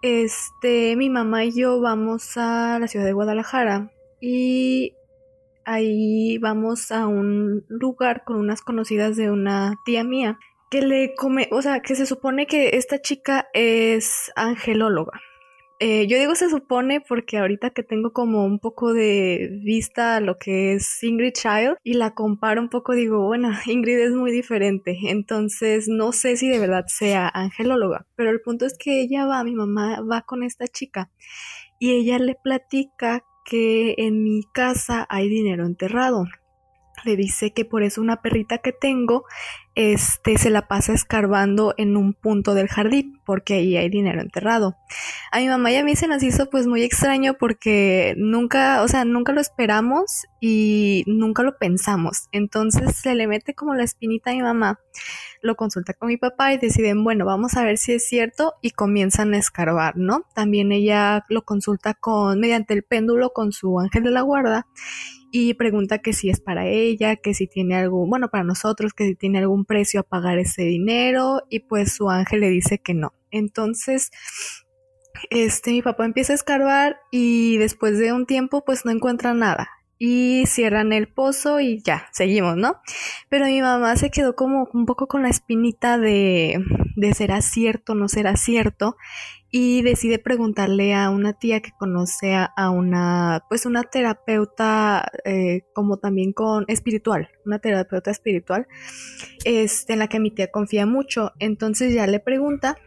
Este, 0.03 0.97
mi 0.97 1.11
mamá 1.11 1.45
y 1.45 1.53
yo 1.53 1.81
vamos 1.81 2.37
a 2.39 2.77
la 2.81 2.89
ciudad 2.89 3.07
de 3.07 3.13
Guadalajara 3.13 3.93
y 4.21 4.95
ahí 5.67 6.39
vamos 6.39 6.91
a 6.93 7.07
un 7.07 7.65
lugar 7.69 8.25
con 8.25 8.37
unas 8.37 8.63
conocidas 8.63 9.17
de 9.17 9.31
una 9.31 9.75
tía 9.85 10.05
mía 10.05 10.39
que 10.71 10.83
le 10.83 11.15
come, 11.15 11.49
o 11.53 11.63
sea, 11.63 11.81
que 11.81 11.95
se 11.95 12.07
supone 12.07 12.47
que 12.47 12.71
esta 12.77 13.01
chica 13.01 13.49
es 13.53 14.33
angelóloga. 14.37 15.21
Eh, 15.81 16.07
yo 16.07 16.19
digo 16.19 16.37
se 16.37 16.49
supone 16.51 17.01
porque 17.01 17.37
ahorita 17.37 17.71
que 17.71 17.83
tengo 17.83 18.13
como 18.13 18.45
un 18.45 18.61
poco 18.61 18.93
de 18.93 19.51
vista 19.65 20.17
a 20.17 20.21
lo 20.21 20.37
que 20.37 20.75
es 20.75 21.03
Ingrid 21.03 21.33
Child 21.33 21.77
y 21.83 21.95
la 21.95 22.15
comparo 22.15 22.61
un 22.61 22.69
poco, 22.69 22.95
digo, 22.95 23.27
bueno, 23.27 23.51
Ingrid 23.67 23.99
es 23.99 24.13
muy 24.13 24.31
diferente, 24.31 24.97
entonces 25.09 25.89
no 25.89 26.13
sé 26.13 26.37
si 26.37 26.49
de 26.49 26.61
verdad 26.61 26.85
sea 26.87 27.29
angelóloga, 27.29 28.07
pero 28.15 28.31
el 28.31 28.41
punto 28.41 28.67
es 28.67 28.79
que 28.79 29.01
ella 29.01 29.27
va, 29.27 29.43
mi 29.43 29.55
mamá 29.55 30.01
va 30.01 30.23
con 30.23 30.45
esta 30.45 30.69
chica 30.69 31.11
y 31.81 31.91
ella 31.91 32.19
le 32.19 32.37
platica 32.43 33.25
que 33.45 33.95
en 33.99 34.23
mi 34.23 34.43
casa 34.45 35.07
hay 35.09 35.29
dinero 35.29 35.67
enterrado 35.67 36.27
le 37.05 37.17
dice 37.17 37.53
que 37.53 37.65
por 37.65 37.83
eso 37.83 38.01
una 38.01 38.23
perrita 38.23 38.59
que 38.59 38.73
tengo 38.73 39.25
este 39.75 40.39
se 40.39 40.51
la 40.51 40.69
pasa 40.69 40.93
escarbando 40.93 41.75
en 41.77 41.97
un 41.97 42.15
punto 42.15 42.55
del 42.55 42.69
jardín 42.69 43.21
porque 43.25 43.55
ahí 43.55 43.77
hay 43.77 43.89
dinero 43.89 44.21
enterrado. 44.21 44.77
A 45.33 45.41
mi 45.41 45.49
mamá 45.49 45.73
y 45.73 45.77
a 45.77 45.85
mí 45.85 45.97
se 45.97 46.07
nos 46.07 46.23
hizo 46.23 46.49
pues 46.49 46.67
muy 46.67 46.83
extraño 46.83 47.35
porque 47.35 48.15
nunca, 48.17 48.83
o 48.83 48.89
sea, 48.89 49.05
nunca 49.05 49.33
lo 49.33 49.41
esperamos 49.41 50.27
y 50.41 51.03
nunca 51.07 51.43
lo 51.43 51.57
pensamos. 51.59 52.29
Entonces 52.31 52.95
se 52.97 53.15
le 53.15 53.27
mete 53.27 53.55
como 53.55 53.75
la 53.75 53.83
espinita 53.83 54.31
a 54.31 54.35
mi 54.35 54.43
mamá, 54.43 54.79
lo 55.43 55.57
consulta 55.57 55.93
con 55.95 56.09
mi 56.09 56.19
papá 56.19 56.53
y 56.53 56.59
deciden, 56.59 57.03
bueno, 57.03 57.25
vamos 57.25 57.57
a 57.57 57.65
ver 57.65 57.79
si 57.79 57.95
es 57.95 58.07
cierto 58.07 58.55
y 58.63 58.71
comienzan 58.71 59.35
a 59.35 59.39
escarbar, 59.39 59.97
¿no? 59.97 60.25
También 60.35 60.71
ella 60.71 61.25
lo 61.29 61.43
consulta 61.43 61.95
con 61.95 62.39
mediante 62.39 62.75
el 62.75 62.85
péndulo 62.85 63.31
con 63.31 63.51
su 63.51 63.81
ángel 63.81 64.05
de 64.05 64.11
la 64.11 64.21
guarda 64.21 64.67
y 65.37 65.55
pregunta 65.55 65.99
que 65.99 66.13
si 66.13 66.31
es 66.31 66.39
para 66.39 66.69
ella, 66.69 67.17
que 67.17 67.35
si 67.35 67.49
tiene 67.49 67.75
algo, 67.75 68.07
bueno, 68.07 68.29
para 68.29 68.45
nosotros, 68.45 68.95
que 68.95 69.05
si 69.05 69.15
tiene 69.17 69.41
algún 69.41 69.65
precio 69.65 69.99
a 69.99 70.03
pagar 70.05 70.39
ese 70.39 70.63
dinero 70.63 71.43
y 71.51 71.59
pues 71.59 71.93
su 71.93 72.09
ángel 72.09 72.39
le 72.39 72.51
dice 72.51 72.79
que 72.79 72.95
no. 72.95 73.15
Entonces, 73.33 74.13
este, 75.31 75.73
mi 75.73 75.83
papá 75.83 76.05
empieza 76.05 76.35
a 76.35 76.37
escarbar 76.37 77.01
y 77.11 77.57
después 77.57 77.99
de 77.99 78.13
un 78.13 78.27
tiempo 78.27 78.65
pues 78.65 78.85
no 78.85 78.93
encuentra 78.93 79.35
nada 79.35 79.69
y 79.99 80.45
cierran 80.47 80.93
el 80.93 81.09
pozo 81.09 81.59
y 81.59 81.83
ya, 81.83 82.07
seguimos, 82.13 82.57
¿no? 82.57 82.77
Pero 83.29 83.47
mi 83.47 83.61
mamá 83.61 83.97
se 83.97 84.13
quedó 84.13 84.37
como 84.37 84.69
un 84.73 84.87
poco 84.87 85.09
con 85.09 85.23
la 85.23 85.31
espinita 85.31 85.99
de, 85.99 86.63
de 86.95 87.13
será 87.13 87.43
cierto, 87.43 87.97
no 87.97 88.07
será 88.07 88.37
cierto 88.37 88.97
y 89.57 89.83
decide 89.83 90.19
preguntarle 90.19 90.95
a 90.95 91.11
una 91.11 91.33
tía 91.33 91.61
que 91.61 91.71
conoce 91.79 92.35
a, 92.35 92.71
una, 92.71 93.45
pues 93.49 93.67
una 93.67 93.85
terapeuta 93.85 95.09
eh, 95.25 95.63
como 95.73 95.99
también 95.99 96.33
con 96.33 96.65
espiritual, 96.67 97.29
una 97.47 97.61
terapeuta 97.61 98.11
espiritual, 98.11 98.67
este, 99.45 99.93
en 99.93 100.01
la 100.01 100.09
que 100.09 100.19
mi 100.19 100.33
tía 100.33 100.51
confía 100.51 100.87
mucho. 100.87 101.31
Entonces 101.39 101.95
ya 101.95 102.09
le 102.09 102.19
pregunta 102.19 102.79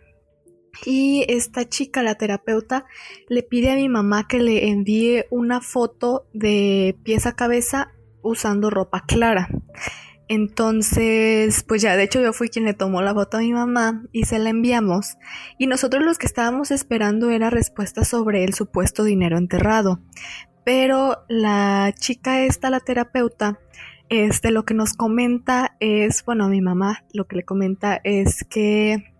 y 0.85 1.23
esta 1.29 1.69
chica, 1.69 2.03
la 2.03 2.15
terapeuta, 2.15 2.83
le 3.29 3.43
pide 3.43 3.71
a 3.71 3.75
mi 3.75 3.87
mamá 3.87 4.27
que 4.27 4.41
le 4.41 4.67
envíe 4.67 5.23
una 5.29 5.61
foto 5.61 6.27
de 6.33 6.97
pies 7.01 7.27
a 7.27 7.37
cabeza 7.37 7.93
usando 8.21 8.69
ropa 8.69 9.05
clara. 9.07 9.47
Entonces, 10.29 11.63
pues 11.63 11.81
ya, 11.81 11.95
de 11.95 12.03
hecho 12.03 12.21
yo 12.21 12.33
fui 12.33 12.49
quien 12.49 12.65
le 12.65 12.73
tomó 12.73 13.01
la 13.01 13.13
foto 13.13 13.37
a 13.37 13.41
mi 13.41 13.53
mamá 13.53 14.03
y 14.11 14.23
se 14.25 14.39
la 14.39 14.49
enviamos. 14.49 15.17
Y 15.57 15.67
nosotros 15.67 16.03
los 16.03 16.17
que 16.17 16.27
estábamos 16.27 16.71
esperando 16.71 17.29
era 17.29 17.49
respuesta 17.49 18.03
sobre 18.03 18.43
el 18.43 18.53
supuesto 18.53 19.03
dinero 19.03 19.37
enterrado. 19.37 20.01
Pero 20.65 21.23
la 21.29 21.93
chica 21.97 22.43
esta, 22.43 22.69
la 22.69 22.81
terapeuta, 22.81 23.59
este, 24.09 24.51
lo 24.51 24.65
que 24.65 24.73
nos 24.73 24.93
comenta 24.93 25.77
es, 25.79 26.25
bueno, 26.25 26.49
mi 26.49 26.61
mamá 26.61 27.05
lo 27.13 27.25
que 27.25 27.37
le 27.37 27.43
comenta 27.43 28.01
es 28.03 28.43
que 28.49 29.13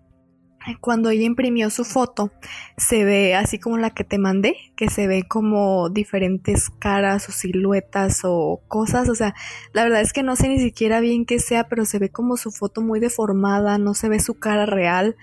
cuando 0.76 1.10
ella 1.10 1.26
imprimió 1.26 1.69
su 1.69 1.85
foto, 1.85 2.31
se 2.77 3.06
ve 3.06 3.35
así 3.35 3.60
como 3.60 3.77
la 3.77 3.91
que 3.91 4.03
te 4.03 4.18
mandé, 4.18 4.56
que 4.76 4.89
se 4.89 5.07
ve 5.07 5.23
como 5.27 5.89
diferentes 5.89 6.69
caras 6.69 7.30
o 7.30 7.31
siluetas 7.31 8.22
o 8.23 8.61
cosas. 8.68 9.10
O 9.10 9.15
sea, 9.15 9.34
la 9.73 9.84
verdad 9.84 10.02
es 10.02 10.14
que 10.14 10.23
no 10.23 10.35
sé 10.35 10.49
ni 10.49 10.60
siquiera 10.60 10.99
bien 10.99 11.26
qué 11.26 11.39
sea, 11.39 11.68
pero 11.68 11.85
se 11.85 11.99
ve 11.99 12.10
como 12.10 12.38
su 12.38 12.52
foto 12.52 12.81
muy 12.81 12.99
deformada, 12.99 13.77
no 13.77 13.94
se 13.94 14.10
ve 14.10 14.19
su 14.19 14.35
cara 14.35 14.65
real, 14.65 15.15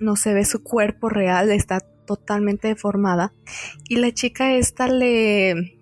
no 0.00 0.16
se 0.16 0.34
ve 0.34 0.44
su 0.44 0.62
cuerpo 0.62 1.08
real, 1.08 1.50
está 1.50 1.80
totalmente 1.80 2.68
deformada. 2.68 3.32
Y 3.88 3.96
la 3.96 4.12
chica 4.12 4.54
esta 4.54 4.88
le 4.88 5.78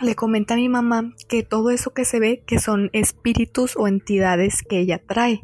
le 0.00 0.14
comenta 0.14 0.54
a 0.54 0.56
mi 0.56 0.68
mamá 0.68 1.12
que 1.28 1.42
todo 1.42 1.70
eso 1.70 1.92
que 1.92 2.04
se 2.04 2.20
ve 2.20 2.42
que 2.46 2.58
son 2.58 2.90
espíritus 2.92 3.76
o 3.76 3.88
entidades 3.88 4.62
que 4.62 4.78
ella 4.78 5.02
trae. 5.04 5.42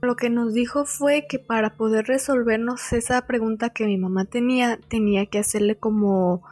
Lo 0.00 0.14
que 0.16 0.30
nos 0.30 0.54
dijo 0.54 0.84
fue 0.84 1.26
que 1.28 1.38
para 1.38 1.74
poder 1.76 2.06
resolvernos 2.06 2.92
esa 2.92 3.26
pregunta 3.26 3.70
que 3.70 3.86
mi 3.86 3.98
mamá 3.98 4.24
tenía, 4.24 4.78
tenía 4.88 5.26
que 5.26 5.38
hacerle 5.38 5.76
como, 5.76 6.42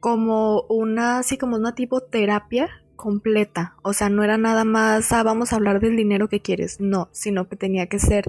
como 0.00 0.62
una, 0.62 1.18
así 1.18 1.36
como 1.36 1.56
una 1.56 1.74
tipo 1.74 2.00
terapia 2.00 2.70
completa. 2.98 3.76
O 3.82 3.94
sea, 3.94 4.10
no 4.10 4.22
era 4.22 4.36
nada 4.36 4.64
más, 4.64 5.10
ah, 5.12 5.22
vamos 5.22 5.52
a 5.52 5.56
hablar 5.56 5.80
del 5.80 5.96
dinero 5.96 6.28
que 6.28 6.42
quieres. 6.42 6.80
No, 6.80 7.08
sino 7.12 7.48
que 7.48 7.56
tenía 7.56 7.86
que 7.86 7.98
ser 7.98 8.24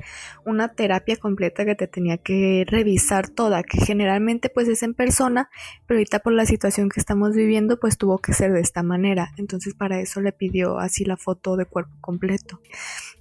una 0.45 0.69
terapia 0.69 1.17
completa 1.17 1.65
que 1.65 1.75
te 1.75 1.87
tenía 1.87 2.17
que 2.17 2.63
revisar 2.65 3.27
toda, 3.27 3.63
que 3.63 3.81
generalmente 3.81 4.49
pues 4.49 4.69
es 4.69 4.83
en 4.83 4.93
persona, 4.93 5.49
pero 5.87 5.97
ahorita 5.97 6.19
por 6.19 6.33
la 6.33 6.45
situación 6.45 6.87
que 6.87 6.99
estamos 7.01 7.33
viviendo 7.35 7.79
pues 7.79 7.97
tuvo 7.97 8.19
que 8.19 8.31
ser 8.33 8.53
de 8.53 8.61
esta 8.61 8.83
manera. 8.83 9.31
Entonces 9.37 9.73
para 9.73 9.99
eso 9.99 10.21
le 10.21 10.31
pidió 10.31 10.79
así 10.79 11.03
la 11.03 11.17
foto 11.17 11.57
de 11.57 11.65
cuerpo 11.65 11.97
completo. 11.99 12.61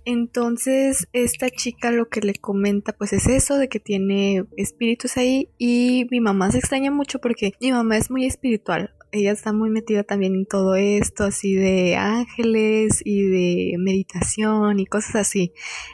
Entonces 0.05 1.09
esta 1.13 1.51
chica 1.51 1.91
lo 1.91 2.09
que 2.09 2.21
le 2.21 2.35
comenta 2.35 2.93
pues 2.93 3.13
es 3.15 3.27
eso 3.27 3.57
de 3.57 3.69
que 3.69 3.81
tiene 3.81 4.45
espíritus 4.57 5.17
ahí 5.17 5.49
y 5.57 6.07
mi 6.11 6.21
mamá 6.21 6.53
se 6.53 6.59
extraña 6.59 6.91
mucho 6.91 7.21
porque 7.21 7.55
mi 7.61 7.73
mamá 7.73 7.97
es 7.97 8.11
muy 8.11 8.27
espiritual 8.27 8.95
ella 9.13 9.33
está 9.33 9.53
muy 9.53 9.71
metida 9.71 10.03
también 10.05 10.35
en 10.35 10.47
todo 10.47 10.75
esto, 10.75 11.25
así 11.25 11.55
de 11.55 11.97
ángeles 11.97 13.01
y 13.05 13.23
de 13.23 13.79
meditación 13.79 14.81
y 14.81 14.87
cosas 14.87 15.17
así. 15.17 15.53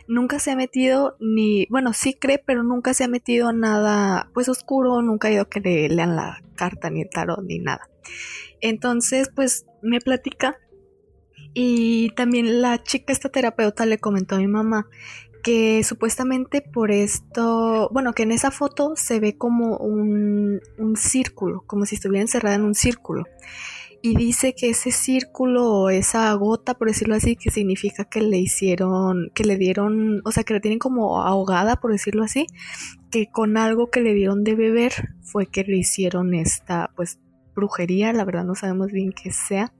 Nunca 0.08 0.38
se 0.38 0.50
ha 0.50 0.56
metido 0.56 1.16
ni, 1.20 1.66
bueno, 1.70 1.92
sí 1.92 2.14
cree, 2.14 2.38
pero 2.38 2.62
nunca 2.62 2.94
se 2.94 3.04
ha 3.04 3.08
metido 3.08 3.52
nada, 3.52 4.30
pues 4.34 4.48
oscuro, 4.48 5.02
nunca 5.02 5.28
ha 5.28 5.32
ido 5.32 5.48
que 5.48 5.60
le 5.60 5.88
lean 5.88 6.16
la 6.16 6.42
carta 6.56 6.90
ni 6.90 7.02
el 7.02 7.10
tarot 7.10 7.42
ni 7.42 7.58
nada. 7.58 7.88
Entonces, 8.60 9.30
pues 9.34 9.66
me 9.82 10.00
platica 10.00 10.58
y 11.54 12.10
también 12.10 12.62
la 12.62 12.82
chica, 12.82 13.12
esta 13.12 13.28
terapeuta, 13.28 13.86
le 13.86 13.98
comentó 13.98 14.34
a 14.34 14.38
mi 14.38 14.48
mamá 14.48 14.88
que 15.44 15.84
supuestamente 15.84 16.62
por 16.62 16.90
esto, 16.90 17.90
bueno, 17.92 18.14
que 18.14 18.24
en 18.24 18.32
esa 18.32 18.50
foto 18.50 18.94
se 18.96 19.20
ve 19.20 19.36
como 19.36 19.76
un, 19.76 20.60
un 20.78 20.96
círculo, 20.96 21.62
como 21.66 21.84
si 21.84 21.96
estuviera 21.96 22.22
encerrada 22.22 22.56
en 22.56 22.64
un 22.64 22.74
círculo. 22.74 23.24
Y 24.00 24.16
dice 24.16 24.54
que 24.54 24.70
ese 24.70 24.90
círculo 24.90 25.70
o 25.70 25.90
esa 25.90 26.32
gota, 26.34 26.74
por 26.74 26.88
decirlo 26.88 27.14
así, 27.14 27.36
que 27.36 27.50
significa 27.50 28.04
que 28.04 28.22
le 28.22 28.38
hicieron, 28.38 29.30
que 29.34 29.44
le 29.44 29.56
dieron, 29.56 30.22
o 30.24 30.30
sea, 30.30 30.44
que 30.44 30.54
la 30.54 30.60
tienen 30.60 30.78
como 30.78 31.22
ahogada, 31.22 31.76
por 31.76 31.92
decirlo 31.92 32.22
así, 32.22 32.46
que 33.10 33.30
con 33.30 33.56
algo 33.56 33.90
que 33.90 34.00
le 34.00 34.14
dieron 34.14 34.44
de 34.44 34.54
beber 34.54 34.92
fue 35.22 35.46
que 35.46 35.62
le 35.64 35.76
hicieron 35.76 36.34
esta, 36.34 36.90
pues, 36.96 37.18
brujería, 37.54 38.12
la 38.12 38.24
verdad 38.24 38.44
no 38.44 38.54
sabemos 38.54 38.92
bien 38.92 39.12
qué 39.12 39.30
sea. 39.30 39.72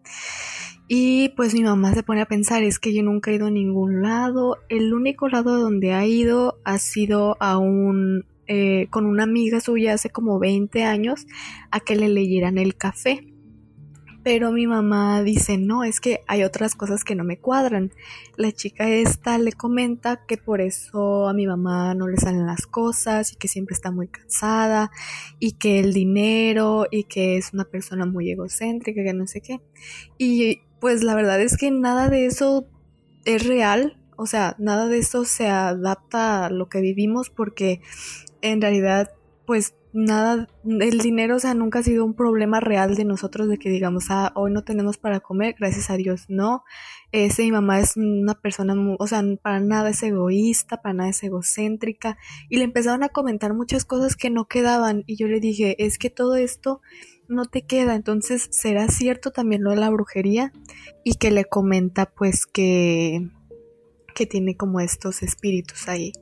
Y 0.87 1.31
pues 1.31 1.55
mi 1.55 1.63
mamá 1.63 1.95
se 1.95 2.03
pone 2.03 2.21
a 2.21 2.27
pensar, 2.27 2.63
es 2.63 2.79
que 2.79 2.93
yo 2.93 3.03
nunca 3.03 3.31
he 3.31 3.37
ido 3.37 3.47
a 3.47 3.51
ningún 3.51 4.03
lado. 4.03 4.59
El 4.69 4.93
único 4.93 5.29
lado 5.29 5.59
donde 5.59 5.95
ha 5.95 6.07
ido 6.07 6.59
ha 6.65 6.79
sido 6.79 7.37
a 7.41 7.57
un, 7.57 8.27
eh, 8.47 8.89
con 8.91 9.07
una 9.07 9.23
amiga 9.23 9.61
suya 9.61 9.95
hace 9.95 10.11
como 10.11 10.39
20 10.39 10.85
años 10.85 11.27
a 11.71 11.81
que 11.81 11.97
le 11.97 12.09
leyeran 12.09 12.59
el 12.59 12.77
café. 12.77 13.31
Pero 14.23 14.53
mi 14.53 14.67
mamá 14.67 15.23
dice, 15.23 15.59
no, 15.59 15.85
es 15.85 16.01
que 16.01 16.21
hay 16.27 16.45
otras 16.45 16.75
cosas 16.75 17.05
que 17.05 17.15
no 17.15 17.25
me 17.25 17.39
cuadran. 17.39 17.93
La 18.37 18.53
chica 18.53 18.89
esta 18.89 19.37
le 19.37 19.53
comenta 19.53 20.25
que 20.27 20.39
por 20.39 20.63
eso 20.63 21.29
a 21.29 21.35
mi 21.35 21.47
mamá 21.47 21.95
no 21.95 22.09
le 22.09 22.17
salen 22.17 22.47
las 22.47 22.67
cosas 22.67 23.33
y 23.33 23.37
que 23.37 23.49
siempre 23.49 23.75
está 23.75 23.91
muy 23.91 24.09
cansada 24.09 24.91
y 25.39 25.53
que 25.53 25.79
el 25.79 25.93
dinero 25.93 26.87
y 26.91 27.05
que 27.05 27.37
es 27.37 27.53
una 27.53 27.65
persona 27.65 28.07
muy 28.07 28.31
egocéntrica, 28.31 29.03
que 29.03 29.13
no 29.13 29.27
sé 29.27 29.43
qué. 29.43 29.61
Y 30.17 30.61
pues 30.85 31.03
la 31.03 31.15
verdad 31.15 31.41
es 31.41 31.57
que 31.57 31.71
nada 31.71 32.11
de 32.11 32.27
eso 32.27 32.67
es 33.25 33.47
real, 33.47 33.97
o 34.19 34.27
sea, 34.27 34.55
nada 34.59 34.87
de 34.87 34.99
eso 34.99 35.25
se 35.25 35.49
adapta 35.49 36.45
a 36.45 36.51
lo 36.51 36.69
que 36.69 36.83
vivimos 36.83 37.31
porque 37.31 37.81
en 38.43 38.61
realidad 38.61 39.11
pues 39.47 39.75
nada, 39.95 40.47
el 40.63 40.99
dinero, 40.99 41.37
o 41.37 41.39
sea, 41.39 41.55
nunca 41.55 41.79
ha 41.79 41.83
sido 41.83 42.05
un 42.05 42.13
problema 42.13 42.61
real 42.61 42.97
de 42.97 43.07
nosotros 43.07 43.49
de 43.49 43.57
que 43.57 43.71
digamos, 43.71 44.11
ah, 44.11 44.33
hoy 44.35 44.53
no 44.53 44.63
tenemos 44.63 44.99
para 44.99 45.21
comer, 45.21 45.55
gracias 45.59 45.89
a 45.89 45.97
Dios, 45.97 46.27
no. 46.29 46.65
Ese, 47.13 47.45
mi 47.45 47.53
mamá 47.53 47.81
es 47.81 47.97
una 47.97 48.35
persona, 48.35 48.75
o 48.99 49.07
sea, 49.07 49.23
para 49.41 49.61
nada 49.61 49.89
es 49.89 50.03
egoísta, 50.03 50.83
para 50.83 50.93
nada 50.93 51.11
es 51.11 51.23
egocéntrica, 51.23 52.19
y 52.51 52.59
le 52.59 52.65
empezaron 52.65 53.05
a 53.05 53.09
comentar 53.09 53.55
muchas 53.55 53.87
cosas 53.87 54.17
que 54.17 54.29
no 54.29 54.49
quedaban, 54.49 55.05
y 55.07 55.17
yo 55.17 55.29
le 55.29 55.41
dije, 55.41 55.83
es 55.83 55.97
que 55.97 56.11
todo 56.11 56.37
esto 56.37 56.83
no 57.35 57.45
te 57.45 57.63
queda. 57.63 57.95
Entonces, 57.95 58.49
¿será 58.51 58.89
cierto 58.89 59.31
también 59.31 59.63
lo 59.63 59.71
de 59.71 59.77
la 59.77 59.91
brujería? 59.91 60.53
Y 61.05 61.15
que 61.15 61.31
le 61.31 61.45
comenta 61.45 62.07
pues 62.07 62.47
que, 62.47 63.29
que 64.15 64.27
tiene 64.27 64.57
como 64.57 64.81
estos 64.81 65.23
espíritus 65.23 65.89
ahí. 65.89 66.13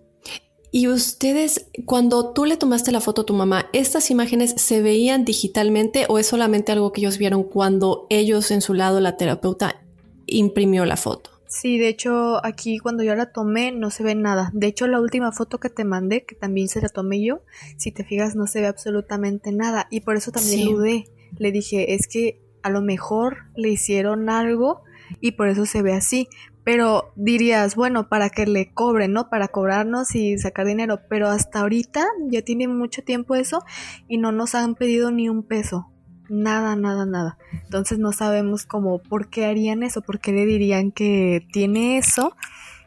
Y 0.75 0.89
ustedes, 0.89 1.67
cuando 1.85 2.33
tú 2.33 2.47
le 2.47 2.57
tomaste 2.57 2.93
la 2.93 3.03
foto 3.03 3.23
a 3.23 3.27
tu 3.27 3.35
mamá, 3.35 3.69
¿estas 3.75 4.11
imágenes 4.11 4.55
se 4.57 4.81
veían 4.81 5.27
digitalmente 5.27 6.07
o 6.09 6.19
es 6.19 6.27
solamente 6.27 6.73
algo 6.73 6.93
que 6.93 7.03
ellos 7.03 7.19
vieron 7.19 7.45
cuando 7.45 8.07
ellos 8.09 8.51
en 8.51 8.63
su 8.63 8.73
lado, 8.73 8.99
la 9.01 9.19
terapeuta, 9.19 9.83
imprimió 10.27 10.87
la 10.87 10.97
foto? 10.97 11.32
Sí, 11.53 11.77
de 11.77 11.89
hecho 11.89 12.43
aquí 12.47 12.79
cuando 12.79 13.03
yo 13.03 13.15
la 13.15 13.31
tomé 13.31 13.73
no 13.73 13.91
se 13.91 14.03
ve 14.03 14.15
nada. 14.15 14.51
De 14.55 14.69
hecho 14.69 14.87
la 14.87 15.01
última 15.01 15.33
foto 15.33 15.61
que 15.61 15.69
te 15.69 15.85
mandé, 15.85 16.25
que 16.25 16.35
también 16.35 16.67
se 16.69 16.81
la 16.81 16.89
tomé 16.89 17.23
yo, 17.23 17.43
si 17.77 17.93
te 17.93 18.05
fijas 18.05 18.35
no 18.35 18.47
se 18.47 18.63
ve 18.63 18.69
absolutamente 18.69 19.53
nada. 19.53 19.87
Y 19.91 20.01
por 20.01 20.17
eso 20.17 20.33
también 20.33 20.65
dudé. 20.65 21.05
Le 21.37 21.53
dije, 21.53 21.93
es 21.93 22.09
que 22.09 22.41
a 22.63 22.71
lo 22.71 22.81
mejor 22.81 23.37
le 23.55 23.69
hicieron 23.69 24.31
algo 24.31 24.83
y 25.21 25.33
por 25.33 25.49
eso 25.49 25.67
se 25.67 25.83
ve 25.83 25.93
así. 25.93 26.27
Pero 26.65 27.13
dirías, 27.17 27.77
bueno, 27.77 28.09
para 28.09 28.31
que 28.31 28.47
le 28.47 28.73
cobren, 28.73 29.13
¿no? 29.13 29.29
Para 29.29 29.49
cobrarnos 29.49 30.15
y 30.15 30.39
sacar 30.39 30.65
dinero. 30.65 31.01
Pero 31.11 31.29
hasta 31.29 31.61
ahorita 31.61 32.07
ya 32.31 32.41
tiene 32.41 32.67
mucho 32.67 33.03
tiempo 33.03 33.35
eso 33.35 33.63
y 34.09 34.17
no 34.17 34.33
nos 34.33 34.55
han 34.55 34.75
pedido 34.75 35.11
ni 35.11 35.29
un 35.29 35.43
peso 35.43 35.92
nada, 36.33 36.75
nada, 36.77 37.05
nada. 37.05 37.39
Entonces 37.65 37.99
no 37.99 38.13
sabemos 38.13 38.65
cómo, 38.65 38.99
por 38.99 39.29
qué 39.29 39.45
harían 39.45 39.83
eso, 39.83 40.01
por 40.01 40.19
qué 40.19 40.33
le 40.33 40.47
dirían 40.47 40.91
que 40.91 41.47
tiene 41.53 41.99
eso, 41.99 42.35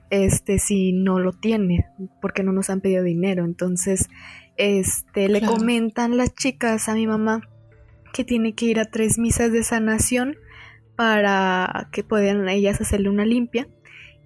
este, 0.09 0.57
si 0.59 0.91
no 0.91 1.19
lo 1.19 1.31
tiene, 1.31 1.85
porque 2.21 2.43
no 2.43 2.51
nos 2.51 2.69
han 2.69 2.81
pedido 2.81 3.03
dinero. 3.03 3.45
Entonces, 3.45 4.09
este, 4.57 5.29
le 5.29 5.41
comentan 5.41 6.17
las 6.17 6.33
chicas 6.33 6.89
a 6.89 6.95
mi 6.95 7.05
mamá 7.05 7.41
que 8.13 8.23
tiene 8.23 8.55
que 8.55 8.65
ir 8.65 8.79
a 8.79 8.85
tres 8.85 9.19
misas 9.19 9.51
de 9.51 9.63
sanación 9.63 10.37
para 10.95 11.89
que 11.91 12.03
puedan 12.03 12.47
ellas 12.49 12.81
hacerle 12.81 13.09
una 13.09 13.25
limpia 13.25 13.67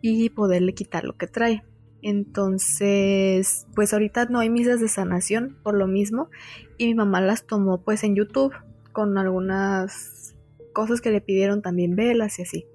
y 0.02 0.30
poderle 0.30 0.74
quitar 0.74 1.04
lo 1.04 1.18
que 1.18 1.28
trae. 1.28 1.64
Entonces, 2.02 3.68
pues 3.76 3.92
ahorita 3.92 4.26
no 4.26 4.40
hay 4.40 4.50
misas 4.50 4.80
de 4.80 4.88
sanación 4.88 5.58
por 5.64 5.76
lo 5.76 5.88
mismo 5.88 6.30
y 6.78 6.86
mi 6.88 6.96
mamá 6.96 7.20
las 7.20 7.46
tomó 7.46 7.82
pues 7.82 8.06
en 8.06 8.16
YouTube 8.16 8.54
con 9.00 9.18
algunas 9.18 10.36
cosas 10.74 11.00
que 11.00 11.10
le 11.10 11.22
pidieron 11.22 11.62
también 11.62 11.96
velas 11.96 12.38
y 12.38 12.42
así. 12.42 12.66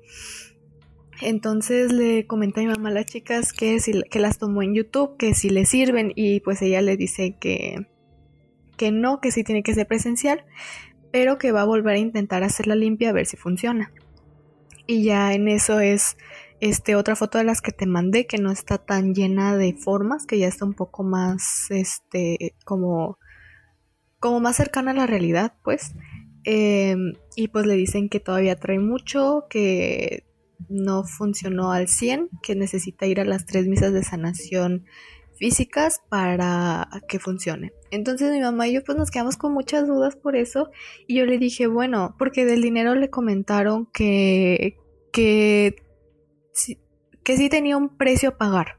Entonces 1.20 1.92
le 1.92 2.26
comenté 2.26 2.60
a 2.60 2.62
mi 2.62 2.70
mamá 2.70 2.88
a 2.88 2.92
las 2.92 3.05
chicas 3.05 3.52
que, 3.52 3.76
que 4.10 4.18
las 4.20 4.38
tomó 4.38 4.62
en 4.62 4.74
YouTube, 4.74 5.18
que 5.18 5.34
si 5.34 5.51
le 5.51 5.66
sirven 5.66 6.14
y 6.16 6.40
pues 6.40 6.62
ella 6.62 6.80
le 6.80 6.96
dice 6.96 7.36
que, 7.38 7.88
que 8.78 8.90
no, 8.90 9.20
que 9.20 9.32
sí 9.32 9.44
tiene 9.44 9.62
que 9.62 9.74
ser 9.74 9.86
presencial, 9.86 10.46
pero 11.12 11.36
que 11.36 11.52
va 11.52 11.60
a 11.60 11.66
volver 11.66 11.96
a 11.96 11.98
intentar 11.98 12.42
hacer 12.42 12.68
la 12.68 12.74
limpia 12.74 13.10
a 13.10 13.12
ver 13.12 13.26
si 13.26 13.36
funciona. 13.36 13.92
Y 14.86 15.05
ya 15.05 15.34
en 15.34 15.48
eso 15.48 15.78
es 15.78 16.16
este 16.59 16.96
otra 16.96 17.16
foto 17.16 17.36
de 17.36 17.44
las 17.44 17.60
que 17.60 17.72
te 17.72 17.84
mandé 17.84 18.26
que 18.26 18.38
no 18.38 18.51
está 18.51 18.78
tan 18.78 19.12
llena 19.14 19.59
de 19.59 19.74
formas, 19.74 20.24
que 20.24 20.38
ya 20.38 20.48
está 20.48 20.64
un 20.64 20.72
poco 20.72 21.02
más 21.02 21.70
este 21.70 22.55
como 22.64 23.18
como 24.24 24.40
más 24.40 24.56
cercana 24.56 24.92
a 24.92 24.94
la 24.94 25.06
realidad, 25.06 25.52
pues. 25.62 25.92
Em, 26.45 27.15
y 27.37 27.49
pues 27.49 27.66
le 27.66 27.75
dicen 27.75 28.09
que 28.09 28.21
todavía 28.21 28.57
trae 28.57 28.79
mucho, 28.79 29.47
que 29.49 30.25
no 30.69 31.05
funcionó 31.05 31.73
al 31.73 31.89
100, 31.89 32.29
que 32.43 32.55
necesita 32.55 33.07
ir 33.07 33.21
a 33.21 33.25
las 33.25 33.47
tres 33.47 33.66
misas 33.66 33.93
de 33.93 34.03
sanación 34.03 34.85
físicas 35.37 36.01
para 36.09 36.89
que 37.09 37.19
funcione. 37.19 37.73
Entonces 37.91 38.31
mi 38.33 38.41
mamá 38.41 38.69
y 38.69 38.75
yo 38.75 38.85
pues 38.85 38.97
nos 38.97 39.11
quedamos 39.11 39.37
con 39.37 39.53
muchas 39.53 39.87
dudas 39.87 40.16
por 40.16 40.37
eso 40.37 40.71
y 41.07 41.16
yo 41.16 41.27
le 41.27 41.39
dije, 41.39 41.66
bueno, 41.66 42.15
porque 42.19 42.45
del 42.45 42.62
dinero 42.62 42.95
le 42.95 43.11
comentaron 43.11 43.87
que 43.87 44.77
que 45.12 45.77
que 47.23 47.37
sí 47.37 47.49
tenía 47.49 47.77
un 47.77 47.97
precio 47.97 48.31
a 48.31 48.39
pagar. 48.39 48.79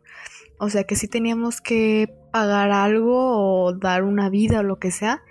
O 0.57 0.69
sea, 0.69 0.85
que 0.85 0.95
sí 0.95 1.07
teníamos 1.07 1.59
que 1.61 2.13
pagar 2.31 2.71
algo 2.71 3.65
o 3.65 3.73
dar 3.73 4.03
una 4.03 4.29
vida 4.29 4.59
o 4.59 4.63
lo 4.63 4.79
que 4.79 4.91
sea 4.91 5.23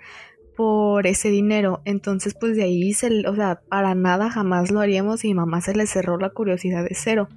por 0.55 1.07
ese 1.07 1.29
dinero. 1.29 1.81
Entonces, 1.85 2.35
pues 2.39 2.55
de 2.55 2.63
ahí, 2.63 2.93
se, 2.93 3.27
o 3.27 3.35
sea, 3.35 3.61
para 3.69 3.95
nada 3.95 4.29
jamás 4.29 4.71
lo 4.71 4.79
haríamos 4.79 5.23
y 5.25 5.29
mi 5.29 5.33
mamá 5.35 5.61
se 5.61 5.75
le 5.75 5.87
cerró 5.87 6.17
la 6.17 6.29
curiosidad 6.29 6.83
de 6.83 6.95
cero. 6.95 7.27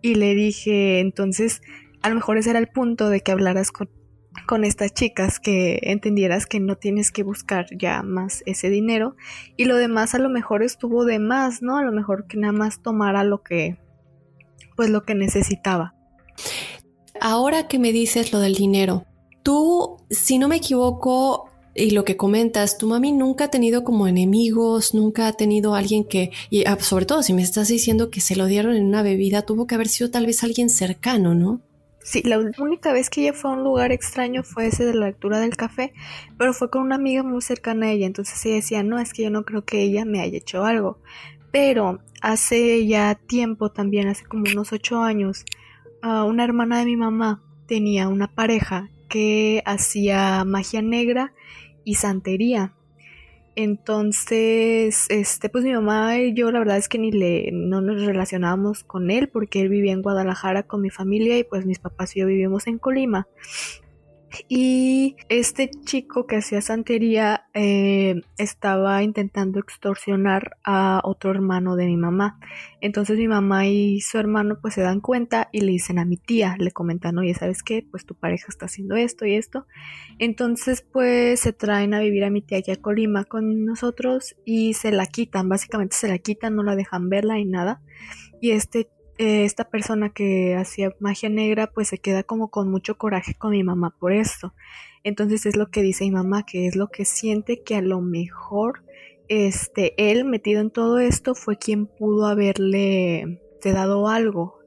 Y 0.00 0.14
le 0.14 0.34
dije, 0.34 1.00
entonces, 1.00 1.62
a 2.02 2.08
lo 2.08 2.14
mejor 2.14 2.38
ese 2.38 2.50
era 2.50 2.58
el 2.58 2.68
punto 2.68 3.08
de 3.08 3.20
que 3.20 3.32
hablaras 3.32 3.70
con, 3.70 3.88
con 4.46 4.64
estas 4.64 4.92
chicas, 4.92 5.38
que 5.40 5.78
entendieras 5.82 6.46
que 6.46 6.60
no 6.60 6.76
tienes 6.76 7.12
que 7.12 7.22
buscar 7.22 7.66
ya 7.76 8.02
más 8.02 8.42
ese 8.46 8.70
dinero 8.70 9.16
y 9.56 9.66
lo 9.66 9.76
demás 9.76 10.14
a 10.14 10.18
lo 10.18 10.28
mejor 10.28 10.62
estuvo 10.62 11.04
de 11.04 11.18
más, 11.18 11.62
¿no? 11.62 11.76
A 11.76 11.82
lo 11.82 11.92
mejor 11.92 12.26
que 12.26 12.38
nada 12.38 12.52
más 12.52 12.82
tomara 12.82 13.24
lo 13.24 13.42
que, 13.42 13.78
pues 14.76 14.90
lo 14.90 15.04
que 15.04 15.14
necesitaba. 15.14 15.94
Ahora 17.20 17.68
que 17.68 17.78
me 17.78 17.92
dices 17.92 18.32
lo 18.32 18.40
del 18.40 18.54
dinero, 18.54 19.06
tú, 19.44 19.98
si 20.10 20.38
no 20.38 20.48
me 20.48 20.56
equivoco, 20.56 21.51
y 21.74 21.90
lo 21.90 22.04
que 22.04 22.16
comentas, 22.16 22.78
tu 22.78 22.86
mami 22.86 23.12
nunca 23.12 23.44
ha 23.44 23.50
tenido 23.50 23.84
como 23.84 24.06
enemigos, 24.06 24.94
nunca 24.94 25.26
ha 25.26 25.32
tenido 25.32 25.74
alguien 25.74 26.04
que, 26.04 26.30
y 26.50 26.64
ah, 26.66 26.76
sobre 26.80 27.06
todo 27.06 27.22
si 27.22 27.32
me 27.32 27.42
estás 27.42 27.68
diciendo 27.68 28.10
que 28.10 28.20
se 28.20 28.36
lo 28.36 28.46
dieron 28.46 28.76
en 28.76 28.86
una 28.86 29.02
bebida, 29.02 29.42
tuvo 29.42 29.66
que 29.66 29.74
haber 29.74 29.88
sido 29.88 30.10
tal 30.10 30.26
vez 30.26 30.42
alguien 30.44 30.68
cercano, 30.68 31.34
¿no? 31.34 31.60
Sí, 32.04 32.20
la 32.24 32.38
única 32.58 32.92
vez 32.92 33.08
que 33.10 33.22
ella 33.22 33.32
fue 33.32 33.52
a 33.52 33.54
un 33.54 33.62
lugar 33.62 33.92
extraño 33.92 34.42
fue 34.42 34.66
ese 34.66 34.84
de 34.84 34.92
la 34.92 35.06
lectura 35.06 35.38
del 35.38 35.56
café, 35.56 35.92
pero 36.36 36.52
fue 36.52 36.68
con 36.68 36.82
una 36.82 36.96
amiga 36.96 37.22
muy 37.22 37.40
cercana 37.42 37.86
a 37.86 37.90
ella, 37.92 38.06
entonces 38.06 38.44
ella 38.44 38.56
decía, 38.56 38.82
no, 38.82 38.98
es 38.98 39.12
que 39.12 39.22
yo 39.22 39.30
no 39.30 39.44
creo 39.44 39.64
que 39.64 39.82
ella 39.82 40.04
me 40.04 40.20
haya 40.20 40.38
hecho 40.38 40.64
algo. 40.64 40.98
Pero 41.52 42.00
hace 42.20 42.86
ya 42.86 43.14
tiempo 43.14 43.70
también, 43.70 44.08
hace 44.08 44.24
como 44.24 44.44
unos 44.50 44.72
ocho 44.72 45.00
años, 45.00 45.44
una 46.02 46.42
hermana 46.42 46.80
de 46.80 46.86
mi 46.86 46.96
mamá 46.96 47.40
tenía 47.66 48.08
una 48.08 48.26
pareja 48.26 48.90
que 49.08 49.62
hacía 49.64 50.42
magia 50.44 50.82
negra 50.82 51.32
y 51.84 51.94
santería. 51.94 52.72
Entonces, 53.54 55.06
este, 55.10 55.50
pues 55.50 55.62
mi 55.64 55.72
mamá 55.72 56.18
y 56.18 56.32
yo 56.32 56.50
la 56.50 56.58
verdad 56.58 56.78
es 56.78 56.88
que 56.88 56.98
ni 56.98 57.12
le 57.12 57.50
no 57.52 57.82
nos 57.82 58.02
relacionábamos 58.02 58.82
con 58.82 59.10
él 59.10 59.28
porque 59.28 59.60
él 59.60 59.68
vivía 59.68 59.92
en 59.92 60.00
Guadalajara 60.00 60.62
con 60.62 60.80
mi 60.80 60.88
familia 60.88 61.38
y 61.38 61.44
pues 61.44 61.66
mis 61.66 61.78
papás 61.78 62.16
y 62.16 62.20
yo 62.20 62.26
vivimos 62.26 62.66
en 62.66 62.78
Colima. 62.78 63.28
Y 64.48 65.16
este 65.28 65.70
chico 65.84 66.26
que 66.26 66.36
hacía 66.36 66.60
santería 66.60 67.46
eh, 67.54 68.22
estaba 68.38 69.02
intentando 69.02 69.60
extorsionar 69.60 70.56
a 70.64 71.00
otro 71.04 71.30
hermano 71.30 71.76
de 71.76 71.86
mi 71.86 71.96
mamá. 71.96 72.38
Entonces 72.80 73.18
mi 73.18 73.28
mamá 73.28 73.66
y 73.66 74.00
su 74.00 74.18
hermano 74.18 74.58
pues 74.60 74.74
se 74.74 74.80
dan 74.80 75.00
cuenta 75.00 75.48
y 75.52 75.60
le 75.60 75.72
dicen 75.72 75.98
a 75.98 76.04
mi 76.04 76.16
tía, 76.16 76.56
le 76.58 76.70
comentan, 76.70 77.18
oye, 77.18 77.34
¿sabes 77.34 77.62
qué? 77.62 77.86
Pues 77.88 78.06
tu 78.06 78.14
pareja 78.14 78.46
está 78.48 78.66
haciendo 78.66 78.96
esto 78.96 79.26
y 79.26 79.34
esto. 79.34 79.66
Entonces 80.18 80.82
pues 80.82 81.40
se 81.40 81.52
traen 81.52 81.94
a 81.94 82.00
vivir 82.00 82.24
a 82.24 82.30
mi 82.30 82.42
tía 82.42 82.58
aquí 82.58 82.70
a 82.70 82.76
Colima 82.76 83.24
con 83.24 83.64
nosotros 83.64 84.36
y 84.44 84.74
se 84.74 84.92
la 84.92 85.06
quitan, 85.06 85.48
básicamente 85.48 85.96
se 85.96 86.08
la 86.08 86.18
quitan, 86.18 86.56
no 86.56 86.62
la 86.62 86.76
dejan 86.76 87.08
verla 87.08 87.38
y 87.38 87.44
nada. 87.44 87.80
Y 88.40 88.52
este 88.52 88.88
eh, 89.18 89.44
esta 89.44 89.68
persona 89.68 90.10
que 90.10 90.56
hacía 90.56 90.94
magia 91.00 91.28
negra 91.28 91.68
pues 91.68 91.88
se 91.88 91.98
queda 91.98 92.22
como 92.22 92.48
con 92.48 92.70
mucho 92.70 92.96
coraje 92.96 93.34
con 93.34 93.52
mi 93.52 93.62
mamá 93.62 93.94
por 93.98 94.12
esto. 94.12 94.54
Entonces 95.04 95.46
es 95.46 95.56
lo 95.56 95.70
que 95.70 95.82
dice 95.82 96.04
mi 96.04 96.12
mamá, 96.12 96.44
que 96.44 96.66
es 96.66 96.76
lo 96.76 96.88
que 96.88 97.04
siente 97.04 97.62
que 97.62 97.76
a 97.76 97.82
lo 97.82 98.00
mejor 98.00 98.84
este 99.28 99.94
él 100.10 100.24
metido 100.24 100.60
en 100.60 100.70
todo 100.70 100.98
esto 100.98 101.34
fue 101.34 101.56
quien 101.56 101.86
pudo 101.86 102.26
haberle 102.26 103.40
dado 103.62 104.08
algo. 104.08 104.58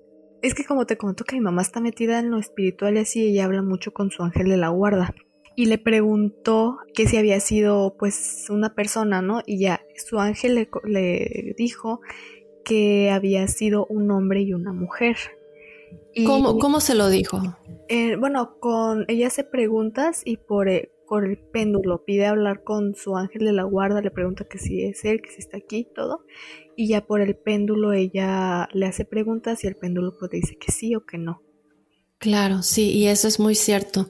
Es 0.42 0.54
que 0.54 0.64
como 0.64 0.86
te 0.86 0.98
comento 0.98 1.24
que 1.24 1.36
mi 1.36 1.42
mamá 1.42 1.62
está 1.62 1.82
metida 1.82 2.20
en 2.20 2.30
lo 2.32 2.38
espiritual 2.38 2.96
y 2.96 3.00
así 3.00 3.24
ella 3.24 3.46
habla 3.46 3.62
mucho 3.62 3.94
con 3.94 4.12
su 4.12 4.24
ángel 4.24 4.48
de 4.48 4.58
la 4.58 4.70
guarda 4.70 5.14
y 5.56 5.66
le 5.68 5.78
preguntó 5.78 6.78
que 6.94 7.08
si 7.08 7.18
había 7.18 7.40
sido 7.40 7.96
pues 7.98 8.48
una 8.50 8.76
persona, 8.76 9.22
¿no? 9.22 9.42
Y 9.46 9.60
ya 9.60 9.82
su 9.96 10.20
ángel 10.20 10.56
le, 10.56 10.70
le 10.84 11.56
dijo 11.58 12.02
que 12.66 13.10
había 13.12 13.48
sido 13.48 13.86
un 13.86 14.12
hombre 14.12 14.42
y 14.42 14.54
una 14.54 14.74
mujer. 14.74 15.16
Y, 16.14 16.26
¿Cómo, 16.26 16.80
se 16.80 16.96
lo 16.96 17.10
dijo? 17.10 17.42
Eh, 17.88 18.16
bueno, 18.18 18.58
con 18.60 19.06
ella 19.08 19.28
hace 19.28 19.44
preguntas 19.44 20.22
y 20.26 20.38
por 20.38 20.68
el, 20.68 20.90
por 21.08 21.26
el 21.26 21.38
péndulo 21.38 22.04
pide 22.04 22.26
hablar 22.26 22.64
con 22.64 22.96
su 22.96 23.16
ángel 23.16 23.46
de 23.46 23.54
la 23.54 23.64
guarda, 23.64 24.02
le 24.02 24.12
pregunta 24.12 24.46
que 24.46 24.58
si 24.58 24.84
es 24.84 25.06
él, 25.06 25.22
que 25.22 25.32
si 25.32 25.40
está 25.40 25.58
aquí, 25.58 25.88
todo. 25.96 26.26
Y 26.76 26.88
ya 26.88 27.06
por 27.06 27.22
el 27.22 27.36
péndulo 27.36 27.94
ella 27.94 28.68
le 28.74 28.86
hace 28.86 29.06
preguntas 29.06 29.64
y 29.64 29.68
el 29.68 29.76
péndulo 29.76 30.18
pues 30.18 30.32
dice 30.32 30.58
que 30.58 30.72
sí 30.72 30.96
o 30.96 31.06
que 31.06 31.18
no. 31.18 31.42
Claro, 32.18 32.64
sí, 32.64 32.92
y 32.92 33.08
eso 33.08 33.28
es 33.28 33.40
muy 33.40 33.56
cierto. 33.56 34.10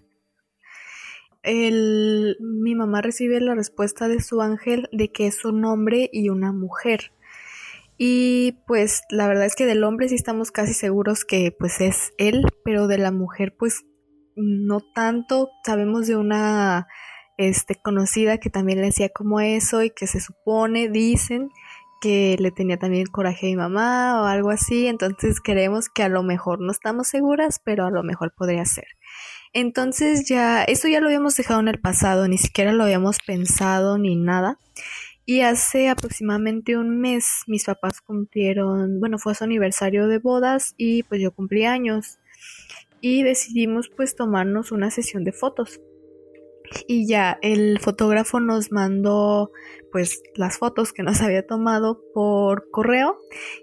El, 1.44 2.38
mi 2.40 2.74
mamá 2.74 3.02
recibe 3.02 3.40
la 3.40 3.54
respuesta 3.54 4.08
de 4.08 4.22
su 4.22 4.42
ángel 4.42 4.90
de 4.92 5.12
que 5.12 5.28
es 5.28 5.46
un 5.46 5.64
hombre 5.66 6.10
y 6.12 6.30
una 6.30 6.52
mujer. 6.52 7.12
Y 7.98 8.64
pues 8.68 9.04
la 9.10 9.28
verdad 9.28 9.46
es 9.46 9.56
que 9.56 9.66
del 9.66 9.84
hombre 9.84 10.10
sí 10.10 10.16
estamos 10.16 10.52
casi 10.52 10.74
seguros 10.74 11.24
que 11.26 11.56
pues 11.58 11.80
es 11.82 12.12
él, 12.18 12.46
pero 12.64 12.88
de 12.88 12.98
la 12.98 13.12
mujer 13.12 13.56
pues 13.58 13.86
no 14.36 14.80
tanto. 14.94 15.50
Sabemos 15.66 16.08
de 16.08 16.18
una 16.18 16.88
este 17.38 17.76
conocida 17.76 18.38
que 18.38 18.50
también 18.50 18.82
le 18.82 18.88
hacía 18.88 19.10
como 19.10 19.40
eso 19.40 19.84
y 19.84 19.90
que 19.90 20.08
se 20.08 20.20
supone, 20.20 20.90
dicen 20.90 21.50
que 22.02 22.36
le 22.40 22.52
tenía 22.52 22.78
también 22.78 23.08
coraje 23.08 23.48
a 23.48 23.50
mi 23.50 23.56
mamá 23.56 24.22
o 24.22 24.26
algo 24.26 24.52
así, 24.52 24.88
entonces 24.88 25.40
creemos 25.42 25.90
que 25.90 26.04
a 26.04 26.10
lo 26.10 26.24
mejor 26.24 26.60
no 26.62 26.72
estamos 26.72 27.08
seguras, 27.08 27.60
pero 27.64 27.86
a 27.86 27.90
lo 27.90 28.04
mejor 28.04 28.34
podría 28.36 28.66
ser. 28.66 28.86
Entonces 29.54 30.28
ya, 30.28 30.64
eso 30.64 30.88
ya 30.88 31.00
lo 31.00 31.08
habíamos 31.08 31.36
dejado 31.36 31.62
en 31.62 31.70
el 31.70 31.80
pasado, 31.80 32.28
ni 32.28 32.38
siquiera 32.38 32.74
lo 32.74 32.84
habíamos 32.84 33.18
pensado 33.26 33.98
ni 33.98 34.16
nada. 34.16 34.60
Y 35.28 35.42
hace 35.42 35.90
aproximadamente 35.90 36.78
un 36.78 37.00
mes 37.02 37.44
mis 37.48 37.66
papás 37.66 38.02
cumplieron, 38.02 39.00
bueno, 39.00 39.18
fue 39.18 39.34
su 39.34 39.44
aniversario 39.44 40.08
de 40.08 40.20
bodas 40.20 40.76
y 40.78 41.04
pues 41.04 41.20
yo 41.22 41.32
cumplí 41.32 41.66
años. 41.66 42.20
Y 43.02 43.24
decidimos 43.24 43.90
pues 43.90 44.16
tomarnos 44.16 44.72
una 44.72 44.92
sesión 44.92 45.24
de 45.24 45.32
fotos 45.32 45.80
y 46.88 47.08
ya 47.08 47.38
el 47.42 47.80
fotógrafo 47.80 48.40
nos 48.40 48.72
mandó 48.72 49.52
pues 49.92 50.22
las 50.36 50.58
fotos 50.58 50.92
que 50.92 51.04
nos 51.04 51.22
había 51.22 51.46
tomado 51.46 52.02
por 52.14 52.70
correo 52.72 53.18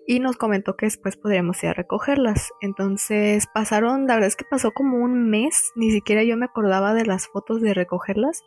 y 0.07 0.21
nos 0.21 0.37
comentó 0.37 0.77
que 0.77 0.87
después 0.87 1.17
podríamos 1.17 1.63
ir 1.63 1.71
a 1.71 1.75
recogerlas. 1.75 2.53
Entonces 2.61 3.47
pasaron, 3.53 4.07
la 4.07 4.15
verdad 4.15 4.29
es 4.29 4.37
que 4.37 4.45
pasó 4.45 4.73
como 4.73 4.99
un 4.99 5.29
mes, 5.29 5.73
ni 5.77 5.91
siquiera 5.91 6.25
yo 6.25 6.37
me 6.37 6.47
acordaba 6.47 6.95
de 6.95 7.07
las 7.07 7.29
fotos 7.29 7.61
de 7.61 7.75
recogerlas 7.75 8.43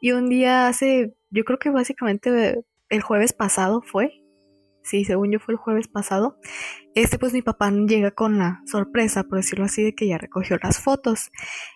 y 0.00 0.12
un 0.12 0.28
día 0.28 0.68
hace, 0.68 1.14
yo 1.30 1.44
creo 1.44 1.58
que 1.58 1.70
básicamente 1.70 2.64
el 2.88 3.02
jueves 3.02 3.32
pasado 3.32 3.80
fue, 3.80 4.21
sí, 4.84 5.04
según 5.04 5.32
yo 5.32 5.38
fue 5.38 5.54
el 5.54 5.58
jueves 5.58 5.88
pasado, 5.88 6.38
este 6.94 7.18
pues 7.18 7.32
mi 7.32 7.42
papá 7.42 7.70
llega 7.70 8.10
con 8.10 8.38
la 8.38 8.62
sorpresa, 8.66 9.24
por 9.24 9.38
decirlo 9.38 9.64
así, 9.64 9.82
de 9.82 9.94
que 9.94 10.06
ya 10.06 10.18
recogió 10.18 10.58
las 10.62 10.78
fotos. 10.78 11.30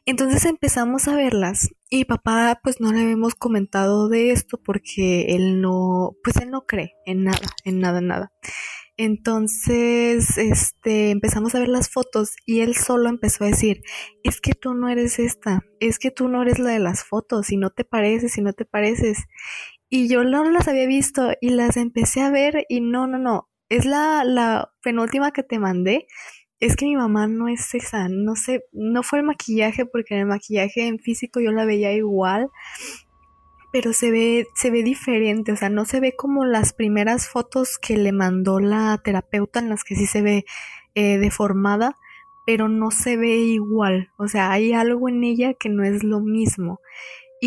Entonces 0.05 0.45
empezamos 0.45 1.09
a 1.09 1.17
verlas 1.17 1.71
y 1.91 2.05
papá 2.05 2.61
pues 2.63 2.81
no 2.81 2.93
le 2.93 3.01
habíamos 3.01 3.35
comentado 3.35 4.09
de 4.09 4.33
esto 4.33 4.61
porque 4.63 5.35
él 5.37 5.61
no, 5.61 6.17
pues 6.23 6.37
él 6.37 6.51
no 6.51 6.67
cree 6.67 6.93
en 7.07 7.25
nada, 7.25 7.49
en 7.65 7.81
nada, 7.81 7.99
en 7.99 8.07
nada. 8.09 8.33
Entonces, 8.99 10.39
este, 10.39 11.11
empezamos 11.11 11.55
a 11.55 11.59
ver 11.59 11.69
las 11.69 11.91
fotos 11.91 12.31
y 12.47 12.61
él 12.61 12.75
solo 12.75 13.11
empezó 13.11 13.45
a 13.45 13.49
decir, 13.49 13.83
es 14.23 14.41
que 14.41 14.53
tú 14.55 14.73
no 14.73 14.89
eres 14.89 15.19
esta, 15.19 15.65
es 15.81 15.99
que 15.99 16.11
tú 16.11 16.29
no 16.29 16.41
eres 16.41 16.59
la 16.59 16.71
de 16.71 16.79
las 16.79 17.05
fotos, 17.05 17.53
y 17.53 17.59
no 17.59 17.69
te 17.69 17.85
pareces, 17.85 18.39
y 18.39 18.43
no 18.43 18.55
te 18.55 18.65
pareces. 18.65 19.19
Y 19.89 20.09
yo 20.09 20.25
no 20.25 20.51
las 20.51 20.69
había 20.69 20.87
visto 20.87 21.33
y 21.41 21.51
las 21.51 21.77
empecé 21.77 22.21
a 22.21 22.31
ver 22.31 22.65
y 22.69 22.81
no, 22.81 23.07
no, 23.07 23.19
no. 23.19 23.49
Es 23.69 23.85
la, 23.85 24.25
la 24.25 24.73
penúltima 24.83 25.33
que 25.33 25.43
te 25.43 25.59
mandé. 25.59 26.07
Es 26.61 26.77
que 26.77 26.87
mi 26.87 26.97
mamá 26.97 27.27
no 27.29 27.49
es 27.49 27.75
esa, 27.75 28.09
no 28.09 28.35
sé, 28.35 28.65
no 28.73 29.03
fue 29.03 29.19
el 29.19 29.27
maquillaje 29.27 29.85
porque 29.85 30.15
en 30.15 30.21
el 30.21 30.27
maquillaje 30.27 30.87
en 30.87 30.99
físico 30.99 31.39
yo 31.39 31.53
la 31.53 31.67
veía 31.67 31.93
igual, 31.93 32.49
pero 33.73 33.93
se 33.93 34.11
ve, 34.11 34.47
se 34.55 34.71
ve 34.71 34.83
diferente, 34.83 35.53
o 35.53 35.57
sea, 35.57 35.69
no 35.69 35.85
se 35.85 36.01
ve 36.01 36.15
como 36.17 36.47
las 36.47 36.73
primeras 36.73 37.29
fotos 37.29 37.79
que 37.79 37.99
le 37.99 38.11
mandó 38.11 38.59
la 38.59 38.99
terapeuta 39.05 39.61
en 39.61 39.69
las 39.69 39.85
que 39.85 39.97
sí 39.97 40.07
se 40.07 40.23
ve 40.23 40.47
eh, 40.95 41.19
deformada, 41.19 41.99
pero 42.47 42.69
no 42.71 42.91
se 42.91 43.19
ve 43.19 43.37
igual, 43.37 44.11
o 44.17 44.29
sea, 44.29 44.51
hay 44.51 44.73
algo 44.73 45.11
en 45.11 45.25
ella 45.25 45.53
que 45.53 45.69
no 45.69 45.85
es 45.85 46.05
lo 46.05 46.21
mismo. 46.21 46.81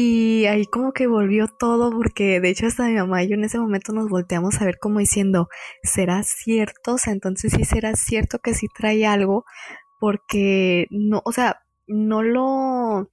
Y 0.02 0.46
ahí 0.46 0.66
como 0.66 0.94
que 0.94 1.08
volvió 1.08 1.48
todo 1.50 1.92
porque 1.92 2.40
de 2.40 2.50
hecho 2.50 2.68
hasta 2.68 2.88
mi 2.88 2.94
mamá 2.94 3.22
y 3.22 3.28
yo 3.28 3.36
en 3.36 3.44
ese 3.44 3.60
momento 3.60 3.92
nos 3.92 4.08
volteamos 4.08 4.62
a 4.62 4.66
ver 4.66 4.80
como 4.80 5.00
diciendo, 5.00 5.50
¿será 5.84 6.24
cierto? 6.24 6.94
O 6.94 6.98
sea, 6.98 7.12
entonces 7.12 7.52
sí 7.52 7.66
será 7.66 7.94
cierto 7.96 8.40
que 8.40 8.54
sí 8.54 8.68
trae 8.74 9.06
algo 9.06 9.44
porque 10.00 10.88
no, 10.90 11.22
o 11.26 11.34
sea, 11.34 11.64
no 11.88 12.24
lo... 12.24 13.10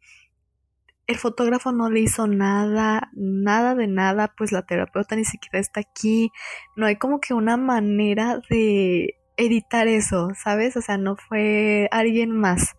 El 1.09 1.17
fotógrafo 1.17 1.73
no 1.73 1.91
le 1.91 2.01
hizo 2.01 2.29
nada, 2.29 3.11
nada 3.15 3.75
de 3.75 3.89
nada, 3.89 4.33
pues 4.37 4.53
la 4.53 4.63
terapeuta 4.63 5.17
ni 5.17 5.25
siquiera 5.25 5.59
está 5.59 5.81
aquí. 5.81 6.31
No 6.77 6.87
hay 6.87 6.97
como 6.97 7.19
que 7.19 7.35
una 7.35 7.57
manera 7.57 8.41
de 8.49 9.17
editar 9.37 9.89
eso, 9.89 10.29
¿sabes? 10.37 10.77
O 10.77 10.83
sea, 10.83 10.99
no 10.99 11.17
fue 11.17 11.89
alguien 11.91 12.31
más. 12.31 12.77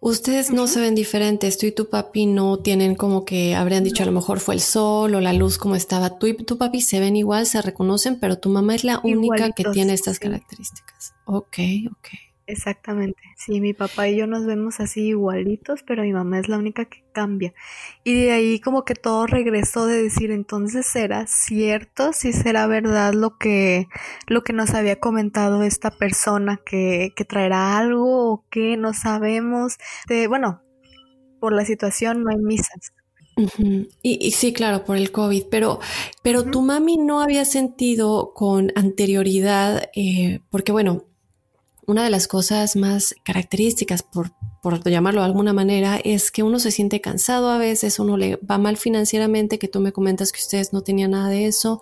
Ustedes 0.00 0.50
no 0.50 0.66
se 0.66 0.80
ven 0.80 0.94
diferentes, 0.94 1.58
tú 1.58 1.66
y 1.66 1.72
tu 1.72 1.88
papi 1.88 2.26
no 2.26 2.58
tienen 2.58 2.94
como 2.94 3.24
que 3.24 3.54
habrían 3.54 3.82
dicho 3.82 4.02
a 4.02 4.06
lo 4.06 4.12
mejor 4.12 4.40
fue 4.40 4.54
el 4.54 4.60
sol 4.60 5.14
o 5.14 5.20
la 5.20 5.32
luz 5.32 5.58
como 5.58 5.74
estaba. 5.74 6.18
Tú 6.18 6.26
y 6.26 6.34
tu 6.34 6.58
papi 6.58 6.80
se 6.80 7.00
ven 7.00 7.16
igual, 7.16 7.46
se 7.46 7.62
reconocen, 7.62 8.20
pero 8.20 8.38
tu 8.38 8.50
mamá 8.50 8.74
es 8.74 8.84
la 8.84 9.00
única 9.02 9.50
que 9.52 9.64
tiene 9.64 9.94
estas 9.94 10.18
características. 10.18 11.14
Ok, 11.24 11.58
ok. 11.90 12.08
Exactamente. 12.48 13.20
Sí, 13.36 13.60
mi 13.60 13.74
papá 13.74 14.08
y 14.08 14.16
yo 14.16 14.28
nos 14.28 14.46
vemos 14.46 14.78
así 14.78 15.08
igualitos, 15.08 15.82
pero 15.82 16.02
mi 16.04 16.12
mamá 16.12 16.38
es 16.38 16.48
la 16.48 16.58
única 16.58 16.84
que 16.84 17.02
cambia. 17.12 17.52
Y 18.04 18.14
de 18.14 18.32
ahí 18.32 18.60
como 18.60 18.84
que 18.84 18.94
todo 18.94 19.26
regresó 19.26 19.86
de 19.86 20.00
decir, 20.04 20.30
entonces 20.30 20.86
será 20.86 21.26
cierto, 21.26 22.12
si 22.12 22.32
será 22.32 22.68
verdad 22.68 23.14
lo 23.14 23.36
que 23.36 23.88
lo 24.28 24.44
que 24.44 24.52
nos 24.52 24.74
había 24.74 25.00
comentado 25.00 25.64
esta 25.64 25.90
persona 25.90 26.60
que, 26.64 27.12
que 27.16 27.24
traerá 27.24 27.78
algo 27.78 28.32
o 28.32 28.44
que 28.48 28.76
no 28.76 28.94
sabemos. 28.94 29.78
De, 30.08 30.28
bueno, 30.28 30.62
por 31.40 31.52
la 31.52 31.64
situación 31.64 32.22
no 32.22 32.30
hay 32.30 32.38
misas. 32.38 32.92
y, 34.02 34.30
sí, 34.30 34.52
claro, 34.52 34.84
por 34.84 34.96
el 34.96 35.10
COVID, 35.10 35.44
pero, 35.50 35.80
pero 36.22 36.44
tu 36.44 36.62
mami 36.62 36.96
no 36.96 37.20
había 37.20 37.44
sentido 37.44 38.32
con 38.34 38.72
anterioridad, 38.76 39.90
eh, 39.94 40.40
porque 40.50 40.72
bueno, 40.72 41.04
una 41.86 42.04
de 42.04 42.10
las 42.10 42.26
cosas 42.26 42.74
más 42.74 43.14
características, 43.22 44.02
por, 44.02 44.32
por, 44.60 44.82
llamarlo 44.88 45.20
de 45.20 45.26
alguna 45.26 45.52
manera, 45.52 45.98
es 46.02 46.32
que 46.32 46.42
uno 46.42 46.58
se 46.58 46.72
siente 46.72 47.00
cansado 47.00 47.48
a 47.48 47.58
veces, 47.58 48.00
uno 48.00 48.16
le 48.16 48.36
va 48.36 48.58
mal 48.58 48.76
financieramente, 48.76 49.58
que 49.58 49.68
tú 49.68 49.80
me 49.80 49.92
comentas 49.92 50.32
que 50.32 50.40
ustedes 50.40 50.72
no 50.72 50.82
tenían 50.82 51.12
nada 51.12 51.28
de 51.28 51.46
eso, 51.46 51.80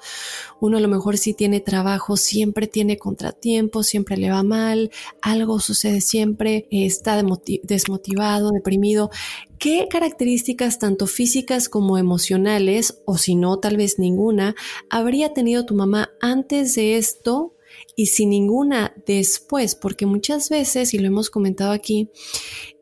uno 0.60 0.76
a 0.76 0.80
lo 0.80 0.88
mejor 0.88 1.16
sí 1.16 1.32
tiene 1.32 1.60
trabajo, 1.60 2.18
siempre 2.18 2.66
tiene 2.66 2.98
contratiempos, 2.98 3.86
siempre 3.86 4.18
le 4.18 4.30
va 4.30 4.42
mal, 4.42 4.90
algo 5.22 5.58
sucede 5.58 6.02
siempre, 6.02 6.68
está 6.70 7.22
desmotivado, 7.62 8.50
deprimido. 8.50 9.10
¿Qué 9.58 9.88
características 9.88 10.78
tanto 10.78 11.06
físicas 11.06 11.70
como 11.70 11.96
emocionales, 11.96 13.00
o 13.06 13.16
si 13.16 13.34
no, 13.36 13.58
tal 13.58 13.78
vez 13.78 13.98
ninguna, 13.98 14.54
habría 14.90 15.32
tenido 15.32 15.64
tu 15.64 15.74
mamá 15.74 16.10
antes 16.20 16.74
de 16.74 16.98
esto 16.98 17.54
y 17.96 18.06
sin 18.06 18.30
ninguna 18.30 18.94
después, 19.06 19.74
porque 19.74 20.06
muchas 20.06 20.48
veces, 20.48 20.94
y 20.94 20.98
lo 20.98 21.06
hemos 21.06 21.30
comentado 21.30 21.72
aquí, 21.72 22.10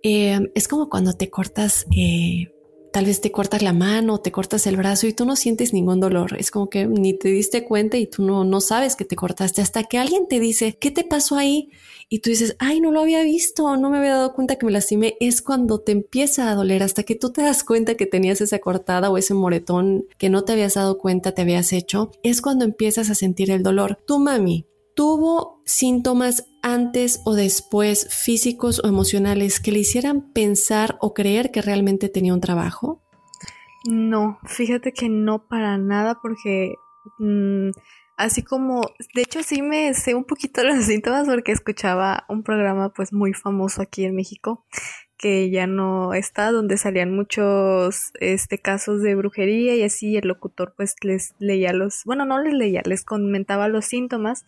eh, 0.03 0.51
es 0.55 0.69
como 0.69 0.89
cuando 0.89 1.13
te 1.13 1.31
cortas, 1.31 1.87
eh, 1.97 2.53
tal 2.93 3.07
vez 3.07 3.21
te 3.21 3.33
cortas 3.33 3.63
la 3.63 3.73
mano, 3.73 4.19
te 4.19 4.31
cortas 4.31 4.67
el 4.67 4.77
brazo 4.77 5.07
y 5.07 5.15
tú 5.15 5.25
no 5.25 5.35
sientes 5.35 5.73
ningún 5.73 5.99
dolor. 5.99 6.37
Es 6.39 6.51
como 6.51 6.69
que 6.69 6.87
ni 6.87 7.15
te 7.15 7.29
diste 7.29 7.65
cuenta 7.65 7.97
y 7.97 8.07
tú 8.07 8.23
no, 8.23 8.45
no 8.45 8.61
sabes 8.61 8.97
que 8.97 9.05
te 9.05 9.17
cortaste 9.17 9.63
hasta 9.63 9.85
que 9.85 9.99
alguien 9.99 10.29
te 10.29 10.39
dice, 10.39 10.77
¿qué 10.79 10.91
te 10.91 11.03
pasó 11.03 11.37
ahí? 11.37 11.71
Y 12.11 12.19
tú 12.19 12.29
dices, 12.29 12.55
ay, 12.59 12.81
no 12.81 12.93
lo 12.93 13.01
había 13.01 13.23
visto, 13.23 13.77
no 13.79 13.89
me 13.89 13.97
había 13.97 14.17
dado 14.17 14.35
cuenta 14.35 14.57
que 14.57 14.67
me 14.67 14.73
lastimé. 14.73 15.17
Es 15.21 15.41
cuando 15.41 15.81
te 15.81 15.93
empieza 15.93 16.51
a 16.51 16.55
doler, 16.55 16.83
hasta 16.83 17.05
que 17.05 17.15
tú 17.15 17.33
te 17.33 17.41
das 17.41 17.65
cuenta 17.65 17.95
que 17.95 18.05
tenías 18.05 18.43
esa 18.43 18.59
cortada 18.59 19.11
o 19.11 19.17
ese 19.17 19.33
moretón 19.33 20.05
que 20.19 20.29
no 20.29 20.45
te 20.45 20.53
habías 20.53 20.75
dado 20.75 20.99
cuenta, 20.99 21.33
te 21.33 21.43
habías 21.43 21.73
hecho. 21.73 22.11
Es 22.23 22.43
cuando 22.43 22.67
empiezas 22.67 23.09
a 23.09 23.15
sentir 23.15 23.51
el 23.51 23.63
dolor. 23.63 23.99
Tu 24.07 24.19
mami, 24.19 24.67
¿Tuvo 24.95 25.63
síntomas 25.65 26.47
antes 26.63 27.21
o 27.25 27.35
después 27.35 28.09
físicos 28.11 28.81
o 28.85 28.89
emocionales 28.89 29.61
que 29.61 29.73
le 29.73 29.81
hicieran 29.81 30.33
pensar 30.33 30.99
o 31.01 31.15
creer 31.15 31.51
que 31.51 31.63
realmente 31.63 32.09
tenía 32.09 32.35
un 32.35 32.41
trabajo? 32.41 33.03
No, 33.85 34.39
fíjate 34.45 34.93
que 34.93 35.09
no 35.09 35.47
para 35.49 35.79
nada 35.79 36.19
porque 36.21 36.75
mm, 37.19 37.71
así 38.17 38.43
como, 38.43 38.83
de 39.15 39.23
hecho 39.23 39.43
sí 39.43 39.63
me 39.63 39.93
sé 39.95 40.15
un 40.15 40.25
poquito 40.25 40.63
los 40.65 40.85
síntomas 40.85 41.27
porque 41.27 41.53
escuchaba 41.53 42.25
un 42.29 42.43
programa 42.43 42.93
pues 42.93 43.13
muy 43.13 43.33
famoso 43.33 43.83
aquí 43.83 44.05
en 44.05 44.15
México 44.15 44.65
que 45.23 45.51
ya 45.51 45.69
no 45.69 46.15
está, 46.15 46.51
donde 46.51 46.77
salían 46.77 47.15
muchos 47.15 48.11
este 48.19 48.59
casos 48.59 49.03
de 49.03 49.15
brujería 49.15 49.77
y 49.77 49.85
así 49.85 50.17
el 50.17 50.27
locutor 50.27 50.75
pues 50.77 50.97
les 51.03 51.37
leía 51.39 51.73
los, 51.73 52.03
bueno, 52.05 52.25
no 52.25 52.43
les 52.43 52.53
leía, 52.53 52.83
les 52.85 53.05
comentaba 53.05 53.69
los 53.69 53.85
síntomas. 53.85 54.45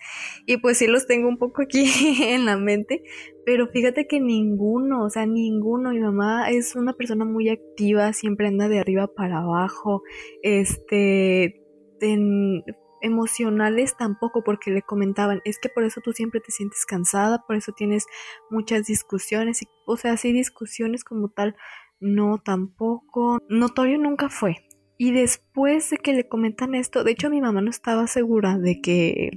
Y 0.47 0.57
pues 0.57 0.79
sí 0.79 0.89
los 0.89 1.07
tengo 1.07 1.29
un 1.29 1.39
poco 1.39 1.63
aquí 1.63 1.87
en 2.25 2.45
la 2.45 2.57
mente, 2.57 3.05
pero 3.47 3.69
fíjate 3.69 4.09
que 4.09 4.21
ninguno, 4.21 5.05
o 5.05 5.11
sea, 5.11 5.27
ninguno, 5.27 5.93
mi 5.93 6.01
mamá 6.01 6.51
es 6.51 6.75
una 6.75 6.95
persona 6.95 7.25
muy 7.25 7.51
activa, 7.51 8.13
siempre 8.13 8.49
anda 8.49 8.69
de 8.69 8.81
arriba 8.81 9.07
para 9.07 9.39
abajo, 9.39 10.03
este, 10.43 11.63
en, 12.01 12.65
emocionales 13.05 13.97
tampoco, 13.97 14.43
porque 14.43 14.71
le 14.71 14.83
comentaban, 14.83 15.41
es 15.45 15.59
que 15.59 15.69
por 15.69 15.85
eso 15.85 16.01
tú 16.01 16.13
siempre 16.13 16.41
te 16.41 16.51
sientes 16.51 16.85
cansada, 16.87 17.45
por 17.47 17.57
eso 17.57 17.73
tienes 17.73 18.07
muchas 18.51 18.87
discusiones, 18.87 19.63
y, 19.63 19.67
o 19.87 19.97
sea, 19.97 20.17
sí 20.17 20.33
discusiones 20.33 21.05
como 21.05 21.29
tal, 21.29 21.57
no 22.01 22.39
tampoco, 22.39 23.39
notorio 23.49 23.99
nunca 23.99 24.29
fue. 24.29 24.57
Y 24.99 25.13
después 25.13 25.91
de 25.91 25.99
que 25.99 26.13
le 26.13 26.29
comentan 26.29 26.75
esto, 26.75 27.05
de 27.05 27.13
hecho 27.13 27.31
mi 27.31 27.41
mamá 27.41 27.61
no 27.61 27.71
estaba 27.71 28.07
segura 28.07 28.59
de 28.59 28.81
que 28.81 29.31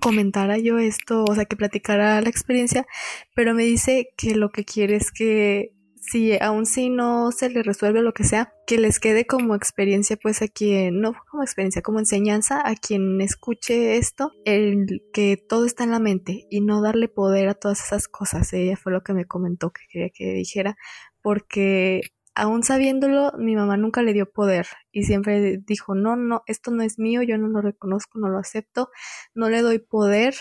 comentara 0.00 0.58
yo 0.58 0.78
esto, 0.78 1.24
o 1.28 1.34
sea, 1.34 1.44
que 1.44 1.56
platicara 1.56 2.20
la 2.20 2.28
experiencia, 2.28 2.86
pero 3.34 3.54
me 3.54 3.64
dice 3.64 4.08
que 4.16 4.34
lo 4.34 4.50
que 4.50 4.64
quiere 4.64 4.96
es 4.96 5.12
que 5.12 5.72
si 6.02 6.36
aún 6.40 6.66
si 6.66 6.90
no 6.90 7.30
se 7.30 7.48
le 7.48 7.62
resuelve 7.62 8.02
lo 8.02 8.12
que 8.12 8.24
sea, 8.24 8.52
que 8.66 8.76
les 8.76 8.98
quede 8.98 9.24
como 9.24 9.54
experiencia 9.54 10.16
pues 10.20 10.42
a 10.42 10.48
quien, 10.48 11.00
no 11.00 11.14
como 11.30 11.44
experiencia, 11.44 11.80
como 11.80 12.00
enseñanza 12.00 12.60
a 12.64 12.74
quien 12.74 13.20
escuche 13.20 13.96
esto, 13.96 14.32
el 14.44 15.02
que 15.12 15.36
todo 15.36 15.64
está 15.64 15.84
en 15.84 15.92
la 15.92 16.00
mente 16.00 16.46
y 16.50 16.60
no 16.60 16.82
darle 16.82 17.08
poder 17.08 17.48
a 17.48 17.54
todas 17.54 17.84
esas 17.84 18.08
cosas. 18.08 18.52
Ella 18.52 18.76
fue 18.76 18.92
lo 18.92 19.02
que 19.02 19.14
me 19.14 19.26
comentó 19.26 19.70
que 19.70 19.82
quería 19.88 20.10
que 20.10 20.32
dijera, 20.32 20.76
porque 21.22 22.00
aún 22.34 22.64
sabiéndolo, 22.64 23.32
mi 23.38 23.54
mamá 23.54 23.76
nunca 23.76 24.02
le 24.02 24.12
dio 24.12 24.28
poder 24.28 24.66
y 24.90 25.04
siempre 25.04 25.58
dijo, 25.64 25.94
no, 25.94 26.16
no, 26.16 26.42
esto 26.46 26.72
no 26.72 26.82
es 26.82 26.98
mío, 26.98 27.22
yo 27.22 27.38
no 27.38 27.46
lo 27.46 27.60
reconozco, 27.60 28.18
no 28.18 28.28
lo 28.28 28.38
acepto, 28.38 28.90
no 29.34 29.48
le 29.48 29.62
doy 29.62 29.78
poder 29.78 30.34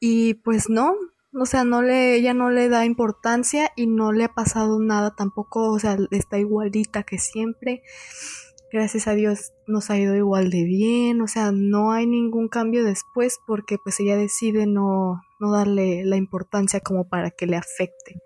y 0.00 0.34
pues 0.34 0.68
no, 0.68 0.96
o 1.36 1.46
sea, 1.46 1.64
no 1.64 1.82
le, 1.82 2.14
ella 2.14 2.32
no 2.32 2.50
le 2.50 2.68
da 2.68 2.84
importancia 2.84 3.72
y 3.74 3.86
no 3.86 4.12
le 4.12 4.24
ha 4.24 4.34
pasado 4.34 4.78
nada 4.78 5.14
tampoco, 5.16 5.72
o 5.72 5.78
sea, 5.78 5.96
está 6.10 6.38
igualita 6.38 7.02
que 7.02 7.18
siempre. 7.18 7.82
Gracias 8.72 9.06
a 9.06 9.14
Dios 9.14 9.52
nos 9.66 9.90
ha 9.90 9.98
ido 9.98 10.16
igual 10.16 10.50
de 10.50 10.64
bien, 10.64 11.20
o 11.20 11.28
sea, 11.28 11.52
no 11.52 11.92
hay 11.92 12.06
ningún 12.06 12.48
cambio 12.48 12.84
después 12.84 13.38
porque 13.46 13.78
pues 13.82 13.98
ella 14.00 14.16
decide 14.16 14.66
no, 14.66 15.22
no 15.40 15.52
darle 15.52 16.04
la 16.04 16.16
importancia 16.16 16.80
como 16.80 17.08
para 17.08 17.30
que 17.30 17.46
le 17.46 17.56
afecte. 17.56 18.20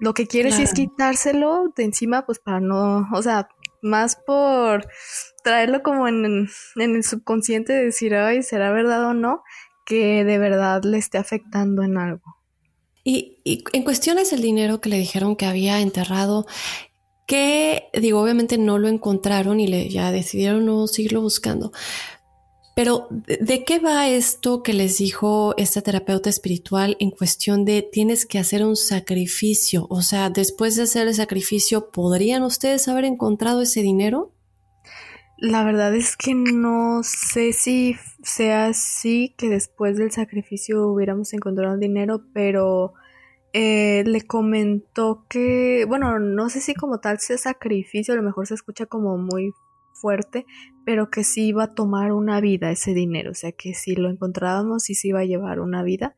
Lo 0.00 0.14
que 0.14 0.26
quiere 0.26 0.50
sí 0.50 0.62
es 0.62 0.72
quitárselo 0.72 1.72
de 1.76 1.84
encima 1.84 2.26
pues 2.26 2.40
para 2.40 2.60
no, 2.60 3.08
o 3.12 3.22
sea, 3.22 3.48
más 3.80 4.16
por 4.16 4.86
traerlo 5.44 5.82
como 5.82 6.08
en, 6.08 6.48
en 6.76 6.96
el 6.96 7.04
subconsciente 7.04 7.72
de 7.72 7.84
decir, 7.84 8.14
ay, 8.14 8.42
¿será 8.42 8.72
verdad 8.72 9.04
o 9.06 9.14
no? 9.14 9.42
Que 9.84 10.24
de 10.24 10.38
verdad 10.38 10.82
le 10.84 10.98
esté 10.98 11.18
afectando 11.18 11.82
en 11.82 11.98
algo. 11.98 12.41
Y, 13.04 13.38
en 13.44 13.82
cuestiones 13.82 14.30
del 14.30 14.42
dinero 14.42 14.80
que 14.80 14.88
le 14.88 14.98
dijeron 14.98 15.36
que 15.36 15.46
había 15.46 15.80
enterrado, 15.80 16.46
que 17.26 17.88
digo, 17.94 18.20
obviamente 18.20 18.58
no 18.58 18.78
lo 18.78 18.88
encontraron 18.88 19.60
y 19.60 19.66
le, 19.66 19.88
ya 19.88 20.12
decidieron 20.12 20.66
no 20.66 20.86
seguirlo 20.86 21.20
buscando. 21.20 21.72
Pero, 22.74 23.08
¿de 23.10 23.64
qué 23.64 23.78
va 23.80 24.08
esto 24.08 24.62
que 24.62 24.72
les 24.72 24.96
dijo 24.96 25.54
esta 25.58 25.82
terapeuta 25.82 26.30
espiritual 26.30 26.96
en 27.00 27.10
cuestión 27.10 27.66
de 27.66 27.82
tienes 27.82 28.24
que 28.24 28.38
hacer 28.38 28.64
un 28.64 28.76
sacrificio? 28.76 29.86
O 29.90 30.00
sea, 30.00 30.30
después 30.30 30.76
de 30.76 30.84
hacer 30.84 31.06
el 31.06 31.14
sacrificio, 31.14 31.90
¿podrían 31.90 32.42
ustedes 32.42 32.88
haber 32.88 33.04
encontrado 33.04 33.60
ese 33.60 33.82
dinero? 33.82 34.32
La 35.42 35.64
verdad 35.64 35.92
es 35.92 36.16
que 36.16 36.36
no 36.36 37.00
sé 37.02 37.52
si 37.52 37.96
sea 38.22 38.66
así, 38.66 39.34
que 39.36 39.48
después 39.48 39.96
del 39.96 40.12
sacrificio 40.12 40.86
hubiéramos 40.86 41.32
encontrado 41.32 41.74
el 41.74 41.80
dinero, 41.80 42.22
pero 42.32 42.92
eh, 43.52 44.04
le 44.06 44.22
comentó 44.22 45.26
que, 45.28 45.84
bueno, 45.88 46.20
no 46.20 46.48
sé 46.48 46.60
si 46.60 46.74
como 46.74 47.00
tal 47.00 47.18
sea 47.18 47.38
sacrificio, 47.38 48.14
a 48.14 48.16
lo 48.16 48.22
mejor 48.22 48.46
se 48.46 48.54
escucha 48.54 48.86
como 48.86 49.18
muy 49.18 49.50
fuerte, 49.94 50.46
pero 50.86 51.10
que 51.10 51.24
sí 51.24 51.48
iba 51.48 51.64
a 51.64 51.74
tomar 51.74 52.12
una 52.12 52.40
vida 52.40 52.70
ese 52.70 52.94
dinero, 52.94 53.32
o 53.32 53.34
sea 53.34 53.50
que 53.50 53.74
si 53.74 53.96
lo 53.96 54.10
encontrábamos 54.10 54.84
sí 54.84 54.94
se 54.94 55.08
iba 55.08 55.18
a 55.18 55.24
llevar 55.24 55.58
una 55.58 55.82
vida 55.82 56.14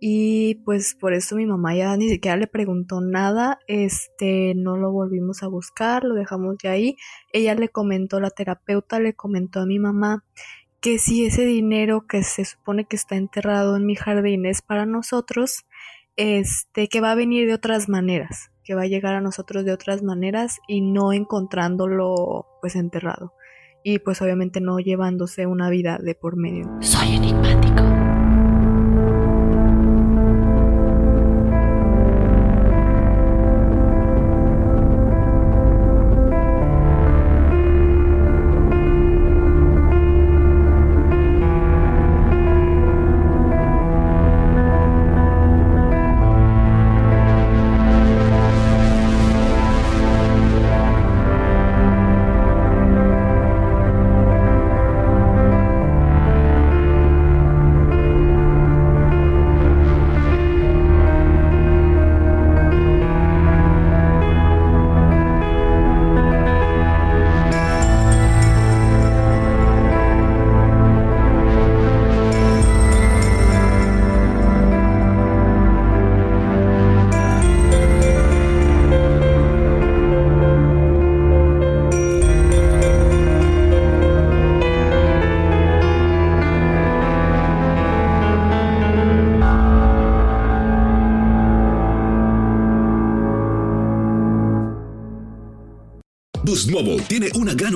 y 0.00 0.56
pues 0.64 0.94
por 0.94 1.12
eso 1.12 1.36
mi 1.36 1.46
mamá 1.46 1.74
ya 1.74 1.96
ni 1.96 2.08
siquiera 2.08 2.36
le 2.36 2.46
preguntó 2.46 3.00
nada, 3.00 3.58
este, 3.66 4.54
no 4.54 4.76
lo 4.76 4.92
volvimos 4.92 5.42
a 5.42 5.48
buscar, 5.48 6.04
lo 6.04 6.14
dejamos 6.14 6.56
ya 6.62 6.72
ahí. 6.72 6.96
Ella 7.32 7.54
le 7.54 7.68
comentó, 7.68 8.20
la 8.20 8.30
terapeuta 8.30 9.00
le 9.00 9.14
comentó 9.14 9.60
a 9.60 9.66
mi 9.66 9.78
mamá 9.78 10.24
que 10.80 10.98
si 10.98 11.26
ese 11.26 11.44
dinero 11.44 12.06
que 12.06 12.22
se 12.22 12.44
supone 12.44 12.84
que 12.84 12.96
está 12.96 13.16
enterrado 13.16 13.76
en 13.76 13.86
mi 13.86 13.96
jardín 13.96 14.46
es 14.46 14.62
para 14.62 14.86
nosotros, 14.86 15.66
este, 16.16 16.88
que 16.88 17.00
va 17.00 17.12
a 17.12 17.16
venir 17.16 17.48
de 17.48 17.54
otras 17.54 17.88
maneras, 17.88 18.50
que 18.62 18.74
va 18.74 18.82
a 18.82 18.86
llegar 18.86 19.14
a 19.14 19.20
nosotros 19.20 19.64
de 19.64 19.72
otras 19.72 20.02
maneras 20.02 20.58
y 20.68 20.80
no 20.80 21.12
encontrándolo 21.12 22.46
pues 22.60 22.76
enterrado. 22.76 23.32
Y 23.82 24.00
pues 24.00 24.20
obviamente 24.22 24.60
no 24.60 24.78
llevándose 24.78 25.46
una 25.46 25.70
vida 25.70 25.98
de 25.98 26.14
por 26.14 26.36
medio. 26.36 26.68
Soy. 26.80 27.18